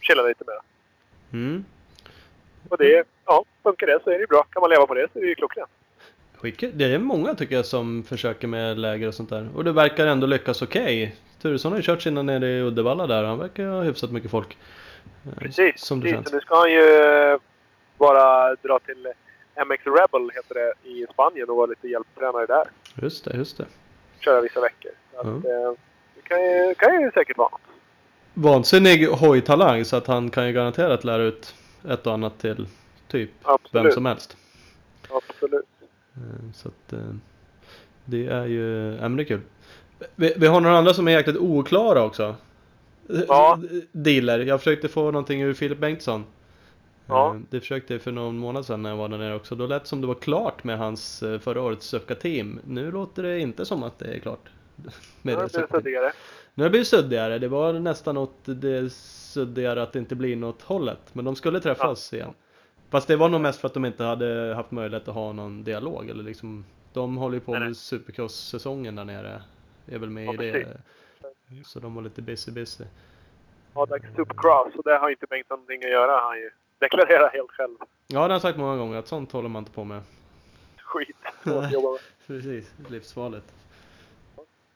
chilla 0.02 0.24
lite 0.24 0.44
mer. 0.48 0.60
Mm. 1.40 1.66
Och 2.70 2.78
det, 2.78 3.08
ja, 3.26 3.46
funkar 3.64 3.88
det 3.88 4.00
så 4.04 4.10
är 4.10 4.14
det 4.14 4.20
ju 4.20 4.28
bra. 4.28 4.44
Kan 4.44 4.62
man 4.62 4.70
leva 4.70 4.88
på 4.88 4.94
det 4.94 5.08
så 5.14 5.20
är 5.20 5.24
det 5.24 5.30
ju 5.30 5.36
klockrent. 5.36 5.70
Det 6.74 6.86
är 6.86 6.98
många 6.98 7.36
tycker 7.36 7.56
jag 7.56 7.66
som 7.66 8.04
försöker 8.04 8.48
med 8.48 8.80
läger 8.80 9.08
och 9.08 9.14
sånt 9.14 9.30
där. 9.30 9.50
Och 9.56 9.64
det 9.64 9.72
verkar 9.72 10.08
ändå 10.08 10.28
lyckas 10.28 10.62
okej. 10.62 11.16
Turesson 11.42 11.72
har 11.72 11.80
ju 11.80 11.84
kört 11.84 12.02
sina 12.02 12.22
nere 12.22 12.48
i 12.48 12.62
Uddevalla 12.62 13.08
där. 13.08 13.24
Han 13.24 13.40
verkar 13.40 13.66
ha 13.66 13.82
hyfsat 13.82 14.12
mycket 14.12 14.32
folk. 14.32 14.58
Eh, 15.26 15.40
Precis. 15.40 15.82
Som 15.82 16.00
det 16.00 16.12
precis. 16.14 16.34
nu 16.34 16.40
ska 16.40 16.56
han 16.56 16.72
ju 16.72 16.84
eh, 16.84 17.38
bara 17.98 18.56
dra 18.56 18.80
till 18.80 19.08
MX 19.66 19.86
Rebel, 19.86 20.30
heter 20.36 20.56
det, 20.56 20.90
i 20.90 21.06
Spanien 21.14 21.50
och 21.50 21.56
vara 21.56 21.66
lite 21.66 21.88
hjälptränare 21.88 22.46
där. 22.46 22.68
Just 23.02 23.26
det, 23.26 23.38
just 23.38 23.58
det. 23.58 23.66
Köra 24.26 24.42
vissa 24.42 24.62
veckor. 24.62 24.92
Att, 25.18 25.26
Mm. 25.26 25.42
det 26.16 26.22
kan 26.24 26.42
ju, 26.42 26.76
kan 26.76 27.02
ju 27.02 27.12
säkert 27.12 27.38
vara 27.38 27.50
något. 27.50 27.62
Vansinnig 28.34 29.08
hojtalang 29.08 29.86
så 29.86 29.96
att 29.96 30.08
han 30.08 30.30
kan 30.30 30.48
ju 30.48 30.54
garanterat 30.54 31.04
lära 31.04 31.24
ut 31.24 31.56
ett 31.90 32.08
och 32.08 32.14
annat 32.14 32.40
till 32.40 32.68
typ 33.08 33.30
vem 33.44 33.54
Absolut. 33.64 33.94
som 33.94 34.06
helst. 34.06 34.38
Absolut. 35.10 35.66
Eh, 36.16 36.52
Så 36.54 36.68
att 36.68 36.94
eh, 36.94 37.00
det 38.06 38.28
är 38.28 38.46
ju, 38.46 38.94
ja 39.02 39.02
men 39.02 39.16
det 39.16 39.24
är 39.24 39.26
kul. 39.26 39.42
Vi, 40.16 40.34
vi 40.38 40.48
har 40.48 40.62
några 40.62 40.78
andra 40.78 40.94
som 40.94 41.08
är 41.08 41.12
jäkligt 41.12 41.38
oklara 41.38 42.04
också. 42.04 42.36
Ja. 43.28 43.60
Dealer. 43.92 44.40
Jag 44.40 44.60
försökte 44.60 44.88
få 44.88 45.04
någonting 45.06 45.42
ur 45.42 45.54
Filip 45.54 45.78
Bengtsson. 45.78 46.26
Ja. 47.08 47.36
Eh, 47.36 47.42
Det 47.50 47.60
försökte 47.60 47.94
jag 47.94 48.02
för 48.02 48.12
någon 48.12 48.38
månad 48.38 48.66
sedan 48.66 48.82
när 48.82 48.90
jag 48.90 48.98
var 48.98 49.10
där 49.10 49.18
nere 49.18 49.36
också. 49.36 49.56
Då 49.56 49.68
lät 49.68 49.84
det 49.84 49.90
som 49.90 50.02
det 50.02 50.08
var 50.08 50.16
klart 50.16 50.64
med 50.64 50.78
hans 50.78 51.24
eh, 51.24 51.40
förra 51.40 51.62
årets 51.62 51.86
Succa-team. 51.88 52.60
Nu 52.68 52.92
låter 52.92 53.24
det 53.24 53.40
inte 53.40 53.66
som 53.66 53.84
att 53.84 54.00
det 54.00 54.06
är 54.16 54.20
klart. 54.20 54.50
Med 54.76 54.92
Nu 55.22 55.32
det 55.32 55.36
blir 55.36 55.44
det 55.44 55.50
Succa-team. 55.50 55.68
suddigare. 55.82 56.14
Nu 56.56 56.64
har 56.64 56.66
det 56.66 56.70
blivit 56.70 56.88
suddigare. 56.88 57.40
Det 57.40 57.48
var 57.48 57.74
nästan 57.74 58.18
åt 58.18 58.34
det 58.46 58.94
suddigare 58.94 59.84
att 59.84 59.94
det 59.94 60.00
inte 60.00 60.16
blir 60.16 60.36
något 60.36 60.62
hållet. 60.62 61.00
Men 61.14 61.26
de 61.26 61.36
skulle 61.36 61.60
träffas 61.60 62.14
igen. 62.14 62.34
Fast 62.90 63.08
det 63.08 63.16
var 63.16 63.30
nog 63.30 63.42
mest 63.42 63.60
för 63.60 63.68
att 63.68 63.74
de 63.74 63.86
inte 63.86 64.04
hade 64.04 64.54
haft 64.56 64.72
möjlighet 64.72 65.08
att 65.08 65.14
ha 65.16 65.32
någon 65.34 65.64
dialog. 65.64 66.10
Eller 66.10 66.24
liksom, 66.24 66.66
de 66.94 67.18
håller 67.18 67.34
ju 67.36 67.40
på 67.42 67.52
Nej, 67.52 67.60
med 67.60 67.78
supercross-säsongen 67.78 68.96
där 68.96 69.06
nere. 69.06 69.42
Är 69.88 69.98
väl 70.00 70.10
med 70.10 70.26
Ja, 70.26 70.34
i 70.34 70.38
det. 70.38 70.52
precis. 71.48 71.68
Så 71.68 71.80
de 71.80 71.96
var 71.96 72.02
lite 72.02 72.22
busy 72.22 72.52
busy. 72.52 72.84
Ja, 73.74 73.86
det 73.86 73.96
är 73.96 74.00
Supercross 74.16 74.76
och 74.76 74.84
det 74.84 74.98
har 74.98 75.10
inte 75.10 75.26
Bengtsson 75.30 75.56
någonting 75.58 75.84
att 75.84 75.92
göra. 75.92 76.20
Han 76.22 76.38
ju 76.38 76.50
deklarerar 76.80 77.30
helt 77.30 77.52
själv. 77.52 77.76
Ja, 78.08 78.20
det 78.20 78.20
har 78.20 78.30
jag 78.30 78.42
sagt 78.42 78.58
många 78.58 78.78
gånger 78.78 78.98
att 78.98 79.08
sånt 79.08 79.32
håller 79.32 79.50
man 79.50 79.62
inte 79.62 79.72
på 79.72 79.84
med. 79.84 80.02
Skit. 80.78 81.18
med. 81.44 82.00
Precis, 82.28 82.72
livsfarligt. 82.90 83.54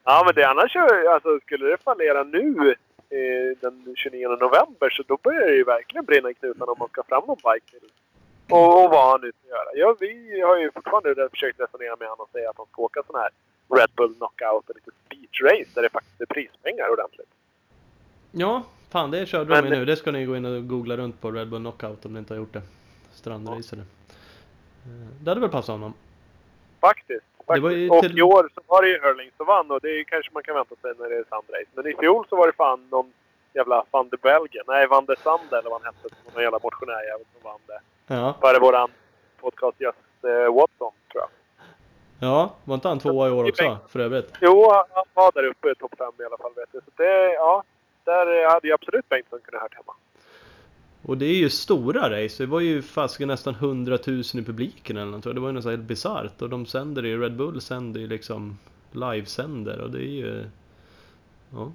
Ja, 0.04 0.24
men 0.26 0.36
det 0.36 0.44
annars 0.44 0.76
alltså, 0.76 1.40
skulle 1.40 1.66
det 1.66 1.78
fallera 1.84 2.24
nu 2.24 2.76
eh, 3.10 3.58
den 3.62 3.96
29 3.96 4.28
november 4.28 4.90
så 4.90 5.04
då 5.08 5.18
börjar 5.24 5.48
det 5.48 5.56
ju 5.56 5.64
verkligen 5.64 6.06
brinna 6.06 6.30
i 6.30 6.34
knutarna 6.34 6.72
om 6.72 6.76
man 6.80 6.90
ska 6.90 7.04
fram 7.04 7.24
någon 7.28 7.54
bike 7.54 7.72
till. 7.72 7.90
Och, 8.50 8.84
och 8.84 8.90
vad 8.90 9.12
han 9.12 9.22
nu 9.22 9.32
ska 9.40 9.50
göra. 9.50 9.70
Ja, 9.76 9.96
vi 10.00 10.42
har 10.42 10.58
ju 10.58 10.72
fortfarande 10.72 11.30
försökt 11.30 11.60
resonera 11.60 11.96
med 12.00 12.08
honom 12.08 12.24
och 12.24 12.30
säga 12.32 12.50
att 12.50 12.58
han 12.58 12.66
ska 12.72 12.82
åka 12.82 13.04
sån 13.08 13.20
här 13.20 13.30
Red 13.78 13.90
Bull 13.96 14.16
Knockout 14.16 14.70
och 14.70 14.76
lite 14.76 14.92
speed 15.06 15.52
race 15.52 15.72
där 15.74 15.82
det 15.82 15.90
faktiskt 15.90 16.22
är 16.22 16.26
prispengar 16.26 16.90
ordentligt. 16.90 17.30
Ja, 18.32 18.64
fan 18.90 19.12
det 19.12 19.26
körde 19.26 19.56
de 19.56 19.62
med 19.62 19.72
nu. 19.72 19.86
Det 19.86 19.96
ska 19.96 20.12
ni 20.12 20.26
gå 20.26 20.36
in 20.38 20.46
och 20.46 20.68
googla 20.68 20.98
runt 20.98 21.22
på 21.22 21.32
Red 21.32 21.48
Bull 21.50 21.60
Knockout 21.62 22.06
om 22.06 22.14
ni 22.14 22.20
inte 22.20 22.34
har 22.34 22.40
gjort 22.40 22.54
det. 22.54 22.62
Strandracer. 23.14 23.78
Eh, 23.78 23.84
Det 25.22 25.30
hade 25.32 25.42
väl 25.42 25.50
passat 25.50 25.74
honom. 25.74 25.94
Faktiskt. 26.82 27.26
Faktiskt. 27.48 27.92
Och 27.92 28.02
till- 28.02 28.20
i 28.20 28.22
år 28.22 28.50
så 28.56 28.62
var 28.68 28.82
det 28.82 28.90
ju 28.90 29.00
Hurling 29.02 29.32
som 29.38 29.46
vann 29.46 29.72
och 29.72 29.80
det 29.82 30.04
kanske 30.04 30.32
man 30.34 30.44
kan 30.44 30.56
vänta 30.56 30.76
sig 30.82 30.94
när 31.00 31.10
det 31.10 31.16
är 31.16 31.24
sandrace. 31.30 31.66
Men 31.74 31.88
i 31.88 31.94
fjol 32.00 32.26
så 32.30 32.36
var 32.36 32.48
det 32.48 32.54
fan 32.54 32.88
någon 32.92 33.14
jävla 33.54 33.84
van 33.92 34.10
de 34.10 34.18
Belgen. 34.18 34.64
Nej, 34.68 34.88
van 34.88 35.06
de 35.06 35.16
Sande 35.24 35.58
eller 35.60 35.70
vad 35.70 35.82
han 35.82 35.94
hette. 35.94 36.16
Någon 36.34 36.44
jävla 36.44 36.60
motionärjävel 36.64 37.26
som 37.34 37.42
vann 37.52 37.60
det. 37.68 37.80
Ja, 38.16 38.36
Före 38.42 38.60
våran 38.60 38.90
podcastgäst 39.42 39.98
eh, 40.24 40.54
Watson, 40.56 40.92
tror 41.12 41.24
jag. 41.24 41.30
ja 42.20 42.56
var 42.64 42.76
inte 42.76 42.88
han 42.88 43.00
tvåa 43.00 43.28
i 43.28 43.32
år 43.32 43.50
också 43.50 43.78
för 43.90 44.00
övrigt? 44.00 44.34
Jo, 44.42 44.72
han- 44.72 45.06
var 45.14 45.32
där 45.32 45.44
uppe 45.48 45.72
i 45.72 45.76
topp 45.76 45.94
5 45.98 46.12
i 46.20 46.24
alla 46.24 46.38
fall 46.38 46.52
vet 46.56 46.70
jag. 46.72 46.84
Så 46.84 46.90
det, 46.96 47.34
ja. 47.34 47.64
Där 48.08 48.44
eh, 48.44 48.50
hade 48.52 48.68
ju 48.68 48.74
absolut 48.74 49.10
Bengtsson 49.10 49.40
kunnat 49.44 49.62
hört 49.62 49.76
hemma. 49.76 49.94
Och 51.02 51.18
det 51.18 51.26
är 51.26 51.36
ju 51.36 51.50
stora 51.50 52.24
race. 52.24 52.44
Det 52.44 52.48
var 52.48 52.60
ju 52.60 52.82
fasiken 52.82 53.28
nästan 53.28 53.54
100 53.56 53.98
000 54.08 54.20
i 54.20 54.44
publiken 54.46 54.98
eller 54.98 55.12
något. 55.12 55.24
Det 55.24 55.40
var 55.40 55.48
ju 55.50 55.54
nästan 55.54 55.72
helt 55.72 55.84
bisarrt. 55.84 56.42
Och 56.42 56.50
de 56.50 56.66
sänder 56.66 57.04
ju, 57.04 57.22
Red 57.22 57.36
Bull 57.36 57.62
sänder 57.62 58.00
ju 58.02 58.08
liksom 58.08 58.58
livesänder 58.92 59.82
och 59.82 59.92
det 59.92 60.00
är 60.00 60.12
ju... 60.26 60.46
Ja. 61.54 61.72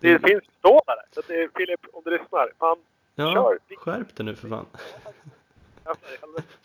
Det 0.00 0.18
finns 0.18 0.44
stålar 0.58 0.96
där. 0.96 1.04
Så 1.14 1.22
det 1.28 1.34
är, 1.42 1.48
Filip, 1.56 1.80
om 1.92 2.02
du 2.04 2.10
lyssnar. 2.10 2.52
Fan, 2.58 2.76
Ja, 3.18 3.32
Kör. 3.34 3.76
skärp 3.76 4.16
dig 4.16 4.26
nu 4.26 4.34
för 4.34 4.48
fan. 4.48 4.66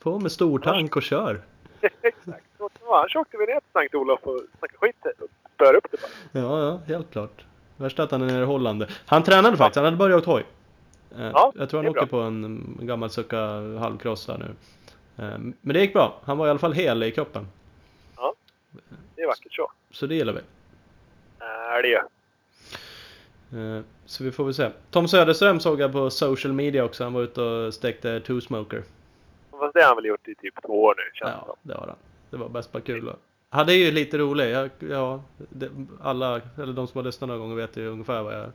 På 0.03 0.19
med 0.19 0.31
stor 0.31 0.59
tank 0.59 0.95
och 0.95 1.03
kör. 1.03 1.41
Exakt. 2.01 2.45
Annars 2.89 3.15
åkte 3.15 3.37
vi 3.37 3.45
ner 3.45 3.59
till 3.59 3.71
Sankt 3.73 3.95
Olof 3.95 4.19
och 4.23 4.41
snackade 4.59 4.77
skit 4.77 4.95
och 5.19 5.27
spöade 5.55 5.77
upp 5.77 5.85
det 5.91 5.97
bara. 6.01 6.41
Ja, 6.41 6.63
ja, 6.63 6.79
helt 6.87 7.11
klart. 7.11 7.45
Värsta 7.81 8.03
att 8.03 8.11
han 8.11 8.21
är 8.21 8.25
nere 8.25 8.45
i. 8.45 8.87
Han 9.05 9.23
tränade 9.23 9.57
faktiskt, 9.57 9.75
han 9.75 9.85
hade 9.85 9.97
börjat 9.97 10.21
åka 10.21 10.31
hoj. 10.31 10.43
Eh, 11.17 11.31
Ja, 11.33 11.51
jag 11.55 11.69
tror 11.69 11.77
han 11.77 11.85
det 11.85 11.91
åker 11.91 11.99
bra. 12.05 12.19
på 12.19 12.19
en 12.19 12.45
mm, 12.45 12.77
gammal 12.81 13.09
sucka 13.09 13.39
halvcross 13.79 14.27
här 14.27 14.37
nu. 14.37 14.45
Eh, 15.25 15.37
Men 15.37 15.73
det 15.73 15.79
gick 15.79 15.93
bra. 15.93 16.19
Han 16.23 16.37
var 16.37 16.47
i 16.47 16.49
alla 16.49 16.59
fall 16.59 16.73
hel 16.73 17.03
i 17.03 17.11
kroppen. 17.11 17.47
Ja, 18.17 18.33
det 19.15 19.21
är 19.21 19.27
vackert 19.27 19.53
så. 19.53 19.71
Så 19.91 20.05
det 20.07 20.15
gillar 20.15 20.33
vi. 20.33 20.39
Är 21.45 21.81
det 21.81 21.87
ju. 21.87 21.97
Eh, 23.77 23.81
Så 24.05 24.23
vi 24.23 24.31
får 24.31 24.43
väl 24.43 24.53
se. 24.53 24.69
Tom 24.91 25.07
Söderström 25.07 25.59
såg 25.59 25.79
jag 25.81 25.91
på 25.91 26.09
social 26.09 26.53
media 26.53 26.83
också. 26.83 27.03
Han 27.03 27.13
var 27.13 27.21
ute 27.21 27.41
och 27.41 27.73
stekte 27.73 28.19
two 28.19 28.39
smoker. 28.41 28.83
Fast 29.51 29.73
det 29.73 29.79
har 29.79 29.87
han 29.87 29.95
väl 29.95 30.05
gjort 30.05 30.27
i 30.27 30.35
typ 30.35 30.53
två 30.65 30.83
år 30.83 30.95
nu, 30.97 31.03
känns 31.13 31.31
det 31.31 31.37
Ja, 31.47 31.55
det 31.61 31.73
har 31.73 31.87
han. 31.87 31.95
Det 32.29 32.37
var 32.37 32.49
bäst 32.49 32.71
bara 32.71 32.81
kul. 32.81 33.13
Han 33.53 33.69
är 33.69 33.73
ju 33.73 33.91
lite 33.91 34.17
rolig. 34.17 34.51
Jag, 34.51 34.69
ja, 34.79 35.23
det, 35.37 35.69
alla, 36.01 36.41
eller 36.57 36.73
de 36.73 36.87
som 36.87 36.97
har 36.97 37.03
lyssnat 37.03 37.27
några 37.27 37.39
gånger 37.39 37.55
vet 37.55 37.77
ju 37.77 37.87
ungefär 37.87 38.23
vad 38.23 38.33
jag 38.33 38.51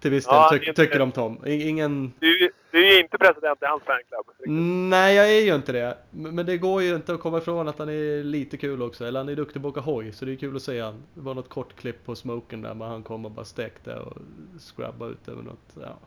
till 0.00 0.10
viss 0.10 0.24
del 0.24 0.34
Ja, 0.34 0.48
tyck, 0.52 0.76
tycker 0.76 1.00
om 1.00 1.12
Tom. 1.12 1.38
Ingen... 1.46 2.12
Du, 2.18 2.50
du 2.70 2.86
är 2.88 2.92
ju 2.94 3.00
inte 3.00 3.18
president 3.18 3.62
i 3.62 3.64
hans 3.66 3.82
fanclub. 3.82 4.50
Nej, 4.90 5.16
jag 5.16 5.30
är 5.30 5.40
ju 5.40 5.54
inte 5.54 5.72
det. 5.72 5.98
Men 6.10 6.46
det 6.46 6.58
går 6.58 6.82
ju 6.82 6.94
inte 6.94 7.14
att 7.14 7.20
komma 7.20 7.38
ifrån 7.38 7.68
att 7.68 7.78
han 7.78 7.88
är 7.88 8.24
lite 8.24 8.56
kul 8.56 8.82
också. 8.82 9.04
Eller 9.04 9.20
han 9.20 9.28
är 9.28 9.34
duktig 9.36 9.62
på 9.62 9.68
att 9.68 9.72
åka 9.72 9.80
hoj, 9.80 10.12
så 10.12 10.24
det 10.24 10.32
är 10.32 10.36
kul 10.36 10.56
att 10.56 10.62
se 10.62 10.80
han. 10.80 11.02
Det 11.14 11.20
var 11.20 11.34
något 11.34 11.48
kort 11.48 11.76
klipp 11.76 12.04
på 12.04 12.14
smoken 12.14 12.62
där, 12.62 12.74
men 12.74 12.88
han 12.88 13.02
kom 13.02 13.24
och 13.24 13.30
bara 13.30 13.44
stekte 13.44 13.94
och 13.96 14.16
scrubbade 14.60 15.12
ut 15.12 15.28
över 15.28 15.42
något. 15.42 15.76
Ja. 15.80 15.98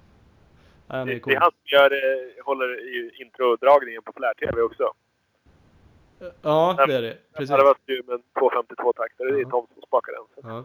Han 0.88 1.00
är 1.00 1.06
Det, 1.06 1.14
det 1.14 1.20
cool. 1.20 1.34
är 1.34 1.40
han 1.40 1.52
som 1.52 1.78
gör, 1.78 1.92
eh, 1.92 2.46
håller 2.46 2.80
i 2.96 3.12
introdragningen 3.22 4.02
på 4.02 4.14
Flär-TV 4.18 4.62
också. 4.62 4.94
Ja, 6.42 6.76
det 6.88 6.96
är 6.96 7.02
det. 7.02 7.18
Precis. 7.34 7.50
Det 7.50 7.64
var 7.64 7.76
ju 7.88 8.04
med 8.04 8.14
en 8.14 8.22
252 8.40 8.94
taktare. 8.94 9.32
Det 9.32 9.42
är. 9.42 9.44
Tom 9.44 9.68
som 9.74 9.82
spakar 9.88 10.12
den. 10.14 10.52
Ja. 10.52 10.64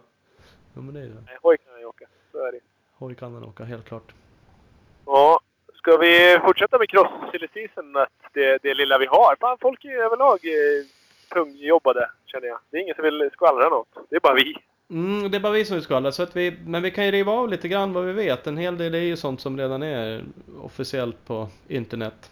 ja, 0.74 0.80
men 0.80 0.94
det 0.94 1.00
är 1.00 1.04
det. 1.04 1.22
Nej, 1.26 1.38
hoj 1.42 1.56
kan 1.56 1.72
han 1.72 1.80
ju 1.80 1.86
åka. 1.86 2.06
Så 2.32 2.46
är 2.46 2.52
det. 2.52 2.60
Hoj 2.94 3.14
kan 3.14 3.34
han 3.34 3.44
åka, 3.44 3.64
helt 3.64 3.88
klart. 3.88 4.12
Ja, 5.06 5.40
ska 5.74 5.96
vi 5.96 6.38
fortsätta 6.44 6.78
med 6.78 6.88
cross 6.88 7.10
season? 7.52 7.96
Att 7.96 8.08
det, 8.32 8.62
det 8.62 8.74
lilla 8.74 8.98
vi 8.98 9.06
har. 9.06 9.36
Fan, 9.40 9.58
folk 9.60 9.84
är 9.84 10.04
överlag 10.04 10.38
eh, 10.44 10.86
tungjobbade, 11.32 12.10
känner 12.26 12.46
jag. 12.46 12.58
Det 12.70 12.76
är 12.76 12.82
ingen 12.82 12.94
som 12.94 13.04
vill 13.04 13.30
skvallra 13.32 13.68
något. 13.68 13.88
Det 14.10 14.16
är 14.16 14.20
bara 14.20 14.34
vi. 14.34 14.54
Mm, 14.90 15.30
det 15.30 15.36
är 15.36 15.40
bara 15.40 15.52
vi 15.52 15.64
som 15.64 15.80
skvallrar, 15.80 16.10
så 16.10 16.22
att 16.22 16.36
vi, 16.36 16.58
men 16.66 16.82
vi 16.82 16.90
kan 16.90 17.04
ju 17.04 17.10
riva 17.10 17.32
av 17.32 17.48
lite 17.48 17.68
grann 17.68 17.92
vad 17.92 18.04
vi 18.04 18.12
vet. 18.12 18.46
En 18.46 18.56
hel 18.56 18.78
del 18.78 18.94
är 18.94 18.98
ju 18.98 19.16
sånt 19.16 19.40
som 19.40 19.58
redan 19.58 19.82
är 19.82 20.24
officiellt 20.62 21.26
på 21.26 21.48
internet. 21.68 22.30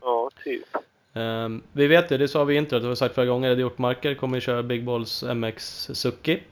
Ja, 0.00 0.30
typ. 0.44 0.76
Ehm, 1.14 1.62
vi 1.72 1.86
vet 1.86 2.10
ju, 2.10 2.18
det 2.18 2.28
sa 2.28 2.44
vi 2.44 2.54
i 2.54 2.56
introt, 2.56 2.82
det 2.82 2.86
har 2.86 2.90
vi 2.90 2.96
sagt 2.96 3.14
flera 3.14 3.26
gånger, 3.26 3.54
det 3.54 3.62
gjort 3.62 3.78
marker 3.78 4.14
kommer 4.14 4.36
ju 4.36 4.40
köra 4.40 4.62
Big 4.62 4.84
Balls 4.84 5.22
MX 5.22 5.90
Suki. 5.92 6.42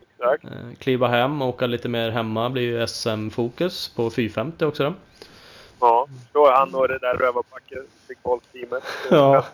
Exakt. 0.00 0.44
Uh, 0.44 0.74
kliva 0.78 1.08
hem 1.08 1.42
och 1.42 1.48
åka 1.48 1.66
lite 1.66 1.88
mer 1.88 2.10
hemma 2.10 2.50
blir 2.50 2.62
ju 2.62 2.86
SM-fokus 2.86 3.88
på 3.88 4.10
450 4.10 4.64
också 4.64 4.84
då. 4.84 4.94
Ja, 5.80 6.06
då 6.32 6.46
är 6.46 6.52
han 6.52 6.74
och 6.74 6.88
det 6.88 6.98
där 6.98 7.14
rövarpacket, 7.14 7.86
Big 8.08 8.18
Balls-teamet. 8.22 8.82
Ja. 9.10 9.44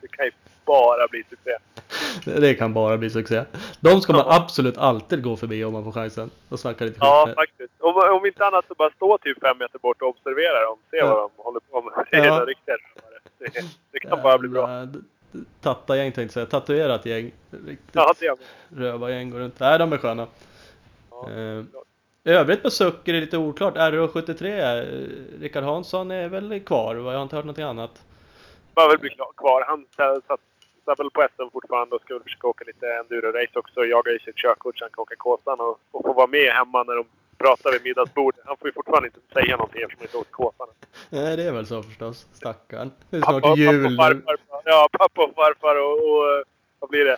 Det 0.00 0.08
kan 0.08 0.24
ju 0.24 0.30
bara 0.64 1.08
bli 1.08 1.24
succé. 1.30 1.56
Det, 2.40 2.54
kan 2.54 2.74
bara 2.74 2.96
bli 2.98 3.10
succé. 3.10 3.44
De 3.80 4.00
ska 4.00 4.12
man 4.12 4.24
absolut 4.28 4.78
alltid 4.78 5.22
gå 5.22 5.36
förbi 5.36 5.64
om 5.64 5.72
man 5.72 5.84
får 5.84 5.92
chansen 5.92 6.30
och 6.48 6.60
snacka 6.60 6.84
lite 6.84 6.96
Ja, 7.00 7.24
med. 7.26 7.34
faktiskt. 7.34 7.72
Om, 7.80 7.96
om 7.96 8.26
inte 8.26 8.46
annat 8.46 8.64
så 8.68 8.74
bara 8.74 8.90
stå 8.90 9.18
typ 9.18 9.40
fem 9.40 9.58
meter 9.58 9.78
bort 9.78 10.02
och 10.02 10.08
observera 10.08 10.64
dem. 10.64 10.78
Se 10.90 10.96
Ja. 10.96 11.06
vad 11.14 11.18
de 11.18 11.30
håller 11.42 11.60
på 11.60 11.82
med. 11.82 12.06
Det 12.10 12.16
är 12.16 12.24
Ja. 12.26 12.44
riktiga. 12.46 12.76
Det, 13.38 13.64
det 13.92 13.98
kan 13.98 14.22
bara 14.22 14.38
bli 14.38 14.48
bra. 14.48 14.68
Tatta-gäng 15.60 16.12
tänkte 16.12 16.22
jag 16.40 16.48
säga, 16.48 16.60
tatuerat 16.60 17.06
gäng. 17.06 17.32
Riktigt 17.66 17.88
Ja, 17.92 18.14
rövargäng 18.76 19.30
går 19.30 19.38
runt. 19.38 19.60
Nej, 19.60 19.78
de 19.78 19.92
är 19.92 19.98
sköna. 19.98 20.26
Ja, 21.10 21.28
Eh, 21.30 21.64
övrigt 22.24 22.62
på 22.62 22.70
Sucker 22.70 23.14
är 23.14 23.20
lite 23.20 23.38
oklart. 23.38 23.76
RH73, 23.76 24.44
eh, 24.44 24.84
Rickard 25.40 25.64
Hansson 25.64 26.10
är 26.10 26.28
väl 26.28 26.60
kvar? 26.60 26.94
Jag 26.96 27.02
har 27.02 27.22
inte 27.22 27.36
hört 27.36 27.44
någonting 27.44 27.64
annat. 27.64 28.02
Bara 28.74 28.88
väl 28.88 28.98
bli 28.98 29.10
kvar. 29.36 29.64
Han 29.66 29.86
satt, 30.26 30.40
satt 30.84 30.98
väl 31.00 31.10
på 31.10 31.26
SM 31.36 31.48
fortfarande 31.52 31.94
och 31.96 32.02
skulle 32.02 32.20
försöka 32.20 32.46
åka 32.48 32.64
lite 32.64 32.86
enduro-race 32.86 33.58
också. 33.58 33.84
Jagar 33.84 34.16
i 34.16 34.18
sitt 34.18 34.36
körkort 34.36 34.78
så 34.78 34.84
han 34.84 34.90
kan 34.90 35.02
åka 35.02 35.16
Kåsan 35.16 35.60
och, 35.60 35.78
och 35.90 36.02
få 36.06 36.12
vara 36.12 36.26
med 36.26 36.52
hemma 36.52 36.82
när 36.82 36.94
de 36.94 37.04
pratar 37.38 37.72
vid 37.72 37.82
middagsbordet. 37.84 38.40
Han 38.44 38.56
får 38.56 38.68
ju 38.68 38.72
fortfarande 38.72 39.08
inte 39.08 39.20
säga 39.32 39.56
någonting 39.56 39.82
eftersom 39.82 39.98
han 40.00 40.06
inte 40.06 40.16
åkt 40.18 40.30
Kåsan. 40.30 40.68
Nej, 41.10 41.36
det 41.36 41.42
är 41.42 41.52
väl 41.52 41.66
så 41.66 41.82
förstås. 41.82 42.26
Stackarn. 42.32 42.90
Det 43.10 43.16
är 43.16 43.20
Pappa, 43.20 43.32
snart 43.32 43.42
pappa 43.42 43.56
jul 43.56 43.84
och 43.84 43.90
nu. 43.90 43.96
farfar. 43.96 44.36
Ja, 44.64 44.88
pappa 44.92 45.24
och 45.24 45.34
farfar 45.34 45.76
och, 45.86 45.96
och 46.10 46.22
eh, 46.32 46.42
vad 46.78 46.90
blir 46.90 47.04
det? 47.04 47.16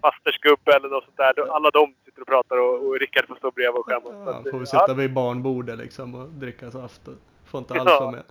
Fasters 0.00 0.38
gubbe 0.40 0.72
eller 0.76 0.88
något 0.88 1.04
sånt 1.04 1.16
där. 1.16 1.50
Alla 1.56 1.70
de 1.70 1.94
sitter 2.04 2.20
och 2.20 2.26
pratar 2.28 2.56
och, 2.56 2.86
och 2.86 2.98
Rickard 3.00 3.26
får 3.28 3.34
stå 3.36 3.50
bredvid 3.50 3.78
och 3.80 3.86
skämmas. 3.86 4.12
Ja, 4.26 4.30
att, 4.34 4.42
får 4.50 4.58
vi 4.58 4.58
ja, 4.58 4.66
sitta 4.66 4.94
vid 4.94 5.12
barnbordet 5.12 5.78
liksom 5.78 6.14
och 6.14 6.28
dricka 6.28 6.70
saft. 6.70 7.08
och 7.08 7.14
Får 7.50 7.58
inte 7.58 7.74
alls 7.74 8.00
vara 8.00 8.10
med. 8.10 8.22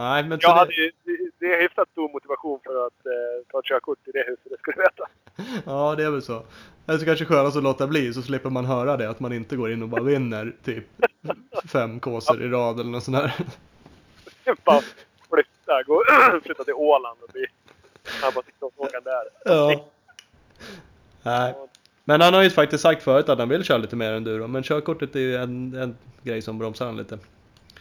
Nej, 0.00 0.22
men 0.22 0.30
Jag 0.42 0.54
det- 0.54 0.58
hade 0.58 0.72
ju, 0.72 0.90
det- 1.04 1.30
det 1.38 1.46
är 1.54 1.62
hyfsat 1.62 1.88
stor 1.92 2.12
motivation 2.12 2.60
för 2.64 2.86
att 2.86 3.06
eh, 3.06 3.46
ta 3.50 3.58
ett 3.58 3.64
körkort 3.64 3.98
i 4.08 4.10
det 4.12 4.24
huset, 4.26 4.44
det 4.50 4.58
ska 4.58 4.70
du 4.72 4.80
veta. 4.80 5.04
Ja, 5.66 5.94
det 5.96 6.04
är 6.04 6.10
väl 6.10 6.22
så. 6.22 6.42
Eller 6.86 6.98
så 6.98 7.04
kanske 7.04 7.24
skönast 7.24 7.56
att 7.56 7.62
låta 7.62 7.86
bli 7.86 8.14
så 8.14 8.22
slipper 8.22 8.50
man 8.50 8.64
höra 8.64 8.96
det. 8.96 9.10
Att 9.10 9.20
man 9.20 9.32
inte 9.32 9.56
går 9.56 9.72
in 9.72 9.82
och 9.82 9.88
bara 9.88 10.02
vinner 10.02 10.52
typ 10.64 10.84
fem 11.72 12.00
kåsor 12.00 12.42
i 12.42 12.48
rad 12.48 12.80
eller 12.80 12.90
något 12.90 13.04
sånt 13.04 13.16
där. 13.16 13.32
Bara 14.64 14.80
flytta, 15.30 15.82
gå, 15.86 16.02
flytta 16.44 16.64
till 16.64 16.74
Åland 16.74 17.18
och 17.22 17.28
bli 17.32 17.46
snabbaste 18.04 18.50
crossåkaren 18.58 19.04
där. 19.04 19.22
Ja. 19.44 19.84
Nej. 21.22 21.54
Men 22.04 22.20
han 22.20 22.34
har 22.34 22.42
ju 22.42 22.50
faktiskt 22.50 22.82
sagt 22.82 23.02
förut 23.02 23.28
att 23.28 23.38
han 23.38 23.48
vill 23.48 23.64
köra 23.64 23.78
lite 23.78 23.96
mer 23.96 24.12
enduro. 24.12 24.46
Men 24.46 24.62
körkortet 24.62 25.16
är 25.16 25.20
ju 25.20 25.36
en, 25.36 25.74
en 25.74 25.96
grej 26.22 26.42
som 26.42 26.58
bromsar 26.58 26.86
han 26.86 26.96
lite. 26.96 27.18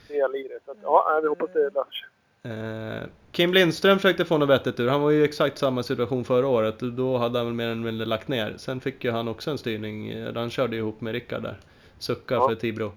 Är 0.10 0.32
liret. 0.34 0.62
Så 0.66 0.72
att, 0.72 0.78
ja, 0.84 1.20
vi 1.24 1.28
hoppas 1.28 1.49
det 1.53 1.60
löser 1.60 1.91
sig. 1.91 2.10
Eh, 2.43 3.03
Kim 3.32 3.53
Lindström 3.53 3.97
försökte 3.99 4.26
få 4.26 4.38
något 4.38 4.49
vettigt 4.49 4.80
ur. 4.80 4.88
Han 4.88 5.01
var 5.01 5.10
ju 5.10 5.22
i 5.22 5.24
exakt 5.24 5.57
samma 5.57 5.84
situation 5.84 6.26
förra 6.26 6.47
året. 6.47 6.80
Då 6.80 7.18
hade 7.18 7.38
han 7.39 7.47
väl 7.47 7.55
mer 7.55 7.66
eller 7.66 7.76
mindre 7.84 8.05
lagt 8.05 8.28
ner. 8.28 8.53
Sen 8.57 8.80
fick 8.80 9.03
ju 9.03 9.12
han 9.12 9.28
också 9.28 9.51
en 9.51 9.57
styrning. 9.57 10.10
eh, 10.10 10.34
Han 10.36 10.49
körde 10.49 10.76
ihop 10.78 11.01
med 11.01 11.14
Rickard 11.14 11.43
där. 11.43 11.57
Sucka 11.99 12.34
Ja. 12.36 12.47
för 12.47 12.55
Tibro. 12.55 12.91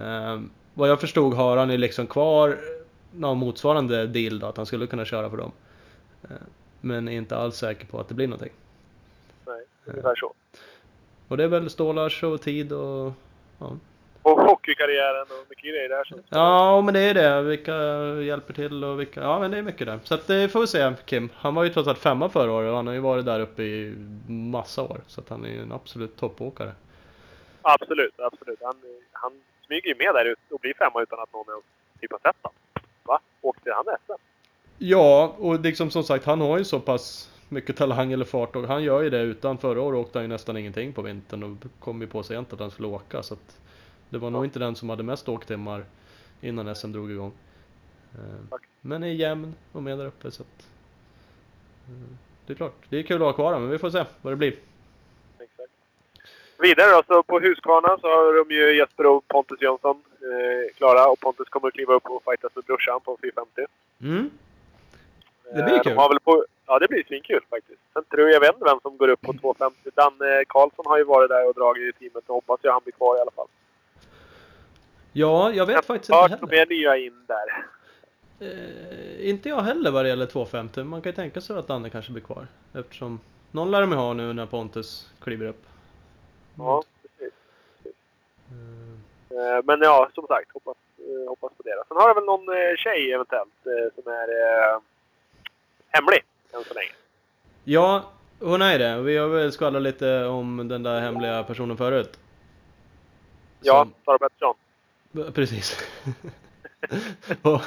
Eh, 0.00 0.40
vad 0.74 0.88
jag 0.88 1.00
förstod 1.00 1.34
har 1.34 1.56
han 1.56 1.70
ju 1.70 1.76
liksom 1.76 2.06
kvar 2.06 2.58
någon 3.12 3.38
motsvarande 3.38 4.06
deal 4.06 4.38
då. 4.38 4.46
Att 4.46 4.56
han 4.56 4.66
skulle 4.66 4.86
kunna 4.86 5.04
köra 5.04 5.30
för 5.30 5.36
dem. 5.36 5.52
Eh, 6.22 6.28
men 6.80 7.08
är 7.08 7.12
inte 7.12 7.36
alls 7.36 7.56
säker 7.56 7.86
på 7.86 8.00
att 8.00 8.08
det 8.08 8.14
blir 8.14 8.26
någonting. 8.28 8.52
Nej, 9.46 9.64
ungefär 9.84 10.14
så. 10.14 10.34
Och 11.28 11.36
det 11.36 11.44
är 11.44 11.48
väl 11.48 11.70
stålars 11.70 12.22
och 12.22 12.40
tid 12.42 12.72
och... 12.72 13.12
Ja. 13.58 13.76
Och 14.24 14.40
hockeykarriären 14.40 15.22
och 15.22 15.46
mycket 15.48 15.64
grejer 15.64 15.88
där. 15.88 16.04
Så. 16.04 16.14
Ja, 16.28 16.80
men 16.80 16.94
det 16.94 17.00
är 17.00 17.14
det. 17.14 17.42
Vilka 17.42 17.74
hjälper 18.22 18.54
till 18.54 18.84
och 18.84 19.00
vilka... 19.00 19.20
Ja, 19.20 19.38
men 19.38 19.50
det 19.50 19.58
är 19.58 19.62
mycket 19.62 19.86
där. 19.86 19.98
Så 20.04 20.14
att 20.14 20.26
det 20.26 20.48
får 20.48 20.60
vi 20.60 20.66
se, 20.66 20.92
Kim. 21.04 21.28
Han 21.34 21.54
var 21.54 21.64
ju 21.64 21.70
trots 21.70 21.88
allt 21.88 21.98
femma 21.98 22.28
förra 22.28 22.52
året 22.52 22.70
och 22.70 22.76
han 22.76 22.86
har 22.86 22.94
ju 22.94 23.00
varit 23.00 23.24
där 23.24 23.40
uppe 23.40 23.62
i 23.62 23.94
massa 24.28 24.82
år. 24.82 25.00
Så 25.06 25.20
att 25.20 25.28
han 25.28 25.44
är 25.44 25.48
ju 25.48 25.62
en 25.62 25.72
absolut 25.72 26.16
toppåkare. 26.16 26.72
Absolut, 27.62 28.20
absolut. 28.20 28.58
Han, 28.62 28.74
han 29.12 29.32
smyger 29.66 29.88
ju 29.88 29.94
med 29.94 30.14
där 30.14 30.24
ut 30.24 30.38
och 30.50 30.60
blir 30.60 30.74
femma 30.74 31.02
utan 31.02 31.18
att 31.20 31.32
någon 31.32 31.48
ens 31.48 31.64
typ 32.00 32.12
har 32.12 32.18
sett 32.18 32.36
honom. 32.42 32.56
Va? 33.02 33.20
Åkte 33.40 33.72
han 33.72 33.84
SM? 34.06 34.22
Ja, 34.78 35.34
och 35.38 35.60
liksom 35.60 35.90
som 35.90 36.02
sagt, 36.02 36.24
han 36.24 36.40
har 36.40 36.58
ju 36.58 36.64
så 36.64 36.80
pass 36.80 37.30
mycket 37.48 37.76
talang 37.76 38.12
eller 38.12 38.24
fart 38.24 38.56
och 38.56 38.62
han 38.62 38.82
gör 38.82 39.02
ju 39.02 39.10
det 39.10 39.20
utan 39.20 39.58
förra 39.58 39.80
året 39.80 39.98
åkte 39.98 40.18
han 40.18 40.24
ju 40.24 40.28
nästan 40.28 40.56
ingenting 40.56 40.92
på 40.92 41.02
vintern 41.02 41.42
och 41.42 41.80
kom 41.80 42.00
ju 42.00 42.06
på 42.06 42.22
sent 42.22 42.52
att 42.52 42.60
han 42.60 42.70
skulle 42.70 42.88
åka 42.88 43.22
så 43.22 43.34
att 43.34 43.58
det 44.14 44.18
var 44.18 44.30
nog 44.30 44.44
inte 44.44 44.58
den 44.58 44.76
som 44.76 44.90
hade 44.90 45.02
mest 45.02 45.28
åktimmar 45.28 45.84
innan 46.40 46.74
SM 46.74 46.92
drog 46.92 47.10
igång. 47.10 47.32
Eh. 48.14 48.58
Men 48.80 49.02
är 49.02 49.08
jämn 49.08 49.54
och 49.72 49.82
med 49.82 49.98
där 49.98 50.06
uppe 50.06 50.30
så 50.30 50.42
att 50.42 50.66
eh, 51.88 52.16
det 52.46 52.52
är 52.52 52.56
klart, 52.56 52.74
det 52.88 52.98
är 52.98 53.02
kul 53.02 53.16
att 53.16 53.26
ha 53.26 53.32
kvar 53.32 53.44
honom, 53.44 53.62
men 53.62 53.70
vi 53.70 53.78
får 53.78 53.90
se 53.90 54.04
vad 54.22 54.32
det 54.32 54.36
blir. 54.36 54.54
Exakt. 55.38 55.72
Vidare 56.58 56.90
då, 56.90 57.02
så 57.06 57.22
på 57.22 57.40
Husqvarna 57.40 57.98
så 58.00 58.06
har 58.06 58.44
de 58.44 58.54
ju 58.54 58.76
Jesper 58.76 59.06
och 59.06 59.28
Pontus 59.28 59.60
Jönsson 59.60 60.02
eh, 60.20 60.74
klara. 60.76 61.10
Och 61.10 61.20
Pontus 61.20 61.48
kommer 61.48 61.68
att 61.68 61.74
kliva 61.74 61.94
upp 61.94 62.06
och 62.06 62.22
fightas 62.24 62.54
med 62.54 62.64
brorsan 62.64 63.00
på 63.00 63.16
450. 63.22 63.66
Mm. 64.00 64.30
Det 65.54 65.62
blir 65.62 65.82
kul. 65.82 65.94
De 65.94 66.18
på, 66.24 66.44
ja, 66.66 66.78
det 66.78 66.88
blir 66.88 67.04
svinkul 67.04 67.40
faktiskt. 67.50 67.80
Sen 67.92 68.04
tror 68.04 68.22
jag, 68.22 68.34
jag 68.34 68.40
vet 68.40 68.54
inte 68.54 68.64
vem 68.64 68.80
som 68.82 68.96
går 68.96 69.08
upp 69.08 69.20
på 69.20 69.32
250. 69.32 69.90
Danne 69.94 70.44
Karlsson 70.48 70.86
har 70.86 70.98
ju 70.98 71.04
varit 71.04 71.30
där 71.30 71.48
och 71.48 71.54
dragit 71.54 71.96
i 71.96 71.98
teamet 71.98 72.24
och 72.26 72.34
hoppas 72.34 72.60
jag 72.62 72.72
han 72.72 72.82
blir 72.84 72.92
kvar 72.92 73.16
i 73.18 73.20
alla 73.20 73.30
fall. 73.30 73.48
Ja, 75.16 75.52
jag 75.52 75.66
vet 75.66 75.84
faktiskt 75.84 76.08
Jag 76.10 76.16
har 76.16 76.24
inte 76.24 76.36
heller. 76.36 76.50
de 76.66 76.74
är 76.74 76.78
nya 76.78 76.96
in 76.96 77.26
där. 77.26 77.64
Eh, 78.40 79.28
inte 79.30 79.48
jag 79.48 79.60
heller 79.62 79.90
vad 79.90 80.04
det 80.04 80.08
gäller 80.08 80.26
250. 80.26 80.84
Man 80.84 81.02
kan 81.02 81.10
ju 81.12 81.16
tänka 81.16 81.40
sig 81.40 81.56
att 81.56 81.68
Danne 81.68 81.90
kanske 81.90 82.12
blir 82.12 82.22
kvar. 82.22 82.46
Eftersom 82.74 83.20
någon 83.50 83.70
lär 83.70 83.80
de 83.80 83.92
ha 83.92 84.12
nu 84.12 84.32
när 84.32 84.46
Pontus 84.46 85.10
kliver 85.20 85.46
upp. 85.46 85.62
Ja, 86.58 86.82
precis. 87.02 87.34
Mm. 88.50 89.00
Eh, 89.30 89.62
Men 89.64 89.80
ja, 89.80 90.10
som 90.14 90.26
sagt, 90.26 90.52
hoppas, 90.52 90.76
eh, 90.98 91.28
hoppas 91.28 91.52
på 91.56 91.62
det. 91.62 91.82
Sen 91.88 91.96
har 91.96 92.08
jag 92.08 92.14
väl 92.14 92.24
någon 92.24 92.48
eh, 92.48 92.76
tjej 92.76 93.12
eventuellt 93.12 93.66
eh, 93.66 94.02
som 94.02 94.12
är 94.12 94.28
eh, 94.28 94.78
hemlig 95.88 96.24
än 96.54 96.64
så 96.64 96.74
länge. 96.74 96.92
Ja, 97.64 98.10
hon 98.40 98.62
är 98.62 98.78
det. 98.78 99.02
Vi 99.02 99.16
har 99.16 99.28
väl 99.28 99.52
skvallrat 99.52 99.82
lite 99.82 100.24
om 100.24 100.68
den 100.68 100.82
där 100.82 101.00
hemliga 101.00 101.42
personen 101.42 101.76
förut. 101.76 102.18
Ja, 103.60 103.82
Som- 103.84 103.94
Sara 104.04 104.18
Pettersson. 104.18 104.54
Ja, 105.16 105.24
Precis. 105.34 105.78
och, 107.42 107.60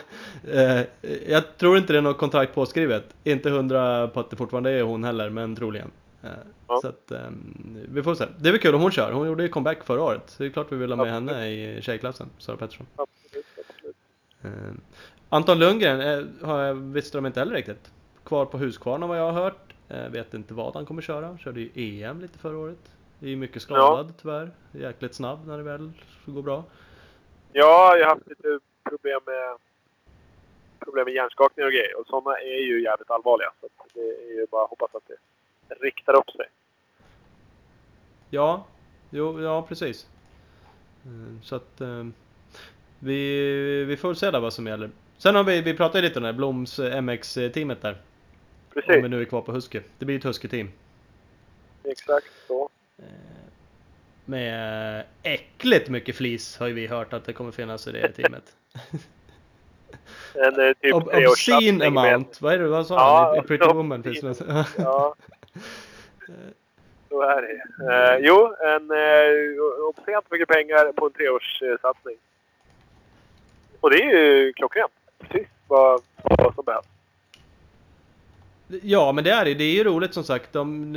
eh, 0.49 0.85
jag 1.27 1.57
tror 1.57 1.77
inte 1.77 1.93
det 1.93 1.97
är 1.99 2.01
något 2.01 2.17
kontrakt 2.17 2.55
påskrivet. 2.55 3.15
Inte 3.23 3.49
hundra 3.49 4.07
på 4.07 4.19
att 4.19 4.29
det 4.29 4.35
fortfarande 4.35 4.71
är 4.71 4.81
hon 4.83 5.03
heller, 5.03 5.29
men 5.29 5.55
troligen. 5.55 5.91
Eh, 6.23 6.29
Ja. 6.67 6.79
Så 6.81 6.87
att, 6.87 7.11
ehm, 7.11 7.77
vi 7.91 8.03
får 8.03 8.15
se. 8.15 8.25
Det 8.39 8.49
blir 8.51 8.57
kul 8.57 8.75
om 8.75 8.81
hon 8.81 8.91
kör. 8.91 9.11
Hon 9.11 9.27
gjorde 9.27 9.43
ju 9.43 9.49
comeback 9.49 9.83
förra 9.83 10.03
året. 10.03 10.23
Så 10.27 10.43
det 10.43 10.49
är 10.49 10.51
klart 10.51 10.71
vi 10.71 10.75
vill 10.75 10.91
ha 10.91 10.95
med 10.97 11.15
Absolut. 11.17 11.35
henne 11.35 11.47
i 11.49 11.81
tjejklassen, 11.81 12.29
Sara 12.37 12.57
Pettersson. 12.57 12.85
Absolut, 12.95 13.45
absolut. 13.69 13.95
Eh, 14.41 14.73
Anton 15.29 15.59
Lundgren 15.59 16.01
eh, 16.01 16.47
har 16.47 16.59
jag, 16.63 16.73
visste 16.75 17.17
de 17.17 17.25
inte 17.25 17.39
heller 17.39 17.55
riktigt. 17.55 17.91
Kvar 18.23 18.45
på 18.45 18.57
Husqvarna 18.57 19.07
vad 19.07 19.19
jag 19.19 19.31
har 19.31 19.43
hört. 19.43 19.73
Eh, 19.89 20.09
vet 20.09 20.33
inte 20.33 20.53
vad 20.53 20.73
han 20.73 20.85
kommer 20.85 21.01
köra. 21.01 21.37
Körde 21.37 21.61
ju 21.61 21.69
EM 22.03 22.21
lite 22.21 22.39
förra 22.39 22.57
året. 22.57 22.91
Är 23.21 23.27
ju 23.27 23.35
mycket 23.35 23.61
skadad 23.61 24.13
tyvärr. 24.21 24.51
Jäkligt 24.71 25.13
snabb 25.13 25.39
när 25.47 25.57
det 25.57 25.63
väl 25.63 25.91
går 26.25 26.41
bra. 26.41 26.63
Ja, 27.59 27.97
jag 27.97 28.07
har 28.07 28.15
haft 28.15 28.27
lite 28.27 28.59
problem 28.83 29.19
med, 29.25 29.57
problem 30.79 31.05
med 31.05 31.13
hjärnskakningar 31.13 31.67
och 31.67 31.73
grejer. 31.73 31.99
Och 31.99 32.07
sådana 32.07 32.37
är 32.39 32.61
ju 32.67 32.83
jävligt 32.83 33.11
allvarliga. 33.11 33.51
Så 33.61 33.67
det 33.93 33.99
är 33.99 34.39
ju 34.39 34.45
bara 34.51 34.63
att 34.63 34.69
hoppas 34.69 34.95
att 34.95 35.07
det 35.07 35.75
riktar 35.85 36.13
upp 36.13 36.29
sig. 36.29 36.45
Ja, 38.29 38.65
jo, 39.09 39.41
ja 39.41 39.61
precis. 39.61 40.07
Eh, 41.05 41.41
Så 41.43 41.55
att 41.55 41.81
eh, 41.81 42.05
vi, 42.99 43.85
vi 43.85 43.97
får 43.97 44.13
se 44.13 44.31
där 44.31 44.39
vad 44.39 44.53
som 44.53 44.67
gäller. 44.67 44.89
Sen 45.17 45.35
har 45.35 45.43
vi, 45.43 45.61
vi 45.61 45.73
pratade 45.77 46.01
lite 46.01 46.19
om 46.19 46.23
det 46.23 46.29
här 46.29 46.37
Bloms 46.37 46.79
eh, 46.79 47.01
MX-teamet 47.01 47.81
där. 47.81 47.91
Om 47.91 47.97
vi 48.75 48.81
Precis, 48.81 49.09
nu 49.09 49.21
är 49.21 49.25
kvar 49.25 49.41
på 49.41 49.51
Husky. 49.51 49.81
Det 49.99 50.05
blir 50.05 50.17
ett 50.17 50.25
Husky-team. 50.25 50.67
exakt 51.83 52.31
så. 52.47 52.69
Eh, 54.27 54.31
Med 54.31 55.03
äckligt 55.23 55.89
mycket 55.89 56.15
flis 56.15 56.57
har 56.57 56.67
ju 56.67 56.73
vi 56.73 56.87
hört 56.87 57.13
att 57.13 57.25
det 57.25 57.33
kommer 57.33 57.51
finnas 57.51 57.87
i 57.87 57.91
det 57.91 58.11
teamet. 58.11 58.43
En 60.33 60.59
eh, 60.67 60.73
typ 60.81 60.93
Ob- 60.93 61.27
obscene 61.27 61.71
med- 61.71 61.87
amount, 61.87 62.41
vad 62.41 62.53
är 62.53 62.57
det, 62.59 62.67
vad 62.67 62.87
sa 62.87 62.95
Ja, 62.95 63.25
han? 63.35 63.43
I 63.45 63.47
Pretty. 63.47 63.65
Woman 63.73 64.03
finns. 64.03 64.41
Ja. 64.77 65.15
Så 67.09 67.21
är 67.21 67.41
det. 67.41 67.61
Eh, 67.93 68.17
jo, 68.25 68.55
en 68.59 68.91
eh, 68.91 69.61
obscent 69.89 70.31
mycket 70.31 70.47
pengar 70.47 70.91
på 70.91 71.05
en 71.05 71.11
treårssatsning. 71.11 72.15
Och 73.79 73.89
det 73.91 74.01
är 74.03 74.35
ju 74.35 74.53
klockrent. 74.53 74.91
Precis 75.19 75.47
vad, 75.67 76.01
vad 76.23 76.55
som 76.55 76.63
behövs. 76.65 76.85
Ja, 78.81 79.11
men 79.11 79.23
det 79.23 79.31
är 79.31 79.45
det. 79.45 79.53
Det 79.53 79.63
är 79.63 79.73
ju 79.75 79.83
roligt 79.83 80.13
som 80.13 80.23
sagt. 80.23 80.53
De, 80.53 80.93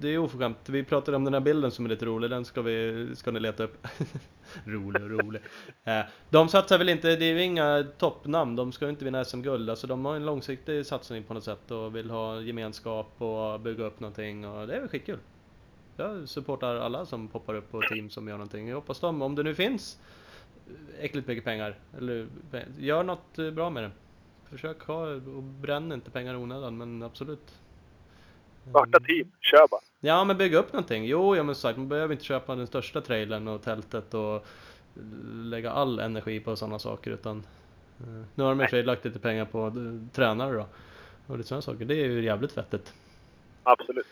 det, 0.00 0.08
är 0.08 0.18
oförskämt. 0.18 0.68
Vi 0.68 0.84
pratade 0.84 1.16
om 1.16 1.24
den 1.24 1.34
här 1.34 1.40
bilden 1.40 1.70
som 1.70 1.84
är 1.84 1.88
lite 1.88 2.04
rolig. 2.04 2.30
Den 2.30 2.44
ska, 2.44 2.62
vi, 2.62 3.08
ska 3.16 3.30
ni 3.30 3.40
leta 3.40 3.64
upp. 3.64 3.86
rolig 4.64 5.02
och 5.02 5.10
rolig. 5.10 5.42
Eh, 5.84 6.00
de 6.30 6.48
satsar 6.48 6.78
väl 6.78 6.88
inte, 6.88 7.16
det 7.16 7.24
är 7.24 7.34
ju 7.34 7.42
inga 7.42 7.84
toppnamn. 7.98 8.56
De 8.56 8.72
ska 8.72 8.84
ju 8.84 8.90
inte 8.90 9.04
vinna 9.04 9.24
SM-guld. 9.24 9.70
Alltså 9.70 9.86
de 9.86 10.04
har 10.04 10.16
en 10.16 10.26
långsiktig 10.26 10.86
satsning 10.86 11.22
på 11.22 11.34
något 11.34 11.44
sätt 11.44 11.70
och 11.70 11.96
vill 11.96 12.10
ha 12.10 12.40
gemenskap 12.40 13.22
och 13.22 13.60
bygga 13.60 13.84
upp 13.84 14.00
någonting. 14.00 14.46
Och 14.46 14.66
det 14.66 14.74
är 14.74 14.80
väl 14.80 14.88
skitkul. 14.88 15.18
Jag 15.96 16.28
supportar 16.28 16.76
alla 16.76 17.06
som 17.06 17.28
poppar 17.28 17.54
upp 17.54 17.70
på 17.70 17.82
team 17.82 18.10
som 18.10 18.28
gör 18.28 18.36
någonting. 18.36 18.68
Jag 18.68 18.76
hoppas 18.76 19.00
de, 19.00 19.22
om 19.22 19.34
det 19.34 19.42
nu 19.42 19.54
finns 19.54 19.98
äckligt 20.98 21.28
mycket 21.28 21.44
pengar, 21.44 21.78
eller 21.98 22.26
gör 22.78 23.02
något 23.02 23.36
bra 23.36 23.70
med 23.70 23.82
det. 23.82 23.90
Försök 24.50 24.82
ha, 24.82 25.06
och 25.14 25.42
bränn 25.42 25.92
inte 25.92 26.10
pengar 26.10 26.34
i 26.34 26.36
onödan, 26.36 26.76
men 26.76 27.02
absolut. 27.02 27.54
Starta 28.68 29.00
team. 29.00 29.32
Kör 29.40 29.68
bara. 29.70 29.89
Ja, 30.00 30.24
men 30.24 30.36
bygga 30.38 30.58
upp 30.58 30.72
någonting. 30.72 31.04
Jo, 31.04 31.36
ja 31.36 31.42
men 31.42 31.54
sagt, 31.54 31.78
man 31.78 31.88
behöver 31.88 32.12
inte 32.12 32.24
köpa 32.24 32.54
den 32.54 32.66
största 32.66 33.00
trailern 33.00 33.48
och 33.48 33.62
tältet 33.62 34.14
och 34.14 34.46
lägga 35.32 35.70
all 35.70 35.98
energi 35.98 36.40
på 36.40 36.56
sådana 36.56 36.78
saker 36.78 37.10
utan 37.10 37.38
eh, 38.00 38.24
nu 38.34 38.44
har 38.44 38.50
de 38.50 38.60
i 38.60 38.64
och 38.64 38.68
för 38.70 38.76
sig 38.76 38.82
lagt 38.82 39.04
lite 39.04 39.18
pengar 39.18 39.44
på 39.44 39.66
eh, 39.66 40.12
tränare 40.12 40.56
då. 40.56 40.66
Och 41.26 41.36
lite 41.36 41.48
sådana 41.48 41.62
saker. 41.62 41.84
Det 41.84 41.94
är 41.94 42.06
ju 42.06 42.24
jävligt 42.24 42.56
vettigt. 42.58 42.92
Absolut. 43.62 44.06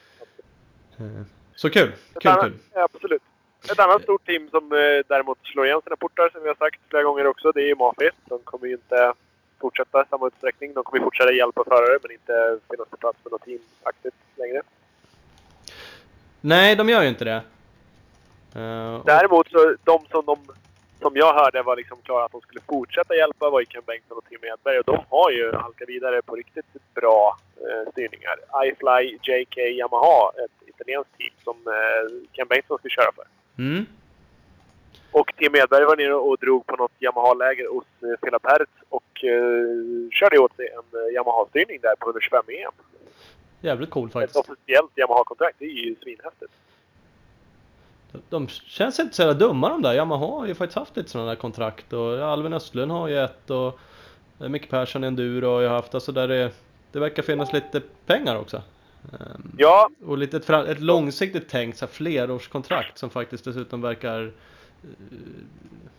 Eh, 0.99 1.23
Så 1.55 1.71
kul! 1.71 1.93
Kul, 2.21 2.31
annat, 2.31 2.45
kul! 2.45 2.59
absolut. 2.73 3.23
Ett 3.73 3.79
annat 3.79 4.03
stort 4.03 4.27
team 4.27 4.49
som 4.51 4.69
däremot 5.09 5.39
slår 5.43 5.67
igen 5.67 5.81
sina 5.85 5.97
portar, 5.97 6.31
som 6.33 6.43
vi 6.43 6.49
har 6.49 6.55
sagt 6.55 6.81
flera 6.89 7.03
gånger 7.03 7.27
också, 7.27 7.53
det 7.53 7.63
är 7.63 7.67
ju 7.67 7.75
Mafi. 7.75 8.11
De 8.25 8.39
kommer 8.45 8.67
ju 8.67 8.73
inte 8.73 9.13
fortsätta 9.61 10.03
i 10.03 10.05
samma 10.11 10.27
utsträckning. 10.27 10.75
De 10.75 10.85
kommer 10.85 10.99
ju 10.99 11.05
fortsätta 11.05 11.33
hjälpa 11.33 11.65
förare, 11.65 11.99
men 12.03 12.13
inte 12.13 12.59
finnas 12.71 12.89
på 12.89 12.97
plats 12.97 13.19
med 13.25 13.33
något 13.33 13.45
team 13.45 13.59
aktivt 13.83 14.15
längre. 14.37 14.63
Nej, 16.41 16.77
de 16.77 16.89
gör 16.89 17.03
ju 17.03 17.09
inte 17.09 17.25
det. 17.25 17.43
Och- 18.97 19.07
Däremot 19.07 19.51
så, 19.51 19.77
de 19.85 19.99
som, 20.11 20.25
de 20.27 20.37
som 21.01 21.13
jag 21.17 21.35
hörde 21.35 21.63
var 21.63 21.77
liksom 21.77 21.99
klara 22.03 22.25
att 22.25 22.33
de 22.33 22.41
skulle 22.41 22.61
fortsätta 22.69 23.15
hjälpa 23.17 23.51
var 23.51 23.61
ju 23.61 23.67
Ken 23.67 23.83
Bengtsson 23.87 24.19
och 24.19 24.25
Tim 24.29 24.39
Edberg. 24.45 24.79
Och 24.79 24.85
de 24.85 25.05
har 25.11 25.31
ju 25.31 25.53
halkat 25.53 25.89
vidare 25.89 26.23
på 26.23 26.35
riktigt 26.35 26.95
bra 26.95 27.37
eh, 27.57 27.91
styrningar. 27.93 28.37
iFly 28.65 29.19
JK 29.23 29.57
Yamaha, 29.57 30.31
ett 30.45 30.69
italienskt 30.69 31.19
team 31.19 31.33
som 31.45 31.57
eh, 31.67 32.27
Ken 32.33 32.47
Bengtsson 32.49 32.79
ska 32.79 32.89
köra 32.89 33.13
för. 33.17 33.25
Mm. 33.63 33.87
Och 35.13 35.33
Tim 35.37 35.55
Edberg 35.55 35.85
var 35.85 35.97
nere 35.97 36.15
och 36.15 36.39
drog 36.39 36.67
på 36.67 36.77
något 36.77 36.93
Yamaha-läger 36.99 37.67
hos 37.75 37.85
eh, 38.03 38.17
Philip 38.21 38.47
Hertz 38.47 38.73
och 38.89 39.25
eh, 39.25 40.11
körde 40.11 40.39
åt 40.39 40.57
sig 40.57 40.69
en 40.69 41.01
eh, 41.01 41.15
Yamaha-styrning 41.15 41.79
där 41.83 41.95
på 41.99 42.07
125 42.07 42.43
EM. 42.49 42.73
Jävligt 43.61 43.91
cool 43.91 44.07
Ett 44.07 44.13
faktiskt. 44.13 44.37
officiellt 44.39 44.99
Yamaha-kontrakt. 44.99 45.57
Det 45.59 45.65
är 45.65 45.69
ju 45.87 45.97
svinhäftigt. 46.03 46.53
De 48.29 48.49
känns 48.49 48.99
inte 49.01 49.15
så 49.17 49.23
jävla 49.23 49.39
dumma 49.39 49.69
de 49.69 49.83
där. 49.83 49.95
Yamaha 49.95 50.27
har 50.27 50.47
ju 50.47 50.55
faktiskt 50.55 50.79
haft 50.79 50.97
lite 50.97 51.09
sådana 51.11 51.29
där 51.29 51.37
kontrakt 51.37 51.93
och 51.93 52.19
Alvin 52.19 52.53
Östlund 52.53 52.93
har 52.93 53.09
ju 53.09 53.19
ett 53.25 53.51
och 53.51 53.79
Micke 54.39 54.71
Persson 54.71 55.05
Enduro 55.05 55.47
har 55.47 55.61
ju 55.61 55.69
haft. 55.69 55.95
Alltså 55.95 56.13
där 56.13 56.29
det, 56.29 56.53
det 56.93 56.99
verkar 56.99 57.23
finnas 57.23 57.53
lite 57.53 57.83
pengar 58.07 58.37
också. 58.37 58.63
Ehm, 59.13 59.53
Ja, 59.59 59.91
Och 60.07 60.19
lite 60.19 60.37
ett, 60.37 60.51
ett 60.51 60.81
långsiktigt 60.81 61.49
tänkt 61.49 61.79
så 61.79 61.85
här, 61.87 61.93
flerårskontrakt 61.93 62.99
som 62.99 63.11
faktiskt 63.11 63.45
dessutom 63.45 63.81
verkar 63.81 64.33
eh, 64.83 64.89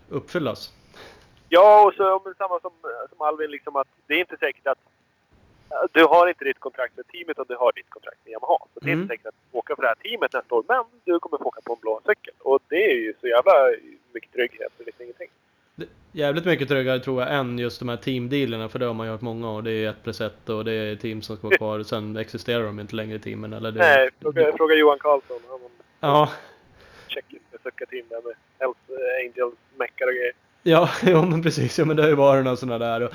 uppfyllas. 0.10 0.74
Ja, 1.50 1.86
och 1.88 1.94
så 1.94 2.22
men 2.26 2.34
samma 2.36 2.60
som, 2.60 2.72
som 3.10 3.22
Alvin, 3.22 3.52
liksom 3.52 3.76
att 3.76 3.88
det 4.08 4.14
är 4.14 4.20
inte 4.20 4.38
säkert 4.40 4.68
att 4.68 4.78
du 5.92 6.04
har 6.04 6.28
inte 6.28 6.46
ditt 6.46 6.60
kontrakt 6.60 6.98
med 6.98 7.08
teamet 7.08 7.30
utan 7.30 7.46
du 7.48 7.56
har 7.56 7.72
ditt 7.76 7.90
kontrakt 7.90 8.18
med 8.26 8.32
Yamaha. 8.32 8.58
Så 8.74 8.80
det 8.80 8.90
är 8.90 8.94
Mm. 8.94 9.02
inte 9.02 9.12
säkert 9.14 9.26
att 9.26 9.36
du 9.52 9.58
åker 9.58 9.76
för 9.76 9.82
det 9.82 9.88
här 9.88 9.96
teamet 9.96 10.34
nästa 10.34 10.56
år, 10.56 10.64
men 10.68 10.84
du 11.06 11.20
kommer 11.20 11.38
få 11.38 11.44
åka 11.44 11.62
på 11.62 11.74
en 11.74 11.80
blå 11.82 12.02
cykel. 12.08 12.34
Och 12.40 12.60
det 12.70 12.86
är 12.92 12.96
ju 12.96 13.14
så 13.22 13.28
jävla 13.28 13.54
mycket 14.14 14.32
trygghet 14.34 14.72
för 14.78 14.86
lite 14.86 15.04
ingenting. 15.04 15.30
Det- 15.76 15.90
Jävligt 16.12 16.46
mycket 16.46 16.68
tryggare 16.68 17.00
tror 17.00 17.22
jag 17.22 17.34
än 17.36 17.60
just 17.60 17.80
de 17.80 17.90
här 17.90 17.98
teamdealerna 17.98 18.70
för 18.70 18.80
det 18.80 18.86
har 18.86 18.94
man 18.94 19.06
ju 19.08 19.12
hört 19.12 19.22
många 19.22 19.50
och 19.52 19.64
det 19.64 19.72
är 19.72 19.90
ett 19.90 20.04
plus 20.04 20.22
ett 20.22 20.50
och 20.50 20.66
det 20.66 20.72
är 20.74 20.96
team 20.96 21.22
som 21.22 21.38
ska 21.38 21.48
vara 21.48 21.58
kvar 21.58 21.84
sen 21.84 22.18
existerar 22.18 22.64
de 22.64 22.80
inte 22.80 22.96
längre 22.96 23.20
teamen 23.20 23.54
eller 23.54 23.72
det, 23.72 23.80
Nej, 23.80 24.10
fråga, 24.22 24.52
fråga 24.58 24.76
Johan 24.76 25.00
Karlsson. 25.00 25.40
Han 25.50 25.60
Ja, 26.00 26.30
tjeckiska 27.08 27.58
sucka-team 27.64 28.06
där 28.10 28.22
med 28.22 28.34
Hells 28.60 28.78
Angels, 29.24 29.56
meckar 29.78 30.08
och 30.08 30.14
grejer. 30.14 30.34
Ja, 30.64 30.90
jo 31.04 31.22
men 31.22 31.44
precis. 31.44 31.80
Ja, 31.80 31.86
men 31.86 31.96
det 31.96 32.02
har 32.02 32.10
ju 32.10 32.16
varit 32.16 32.44
några 32.44 32.58
sådana 32.58 32.78
där. 32.78 33.02
Och, 33.02 33.12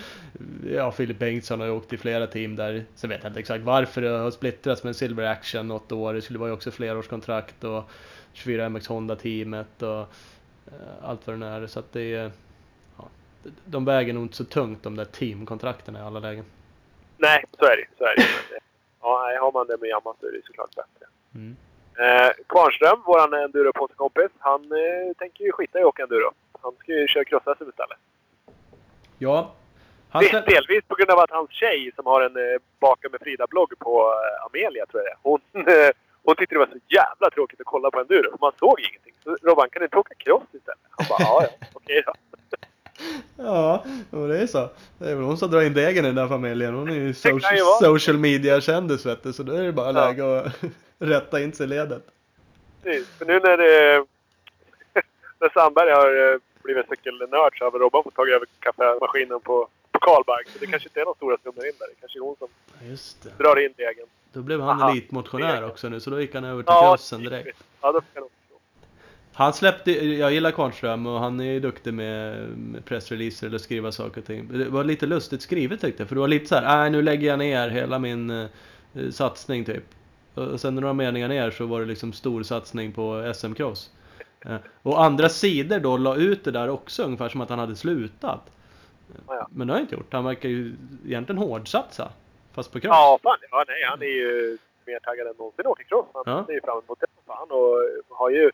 ja, 0.71 0.93
Filip 0.93 1.19
Bengtsson 1.19 1.61
har 1.61 1.67
ju 1.67 1.73
åkt 1.73 1.93
i 1.93 1.97
flera 1.97 2.27
team 2.27 2.57
där. 2.57 2.85
Sen 2.95 3.11
vet 3.11 3.23
jag 3.23 3.31
inte 3.31 3.41
exakt 3.41 3.65
varför 3.65 4.01
det 4.01 4.09
har 4.09 4.31
splittrats 4.31 4.85
med 4.85 4.97
Silver 4.97 5.25
Action 5.25 5.69
något 5.69 5.93
år. 5.93 6.15
Det 6.15 6.23
skulle 6.23 6.39
vara 6.39 6.49
ju 6.49 6.55
också 6.55 6.71
flerårskontrakt 6.71 7.65
och 7.65 7.91
24 8.33 8.69
MX 8.69 8.87
Honda-teamet 8.87 9.83
och 9.83 10.01
eh, 10.67 11.03
allt 11.03 11.27
vad 11.27 11.37
det 11.37 11.41
nu 11.41 11.47
är. 11.47 11.67
Så 11.67 11.79
att 11.79 11.93
det 11.93 12.15
är... 12.15 12.31
Ja, 12.99 13.05
de 13.65 13.85
väger 13.85 14.13
nog 14.13 14.23
inte 14.23 14.37
så 14.37 14.45
tungt 14.45 14.83
de 14.83 14.97
där 14.97 15.05
teamkontrakten 15.05 15.97
i 15.97 16.01
alla 16.01 16.21
lägen. 16.21 16.45
Nej, 17.17 17.45
så 17.59 17.65
är 17.65 17.77
det 17.77 17.87
så 17.99 18.05
är 18.05 18.17
det. 18.17 18.25
Ja, 19.01 19.39
har 19.41 19.53
man 19.53 19.67
det 19.67 19.77
med 19.81 19.89
Yamaha 19.89 20.15
så 20.21 20.27
är 20.27 20.33
det 20.33 20.41
såklart 20.47 20.75
bättre. 20.75 21.07
Mm. 21.35 21.57
Eh, 21.99 22.33
Kvarnström, 22.49 23.03
våran 23.07 23.33
enduro-kompis, 23.33 24.31
han 24.39 24.63
eh, 24.73 25.15
tänker 25.19 25.45
ju 25.45 25.53
skita 25.53 25.79
i 25.79 25.83
att 25.83 25.89
åka 25.89 26.03
enduro. 26.03 26.33
Han 26.65 26.73
ska 26.83 26.93
ju 26.93 27.07
köra 27.07 27.25
cross-SM 27.25 27.69
istället. 27.69 27.99
Ja, 29.19 29.55
han 30.11 30.25
ska... 30.25 30.41
Delvis 30.41 30.85
på 30.89 30.95
grund 30.95 31.11
av 31.11 31.19
att 31.19 31.31
hans 31.31 31.51
tjej 31.51 31.93
som 31.97 32.07
har 32.07 32.21
en 32.23 32.37
eh, 32.37 32.61
Baka 32.81 33.09
med 33.09 33.21
Frida-blogg 33.21 33.79
på 33.79 34.13
eh, 34.13 34.47
Amelia, 34.47 34.87
tror 34.87 35.03
jag 35.03 35.13
det. 35.13 35.17
Hon, 35.23 35.41
eh, 35.69 35.91
hon 36.25 36.37
tyckte 36.37 36.55
det 36.55 36.59
var 36.59 36.67
så 36.67 36.79
jävla 36.89 37.31
tråkigt 37.31 37.61
att 37.61 37.67
kolla 37.67 37.91
på 37.91 38.01
enduro. 38.01 38.37
Man 38.41 38.53
såg 38.59 38.81
ingenting. 38.81 39.15
Så 39.25 39.37
Robban, 39.43 39.69
kan 39.71 39.81
du 39.81 39.85
inte 39.85 39.97
åka 39.97 40.15
cross 40.15 40.43
istället? 40.53 40.79
Han 40.91 41.07
bara, 41.09 41.19
ja, 41.21 41.43
ja, 41.61 41.67
okej 41.73 42.03
då. 42.07 42.13
Ja, 43.37 43.85
det 44.11 44.39
är 44.39 44.47
så. 44.47 44.69
Det 44.99 45.11
är 45.11 45.15
väl 45.15 45.25
hon 45.25 45.39
som 45.39 45.51
drar 45.51 45.63
in 45.63 45.75
degen 45.75 46.05
i 46.05 46.09
den 46.09 46.15
där 46.15 46.29
familjen. 46.29 46.75
Hon 46.75 46.89
är 46.89 46.95
ju, 46.95 47.15
social, 47.15 47.59
social 47.81 48.19
media-kändis 48.19 49.07
vet 49.07 49.23
du, 49.23 49.33
så 49.33 49.43
då 49.43 49.53
är 49.53 49.63
det 49.63 49.73
bara 49.73 49.87
Ja. 49.87 49.93
läge 49.93 50.41
att 50.41 50.53
rätta 50.99 51.41
in 51.41 51.53
sig 51.53 51.65
i 51.67 51.69
ledet. 51.69 52.03
Precis. 52.83 53.09
För 53.19 53.25
nu 53.25 53.41
när, 53.41 53.57
det, 53.57 54.05
när 55.41 55.49
Sandberg 55.49 55.91
har 55.91 56.41
blivit 56.65 56.87
cykelnörd 56.89 57.53
så 57.59 57.65
har 57.65 57.71
väl 57.71 57.81
Robban 57.81 58.05
fått 58.05 58.15
tag 58.15 58.29
över 58.29 58.47
kaffemaskinen 58.59 59.41
på, 59.41 59.69
på 59.93 59.99
Karlberg. 59.99 60.45
Så 60.53 60.59
det 60.59 60.67
kanske 60.67 60.89
inte 60.89 61.01
är 61.01 61.05
några 61.05 61.17
stora 61.17 61.37
summor 61.43 61.67
in 61.67 61.73
där. 61.79 61.87
Det 61.89 62.01
kanske 62.01 62.19
är 62.19 62.23
hon 62.23 62.37
som 62.39 62.49
det. 63.23 63.39
drar 63.43 63.57
in 63.65 63.73
degen. 63.77 64.07
Då 64.33 64.43
blev 64.43 64.61
han 64.61 64.83
Aha. 64.83 64.91
elitmotionär 64.91 65.65
också 65.65 65.89
nu, 65.89 66.01
så 66.01 66.11
då 66.11 66.21
gick 66.21 66.35
han 66.35 66.45
över 66.45 66.63
till 66.63 66.73
Ja, 66.73 66.91
crossen 66.91 67.21
direkt. 67.23 67.59
Ja, 67.81 67.93
då 67.93 67.93
nog 67.93 68.31
förstå. 68.31 68.59
Han 69.33 69.53
släppte, 69.53 69.93
jag 70.15 70.33
gillar 70.33 70.51
Kvarnström 70.51 71.07
och 71.07 71.21
han 71.21 71.41
är 71.41 71.53
ju 71.53 71.61
duktig 71.61 71.95
med, 71.95 72.49
pressreleaser 72.85 73.47
eller 73.47 73.59
skriva 73.59 73.93
saker 73.93 74.21
och 74.21 74.27
ting. 74.27 74.59
Det 74.59 74.65
var 74.65 74.85
lite 74.85 75.07
lustigt 75.07 75.43
skrivet 75.43 75.81
tyckte 75.81 76.03
jag, 76.03 76.09
för 76.09 76.15
det 76.15 76.21
var 76.21 76.29
lite 76.29 76.47
så 76.47 76.55
här, 76.55 76.79
nej 76.79 76.91
nu 76.91 77.03
lägger 77.03 77.29
jag 77.29 77.39
ner 77.39 77.69
hela 77.69 77.99
min 77.99 78.31
eh, 78.31 78.47
satsning 79.13 79.65
typ. 79.65 79.85
Och 80.35 80.61
sen 80.61 80.75
några 80.75 80.93
meningar 80.93 81.29
ner 81.29 81.51
så 81.51 81.67
var 81.67 81.81
det 81.81 81.87
liksom 81.87 82.13
stor 82.13 82.43
satsning 82.43 82.93
på 82.93 83.33
SM-cross. 83.35 83.91
Och 84.83 85.05
andra 85.05 85.29
sidor 85.29 85.79
då 85.79 85.97
la 85.97 86.17
ut 86.17 86.45
det 86.45 86.51
där 86.51 86.69
också 86.71 87.03
ungefär 87.03 87.29
som 87.29 87.41
att 87.41 87.49
han 87.51 87.59
hade 87.59 87.77
slutat. 87.77 88.41
Ja. 89.29 89.49
Men 89.51 89.67
det 89.67 89.73
har 89.73 89.79
han 89.79 89.83
inte 89.83 89.95
gjort, 89.95 90.13
han 90.13 90.25
verkar 90.25 90.49
ju 90.49 90.73
egentligen 91.07 91.39
hårdsatsa. 91.39 92.09
Fast 92.55 92.73
på 92.73 92.81
cross. 92.81 92.91
Ja, 92.93 93.19
fan. 93.23 93.39
Ja, 93.51 93.65
nej, 93.69 93.83
han 93.85 94.03
är 94.03 94.07
ju 94.07 94.59
mer 94.87 94.99
taggad 94.99 95.27
än 95.27 95.35
någonsin 95.39 95.67
åka 95.67 95.85
cross. 95.85 96.07
Han 96.15 96.23
Ja. 96.27 96.45
ser 96.47 96.53
ju 96.53 96.61
fram 96.61 96.79
emot 96.87 97.01
det 97.01 97.07
fan 97.27 97.51
och 97.51 97.77
har 98.17 98.31
ju 98.31 98.51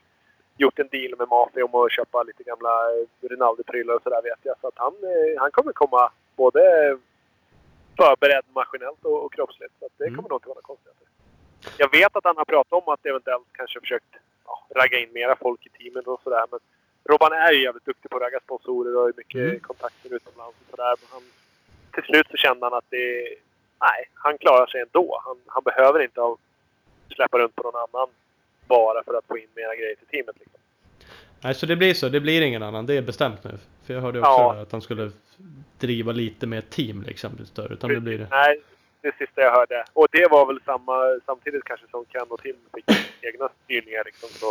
gjort 0.56 0.78
en 0.78 0.88
deal 0.88 1.14
med 1.18 1.28
Mafi 1.28 1.62
om 1.62 1.74
att 1.74 1.92
köpa 1.92 2.22
lite 2.22 2.42
gamla 2.42 2.70
Rinaldi-prylar 3.30 3.94
och 3.94 4.02
sådär 4.02 4.22
vet 4.22 4.38
jag. 4.42 4.56
Så 4.60 4.66
att 4.68 4.74
han, 4.76 4.92
eh, 4.92 5.40
han 5.40 5.50
kommer 5.50 5.72
komma 5.72 6.10
både 6.36 6.60
förberedd 7.96 8.44
maskinellt 8.54 9.04
och, 9.04 9.24
och 9.24 9.32
kroppsligt. 9.32 9.74
Så 9.78 9.86
att 9.86 9.92
det 9.98 10.04
Mm. 10.04 10.16
kommer 10.16 10.28
nog 10.28 10.36
inte 10.36 10.48
vara 10.48 10.60
konstigheter. 10.62 11.06
Jag 11.76 11.90
vet 11.90 12.16
att 12.16 12.24
han 12.24 12.36
har 12.36 12.44
pratat 12.44 12.72
om 12.72 12.92
att 12.92 13.06
eventuellt 13.06 13.46
kanske 13.52 13.80
försökt 13.80 14.12
ja, 14.44 14.66
ragga 14.76 14.98
in 14.98 15.12
mera 15.12 15.36
folk 15.36 15.66
i 15.66 15.68
teamen 15.68 16.04
och 16.06 16.20
sådär. 16.24 16.44
Men 16.50 16.60
Robban 17.08 17.32
är 17.32 17.52
ju 17.52 17.62
jävligt 17.62 17.84
duktig 17.84 18.10
på 18.10 18.16
att 18.16 18.22
ragga 18.22 18.40
sponsorer 18.40 18.96
och 18.96 19.02
har 19.02 19.12
mycket 19.16 19.40
Mm. 19.40 19.60
kontakter 19.60 20.14
utomlands 20.14 20.56
och 20.64 20.70
sådär. 20.70 20.94
Men 21.00 21.08
han, 21.12 21.22
till 21.94 22.02
slut 22.02 22.26
så 22.30 22.36
kände 22.36 22.66
han 22.66 22.74
att 22.74 22.84
det... 22.90 23.28
Nej, 23.80 24.08
han 24.14 24.38
klarar 24.38 24.66
sig 24.66 24.80
ändå. 24.80 25.20
Han, 25.24 25.36
han 25.46 25.62
behöver 25.62 26.02
inte 26.02 26.20
släppa 27.14 27.38
runt 27.38 27.54
på 27.56 27.62
någon 27.62 27.76
annan 27.88 28.08
bara 28.68 29.02
för 29.04 29.14
att 29.14 29.26
få 29.26 29.38
in 29.38 29.48
mera 29.54 29.74
grejer 29.74 29.94
till 29.96 30.06
teamet. 30.06 30.36
Liksom. 30.38 30.60
Nej, 31.40 31.54
så 31.54 31.66
det 31.66 31.76
blir 31.76 31.94
så. 31.94 32.08
Det 32.08 32.20
blir 32.20 32.42
ingen 32.42 32.62
annan. 32.62 32.86
Det 32.86 32.94
är 32.96 33.02
bestämt 33.02 33.44
nu. 33.44 33.50
För 33.86 33.94
jag 33.94 34.00
hörde 34.00 34.18
också 34.18 34.30
Ja. 34.30 34.56
att 34.62 34.72
han 34.72 34.82
skulle 34.82 35.10
driva 35.78 36.12
lite 36.12 36.46
mer 36.46 36.60
team 36.60 37.02
liksom. 37.02 37.46
Större. 37.46 37.72
Utan 37.74 37.90
det 37.90 38.00
blir 38.00 38.18
det. 38.18 38.26
Nej, 38.30 38.60
det 39.02 39.14
sista 39.18 39.40
jag 39.40 39.52
hörde. 39.52 39.84
Och 39.92 40.06
det 40.12 40.30
var 40.30 40.46
väl 40.46 40.60
samma, 40.64 41.20
samtidigt 41.26 41.64
kanske 41.64 41.86
som 41.90 42.04
Ken 42.04 42.26
och 42.28 42.42
Tim 42.42 42.56
fick 42.74 42.84
egna 43.20 43.48
styrningar 43.64 44.04
liksom. 44.04 44.28
Så 44.28 44.46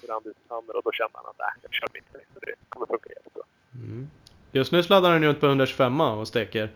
det 0.00 0.32
sönder 0.48 0.76
och 0.76 0.82
då 0.84 0.92
kände 0.92 1.12
han 1.14 1.26
att 1.26 1.38
nej, 1.38 1.48
jag 1.62 1.72
kör 1.72 1.88
mitt 1.94 2.14
race. 2.14 2.26
Så 2.34 2.40
det 2.40 2.54
kommer 2.68 2.86
funka 2.86 3.08
jättebra. 3.08 3.42
Mm. 3.74 4.06
Just 4.52 4.72
nu 4.72 4.82
sladdar 4.82 5.10
han 5.10 5.24
runt 5.24 5.40
på 5.40 5.46
125 5.46 6.00
och 6.00 6.28
steker. 6.28 6.68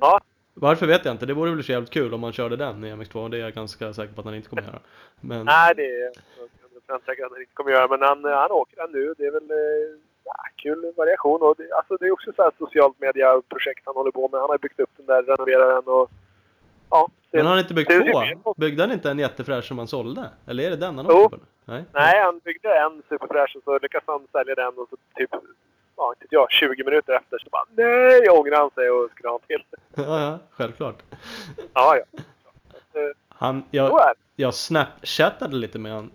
Ja, 0.00 0.20
Varför 0.54 0.86
vet 0.86 1.04
jag 1.04 1.14
inte. 1.14 1.26
Det 1.26 1.34
vore 1.34 1.50
väl 1.50 1.64
så 1.64 1.72
jävligt 1.72 1.90
kul 1.90 2.14
om 2.14 2.20
man 2.20 2.32
körde 2.32 2.56
den 2.56 2.84
i 2.84 2.92
MX2. 2.92 3.28
Det 3.28 3.36
är 3.36 3.40
jag 3.40 3.54
ganska 3.54 3.92
säker 3.92 4.14
på 4.14 4.20
att 4.20 4.24
han 4.24 4.34
inte 4.34 4.48
kommer 4.48 4.62
göra. 4.62 4.80
Men 5.20 5.46
nej 5.46 5.74
det 5.76 5.86
är 5.86 6.02
jag 6.02 6.12
100% 6.98 7.04
säker 7.06 7.24
att 7.24 7.32
han 7.32 7.40
inte 7.40 7.54
kommer 7.54 7.70
göra. 7.70 7.88
Men 7.88 8.02
han, 8.02 8.24
han 8.24 8.50
åker 8.50 8.76
den 8.76 8.92
nu. 8.92 9.14
Det 9.18 9.26
är 9.26 9.30
väl 9.30 9.50
eh, 9.50 9.98
ja, 10.24 10.34
kul 10.56 10.92
variation. 10.96 11.42
Och 11.42 11.54
det, 11.58 11.72
alltså, 11.72 11.96
det 11.96 12.06
är 12.06 12.12
också 12.12 12.32
så 12.36 12.42
här 12.42 12.50
socialt 12.58 13.00
media-projekt 13.00 13.82
han 13.84 13.94
håller 13.94 14.10
på 14.10 14.28
med. 14.28 14.40
Han 14.40 14.50
har 14.50 14.58
byggt 14.58 14.80
upp 14.80 14.90
den 14.96 15.06
där, 15.06 15.22
renoverar 15.22 15.74
den 15.74 15.84
och... 15.84 16.10
Ja, 16.90 17.08
men 17.30 17.46
har 17.46 17.50
han 17.50 17.58
inte 17.58 17.74
byggt 17.74 17.90
två? 18.42 18.54
Byggde 18.56 18.82
han 18.82 18.92
inte 18.92 19.10
en 19.10 19.18
jättefräsch 19.18 19.64
som 19.64 19.78
han 19.78 19.88
sålde? 19.88 20.30
Eller 20.46 20.64
är 20.64 20.70
det 20.70 20.76
den 20.76 20.96
han 20.96 21.06
Jo. 21.08 21.16
åker 21.16 21.36
på? 21.36 21.42
Nej. 21.64 21.84
Nej, 21.92 22.22
han 22.22 22.38
byggde 22.38 22.78
en 22.78 23.02
superfräsch 23.08 23.56
och 23.56 23.62
så 23.64 23.78
lyckades 23.78 24.04
han 24.06 24.26
sälja 24.32 24.54
den 24.54 24.68
och 24.78 24.88
så 24.90 24.96
typ, 25.16 25.30
ja 25.96 26.14
inte 26.20 26.26
jag, 26.34 26.50
20 26.50 26.84
minuter 26.84 27.12
efter 27.12 27.38
så 27.38 27.48
bara 27.50 27.64
nej, 27.74 28.30
ångrade 28.30 28.56
han 28.56 28.70
sig 28.70 28.90
och 28.90 29.10
skulle 29.10 29.28
ha 29.28 29.38
en 29.38 29.46
till. 29.46 29.64
Ja, 29.94 30.20
ja, 30.20 30.38
självklart. 30.50 30.96
Ja, 31.74 31.96
ja. 31.96 32.20
Han, 33.28 33.64
jag, 33.70 34.00
jag 34.36 34.54
snapchattade 34.54 35.56
lite 35.56 35.78
med 35.78 35.92
han. 35.92 36.10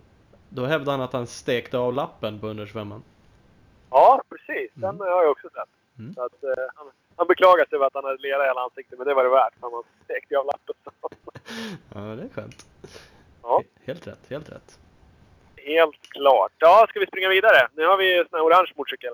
Då 0.48 0.64
hävdade 0.64 0.90
han 0.90 1.00
att 1.00 1.12
han 1.12 1.26
stekte 1.26 1.78
av 1.78 1.94
lappen 1.94 2.40
på 2.40 2.46
125 2.46 2.94
Ja, 3.90 4.22
precis. 4.28 4.70
Den 4.74 4.90
Mm. 4.90 5.00
har 5.00 5.22
jag 5.22 5.30
också 5.30 5.48
sett. 5.48 5.98
Mm. 5.98 6.14
Så 6.14 6.22
att, 6.24 6.44
eh, 6.44 6.64
han, 7.16 7.26
beklagar 7.26 7.64
sig 7.66 7.76
över 7.76 7.86
att 7.86 7.94
han 7.94 8.04
hade 8.04 8.22
lera 8.22 8.44
i 8.44 8.48
hela 8.48 8.60
ansiktet, 8.60 8.98
men 8.98 9.06
det 9.08 9.14
var 9.14 9.24
det 9.24 9.30
värt. 9.30 9.54
Han 9.60 9.70
stekte 10.04 10.34
ju 10.34 10.38
av 10.40 10.46
lappen. 10.46 10.74
Ja, 11.94 12.00
det 12.00 12.22
är 12.22 12.28
skönt. 12.34 12.66
Ja. 13.42 13.62
Helt 13.86 14.06
rätt, 14.06 14.20
helt 14.30 14.48
rätt. 14.50 14.78
Helt 15.56 16.02
klart. 16.10 16.52
Ja, 16.58 16.86
ska 16.88 17.00
vi 17.00 17.06
springa 17.06 17.28
vidare? 17.28 17.68
Nu 17.74 17.86
har 17.86 17.96
vi 17.96 18.18
en 18.18 18.28
sån 18.30 18.38
här 18.38 18.46
orange 18.46 18.72
motorcykel. 18.76 19.12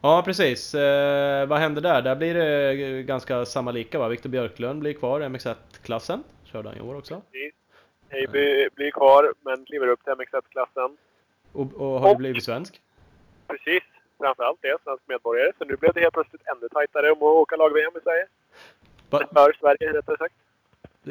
Ja, 0.00 0.22
precis. 0.24 0.74
Eh, 0.74 1.46
vad 1.46 1.58
händer 1.58 1.82
där? 1.82 2.02
Där 2.02 2.16
blir 2.16 2.34
det 2.34 3.02
ganska 3.02 3.44
samma 3.46 3.70
lika 3.70 3.98
va? 3.98 4.08
Viktor 4.08 4.30
Björklund 4.30 4.80
blir 4.80 4.92
kvar 4.92 5.20
i 5.20 5.24
MX1-klassen. 5.24 6.22
Körde 6.44 6.68
han 6.68 6.78
i 6.78 6.80
år 6.80 6.94
också. 6.96 7.22
Precis. 7.32 7.54
Heiby 8.08 8.68
blir 8.74 8.90
kvar, 8.90 9.34
men 9.40 9.64
kliver 9.64 9.88
upp 9.88 10.04
till 10.04 10.12
MX1-klassen. 10.12 10.96
Och, 11.52 11.74
och 11.74 12.00
har 12.00 12.10
Och- 12.10 12.16
blivit 12.16 12.44
svensk. 12.44 12.80
Precis. 13.46 13.82
Framförallt 14.18 14.58
det, 14.62 14.76
svensk 14.84 15.02
medborgare. 15.06 15.52
Så 15.58 15.64
nu 15.64 15.76
blev 15.76 15.92
det 15.94 16.00
helt 16.00 16.14
plötsligt 16.14 16.42
ännu 16.46 16.68
tajtare 16.68 17.10
om 17.12 17.18
att 17.18 17.22
åka 17.22 17.56
lag-VM 17.56 17.92
i 17.96 18.00
Sverige. 18.02 18.26
Va, 19.10 19.18
För 19.34 19.52
Sverige, 19.60 19.92
rättare 19.92 20.16
sagt. 20.16 20.34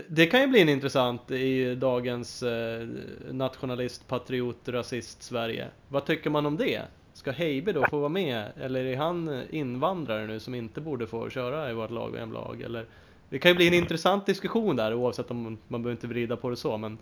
det- 0.08 0.26
kan 0.26 0.42
ju 0.42 0.48
bli 0.48 0.62
en 0.62 0.70
intressant 0.70 1.32
i 1.32 1.76
dagens 1.76 2.44
eh, 2.44 2.88
nationalist, 3.32 4.08
patriot, 4.08 4.68
rasist 4.70 5.24
Sverige. 5.24 5.68
Vad 5.90 6.06
tycker 6.06 6.30
man 6.30 6.46
om 6.46 6.58
det? 6.58 6.82
Ska 7.14 7.32
Heiby 7.32 7.72
då 7.72 7.86
få 7.90 7.98
vara 7.98 8.10
med? 8.10 8.52
Eller 8.62 8.86
är 8.86 8.96
han 8.98 9.44
invandrare 9.50 10.26
nu 10.28 10.40
som 10.40 10.56
inte 10.56 10.82
borde 10.82 11.08
få 11.08 11.30
köra 11.30 11.72
i 11.72 11.74
vårt 11.74 11.92
lag, 11.92 12.12
VM-lag? 12.12 12.62
Eller... 12.62 12.86
Det 13.30 13.40
kan 13.40 13.52
ju 13.52 13.56
bli 13.58 13.68
en 13.68 13.74
intressant 13.74 14.26
diskussion 14.26 14.76
där 14.76 14.94
oavsett 14.94 15.32
om 15.32 15.58
man 15.68 15.82
behöver 15.84 15.92
inte 15.92 16.08
vrida 16.08 16.38
på 16.38 16.50
det 16.50 16.56
så 16.56 16.78
men 16.78 16.98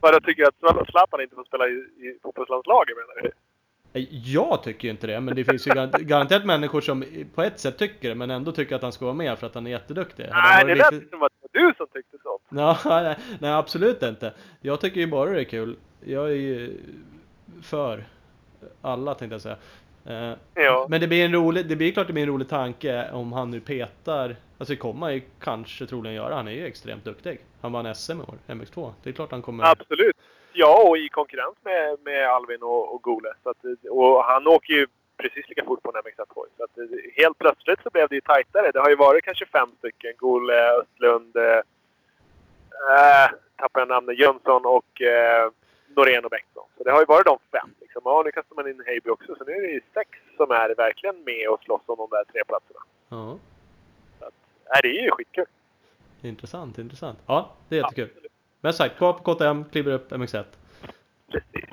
Bara 0.00 0.20
tycker 0.20 0.44
att 0.44 0.86
Zlatan 0.90 1.20
inte 1.20 1.34
får 1.34 1.44
spela 1.44 1.68
i, 1.68 1.72
i 1.72 2.18
fotbollslandslaget 2.22 2.96
menar 2.96 3.22
du? 3.22 3.30
Nej, 3.92 4.08
Jag 4.24 4.62
tycker 4.62 4.84
ju 4.88 4.90
inte 4.90 5.06
det, 5.06 5.20
men 5.20 5.36
det 5.36 5.44
finns 5.44 5.66
ju 5.66 5.70
gar- 5.70 5.98
garanterat 6.02 6.44
människor 6.44 6.80
som 6.80 7.04
på 7.34 7.42
ett 7.42 7.60
sätt 7.60 7.78
tycker 7.78 8.08
det, 8.08 8.14
men 8.14 8.30
ändå 8.30 8.52
tycker 8.52 8.76
att 8.76 8.82
han 8.82 8.92
ska 8.92 9.04
vara 9.04 9.14
med 9.14 9.38
för 9.38 9.46
att 9.46 9.54
han 9.54 9.66
är 9.66 9.70
jätteduktig. 9.70 10.26
Nej, 10.32 10.64
det 10.64 10.74
lät 10.74 10.88
som 10.88 11.22
att 11.22 11.32
det 11.52 11.60
var 11.60 11.66
du 11.68 11.74
som 11.76 11.86
tyckte 11.92 12.16
så. 12.22 12.38
Ja, 12.56 12.78
nej, 13.02 13.16
nej, 13.40 13.50
absolut 13.52 14.02
inte. 14.02 14.32
Jag 14.60 14.80
tycker 14.80 15.00
ju 15.00 15.06
bara 15.06 15.30
det 15.30 15.40
är 15.40 15.44
kul. 15.44 15.76
Jag 16.04 16.24
är 16.30 16.34
ju 16.34 16.76
för 17.62 18.04
alla 18.82 19.14
tänkte 19.14 19.34
jag 19.34 19.42
säga. 19.42 19.56
Eh, 20.06 20.36
Ja. 20.54 20.86
Men 20.90 21.00
det 21.00 21.08
blir 21.08 21.24
en 21.24 21.32
rolig, 21.32 21.66
det 21.68 21.76
blir 21.76 21.92
klart 21.92 22.06
det 22.06 22.12
blir 22.12 22.22
en 22.22 22.28
rolig 22.28 22.48
tanke 22.48 23.10
om 23.12 23.32
han 23.32 23.50
nu 23.50 23.60
petar, 23.60 24.36
alltså 24.58 24.72
det 24.72 24.76
kommer 24.76 25.06
han 25.06 25.14
ju 25.14 25.22
kanske 25.40 25.86
troligen 25.86 26.16
göra, 26.16 26.34
han 26.34 26.48
är 26.48 26.52
ju 26.52 26.66
extremt 26.66 27.04
duktig. 27.04 27.38
Han 27.60 27.72
vann 27.72 27.94
SM 27.94 28.12
i 28.12 28.22
år, 28.22 28.34
MX2. 28.46 28.92
Det 29.02 29.10
är 29.10 29.14
klart 29.14 29.30
han 29.30 29.42
kommer... 29.42 29.64
Absolut. 29.64 30.16
Ja, 30.52 30.88
och 30.88 30.98
i 30.98 31.08
konkurrens 31.08 31.54
med, 31.62 31.98
med 32.04 32.28
Alvin 32.28 32.62
och, 32.62 32.94
och 32.94 33.02
Gole. 33.02 33.32
Så 33.42 33.50
att, 33.50 33.56
och 33.90 34.24
han 34.24 34.46
åker 34.46 34.72
ju 34.72 34.86
precis 35.16 35.48
lika 35.48 35.64
fort 35.64 35.82
på 35.82 35.90
en 35.90 36.02
MX1 36.02 36.24
Hoj. 36.28 36.48
Så 36.56 36.64
att 36.64 36.70
helt 37.16 37.38
plötsligt 37.38 37.82
så 37.82 37.90
blev 37.90 38.08
det 38.08 38.14
ju 38.14 38.20
tajtare. 38.20 38.70
Det 38.70 38.80
har 38.80 38.88
ju 38.88 38.96
varit 38.96 39.24
kanske 39.24 39.46
fem 39.46 39.70
stycken. 39.78 40.12
Gole, 40.16 40.72
Östlund, 40.80 41.36
äh, 41.36 43.30
tappar 43.56 43.80
jag 43.80 43.88
namnet, 43.88 44.18
Jönsson 44.18 44.66
och 44.66 45.02
eh, 45.02 45.50
Norén 45.96 46.24
och 46.24 46.30
Bengtsson. 46.30 46.64
Så 46.76 46.84
det 46.84 46.90
har 46.90 47.00
ju 47.00 47.06
varit 47.06 47.26
de 47.26 47.38
fem. 47.52 47.74
Liksom. 47.80 48.02
Ja, 48.04 48.22
nu 48.24 48.32
kastar 48.32 48.56
man 48.56 48.68
in 48.68 48.82
Heiby 48.86 49.10
också. 49.10 49.34
Så 49.38 49.44
nu 49.44 49.52
är 49.52 49.60
det 49.60 49.72
ju 49.72 49.80
sex 49.94 50.10
som 50.36 50.50
är 50.50 50.74
verkligen 50.74 51.24
med 51.24 51.48
och 51.48 51.60
slåss 51.62 51.82
om 51.86 51.96
de 51.96 52.08
där 52.10 52.24
tre 52.32 52.42
platserna. 52.44 52.80
Ja, 53.08 53.38
Nej, 54.72 54.80
det 54.82 54.98
är 54.98 55.02
ju 55.02 55.10
skitkul. 55.10 55.46
intressant, 56.22 56.78
intressant. 56.78 57.18
Ja, 57.26 57.52
det 57.68 57.76
är 57.76 57.80
jättekul. 57.82 58.04
Absolut. 58.04 58.21
Men 58.64 58.72
sagt, 58.72 58.96
kvar 58.98 59.12
på 59.12 59.34
KTM, 59.34 59.64
kliver 59.72 59.92
upp 59.92 60.12
MX1. 60.12 60.44
Precis. 61.32 61.70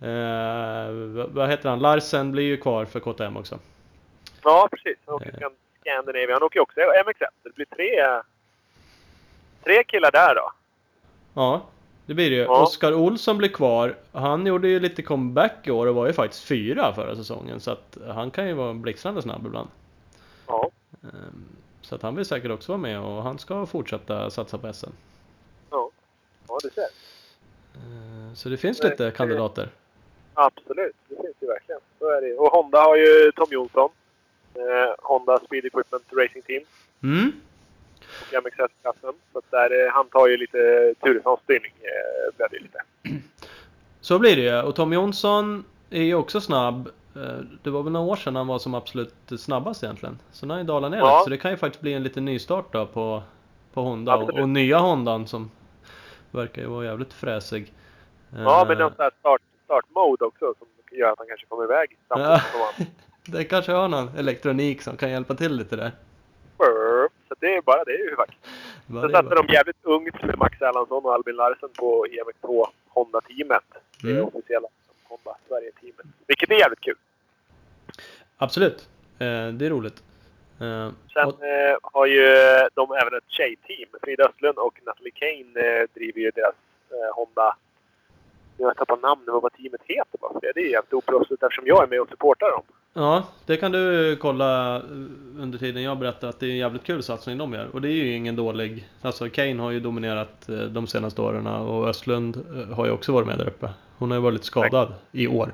Eh, 0.00 0.90
vad- 1.28 1.48
heter 1.50 1.68
han? 1.68 1.78
Larsen 1.78 2.32
blir 2.32 2.44
ju 2.44 2.56
kvar 2.56 2.84
för 2.84 3.00
KTM 3.00 3.36
också. 3.36 3.58
Ja, 4.44 4.68
precis. 4.70 4.96
Han 5.06 5.14
åker 5.14 5.28
Eh. 5.28 5.32
Scan- 5.34 5.54
Scandinavia. 5.82 6.34
Han 6.34 6.42
åker 6.42 6.60
också 6.60 6.80
MX1. 6.80 7.26
Det 7.42 7.54
blir 7.54 7.66
tre, 7.66 7.90
tre 9.64 9.84
killar 9.84 10.10
där 10.10 10.34
då. 10.34 10.52
Ja, 11.34 11.62
det 12.06 12.14
blir 12.14 12.30
det 12.30 12.36
ju. 12.36 12.42
Ja. 12.42 12.62
Oskar 12.62 12.92
Olsson 12.94 13.38
blir 13.38 13.48
kvar. 13.48 13.94
Han 14.12 14.46
gjorde 14.46 14.68
ju 14.68 14.80
lite 14.80 15.02
comeback 15.02 15.66
i 15.66 15.70
år 15.70 15.86
och 15.86 15.94
var 15.94 16.06
ju 16.06 16.12
faktiskt 16.12 16.44
fyra 16.44 16.92
förra 16.94 17.16
säsongen. 17.16 17.60
Så 17.60 17.70
att 17.70 17.98
han 18.08 18.30
kan 18.30 18.46
ju 18.48 18.52
vara 18.54 18.74
blixtrande 18.74 19.22
snabb 19.22 19.46
ibland. 19.46 19.68
Ja. 20.46 20.70
Ehm, 21.02 21.44
Så 21.82 21.94
att 21.94 22.02
han 22.02 22.16
vill 22.16 22.24
säkert 22.24 22.50
också 22.50 22.72
vara 22.72 22.80
med 22.82 23.00
och 23.00 23.22
han 23.22 23.38
ska 23.38 23.66
fortsätta 23.66 24.30
satsa 24.30 24.58
på 24.58 24.72
SM. 24.72 24.90
Ja, 26.48 26.58
du 26.62 26.70
ser. 26.70 26.88
Ehm, 27.76 28.36
Så 28.36 28.48
det 28.48 28.56
finns 28.56 28.82
lite 28.82 29.04
det- 29.04 29.10
kandidater. 29.10 29.68
Absolut. 30.34 30.96
Det 31.08 31.14
finns 31.16 31.36
ju 31.40 31.46
verkligen. 31.46 31.80
Så 31.98 32.08
är 32.10 32.20
det. 32.22 32.34
Och 32.34 32.46
Honda 32.52 32.80
har 32.82 32.96
ju 32.96 33.32
Tom 33.36 33.46
Jonsson. 33.50 33.90
Eh, 34.54 34.94
Honda 34.98 35.38
Speed 35.44 35.64
Equipment 35.64 36.04
Racing 36.12 36.42
Team 36.46 36.62
Mm. 37.02 37.32
och 38.22 38.34
MXS-klassen. 38.44 39.12
Så 39.32 39.42
där, 39.50 39.86
eh, 39.86 39.92
han 39.92 40.06
tar 40.08 40.26
ju 40.28 40.36
lite 40.36 40.94
Turessons 41.02 41.40
styrning. 41.40 41.72
Eh, 41.80 42.36
blev 42.36 42.48
det 42.50 42.58
lite. 42.58 42.78
Så 44.00 44.18
blir 44.18 44.36
det 44.36 44.42
ju. 44.42 44.62
Och 44.62 44.74
Tom 44.76 44.92
Jonsson 44.92 45.64
är 45.90 46.02
ju 46.02 46.14
också 46.14 46.40
snabb. 46.40 46.88
Eh, 47.16 47.22
Det 47.62 47.70
var 47.70 47.82
väl 47.82 47.92
några 47.92 48.06
år 48.12 48.16
sedan 48.16 48.36
han 48.36 48.46
var 48.46 48.58
som 48.58 48.74
absolut 48.74 49.14
snabbast 49.38 49.82
egentligen. 49.82 50.18
Så 50.32 50.46
nu 50.46 50.52
har 50.52 50.58
han 50.58 50.66
dalat 50.66 50.90
ner 50.90 50.98
Ja. 50.98 51.20
Så 51.24 51.30
det 51.30 51.36
kan 51.38 51.50
ju 51.50 51.56
faktiskt 51.56 51.82
bli 51.82 51.92
en 51.94 52.02
liten 52.02 52.24
nystart 52.24 52.72
då 52.72 52.86
på, 52.86 53.22
på 53.72 53.82
Honda. 53.82 54.16
Och, 54.16 54.30
och 54.30 54.48
nya 54.48 54.78
Hondan 54.78 55.26
som 55.26 55.50
verkar 56.30 56.62
ju 56.62 56.68
vara 56.68 56.84
jävligt 56.84 57.12
fräsig. 57.12 57.72
Ja, 58.36 58.64
men 58.68 58.78
någon 58.78 58.92
sån 58.94 59.02
här 59.02 59.10
start, 59.20 59.42
startmode 59.64 60.24
också 60.24 60.54
som 60.58 60.66
gör 60.98 61.12
att 61.12 61.18
han 61.18 61.26
kanske 61.28 61.46
kommer 61.46 61.64
iväg 61.64 61.96
Ja. 62.08 62.16
samtidigt 62.16 62.86
som. 63.26 63.32
Det 63.32 63.44
kanske 63.44 63.72
har 63.72 63.88
någon 63.88 64.08
elektronik 64.18 64.82
som 64.82 64.96
kan 64.96 65.10
hjälpa 65.10 65.34
till 65.34 65.52
lite 65.56 65.76
där. 65.76 65.92
Så 67.28 67.34
det 67.40 67.54
är 67.56 67.62
bara 67.62 67.84
det 67.84 67.92
är 67.92 67.98
ju 68.10 68.14
vackert. 68.14 68.36
Sen 68.86 69.10
satte 69.10 69.34
de 69.34 69.46
jävligt 69.46 69.76
ungt 69.82 70.22
med 70.24 70.38
Max 70.38 70.62
Erlandsson 70.62 71.04
och 71.04 71.14
Albin 71.14 71.36
Larsen 71.36 71.68
på 71.78 72.06
EMX2 72.06 72.66
Honda-teamet. 72.88 73.64
Det 74.02 74.10
Mm. 74.10 74.24
officiella 74.24 74.68
Honda 75.08 75.36
Sverige-teamet. 75.48 76.06
Vilket 76.26 76.50
är 76.50 76.54
jävligt 76.54 76.80
kul. 76.80 76.94
Absolut. 78.36 78.88
Eh, 79.18 79.26
Det 79.52 79.66
är 79.66 79.70
roligt. 79.70 80.02
Eh, 80.60 80.90
Sen 81.12 81.26
och- 81.26 81.44
eh, 81.44 81.76
har 81.82 82.06
ju 82.06 82.26
de 82.74 82.92
även 82.92 83.18
ett 83.18 83.28
tjejteam. 83.28 83.88
Frida 84.02 84.24
Östlund 84.24 84.58
och 84.58 84.80
Natalie 84.86 85.12
Kane 85.14 85.66
eh, 85.66 85.86
driver 85.94 86.20
ju 86.20 86.30
deras 86.30 86.54
eh, 86.90 87.14
Honda... 87.16 87.56
Nu 88.56 88.64
har 88.64 88.70
jag 88.70 88.76
tappat 88.76 89.02
namnet 89.02 89.28
vad 89.28 89.42
vad 89.42 89.52
teamet 89.52 89.80
heter 89.84 90.18
bara 90.20 90.32
för 90.32 90.40
det. 90.40 90.52
Det 90.54 90.60
är 90.60 90.70
jävligt 90.70 90.92
oproffsigt 90.92 91.42
eftersom 91.42 91.66
jag 91.66 91.82
är 91.82 91.86
med 91.86 92.00
och 92.00 92.08
supportar 92.08 92.50
dem. 92.50 92.62
Ja, 92.92 93.24
det 93.46 93.56
kan 93.56 93.72
du 93.72 94.16
kolla 94.16 94.76
eh, 94.76 94.82
under 95.38 95.58
tiden 95.58 95.82
jag 95.82 95.98
berättar 95.98 96.28
att 96.28 96.40
det 96.40 96.46
är 96.46 96.50
en 96.50 96.56
jävligt 96.56 96.84
kul 96.84 97.02
satsning 97.02 97.38
de 97.38 97.52
gör. 97.52 97.68
Och 97.72 97.80
det 97.80 97.88
är 97.88 97.92
ju 97.92 98.12
ingen 98.12 98.36
dålig... 98.36 98.88
Alltså 99.02 99.28
Kane 99.28 99.62
har 99.62 99.70
ju 99.70 99.80
dominerat 99.80 100.48
eh, 100.48 100.54
de 100.54 100.86
senaste 100.86 101.22
åren 101.22 101.46
och 101.46 101.88
Östlund 101.88 102.44
har 102.72 102.86
ju 102.86 102.92
också 102.92 103.12
varit 103.12 103.26
med 103.26 103.38
där 103.38 103.48
uppe. 103.48 103.68
Hon 103.98 104.10
har 104.10 104.18
ju 104.18 104.22
varit 104.22 104.34
lite 104.34 104.46
skadad 104.46 104.94
i 105.12 105.26
år. 105.26 105.52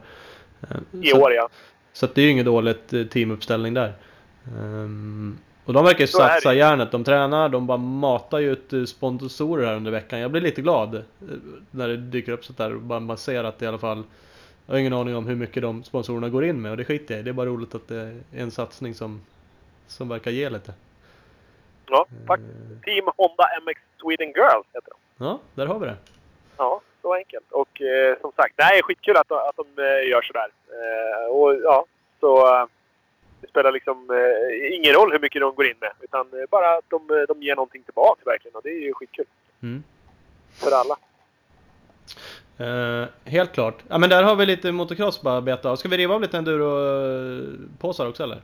I 1.03 1.07
så, 1.07 1.23
år 1.23 1.33
ja. 1.33 1.49
Så 1.93 2.07
det 2.15 2.21
är 2.21 2.25
ju 2.25 2.31
ingen 2.31 2.45
dåligt 2.47 2.93
eh, 2.93 3.05
teamuppställning 3.05 3.75
där. 3.75 3.93
Ehm, 4.49 5.39
och 5.65 5.73
de 5.73 5.85
verkar 5.85 6.01
ju 6.01 6.07
Så 6.07 6.19
satsa 6.19 6.55
järnet. 6.55 6.93
De 6.93 7.05
tränar, 7.05 7.49
de 7.49 7.67
bara 7.67 7.79
matar 7.79 8.39
ju 8.39 8.53
ut 8.53 8.73
eh, 8.73 8.85
sponsorer 8.85 9.67
här 9.67 9.75
under 9.75 9.91
veckan. 9.91 10.21
Jag 10.21 10.31
blir 10.31 10.41
lite 10.41 10.63
glad 10.63 10.95
eh, 10.95 11.03
när 11.71 11.89
det 11.89 11.97
dyker 11.97 12.33
upp 12.33 12.45
sånt 12.45 12.59
där 12.59 12.75
och 12.75 12.81
bara 12.81 13.01
man 13.01 13.19
ser 13.19 13.45
att 13.45 13.59
det 13.59 13.65
i 13.65 13.69
alla 13.69 13.79
fall 13.79 14.03
jag 14.67 14.75
har 14.75 14.79
ingen 14.79 14.93
aning 14.93 15.17
om 15.17 15.27
hur 15.27 15.37
mycket 15.37 15.63
de 15.63 15.85
sponsorerna 15.85 16.29
går 16.29 16.45
in 16.45 16.63
med 16.63 16.71
och 16.71 16.77
det 16.77 16.85
skiter 16.85 17.15
jag 17.15 17.21
i. 17.21 17.23
Det 17.23 17.31
är 17.31 17.33
bara 17.33 17.47
roligt 17.47 17.75
att 17.75 17.89
det 17.89 17.97
är 17.97 18.21
en 18.37 18.51
satsning 18.51 18.95
som, 18.95 19.21
som 19.87 20.09
verkar 20.09 20.31
ge 20.31 20.51
lite. 20.51 20.73
ja 21.89 22.07
faktiskt. 22.27 22.85
Team 22.85 23.05
Honda 23.17 23.49
MX 23.67 23.81
Sweden 24.01 24.29
Girls 24.29 24.67
heter 24.73 24.91
de. 24.91 25.25
Ja, 25.25 25.41
där 25.55 25.67
har 25.67 25.79
vi 25.79 25.87
det. 25.87 25.97
Ja, 26.57 26.81
så 27.03 27.15
enkelt. 27.15 27.53
Och 27.53 27.83
eh, 27.83 28.17
som 28.21 28.33
sagt, 28.37 28.57
det 28.57 28.63
är 28.63 28.83
skitkul 28.83 29.17
att, 29.17 29.33
att 29.33 29.57
de 29.57 29.83
eh, 29.83 30.09
gör 30.11 30.23
sådär. 30.23 30.49
Eh, 30.69 31.37
och 31.37 31.55
ja, 31.63 31.85
så 32.21 32.57
eh, 32.57 32.67
det 33.45 33.51
spelar 33.51 33.73
liksom 33.73 34.11
eh, 34.11 34.77
ingen 34.77 34.93
roll 34.93 35.13
hur 35.13 35.19
mycket 35.19 35.41
de 35.41 35.55
går 35.55 35.67
in 35.67 35.77
med. 35.81 35.91
Utan 36.01 36.21
eh, 36.21 36.47
bara 36.51 36.77
att 36.77 36.85
de, 36.89 37.11
eh, 37.11 37.23
de 37.29 37.43
ger 37.43 37.57
någonting 37.57 37.83
tillbaka 37.83 38.23
verkligen. 38.25 38.55
Och 38.55 38.63
det 38.63 38.71
är 38.71 38.81
ju 38.81 38.93
skitkul. 38.93 39.27
Mm. 39.63 39.83
För 40.61 40.71
alla. 40.71 40.97
Eh, 42.59 43.09
helt 43.25 43.53
klart. 43.53 43.75
Ja 43.89 43.99
men 43.99 44.11
där 44.11 44.23
har 44.23 44.37
vi 44.37 44.47
lite 44.47 44.73
motocross 44.73 45.23
bara 45.23 45.37
att 45.37 45.45
beta 45.45 45.71
av. 45.71 45.77
Ska 45.77 45.89
vi 45.89 45.97
riva 45.97 46.15
av 46.15 46.21
lite 46.21 46.39
enduro-påsar 46.39 48.09
också 48.09 48.23
eller? 48.23 48.39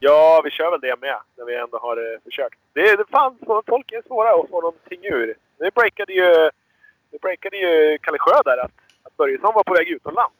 Ja, 0.00 0.40
vi 0.44 0.50
kör 0.50 0.70
väl 0.70 0.80
det 0.80 1.00
med. 1.00 1.16
När 1.36 1.44
vi 1.44 1.54
ändå 1.56 1.78
har 1.78 1.96
eh, 1.96 2.20
försökt. 2.24 2.58
Det, 2.72 2.96
det 2.96 3.04
fanns, 3.10 3.38
folk 3.66 3.92
är 3.92 4.02
svåra 4.06 4.30
att 4.30 4.50
få 4.50 4.60
någonting 4.60 5.00
ur. 5.02 5.34
Nu 5.58 5.70
breakade 5.74 6.12
ju, 6.12 6.50
nu 7.10 7.18
breakade 7.22 7.56
ju 7.56 7.98
Kalle 8.02 8.18
Sjö 8.18 8.42
där 8.44 8.58
att, 8.64 8.72
att 9.02 9.16
Börjesson 9.16 9.54
var 9.54 9.62
på 9.62 9.74
väg 9.74 9.88
utomlands. 9.88 10.34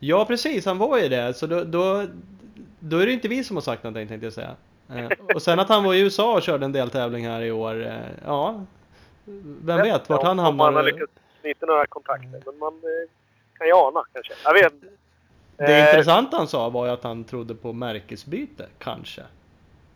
Ja 0.00 0.24
precis, 0.24 0.66
han 0.66 0.78
var 0.78 0.98
ju 0.98 1.08
det. 1.08 1.34
Så 1.34 1.46
då, 1.46 1.64
då, 1.64 2.06
då 2.80 2.98
är 2.98 3.06
det 3.06 3.12
inte 3.12 3.28
vi 3.28 3.44
som 3.44 3.56
har 3.56 3.60
sagt 3.60 3.82
någonting 3.82 4.08
tänkte 4.08 4.26
jag 4.26 4.32
säga. 4.32 4.56
Eh, 4.94 5.08
och 5.34 5.42
sen 5.42 5.60
att 5.60 5.68
han 5.68 5.84
var 5.84 5.94
i 5.94 6.00
USA 6.00 6.34
och 6.34 6.42
körde 6.42 6.64
en 6.64 6.72
deltävling 6.72 7.26
här 7.26 7.42
i 7.42 7.52
år. 7.52 7.86
Eh, 7.86 7.92
ja, 8.24 8.64
vem 9.62 9.82
vet 9.82 10.08
vart 10.08 10.22
han 10.22 10.38
Om 10.38 10.56
man 10.56 10.58
har 10.58 10.64
hamnar. 10.64 10.82
lyckats 10.82 11.12
knyta 11.40 11.66
några 11.66 11.86
kontakter. 11.86 12.42
Men 12.46 12.58
man 12.58 12.74
eh, 12.74 13.10
kan 13.58 13.66
ju 13.66 13.72
ana 13.72 14.04
kanske. 14.12 14.32
Jag 14.44 14.54
vet. 14.54 14.72
Det 15.56 15.80
intressanta 15.80 16.36
han 16.36 16.48
sa 16.48 16.68
var 16.68 16.86
ju 16.86 16.92
att 16.92 17.02
han 17.02 17.24
trodde 17.24 17.54
på 17.54 17.72
märkesbyte, 17.72 18.66
kanske. 18.78 19.22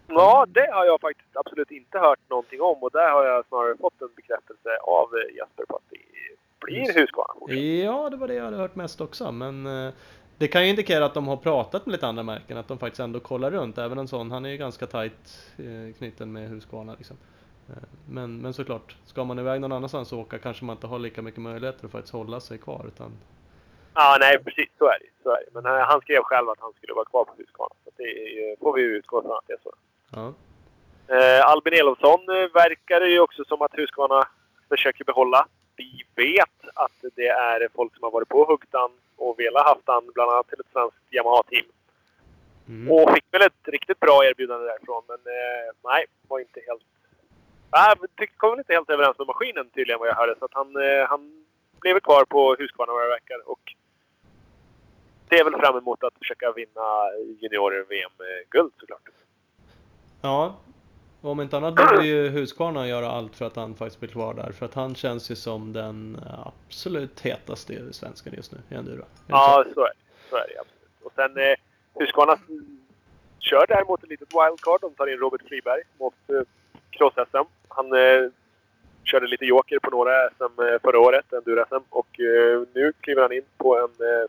Ja, 0.06 0.46
det 0.48 0.70
har 0.72 0.84
jag 0.84 1.00
faktiskt 1.00 1.36
absolut 1.36 1.70
inte 1.70 1.98
hört 1.98 2.18
någonting 2.28 2.60
om. 2.60 2.82
Och 2.82 2.90
där 2.90 3.10
har 3.10 3.24
jag 3.24 3.46
snarare 3.48 3.76
fått 3.80 4.02
en 4.02 4.08
bekräftelse 4.16 4.68
av 4.82 5.08
Jesper 5.36 5.64
på 5.68 5.76
att 5.76 5.82
det 5.90 5.96
blir 6.60 6.94
Husqvarna. 6.94 7.54
Ja, 7.84 8.10
det 8.10 8.16
var 8.16 8.28
det 8.28 8.34
jag 8.34 8.44
hade 8.44 8.56
hört 8.56 8.74
mest 8.74 9.00
också. 9.00 9.32
Men 9.32 9.66
det 10.38 10.48
kan 10.48 10.62
ju 10.64 10.68
indikera 10.70 11.04
att 11.04 11.14
de 11.14 11.28
har 11.28 11.36
pratat 11.36 11.86
med 11.86 11.92
lite 11.92 12.06
andra 12.06 12.22
märken. 12.22 12.56
Att 12.58 12.68
de 12.68 12.78
faktiskt 12.78 13.00
ändå 13.00 13.20
kollar 13.20 13.50
runt. 13.50 13.78
Även 13.78 13.98
en 13.98 14.08
sån, 14.08 14.30
han 14.30 14.44
är 14.44 14.50
ju 14.50 14.56
ganska 14.56 14.86
tajt 14.86 15.50
eh, 15.58 15.94
knuten 15.98 16.32
med 16.32 16.48
Husqvarna 16.48 16.94
liksom. 16.98 17.16
Eh, 17.68 17.74
Men, 18.10 18.38
men 18.38 18.52
såklart, 18.54 18.96
ska 19.06 19.24
man 19.24 19.38
iväg 19.38 19.60
någon 19.60 19.72
annanstans 19.72 20.12
och 20.12 20.18
åka 20.18 20.38
kanske 20.38 20.64
man 20.64 20.76
inte 20.76 20.86
har 20.86 20.98
lika 20.98 21.22
mycket 21.22 21.40
möjligheter 21.40 21.86
att 21.86 21.92
faktiskt 21.92 22.12
hålla 22.12 22.40
sig 22.40 22.58
kvar. 22.58 22.84
Utan, 22.88 23.12
Ja, 23.94 24.16
nej 24.20 24.38
precis. 24.44 24.68
Så 24.78 24.84
är 24.84 24.98
det. 25.00 25.06
Så 25.22 25.30
är 25.30 25.36
det. 25.46 25.60
Men 25.60 25.66
eh, 25.66 25.80
han 25.86 26.00
skrev 26.00 26.22
själv 26.22 26.48
att 26.48 26.60
han 26.60 26.72
skulle 26.72 26.92
vara 26.94 27.04
kvar 27.04 27.24
på 27.24 27.32
Husqvarna. 27.38 27.74
Så 27.84 27.90
det 27.96 28.02
är, 28.04 28.56
får 28.60 28.72
vi 28.72 28.82
ju 28.82 28.88
utgå 28.96 29.22
från 29.22 29.32
att 29.32 29.44
det 29.46 29.52
är 29.52 29.58
så. 29.62 29.72
ja. 30.10 30.32
Eh, 31.16 31.46
Albin 31.46 31.72
Elofsson 31.74 32.20
verkar 32.54 33.00
det 33.00 33.08
ju 33.08 33.20
också 33.20 33.44
som 33.44 33.62
att 33.62 33.78
Husqvarna 33.78 34.28
försöker 34.68 35.04
behålla. 35.04 35.46
Vi 35.76 36.02
vet 36.14 36.74
att 36.74 37.04
det 37.16 37.28
är 37.28 37.68
folk 37.74 37.94
som 37.94 38.02
har 38.04 38.10
varit 38.10 38.28
på 38.28 38.44
Hugtan 38.44 38.90
och 39.16 39.38
velat 39.38 39.66
haft 39.66 39.86
han 39.86 40.10
bland 40.14 40.30
annat 40.30 40.48
till 40.48 40.60
ett 40.60 40.72
svenskt 40.72 41.12
Yamaha-team. 41.12 41.66
Mm. 42.68 42.92
Och 42.92 43.14
fick 43.14 43.24
väl 43.30 43.42
ett 43.42 43.68
riktigt 43.68 44.00
bra 44.00 44.24
erbjudande 44.24 44.66
därifrån, 44.66 45.02
men 45.08 45.20
eh, 45.36 45.68
nej, 45.84 46.04
var 46.28 46.38
inte 46.38 46.60
helt... 46.66 46.82
Nej, 47.72 47.94
äh, 48.20 48.26
kom 48.36 48.50
väl 48.50 48.58
inte 48.58 48.72
helt 48.72 48.90
överens 48.90 49.18
med 49.18 49.26
maskinen 49.26 49.70
tydligen 49.70 50.00
vad 50.00 50.08
jag 50.08 50.14
hörde. 50.14 50.34
Så 50.38 50.44
att 50.44 50.54
han, 50.54 50.76
eh, 50.76 51.08
han 51.08 51.44
blev 51.80 52.00
kvar 52.00 52.24
på 52.24 52.56
Husqvarna 52.58 52.92
vad 52.92 53.02
det 53.02 53.08
verkar. 53.08 53.48
Och 53.48 53.74
ser 55.28 55.44
väl 55.44 55.60
fram 55.60 55.76
emot 55.78 56.04
att 56.04 56.18
försöka 56.18 56.52
vinna 56.52 56.86
junior-VM-guld 57.40 58.72
såklart. 58.80 59.08
Ja, 60.22 60.56
och 61.22 61.30
om 61.30 61.40
inte 61.40 61.56
annat 61.56 61.74
borde 61.74 62.06
ju 62.06 62.28
Husqvarna 62.28 62.88
göra 62.88 63.08
allt 63.10 63.36
för 63.36 63.44
att 63.44 63.56
han 63.56 63.74
faktiskt 63.74 64.00
blir 64.00 64.10
kvar 64.10 64.34
där. 64.34 64.52
För 64.52 64.66
att 64.66 64.74
han 64.74 64.94
känns 64.94 65.30
ju 65.30 65.34
som 65.36 65.72
den 65.72 66.20
absolut 66.44 67.20
hetaste 67.20 67.92
svensken 67.92 68.32
just 68.36 68.52
nu 68.52 68.58
i 68.68 68.74
enduro. 68.74 69.04
Ja, 69.26 69.64
så 69.74 69.80
är 69.80 69.88
det. 69.88 69.94
Så 70.30 70.36
är 70.36 70.46
det 70.48 70.60
absolut. 70.60 71.02
Och 71.02 71.12
sen 71.14 71.36
eh, 71.36 71.54
Husqvarna 71.94 72.38
kör 73.38 73.66
däremot 73.68 74.02
ett 74.02 74.10
litet 74.10 74.28
wildcard. 74.28 74.80
De 74.80 74.94
tar 74.94 75.06
in 75.06 75.18
Robert 75.18 75.42
Friberg 75.48 75.82
mot 75.98 76.14
eh, 76.28 76.42
cross-SM. 76.90 77.46
Han 77.68 77.92
eh, 77.92 78.30
körde 79.04 79.26
lite 79.26 79.44
joker 79.44 79.78
på 79.78 79.90
några 79.90 80.30
SM 80.30 80.60
eh, 80.62 80.78
förra 80.82 80.98
året, 81.00 81.32
enduro-SM. 81.32 81.84
Och 81.90 82.20
eh, 82.20 82.62
nu 82.74 82.92
kliver 83.00 83.22
han 83.22 83.32
in 83.32 83.44
på 83.56 83.78
en, 83.78 84.06
eh, 84.06 84.26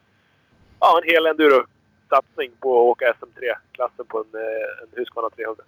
ja, 0.79 1.01
en 1.01 1.09
hel 1.09 1.25
enduro-satsning 1.25 2.51
på 2.59 2.79
att 2.79 2.91
åka 2.91 3.13
SM3-klassen 3.13 4.05
på 4.05 4.17
en, 4.17 4.41
eh, 4.41 4.83
en 4.83 4.87
Husqvarna 4.99 5.29
300. 5.29 5.63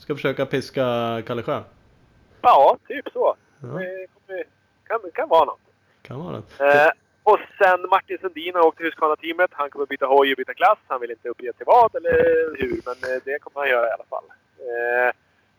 Ska 0.00 0.14
försöka 0.14 0.46
piska 0.46 0.84
Kalle 1.26 1.42
Sjö. 1.42 1.62
Ja, 2.42 2.76
typ 2.88 3.06
så. 3.12 3.36
Ja, 3.62 3.68
Det 4.26 4.44
kan, 4.86 5.00
kan 5.14 5.28
vara 5.28 5.44
något. 5.44 5.60
kan 6.02 6.24
vara 6.24 6.42
det. 6.58 6.64
Eh, 6.84 6.90
och 7.22 7.38
sen 7.58 7.88
Martin 7.90 8.18
Sundin 8.20 8.54
har 8.54 8.66
åkt 8.66 8.76
till 8.76 8.86
Husqvarna-teamet. 8.86 9.50
Han 9.52 9.70
kommer 9.70 9.86
byta 9.86 10.06
hoj 10.06 10.32
och 10.32 10.36
byta 10.36 10.54
klass. 10.54 10.78
Han 10.88 11.00
vill 11.00 11.10
inte 11.10 11.28
uppge 11.28 11.52
till 11.52 11.66
vad 11.66 11.96
eller 11.96 12.12
hur, 12.58 12.80
men 12.86 13.10
eh, 13.14 13.22
det 13.24 13.38
kommer 13.38 13.60
han 13.60 13.68
göra 13.70 13.88
i 13.88 13.92
alla 13.92 14.04
fall. 14.10 14.24
Eh, 14.58 15.12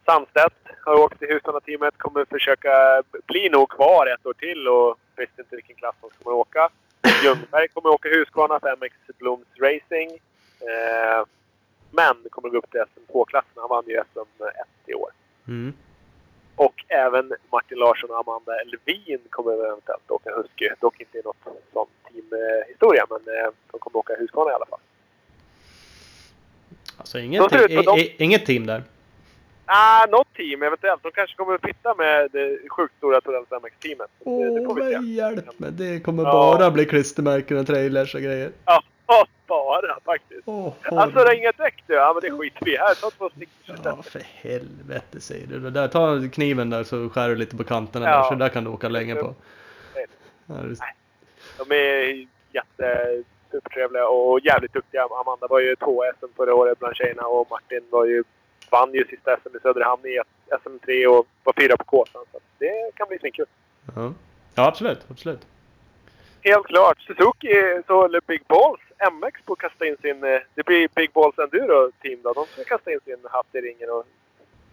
Sandstedt 0.06 0.56
har 0.86 0.96
åkt 1.00 1.20
till 1.20 1.28
Husqvarna-teamet. 1.28 1.98
Kommer 1.98 2.26
försöka 2.26 3.04
bli 3.28 3.50
nog 3.50 3.70
kvar 3.70 4.08
ett 4.08 4.26
år 4.26 4.34
till 4.34 4.68
och 4.68 4.98
vet 5.16 5.40
inte 5.40 5.56
vilken 5.56 5.76
klass 5.76 5.96
han 6.02 6.10
kommer 6.24 6.36
åka. 6.38 6.70
Ljungberg 7.24 7.68
kommer 7.68 7.90
åka 7.90 8.10
Husqvarna 8.10 8.60
för 8.60 8.76
MX 8.76 8.96
Blooms 9.20 9.48
Racing. 9.60 10.10
Eh, 10.70 11.26
men 11.92 12.16
kommer 12.30 12.50
gå 12.50 12.58
upp 12.58 12.72
till 12.72 12.80
SM2-klassen. 12.82 13.52
Han 13.56 13.70
vann 13.70 13.84
ju 13.88 13.98
SM1 14.00 14.52
i 14.86 14.94
år. 14.94 15.10
Mm. 15.48 15.74
Och 16.56 16.86
även 16.88 17.34
Martin 17.52 17.78
Larsson 17.78 18.10
och 18.10 18.20
Amanda 18.20 18.62
Elvin 18.62 19.20
kommer 19.30 19.54
eventuellt 19.66 20.12
åka 20.12 20.30
Husky. 20.36 20.70
Dock 20.80 21.00
inte 21.02 21.18
i 21.18 21.22
något 21.26 21.38
sån 21.74 21.88
teamhistoria, 22.12 23.06
men 23.10 23.36
eh, 23.36 23.50
de 23.72 23.80
kommer 23.80 23.98
åka 23.98 24.14
Husqvarna 24.20 24.52
i 24.52 24.54
alla 24.54 24.66
fall. 24.66 24.80
Alltså 26.98 27.20
inget, 27.20 27.50
det 27.52 27.68
te- 27.68 27.74
i- 28.02 28.16
inget 28.18 28.46
team 28.46 28.66
där. 28.66 28.84
Ah, 29.66 30.06
något 30.10 30.34
team 30.34 30.64
eventuellt. 30.64 31.04
De 31.04 31.12
kanske 31.12 31.36
kommer 31.38 31.56
att 31.56 31.62
fitta 31.62 31.96
med 31.96 32.30
det 32.32 32.58
sjukt 32.70 32.94
stora 32.98 33.22
Torells 33.22 33.48
MX-teamet. 33.52 34.10
det, 34.20 34.60
det 34.60 34.66
får 34.66 34.76
vi 34.76 34.82
se. 34.94 35.00
hjälp 35.14 35.60
mig. 35.60 35.72
Det 35.72 36.00
kommer 36.00 36.24
Ja. 36.24 36.32
bara 36.32 36.72
bli 36.72 36.86
klistermärken 36.86 37.58
och 37.58 37.68
trailers 37.68 38.16
och 38.16 38.22
grejer. 38.22 38.52
Ja, 38.66 38.84
Ja, 39.12 39.26
bara 39.48 40.00
faktiskt. 40.06 40.42
Åh, 40.46 40.74
Alltså 40.84 41.20
det 41.24 41.30
är 41.32 41.36
inget 41.38 41.58
däck 41.58 41.84
du. 41.88 41.94
Ja 41.94 42.14
men 42.14 42.22
det 42.32 42.38
skiter 42.40 42.66
vi 42.66 42.78
här. 42.78 42.96
Ta 42.96 43.10
två 43.12 43.30
stickor 43.30 43.76
Ja, 43.84 44.02
för 44.04 44.20
helvete 44.20 45.22
säger 45.22 45.48
du. 45.48 45.70
Där, 45.70 45.88
ta 45.88 46.20
kniven 46.34 46.70
där 46.70 46.84
så 46.84 47.10
skär 47.10 47.30
du 47.30 47.36
lite 47.36 47.58
på 47.58 47.64
kanterna 47.64 48.06
Ja. 48.10 48.18
där, 48.18 48.24
så 48.30 48.36
där 48.36 48.50
kan 48.50 48.64
du 48.64 48.70
åka 48.70 48.90
länge 48.90 49.16
på. 49.16 49.36
Ja, 50.46 50.54
det- 50.54 51.66
De 51.66 51.76
är 51.76 52.28
jätte 52.54 53.24
supertrevliga 53.52 54.08
och 54.08 54.40
jävligt 54.40 54.74
duktiga. 54.74 55.04
Amanda 55.04 55.48
var 55.48 55.60
ju 55.60 55.76
två 55.76 56.04
SM 56.20 56.26
förra 56.36 56.56
året 56.56 56.80
bland 56.80 56.96
tjejerna 56.96 57.24
och 57.28 57.48
Martin 57.50 57.82
var 57.90 58.06
ju, 58.06 58.24
vann 58.70 58.94
ju 58.94 59.06
sista 59.10 59.38
SM 59.44 59.58
i 59.58 59.60
Söderhamn 59.60 60.06
i 60.06 60.20
SM3 60.52 61.06
och 61.08 61.28
var 61.44 61.54
fyra 61.60 61.78
på 61.78 61.84
Kåsan. 61.84 62.22
Så 62.32 62.40
det 62.58 62.92
kan 62.96 63.08
bli 63.08 63.20
svinkul. 63.20 63.46
Ja. 63.96 64.14
ja, 64.56 64.68
absolut, 64.68 65.00
absolut. 65.12 65.48
Helt 66.44 66.68
klart. 66.68 67.02
Suzuki 67.02 67.82
så 67.88 67.94
håller 67.94 68.22
Big 68.28 68.42
Balls 68.48 68.80
MX 69.22 69.42
på 69.46 69.54
att 69.54 69.60
kasta 69.60 69.86
in 69.86 69.98
sin... 70.02 70.24
eh, 70.24 70.40
Det 70.56 70.66
blir 70.66 70.90
Big 70.96 71.12
Balls 71.14 71.40
Enduro 71.40 71.92
Team 72.02 72.20
då. 72.24 72.34
De 72.34 72.46
ska 72.46 72.64
kasta 72.64 72.92
in 72.92 73.00
sin 73.06 73.18
hatt 73.30 73.46
i 73.56 73.58
ringen 73.58 73.90
och 73.90 74.06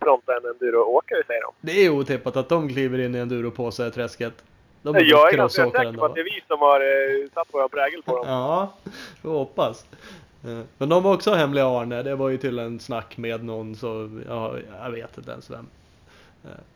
fronta 0.01 0.37
en 0.37 0.45
enduro-åkare 0.51 1.23
säger 1.27 1.43
de. 1.43 1.53
Det 1.61 1.73
är 1.87 1.91
otippat 1.91 2.37
att 2.37 2.49
de 2.49 2.69
kliver 2.69 2.99
in 2.99 3.15
i 3.15 3.19
enduro-påse 3.19 3.87
i 3.87 3.91
träsket. 3.91 4.45
De 4.83 4.97
är 4.97 5.03
Jag 5.05 5.33
är 5.33 5.37
ganska 5.37 5.71
säker 5.71 5.93
på 5.93 6.05
att 6.05 6.15
det 6.15 6.21
är 6.21 6.25
vi 6.25 6.43
som 6.49 6.59
har 6.61 6.81
eh, 6.81 7.29
satt 7.35 7.49
vår 7.53 7.69
prägel 7.69 8.03
på 8.03 8.17
dem. 8.17 8.25
Ja, 8.29 8.73
vi 9.23 9.29
hoppas. 9.29 9.87
Eh, 10.45 10.61
Men 10.79 10.89
de 10.89 11.03
var 11.03 11.15
också 11.15 11.31
hemliga 11.35 11.67
Arne, 11.67 12.03
det 12.03 12.15
var 12.17 12.29
ju 12.29 12.37
till 12.39 12.59
en 12.59 12.81
snack 12.81 13.17
med 13.17 13.45
någon 13.45 13.75
så, 13.77 14.11
ja, 14.29 14.55
jag 14.85 14.91
vet 14.91 15.19
inte 15.19 15.31
ens 15.31 15.51
vem. 15.51 15.67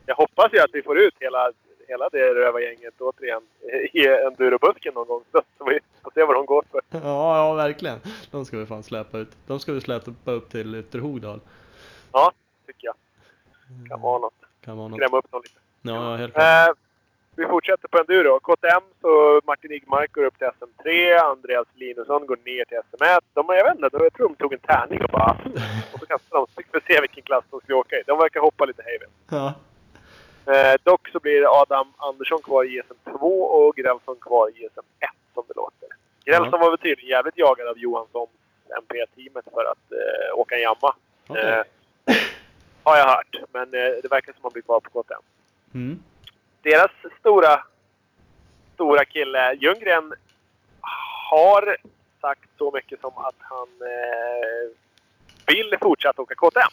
Jag 0.05 0.15
hoppas 0.15 0.53
ju 0.53 0.59
att 0.59 0.69
vi 0.73 0.81
får 0.81 0.99
ut 0.99 1.13
hela, 1.19 1.51
hela 1.87 2.09
det 2.09 2.33
rövargänget 2.33 3.01
återigen 3.01 3.41
i 3.93 4.07
endurobusken 4.07 4.93
någon 4.93 5.07
gång. 5.07 5.23
Så 5.31 5.41
så 5.57 5.63
vi 5.69 5.79
får 6.03 6.11
se 6.11 6.23
vad 6.23 6.35
de 6.35 6.45
går 6.45 6.63
för. 6.71 6.81
Ja, 6.89 7.37
ja 7.37 7.53
verkligen. 7.53 7.99
De 8.31 8.45
ska 8.45 8.57
vi 8.57 8.65
fan 8.65 8.83
släppa 8.83 9.17
ut. 9.17 9.29
De 9.47 9.59
ska 9.59 9.73
vi 9.73 9.81
släppa 9.81 10.31
upp 10.31 10.49
till 10.49 10.75
Ytterhogdal. 10.75 11.39
Ja, 12.11 12.31
tycker 12.67 12.87
jag. 12.87 12.95
Kan 13.89 14.01
vara 14.01 14.19
något. 14.19 14.33
Kan 14.61 14.77
vara 14.77 14.87
något. 14.87 14.97
Skrämma 14.97 15.17
upp 15.17 15.31
dem 15.31 15.41
lite. 15.43 15.59
Ja, 15.81 16.11
ja, 16.11 16.15
helt 16.15 16.33
klart. 16.33 16.69
Eh, 16.69 16.75
vi 17.35 17.45
fortsätter 17.45 17.87
på 17.87 17.97
enduro. 17.97 18.39
KTM 18.39 18.83
så 19.01 19.41
Martin 19.43 19.71
Igmark 19.71 20.11
går 20.11 20.23
upp 20.23 20.37
till 20.37 20.47
SM3. 20.47 21.17
Andreas 21.17 21.67
Linusson 21.73 22.25
går 22.25 22.37
ner 22.45 22.65
till 22.65 22.77
SM1. 22.77 23.19
De, 23.33 23.45
jag 23.47 23.63
vet 23.63 23.75
inte, 23.75 23.89
jag 23.91 24.13
tror 24.13 24.29
de 24.29 24.35
tog 24.35 24.53
en 24.53 24.59
tärning 24.59 25.03
och 25.03 25.09
bara... 25.09 25.31
Och 25.93 25.99
så 25.99 26.05
kastade 26.05 26.39
de. 26.39 26.47
Fick 26.55 26.67
vi 26.71 26.79
se 26.93 27.01
vilken 27.01 27.23
klass 27.23 27.43
de 27.49 27.59
skulle 27.59 27.77
åka 27.77 27.95
i. 27.95 28.03
De 28.07 28.17
verkar 28.17 28.39
hoppa 28.39 28.65
lite 28.65 28.83
hejvilt. 28.83 29.11
Ja. 29.29 29.53
Eh, 30.45 30.75
dock 30.83 31.09
så 31.09 31.19
blir 31.19 31.61
Adam 31.61 31.93
Andersson 31.97 32.41
kvar 32.41 32.63
i 32.63 32.81
ISM2 32.81 33.19
och 33.41 33.75
Grälsson 33.75 34.15
kvar 34.21 34.49
i 34.49 34.51
ISM1 34.67 35.07
som 35.33 35.43
det 35.47 35.53
låter. 35.55 35.87
Grälsson 36.25 36.59
var 36.59 36.69
väl 36.69 36.77
tydligen 36.79 37.09
jävligt 37.09 37.37
jagad 37.37 37.67
av 37.67 37.77
Johanssons 37.77 38.29
MP-teamet 38.77 39.45
för 39.53 39.65
att 39.71 39.91
eh, 39.91 40.39
åka 40.39 40.55
en 40.55 40.61
jamma. 40.61 40.95
Okej. 41.27 41.43
Eh, 42.05 42.15
har 42.83 42.97
jag 42.97 43.05
hört. 43.07 43.35
Men 43.51 43.63
eh, 43.63 43.89
det 44.03 44.07
verkar 44.11 44.33
som 44.33 44.39
att 44.39 44.43
han 44.43 44.51
blir 44.53 44.61
kvar 44.63 44.79
på 44.79 45.03
KTM. 45.03 45.21
Mm. 45.73 46.03
Deras 46.61 46.91
stora, 47.19 47.63
stora 48.73 49.05
kille 49.05 49.53
Ljunggren 49.53 50.13
har 51.29 51.77
sagt 52.21 52.49
så 52.57 52.71
mycket 52.71 53.01
som 53.01 53.11
att 53.15 53.35
han 53.39 53.67
eh, 53.81 54.69
vill 55.47 55.75
fortsätta 55.81 56.21
åka 56.21 56.35
KTM. 56.35 56.71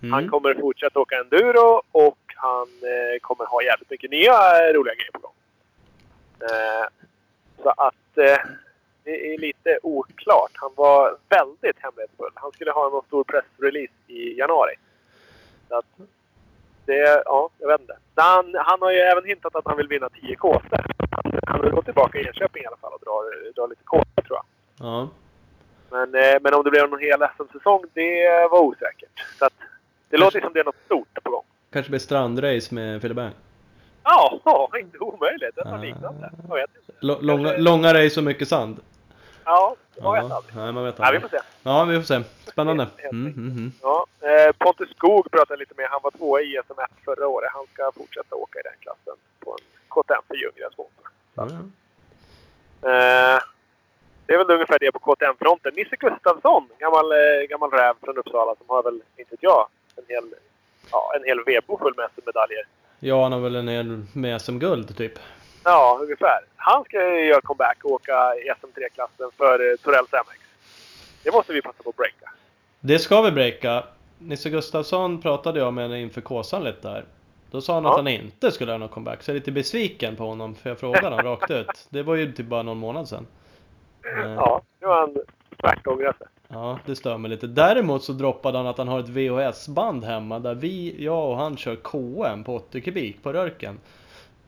Han 0.00 0.12
Mm. 0.20 0.30
kommer 0.30 0.54
fortsätta 0.54 1.00
åka 1.00 1.16
enduro 1.20 1.82
och 1.92 2.18
han 2.36 2.68
eh, 2.92 3.20
kommer 3.20 3.44
ha 3.44 3.62
jävligt 3.62 3.90
mycket 3.90 4.10
nya 4.10 4.32
eh, 4.32 4.72
roliga 4.74 4.94
grejer 4.94 5.12
på 5.12 5.18
gång. 5.18 5.34
Eh, 6.40 6.86
så 7.62 7.68
att 7.68 7.94
det 9.04 9.34
är 9.34 9.38
lite 9.38 9.78
oklart. 9.82 10.50
Han 10.54 10.70
var 10.76 11.16
väldigt 11.28 11.76
hemlighetsfull. 11.78 12.30
Han 12.34 12.52
skulle 12.52 12.70
ha 12.70 12.88
någon 12.88 13.04
stor 13.06 13.24
pressrelease 13.24 13.92
i 14.06 14.38
januari. 14.38 14.74
Så 15.68 15.76
att 15.76 15.86
det, 16.86 17.22
ja, 17.24 17.48
jag 17.58 17.68
vet 17.68 17.80
inte. 17.80 17.96
Han, 18.14 18.54
han 18.54 18.82
har 18.82 18.90
ju 18.90 18.98
även 18.98 19.24
hintat 19.24 19.56
att 19.56 19.66
han 19.66 19.76
vill 19.76 19.88
vinna 19.88 20.08
10 20.08 20.36
kåsor. 20.36 20.86
Han, 21.46 21.60
vill 21.60 21.70
gå 21.70 21.82
tillbaka 21.82 22.18
i 22.18 22.26
Enköping 22.26 22.62
i 22.62 22.66
alla 22.66 22.76
fall 22.76 22.92
och 22.92 23.00
dra, 23.04 23.22
dra 23.56 23.66
lite 23.66 23.84
kåsor 23.84 24.22
tror 24.26 24.38
jag. 24.38 24.44
Ja. 24.86 25.08
Men, 25.90 26.10
men 26.42 26.54
om 26.54 26.64
det 26.64 26.70
blir 26.70 26.86
någon 26.86 27.00
hel 27.00 27.26
SM-säsong, 27.36 27.84
det 27.94 28.48
var 28.50 28.60
osäkert. 28.60 29.24
Så 29.38 29.44
att, 29.44 29.54
det 30.08 30.16
låter 30.16 30.40
som 30.40 30.52
det 30.52 30.60
är 30.60 30.64
något 30.64 30.84
stort 30.84 31.22
på 31.22 31.30
gång. 31.30 31.44
Kanske 31.72 31.90
blir 31.90 32.00
strandrace 32.00 32.74
med 32.74 33.00
Philip 33.00 33.16
Bang. 33.16 33.32
Ja, 34.04 34.40
ja, 34.44 34.70
inte 34.80 34.98
omöjligt. 34.98 35.54
Det 35.54 35.60
är 35.60 35.66
Ah. 35.66 35.70
något 35.70 35.80
liknande. 35.84 36.30
Jag 36.48 36.54
vet 36.56 36.70
inte. 36.76 36.92
L- 37.02 37.18
långa, 37.20 37.56
långa 37.56 37.94
race 37.94 38.20
och 38.20 38.24
mycket 38.24 38.48
sand. 38.48 38.80
Ja, 39.44 39.76
man 40.02 40.12
vet 40.14 40.32
aldrig. 40.32 40.56
nej, 40.56 40.72
man 40.72 40.84
vet 40.84 40.94
Ja, 40.98 41.02
vi 41.02 41.06
aldrig. 41.06 41.22
får 41.22 41.28
se. 41.28 41.38
Ja, 41.62 41.84
vi 41.84 41.96
får 41.96 42.02
se. 42.02 42.22
Spännande. 42.52 42.86
Mm, 43.12 43.26
mm, 43.26 43.50
mm. 43.50 43.72
Ja, 43.82 44.06
eh, 44.20 44.52
Pontus 44.58 44.90
Skog 44.90 45.30
pratade 45.30 45.58
lite 45.60 45.74
med. 45.76 45.86
Han 45.90 46.00
var 46.02 46.10
tvåa 46.10 46.40
i 46.40 46.58
SM1 46.58 46.86
förra 47.04 47.28
året. 47.28 47.50
Han 47.54 47.66
ska 47.72 47.92
fortsätta 47.92 48.36
åka 48.36 48.58
i 48.58 48.62
den 48.62 48.72
klassen 48.80 49.14
på 49.40 49.50
en 49.52 49.64
KTM 49.88 50.22
för 50.28 50.34
Ljunggrens 50.34 50.78
motor. 50.78 51.06
Ja, 51.34 51.48
ja. 51.50 51.58
Eh, 52.90 53.40
det 54.26 54.34
är 54.34 54.38
väl 54.38 54.50
ungefär 54.50 54.78
det 54.78 54.92
på 54.92 54.98
KTM-fronten. 54.98 55.72
Nisse 55.76 55.96
Gustafsson, 55.96 56.68
gammal, 56.78 57.12
eh, 57.12 57.46
gammal 57.50 57.70
räv 57.70 57.94
från 58.04 58.18
Uppsala 58.18 58.54
som 58.58 58.66
har 58.68 58.82
väl, 58.82 59.02
inte 59.16 59.36
jag, 59.40 59.68
en 59.96 60.04
hel, 60.08 60.24
ja, 60.92 61.12
en 61.16 61.24
hel 61.24 61.44
vedbo 61.46 61.78
full 61.78 61.94
med 61.96 62.08
SM-medaljer. 62.16 62.64
ja, 63.00 63.22
han 63.22 63.32
har 63.32 63.40
väl 63.40 63.56
en 63.56 63.68
hel 63.68 64.04
med 64.12 64.42
SM-guld 64.42 64.96
typ. 64.96 65.12
Ja, 65.64 65.98
ungefär. 66.02 66.38
Han 66.56 66.84
ska 66.84 66.96
ju 67.18 67.24
göra 67.26 67.40
comeback 67.40 67.78
och 67.84 67.90
åka 67.90 68.12
i 68.34 68.50
SM3-klassen 68.50 69.30
för 69.36 69.70
eh, 69.70 69.76
Torells 69.76 70.12
MX. 70.12 70.40
Det 71.24 71.32
måste 71.32 71.52
vi 71.52 71.62
passa 71.62 71.82
på 71.82 71.90
att 71.90 71.96
breaka. 71.96 72.30
Det 72.80 72.98
ska 72.98 73.22
vi 73.22 73.30
breaka. 73.30 73.84
Nisse 74.18 74.50
Gustafsson 74.50 75.20
pratade 75.22 75.60
jag 75.60 75.72
med 75.74 76.00
inför 76.02 76.20
Kåsan 76.20 76.64
lite 76.64 76.88
där. 76.88 77.04
Då 77.50 77.60
sa 77.60 77.74
han 77.74 77.84
Ja. 77.84 77.90
att 77.90 77.96
han 77.96 78.08
inte 78.08 78.50
skulle 78.50 78.70
göra 78.70 78.78
någon 78.78 78.88
comeback. 78.88 79.22
Så 79.22 79.30
jag 79.30 79.34
är 79.34 79.38
lite 79.40 79.52
besviken 79.52 80.16
på 80.16 80.24
honom 80.24 80.54
för 80.54 80.70
jag 80.70 80.78
frågade 80.78 81.06
honom 81.06 81.24
rakt 81.24 81.50
ut. 81.50 81.66
Det 81.90 82.02
var 82.02 82.14
ju 82.14 82.32
typ 82.32 82.46
bara 82.46 82.62
någon 82.62 82.78
månad 82.78 83.08
sedan. 83.08 83.26
Eh, 84.04 84.32
Ja, 84.32 84.62
nu 84.80 84.86
har 84.86 85.00
han 85.00 85.16
tvärt 85.60 85.86
ångrat 85.86 86.18
sig. 86.18 86.26
Ja, 86.52 86.78
det 86.86 86.96
stör 86.96 87.18
mig 87.18 87.30
lite. 87.30 87.46
Däremot 87.46 88.04
så 88.04 88.12
droppade 88.12 88.58
han 88.58 88.66
att 88.66 88.78
han 88.78 88.88
har 88.88 89.00
ett 89.00 89.08
VHS-band 89.08 90.04
hemma 90.04 90.38
där 90.38 90.54
vi, 90.54 91.04
jag 91.04 91.30
och 91.30 91.36
han 91.36 91.56
kör 91.56 91.76
KM 91.76 92.44
på 92.44 92.56
80 92.56 92.80
kubik 92.80 93.22
på 93.22 93.32
Rörken. 93.32 93.78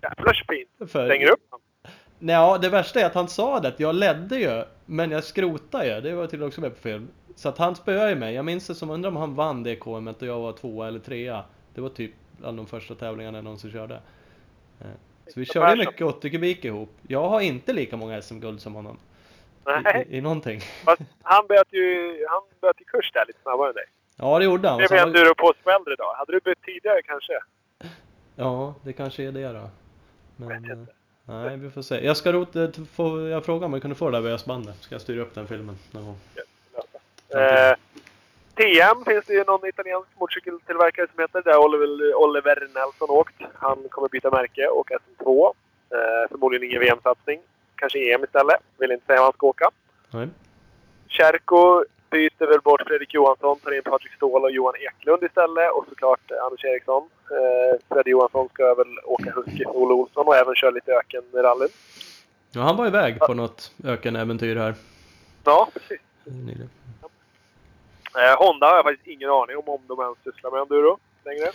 Jävlar 0.03 0.33
så 0.33 0.45
fint. 0.49 0.91
För... 0.91 1.07
Stänger 1.07 1.31
upp 1.31 1.41
honom. 1.51 1.65
Ja, 2.19 2.59
det 2.59 2.69
värsta 2.69 3.01
är 3.01 3.07
att 3.07 3.15
han 3.15 3.29
sa 3.29 3.61
det 3.61 3.69
att 3.69 3.81
jag 3.81 3.95
ledde 3.95 4.37
ju, 4.39 4.65
men 4.87 5.11
jag 5.11 5.25
skrotade 5.25 5.95
ju. 5.95 6.01
Det 6.01 6.15
var 6.15 6.27
till 6.27 6.43
också 6.43 6.61
med 6.61 6.75
på 6.75 6.81
film. 6.81 7.09
Så 7.37 7.49
att 7.49 7.59
han 7.59 7.77
spöade 7.77 8.11
ju 8.11 8.17
mig. 8.17 8.35
Jag 8.35 8.45
minns 8.45 8.67
det 8.67 8.75
som, 8.75 8.91
undrar 8.91 9.11
om 9.11 9.17
han 9.17 9.35
vann 9.35 9.63
det 9.63 9.77
KM 9.77 10.09
och 10.09 10.23
jag 10.23 10.41
var 10.41 10.53
tvåa 10.53 10.89
eller 10.89 10.99
trea. 10.99 11.45
Det 11.75 11.81
var 11.81 11.89
typ 11.89 12.13
bland 12.39 12.57
de 12.57 12.67
första 12.67 12.95
tävlingarna 12.95 13.39
jag 13.39 13.45
någonsin 13.45 13.73
körde. 13.73 13.95
Eh, 14.81 14.87
Så 15.35 15.41
vi 15.41 15.47
körde 15.47 15.77
mycket 15.77 16.07
80 16.07 16.31
kubik 16.31 16.65
ihop. 16.65 16.91
Jag 17.09 17.29
har 17.29 17.41
inte 17.41 17.73
lika 17.73 17.97
många 17.97 18.23
SM-guld 18.23 18.61
som 18.61 18.75
honom. 18.75 18.99
I, 19.67 19.83
Nej, 19.83 20.07
i, 20.11 20.17
I 20.17 20.21
någonting. 20.21 20.61
fast 20.85 21.03
han 21.23 21.47
böt 21.47 21.69
ju, 21.71 22.19
han 22.31 22.43
böt 22.61 22.81
ju 22.81 22.85
kurs 22.85 23.11
där 23.13 23.25
lite 23.27 23.41
snabbare 23.43 23.69
än 23.69 23.75
dig. 23.75 23.85
Ja, 24.17 24.39
det 24.39 24.45
gjorde 24.45 24.69
han. 24.69 24.79
Det 24.79 24.89
blev 24.89 25.01
han- 25.01 25.09
enduro 25.09 25.35
på 25.35 25.53
på 25.65 25.71
äldre 25.71 25.97
dag. 25.97 26.15
Hade 26.15 26.33
du 26.33 26.41
bytt 26.41 26.63
tidigare 26.63 27.03
kanske? 27.03 27.33
Ja, 28.37 28.75
det 28.83 28.93
kanske 28.93 29.23
är 29.23 29.33
det 29.33 29.49
då. 29.53 29.71
Men, 30.37 30.71
eh, 30.71 30.79
nej, 31.25 31.57
vi 31.57 31.71
får 31.71 31.83
se. 31.83 32.05
Jag 32.07 32.17
ska 32.17 32.33
rota, 32.33 32.69
få, 32.97 33.29
jag 33.29 33.45
frågar 33.45 33.67
om 33.67 33.73
jag 33.73 33.83
kunde 33.83 33.95
få 33.97 34.11
det 34.11 34.21
där 34.21 34.29
VHS-bandet. 34.31 34.77
Ska 34.83 34.95
jag 34.95 35.03
styra 35.03 35.23
upp 35.23 35.35
den 35.35 35.47
filmen 35.47 35.79
någon 35.91 36.05
gång. 36.05 36.17
Eh, 37.29 37.77
TM 38.55 39.05
finns 39.07 39.25
det 39.27 39.33
ju 39.35 39.45
någon 39.45 39.67
italiensk 39.69 40.09
motorcykeltillverkare 40.19 41.07
som 41.15 41.21
heter. 41.23 41.43
Där 41.43 41.57
Oliver, 41.59 42.15
Oliver 42.15 42.61
Nelson 42.75 43.11
åkt. 43.11 43.35
Han 43.55 43.89
kommer 43.91 44.09
byta 44.09 44.31
märke 44.31 44.67
och 44.69 44.91
SM2. 44.91 45.53
Eh, 45.91 46.29
förmodligen 46.31 46.69
ingen 46.71 46.81
VM-satsning. 46.81 47.41
Kanske 47.77 48.15
EM 48.15 48.25
istället. 48.25 48.61
Vill 48.79 48.93
inte 48.93 49.07
säga 49.07 49.19
var 49.19 49.25
han 49.25 49.33
ska 49.33 49.47
åka. 49.47 49.71
Nej. 50.11 50.29
Kärko 51.09 51.85
byter 52.11 52.47
väl 52.47 52.61
bort 52.61 52.83
Fredrik 52.87 53.15
Johansson, 53.15 53.59
tar 53.59 53.77
in 53.77 53.83
Patrik 53.83 54.13
Ståhl 54.13 54.43
och 54.43 54.51
Johan 54.51 54.75
Eklund 54.77 55.23
istället. 55.23 55.73
Och 55.73 55.85
såklart 55.89 56.31
eh, 56.31 56.45
Anders 56.45 56.65
Eriksson. 56.65 57.03
Eh, 57.31 57.79
Fredrik 57.89 58.13
Johansson 58.13 58.49
ska 58.55 58.75
väl 58.75 58.99
åka 59.05 59.33
Husky 59.37 59.65
för 59.65 59.77
Olle 59.77 59.95
Olsson 59.95 60.27
och 60.27 60.37
även 60.37 60.55
köra 60.55 60.71
lite 60.71 60.93
ökenrallyn. 60.93 61.69
Ja, 62.53 62.61
han 62.63 62.77
var 62.77 62.87
iväg 62.87 63.19
på 63.21 63.35
något 63.35 63.73
ökenäventyr 63.85 64.57
här. 64.57 64.75
Ja, 65.45 65.69
precis. 65.73 66.01
nyligen. 66.25 66.71
Eh, 68.19 68.39
Honda 68.39 68.67
har 68.67 68.77
jag 68.77 68.85
faktiskt 68.85 69.07
ingen 69.07 69.31
aning 69.31 69.57
om 69.57 69.69
om 69.69 69.81
de 69.87 70.01
ens 70.01 70.19
sysslar 70.25 70.51
med 70.51 70.61
enduro 70.61 70.99
längre. 71.25 71.51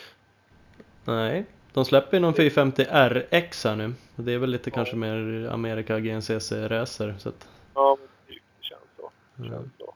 Nej, 1.05 1.45
de 1.73 1.85
släpper 1.85 2.17
ju 2.17 2.21
någon 2.21 2.33
450 2.33 2.85
RX 2.91 3.63
här 3.63 3.75
nu. 3.75 3.93
Det 4.15 4.33
är 4.33 4.37
väl 4.37 4.49
lite 4.49 4.71
kanske 4.71 4.95
mer 4.95 5.49
Amerika 5.51 5.99
GNCC 5.99 6.51
racer. 6.51 7.15
Så 7.19 7.29
att, 7.29 7.47
Ja, 7.75 7.97
men 7.99 8.07
det 8.27 8.65
känns 8.67 8.81
så. 8.97 9.09
Det 9.35 9.47
Ja. 9.47 9.51
känns 9.51 9.67
så. 9.77 9.93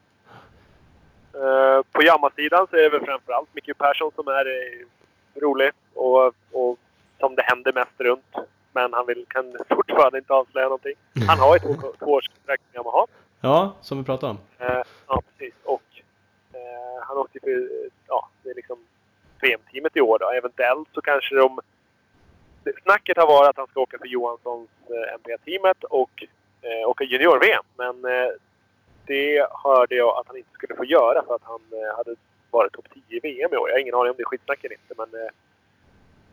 Eh, 1.34 1.82
på 1.92 2.04
Yamaha-sidan 2.04 2.68
så 2.70 2.76
är 2.76 2.82
det 2.82 2.90
väl 2.90 3.06
framförallt 3.06 3.50
Micke 3.54 3.78
Persson 3.78 4.12
som 4.16 4.28
är 4.28 4.46
rolig 5.42 5.72
och, 5.94 6.28
och 6.52 6.78
som 7.20 7.36
det 7.36 7.42
händer 7.42 7.74
mest 7.74 7.92
runt. 8.00 8.26
Men 8.72 8.94
han 8.94 9.06
vill, 9.06 9.26
kan 9.30 9.56
fortfarande 9.70 10.18
inte 10.18 10.34
avslöja 10.34 10.66
någonting. 10.66 10.94
Han 11.28 11.40
har 11.40 11.56
ett 11.56 11.62
två- 11.64 11.94
tvåårskontrakt 12.00 12.64
med 12.72 12.76
Yamaha. 12.80 13.06
Ja, 13.42 13.76
som 13.82 13.98
vi 13.98 14.04
pratade 14.04 14.30
om. 14.32 14.38
Eh, 14.60 14.82
ja, 15.08 15.22
precis. 15.38 15.54
Och 15.64 15.82
eh, 16.54 17.04
han 17.08 17.18
åkte 17.18 17.40
för, 17.40 17.70
ja, 18.08 18.30
det 18.44 18.50
är 18.50 18.56
liksom 18.56 18.78
VM-teamet 19.44 19.98
i 19.98 20.02
år 20.02 20.20
då. 20.20 20.30
Eventuellt 20.32 20.90
så 20.94 21.02
kanske 21.02 21.36
de... 21.36 21.60
Snacket 22.84 23.18
har 23.18 23.28
varit 23.28 23.50
att 23.50 23.58
han 23.58 23.68
ska 23.68 23.80
åka 23.82 23.98
för 23.98 24.08
Johanssons 24.08 24.70
eh, 24.90 25.14
MP-teamet 25.14 25.84
och 25.84 26.24
eh, 26.62 26.90
åka 26.90 27.04
junior-VM. 27.04 27.64
Men 27.78 28.06
eh, 28.06 28.32
det 29.06 29.48
hörde 29.64 29.96
jag 29.96 30.18
att 30.18 30.28
han 30.28 30.38
inte 30.38 30.52
skulle 30.54 30.76
få 30.76 30.86
göra 30.86 31.24
för 31.28 31.36
att 31.36 31.44
han 31.44 31.62
eh, 31.72 31.98
hade 31.98 32.16
varit 32.52 32.74
topp 32.74 32.86
10 32.94 33.18
i 33.18 33.20
VM 33.20 33.54
i 33.54 33.58
år. 33.58 33.70
Jag 33.70 33.76
har 33.76 33.80
ingen 33.82 33.96
aning 33.96 34.10
om 34.12 34.16
det 34.18 34.24
är 34.24 34.26
skitsnack 34.26 34.64
eller 34.64 34.76
inte, 34.76 34.94
men, 34.98 35.22
eh, 35.22 35.30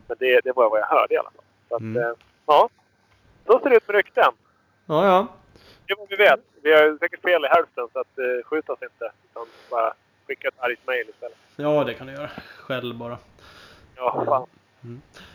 men 0.07 0.17
det, 0.19 0.39
det 0.43 0.51
var 0.55 0.69
vad 0.69 0.79
jag 0.79 0.85
hörde 0.87 1.13
i 1.13 1.17
alla 1.17 1.31
fall. 1.31 1.43
Så 1.69 1.75
att, 1.75 1.81
Mm. 1.81 2.03
eh, 2.03 2.13
ja. 2.45 2.69
Så 3.45 3.59
ser 3.59 3.69
det 3.69 3.75
ut 3.75 3.87
med 3.87 3.95
rykten. 3.95 4.33
Ja, 4.85 5.05
ja. 5.05 5.27
Det 5.87 5.93
är 5.93 5.97
vad 5.97 6.09
vi 6.09 6.15
vet. 6.15 6.39
Vi 6.61 6.73
har 6.73 6.97
säkert 6.99 7.21
fel 7.21 7.45
i 7.45 7.47
hälften 7.47 7.87
så 7.93 7.99
att 7.99 8.17
eh, 8.17 8.43
skjut 8.45 8.69
oss 8.69 8.81
inte. 8.81 9.11
Utan 9.31 9.45
bara 9.69 9.93
skicka 10.31 10.47
ett 10.47 10.59
argt 10.59 10.87
mejl 10.87 11.09
istället. 11.09 11.37
Ja, 11.55 11.83
det 11.83 11.93
kan 11.93 12.07
du 12.07 12.13
göra. 12.13 12.29
Själv 12.57 12.95
bara. 12.95 13.17
Ja, 13.95 14.23
fan. 14.25 14.47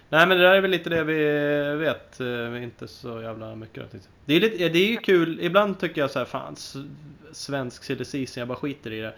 Nej 0.08 0.26
men 0.26 0.28
det 0.28 0.42
där 0.42 0.54
är 0.54 0.60
väl 0.60 0.70
lite 0.70 0.90
det 0.90 1.04
vi 1.04 1.14
vet, 1.84 2.20
eh, 2.20 2.62
inte 2.62 2.88
så 2.88 3.22
jävla 3.22 3.54
mycket. 3.54 3.84
Det 4.24 4.34
är, 4.34 4.40
lite, 4.40 4.68
det 4.68 4.78
är 4.78 4.86
ju 4.86 4.96
kul, 4.96 5.40
ibland 5.40 5.80
tycker 5.80 6.00
jag 6.00 6.10
så 6.10 6.18
här, 6.18 6.26
fan 6.26 6.56
svensk 7.32 7.84
silly 7.84 8.26
jag 8.36 8.48
bara 8.48 8.58
skiter 8.58 8.92
i 8.92 9.00
det. 9.00 9.14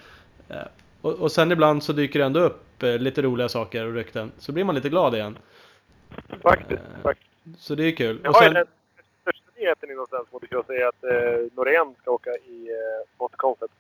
Eh, 0.49 0.67
Och, 1.01 1.13
och 1.13 1.33
sen 1.33 1.53
ibland 1.53 1.83
så 1.83 1.93
dyker 1.93 2.19
det 2.19 2.25
ändå 2.25 2.41
upp 2.41 2.83
eh, 2.83 2.99
lite 2.99 3.23
roliga 3.23 3.49
saker 3.49 3.87
och 3.87 3.95
rykten, 3.95 4.33
så 4.39 4.53
blir 4.53 4.65
man 4.65 4.75
lite 4.75 4.89
glad 4.89 5.15
igen. 5.15 5.39
Faktiskt. 6.43 6.83
Faktiskt. 7.03 7.31
Så 7.59 7.75
det 7.75 7.85
är 7.85 7.93
kul. 7.93 8.21
Jag 8.23 8.31
Och 8.31 8.37
har 8.37 8.43
ju 8.43 8.49
sen, 8.49 8.55
den 8.55 8.67
största 9.23 9.51
nyheten 9.57 9.91
inom 9.91 10.07
svensk 10.07 10.33
motocross 10.33 10.69
är 10.69 10.87
att 10.87 11.05
eh, 11.05 11.47
Norén 11.55 11.95
ska 12.03 12.11
åka 12.11 12.31
i 12.31 12.69
eh, 12.71 13.09
Motorconcept-teamet. 13.19 13.71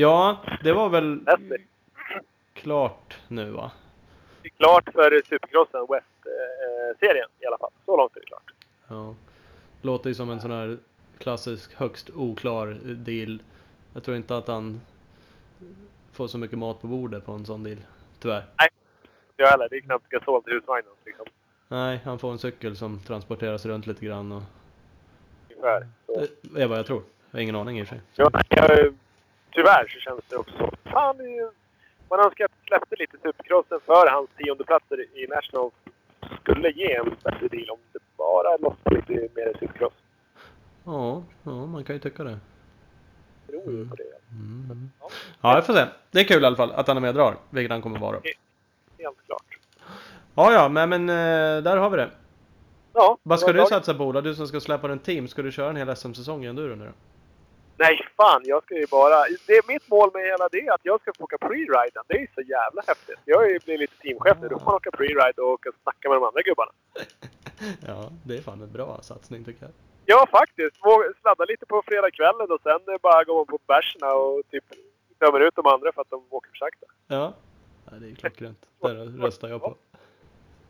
Ja, 0.00 0.36
det 0.62 0.72
var 0.72 0.88
väl 0.88 1.20
klart 2.54 3.18
nu 3.28 3.50
va? 3.50 3.70
Det 4.42 4.48
är 4.48 4.52
klart 4.52 4.92
för 4.92 5.22
Supercrossen 5.28 5.86
West-serien 5.90 7.28
i 7.40 7.46
alla 7.46 7.58
fall. 7.58 7.70
Så 7.84 7.96
långt 7.96 8.16
är 8.16 8.20
det 8.20 8.26
klart. 8.26 8.52
Ja. 8.88 9.14
Låter 9.82 10.08
ju 10.08 10.14
som 10.14 10.30
en 10.30 10.40
sån 10.40 10.50
här 10.50 10.78
klassisk 11.18 11.74
högst 11.74 12.10
oklar 12.10 12.78
deal. 12.82 13.42
Jag 13.94 14.02
tror 14.02 14.16
inte 14.16 14.36
att 14.36 14.48
han 14.48 14.80
får 16.12 16.28
så 16.28 16.38
mycket 16.38 16.58
mat 16.58 16.80
på 16.80 16.86
bordet 16.86 17.26
på 17.26 17.32
en 17.32 17.46
sån 17.46 17.64
deal. 17.64 17.78
Tyvärr. 18.18 18.44
Jag 19.36 19.48
heller. 19.48 19.68
Det 19.70 19.76
är 19.76 19.80
knappt 19.80 20.08
gasol 20.08 20.42
till 20.42 20.52
husvagnen. 20.52 20.92
Liksom. 21.04 21.26
Nej, 21.68 22.00
han 22.04 22.18
får 22.18 22.32
en 22.32 22.38
cykel 22.38 22.76
som 22.76 23.00
transporteras 23.00 23.66
runt 23.66 23.86
lite 23.86 24.06
grann 24.06 24.32
och 24.32 24.42
Ungefär. 25.50 25.88
Det 26.42 26.62
är 26.62 26.66
vad 26.66 26.78
jag 26.78 26.86
tror. 26.86 27.02
Jag 27.30 27.38
har 27.38 27.42
ingen 27.42 27.56
aning 27.56 27.78
i 27.78 27.82
och 27.82 27.86
för 27.86 27.94
sig. 27.94 28.02
Ja, 28.14 28.30
jag, 28.48 28.94
tyvärr 29.56 29.84
så 29.88 29.98
känns 30.00 30.24
det 30.28 30.36
också 30.36 30.54
så. 30.58 30.70
Fan, 30.92 31.16
man 32.10 32.20
önskar 32.20 32.44
att 32.44 32.50
det 32.60 32.66
släppte 32.66 32.96
lite 32.98 33.16
Supercrossen 33.22 33.80
för 33.86 34.06
hans 34.10 34.28
tiondeplatser 34.36 34.98
i 35.18 35.26
Nationals 35.26 35.74
skulle 36.42 36.70
ge 36.70 36.94
en 36.94 37.16
bättre 37.24 37.48
deal 37.48 37.70
om 37.70 37.78
det 37.92 37.98
bara 38.16 38.56
lossade 38.56 38.96
lite 38.96 39.12
mer 39.12 39.56
Supercross. 39.60 39.92
Ja, 40.84 41.22
ja, 41.42 41.66
man 41.66 41.84
kan 41.84 41.96
ju 41.96 42.00
tycka 42.00 42.24
det. 42.24 42.38
Beror 43.46 43.72
ju 43.72 43.88
på 43.88 43.94
det. 43.94 44.04
Mm. 44.30 44.90
Ja. 45.00 45.08
Ja, 45.40 45.54
jag 45.54 45.66
får 45.66 45.72
se. 45.72 45.84
Det 46.10 46.20
är 46.20 46.24
kul 46.24 46.42
i 46.42 46.46
alla 46.46 46.56
fall 46.56 46.72
att 46.72 46.88
han 46.88 46.96
är 46.96 47.00
med 47.00 47.08
och 47.10 47.14
drar, 47.14 47.36
vilket 47.50 47.70
han 47.70 47.82
kommer 47.82 47.98
vara. 47.98 48.16
Helt 48.98 49.26
klart. 49.26 49.58
Ja, 50.34 50.52
ja, 50.52 50.68
men, 50.68 50.88
men 50.88 51.08
eh, 51.08 51.62
där 51.62 51.76
har 51.76 51.90
vi 51.90 51.96
det. 51.96 52.10
Ja, 52.92 53.18
Vad 53.22 53.40
ska 53.40 53.52
du 53.52 53.66
satsa 53.66 53.94
på 53.94 54.04
Ola? 54.04 54.20
Du 54.20 54.34
som 54.34 54.48
ska 54.48 54.60
släppa 54.60 54.92
en 54.92 54.98
team, 54.98 55.28
ska 55.28 55.42
du 55.42 55.52
köra 55.52 55.70
en 55.70 55.76
hel 55.76 55.96
SM-säsong 55.96 56.44
i 56.44 56.46
enduro 56.46 56.74
nu 56.74 56.84
då? 56.84 56.92
Nej, 57.78 58.08
fan. 58.16 58.42
Jag 58.44 58.62
ska 58.64 58.74
ju 58.74 58.86
bara... 58.86 59.16
Det 59.46 59.52
är 59.52 59.68
mitt 59.72 59.88
mål 59.88 60.10
med 60.14 60.22
hela 60.22 60.48
det 60.48 60.68
att 60.68 60.80
jag 60.82 61.00
ska 61.00 61.12
få 61.18 61.24
åka 61.24 61.36
pre-riden. 61.36 62.04
Det 62.06 62.16
är 62.22 62.28
så 62.34 62.40
jävla 62.40 62.82
häftigt. 62.86 63.18
Jag 63.24 63.44
är 63.44 63.48
ju 63.48 63.58
blivit 63.58 63.80
lite 63.80 64.02
teamchef 64.02 64.38
nu. 64.40 64.48
Då 64.48 64.58
får 64.58 64.66
man 64.66 64.74
åka 64.74 64.90
pre-ride 64.90 65.38
och 65.38 65.50
åka 65.50 65.68
och 65.68 65.74
snacka 65.82 66.08
med 66.08 66.16
de 66.16 66.24
andra 66.24 66.42
gubbarna. 66.42 66.72
Ja, 67.86 68.10
det 68.24 68.36
är 68.36 68.42
fan 68.42 68.62
en 68.62 68.72
bra 68.72 68.98
satsning 69.02 69.44
tycker 69.44 69.62
jag. 69.62 69.72
Ja, 70.06 70.26
faktiskt. 70.30 70.76
Sladda 71.20 71.44
lite 71.44 71.66
på 71.66 71.82
fredagskvällen 71.86 72.50
och 72.50 72.60
sen 72.62 72.80
bara 73.02 73.24
går 73.24 73.36
man 73.36 73.46
på 73.46 73.58
bärserna 73.66 74.12
och 74.12 74.42
typ 74.50 74.64
dömer 75.18 75.40
ut 75.40 75.54
de 75.54 75.66
andra 75.66 75.92
för 75.92 76.00
att 76.00 76.10
de 76.10 76.24
åker 76.30 76.50
för 76.50 76.56
sakta. 76.56 76.86
Ja, 77.06 77.34
ja 77.84 77.96
det 78.00 78.10
är 78.10 78.14
klockrent. 78.14 78.66
Det 78.82 78.88
röstar 79.24 79.48
jag 79.48 79.60
på. 79.60 79.74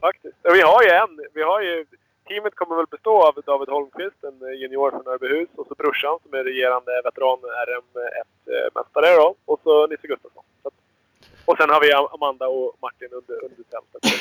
Faktiskt. 0.00 0.36
Vi 0.42 0.60
har 0.60 0.82
ju 0.82 0.90
en. 0.90 1.26
Vi 1.34 1.42
har 1.42 1.60
ju... 1.62 1.86
Teamet 2.28 2.54
kommer 2.54 2.76
väl 2.76 2.86
bestå 2.86 3.22
av 3.28 3.42
David 3.46 3.68
Holmqvist, 3.68 4.24
en 4.24 4.42
eh, 4.48 4.60
junior 4.60 4.90
från 4.90 5.06
Örbyhus, 5.06 5.48
och 5.56 5.66
så 5.66 5.74
brorsan 5.74 6.18
som 6.22 6.34
är 6.34 6.44
regerande 6.44 7.00
veteran 7.04 7.38
RM1-mästare 7.68 9.16
då. 9.16 9.34
Och 9.44 9.60
så 9.62 9.86
Nisse 9.86 10.06
Gustafsson. 10.06 10.44
Så 10.62 10.70
och 11.44 11.56
sen 11.56 11.70
har 11.70 11.80
vi 11.80 11.92
Am- 11.92 12.08
Amanda 12.14 12.48
och 12.48 12.76
Martin 12.82 13.08
under, 13.12 13.44
under 13.44 13.56
tältet. 13.56 14.20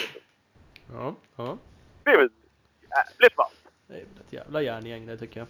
Ja, 0.94 1.16
ja. 1.36 1.58
Det 2.04 2.10
är 2.12 2.18
väl 2.18 2.30
jävligt 2.90 3.38
vasst. 3.38 3.56
Det 3.88 3.94
är 3.94 4.02
ett 4.02 4.34
jävla 4.34 4.62
järngäng 4.62 5.06
det 5.06 5.18
tycker 5.18 5.40
jag. 5.40 5.48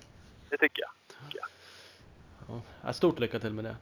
Det 0.49 0.57
tycker 0.57 0.82
jag. 0.82 0.91
Ja, 2.48 2.61
ja, 2.86 2.94
stort 2.94 3.19
lycka 3.19 3.40
till 3.40 3.53
med 3.53 3.64
det. 3.65 3.76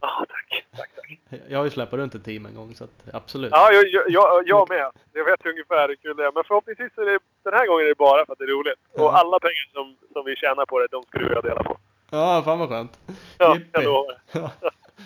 Ja, 0.00 0.24
tack. 0.28 0.66
Tack, 0.76 0.90
tack. 0.96 1.18
Jag 1.48 1.58
har 1.58 1.64
ju 1.64 1.70
släppt 1.70 1.92
runt 1.92 2.14
ett 2.14 2.24
team 2.24 2.46
en 2.46 2.54
gång 2.54 2.74
så 2.74 2.84
att 2.84 3.14
absolut. 3.14 3.50
Ja, 3.52 3.72
jag, 3.72 3.88
jag, 3.88 4.04
jag, 4.10 4.48
jag 4.48 4.68
med. 4.68 4.90
Jag 5.12 5.24
vet 5.24 5.46
ungefär 5.46 5.88
hur 5.88 5.96
kul 5.96 6.16
det 6.16 6.24
är. 6.26 6.32
Men 6.32 6.44
förhoppningsvis 6.44 6.98
är 6.98 7.04
det, 7.04 7.18
den 7.50 7.58
här 7.60 7.66
gången 7.66 7.84
är 7.84 7.88
det 7.88 7.94
bara 7.98 8.26
för 8.26 8.32
att 8.32 8.38
det 8.38 8.44
är 8.44 8.48
roligt. 8.48 8.80
Ja. 8.94 9.02
Och 9.02 9.18
alla 9.18 9.38
pengar 9.38 9.68
som, 9.72 9.96
som 10.12 10.24
vi 10.24 10.36
tjänar 10.36 10.66
på 10.66 10.78
det, 10.78 10.86
de 10.90 11.02
skulle 11.02 11.32
jag 11.32 11.42
dela 11.44 11.62
på. 11.62 11.78
Ja, 12.10 12.42
fan 12.44 12.58
vad 12.58 12.68
skönt. 12.68 12.98
Ja, 13.38 13.54
Jippi. 13.56 13.68
jag 13.72 13.84
lovar. 13.84 14.20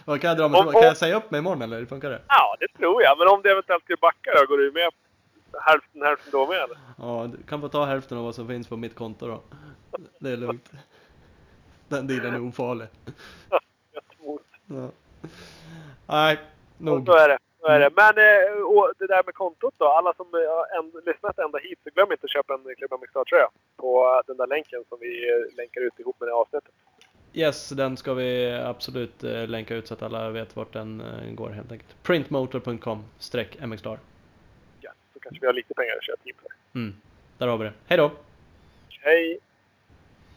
Ja. 0.06 0.19
Kan 0.19 0.28
jag 0.28 0.36
dra 0.39 0.48
mig 0.48 0.60
Om-? 0.60 0.73
Kan 0.73 0.82
jag 0.82 0.97
säga 0.97 1.16
upp 1.16 1.31
mig 1.31 1.39
imorgon 1.39 1.62
eller 1.62 1.78
hur 1.78 1.86
funkar 1.86 2.10
det? 2.10 2.23
Ja, 2.28 2.56
det 2.60 2.69
tror 2.78 3.02
jag. 3.02 3.19
Men 3.19 3.28
om 3.28 3.43
det 3.43 3.51
eventuellt 3.51 3.85
skulle 3.85 3.97
backa 3.97 4.31
då, 4.35 4.47
går 4.47 4.59
du 4.59 4.73
med 4.73 4.90
hälften 5.60 6.02
hälften 6.02 6.31
då 6.32 6.47
med 6.47 6.56
eller? 6.56 6.78
Ja, 6.98 7.31
du 7.36 7.43
kan 7.43 7.60
få 7.60 7.69
ta 7.69 7.85
hälften 7.85 8.19
av 8.19 8.24
vad 8.24 8.35
som 8.35 8.48
finns 8.48 8.69
på 8.69 8.77
mitt 8.77 8.94
konto 8.94 9.27
då. 9.27 9.40
Det 10.19 10.31
är 10.31 10.36
lugnt. 10.36 10.70
Den 11.89 12.06
dealen 12.06 12.35
är 12.35 12.48
ofarlig. 12.48 12.89
Gött 13.94 14.05
mot. 14.27 14.43
Ja. 14.66 14.89
Nej, 16.06 16.39
nog. 16.78 17.06
Så 17.06 17.12
är 17.12 17.28
det. 17.28 17.39
Så 17.63 17.69
är 17.69 17.81
det. 17.81 17.91
Men 17.97 18.09
eh, 18.09 18.89
det 18.99 19.07
där 19.07 19.23
med 19.27 19.35
kontot 19.35 19.75
då. 19.79 19.87
Alla 19.87 20.15
som 20.15 20.27
har 20.33 20.79
änd- 20.81 21.07
lyssnat 21.07 21.39
ända 21.39 21.59
hit, 21.59 21.79
så 21.85 21.91
glöm 21.95 22.13
inte 22.13 22.25
att 22.25 22.31
köpa 22.31 22.55
en 22.55 22.75
Klubba 22.79 22.97
Mixar-tröja. 22.99 23.49
På 23.77 24.23
den 24.27 24.37
där 24.37 24.47
länken 24.47 24.85
som 24.89 24.99
vi 25.01 25.31
eh, 25.31 25.57
länkar 25.57 25.81
ut 25.81 26.01
ihop 26.01 26.21
med 26.21 26.29
det 26.29 26.33
här 26.33 26.41
avsnittet. 26.41 26.73
Yes, 27.35 27.69
den 27.69 27.97
ska 27.97 28.15
vi 28.15 28.53
absolut 28.53 29.25
eh, 29.25 29.47
länka 29.49 29.75
ut 29.75 29.87
så 29.87 29.95
att 29.95 30.03
alla 30.03 30.31
vet 30.31 30.57
vart 30.57 30.73
den 30.73 31.01
eh, 31.01 31.35
går 31.35 31.51
helt 31.51 31.73
enkelt. 31.73 32.03
Printmotor.com 32.03 33.05
mxstar. 33.67 33.99
Ja, 34.81 34.91
så 35.13 35.21
kanske 35.21 35.41
vi 35.41 35.47
har 35.47 35.55
lite 35.55 35.75
pengar 35.75 35.97
att 35.97 36.05
köra 36.05 36.17
team 36.17 36.37
för. 36.43 36.79
Mm, 36.79 36.95
där 37.39 37.47
har 37.47 37.59
vi 37.59 37.65
det. 37.65 37.73
Hej 37.87 37.99
då! 37.99 38.11
Hej! 39.01 39.39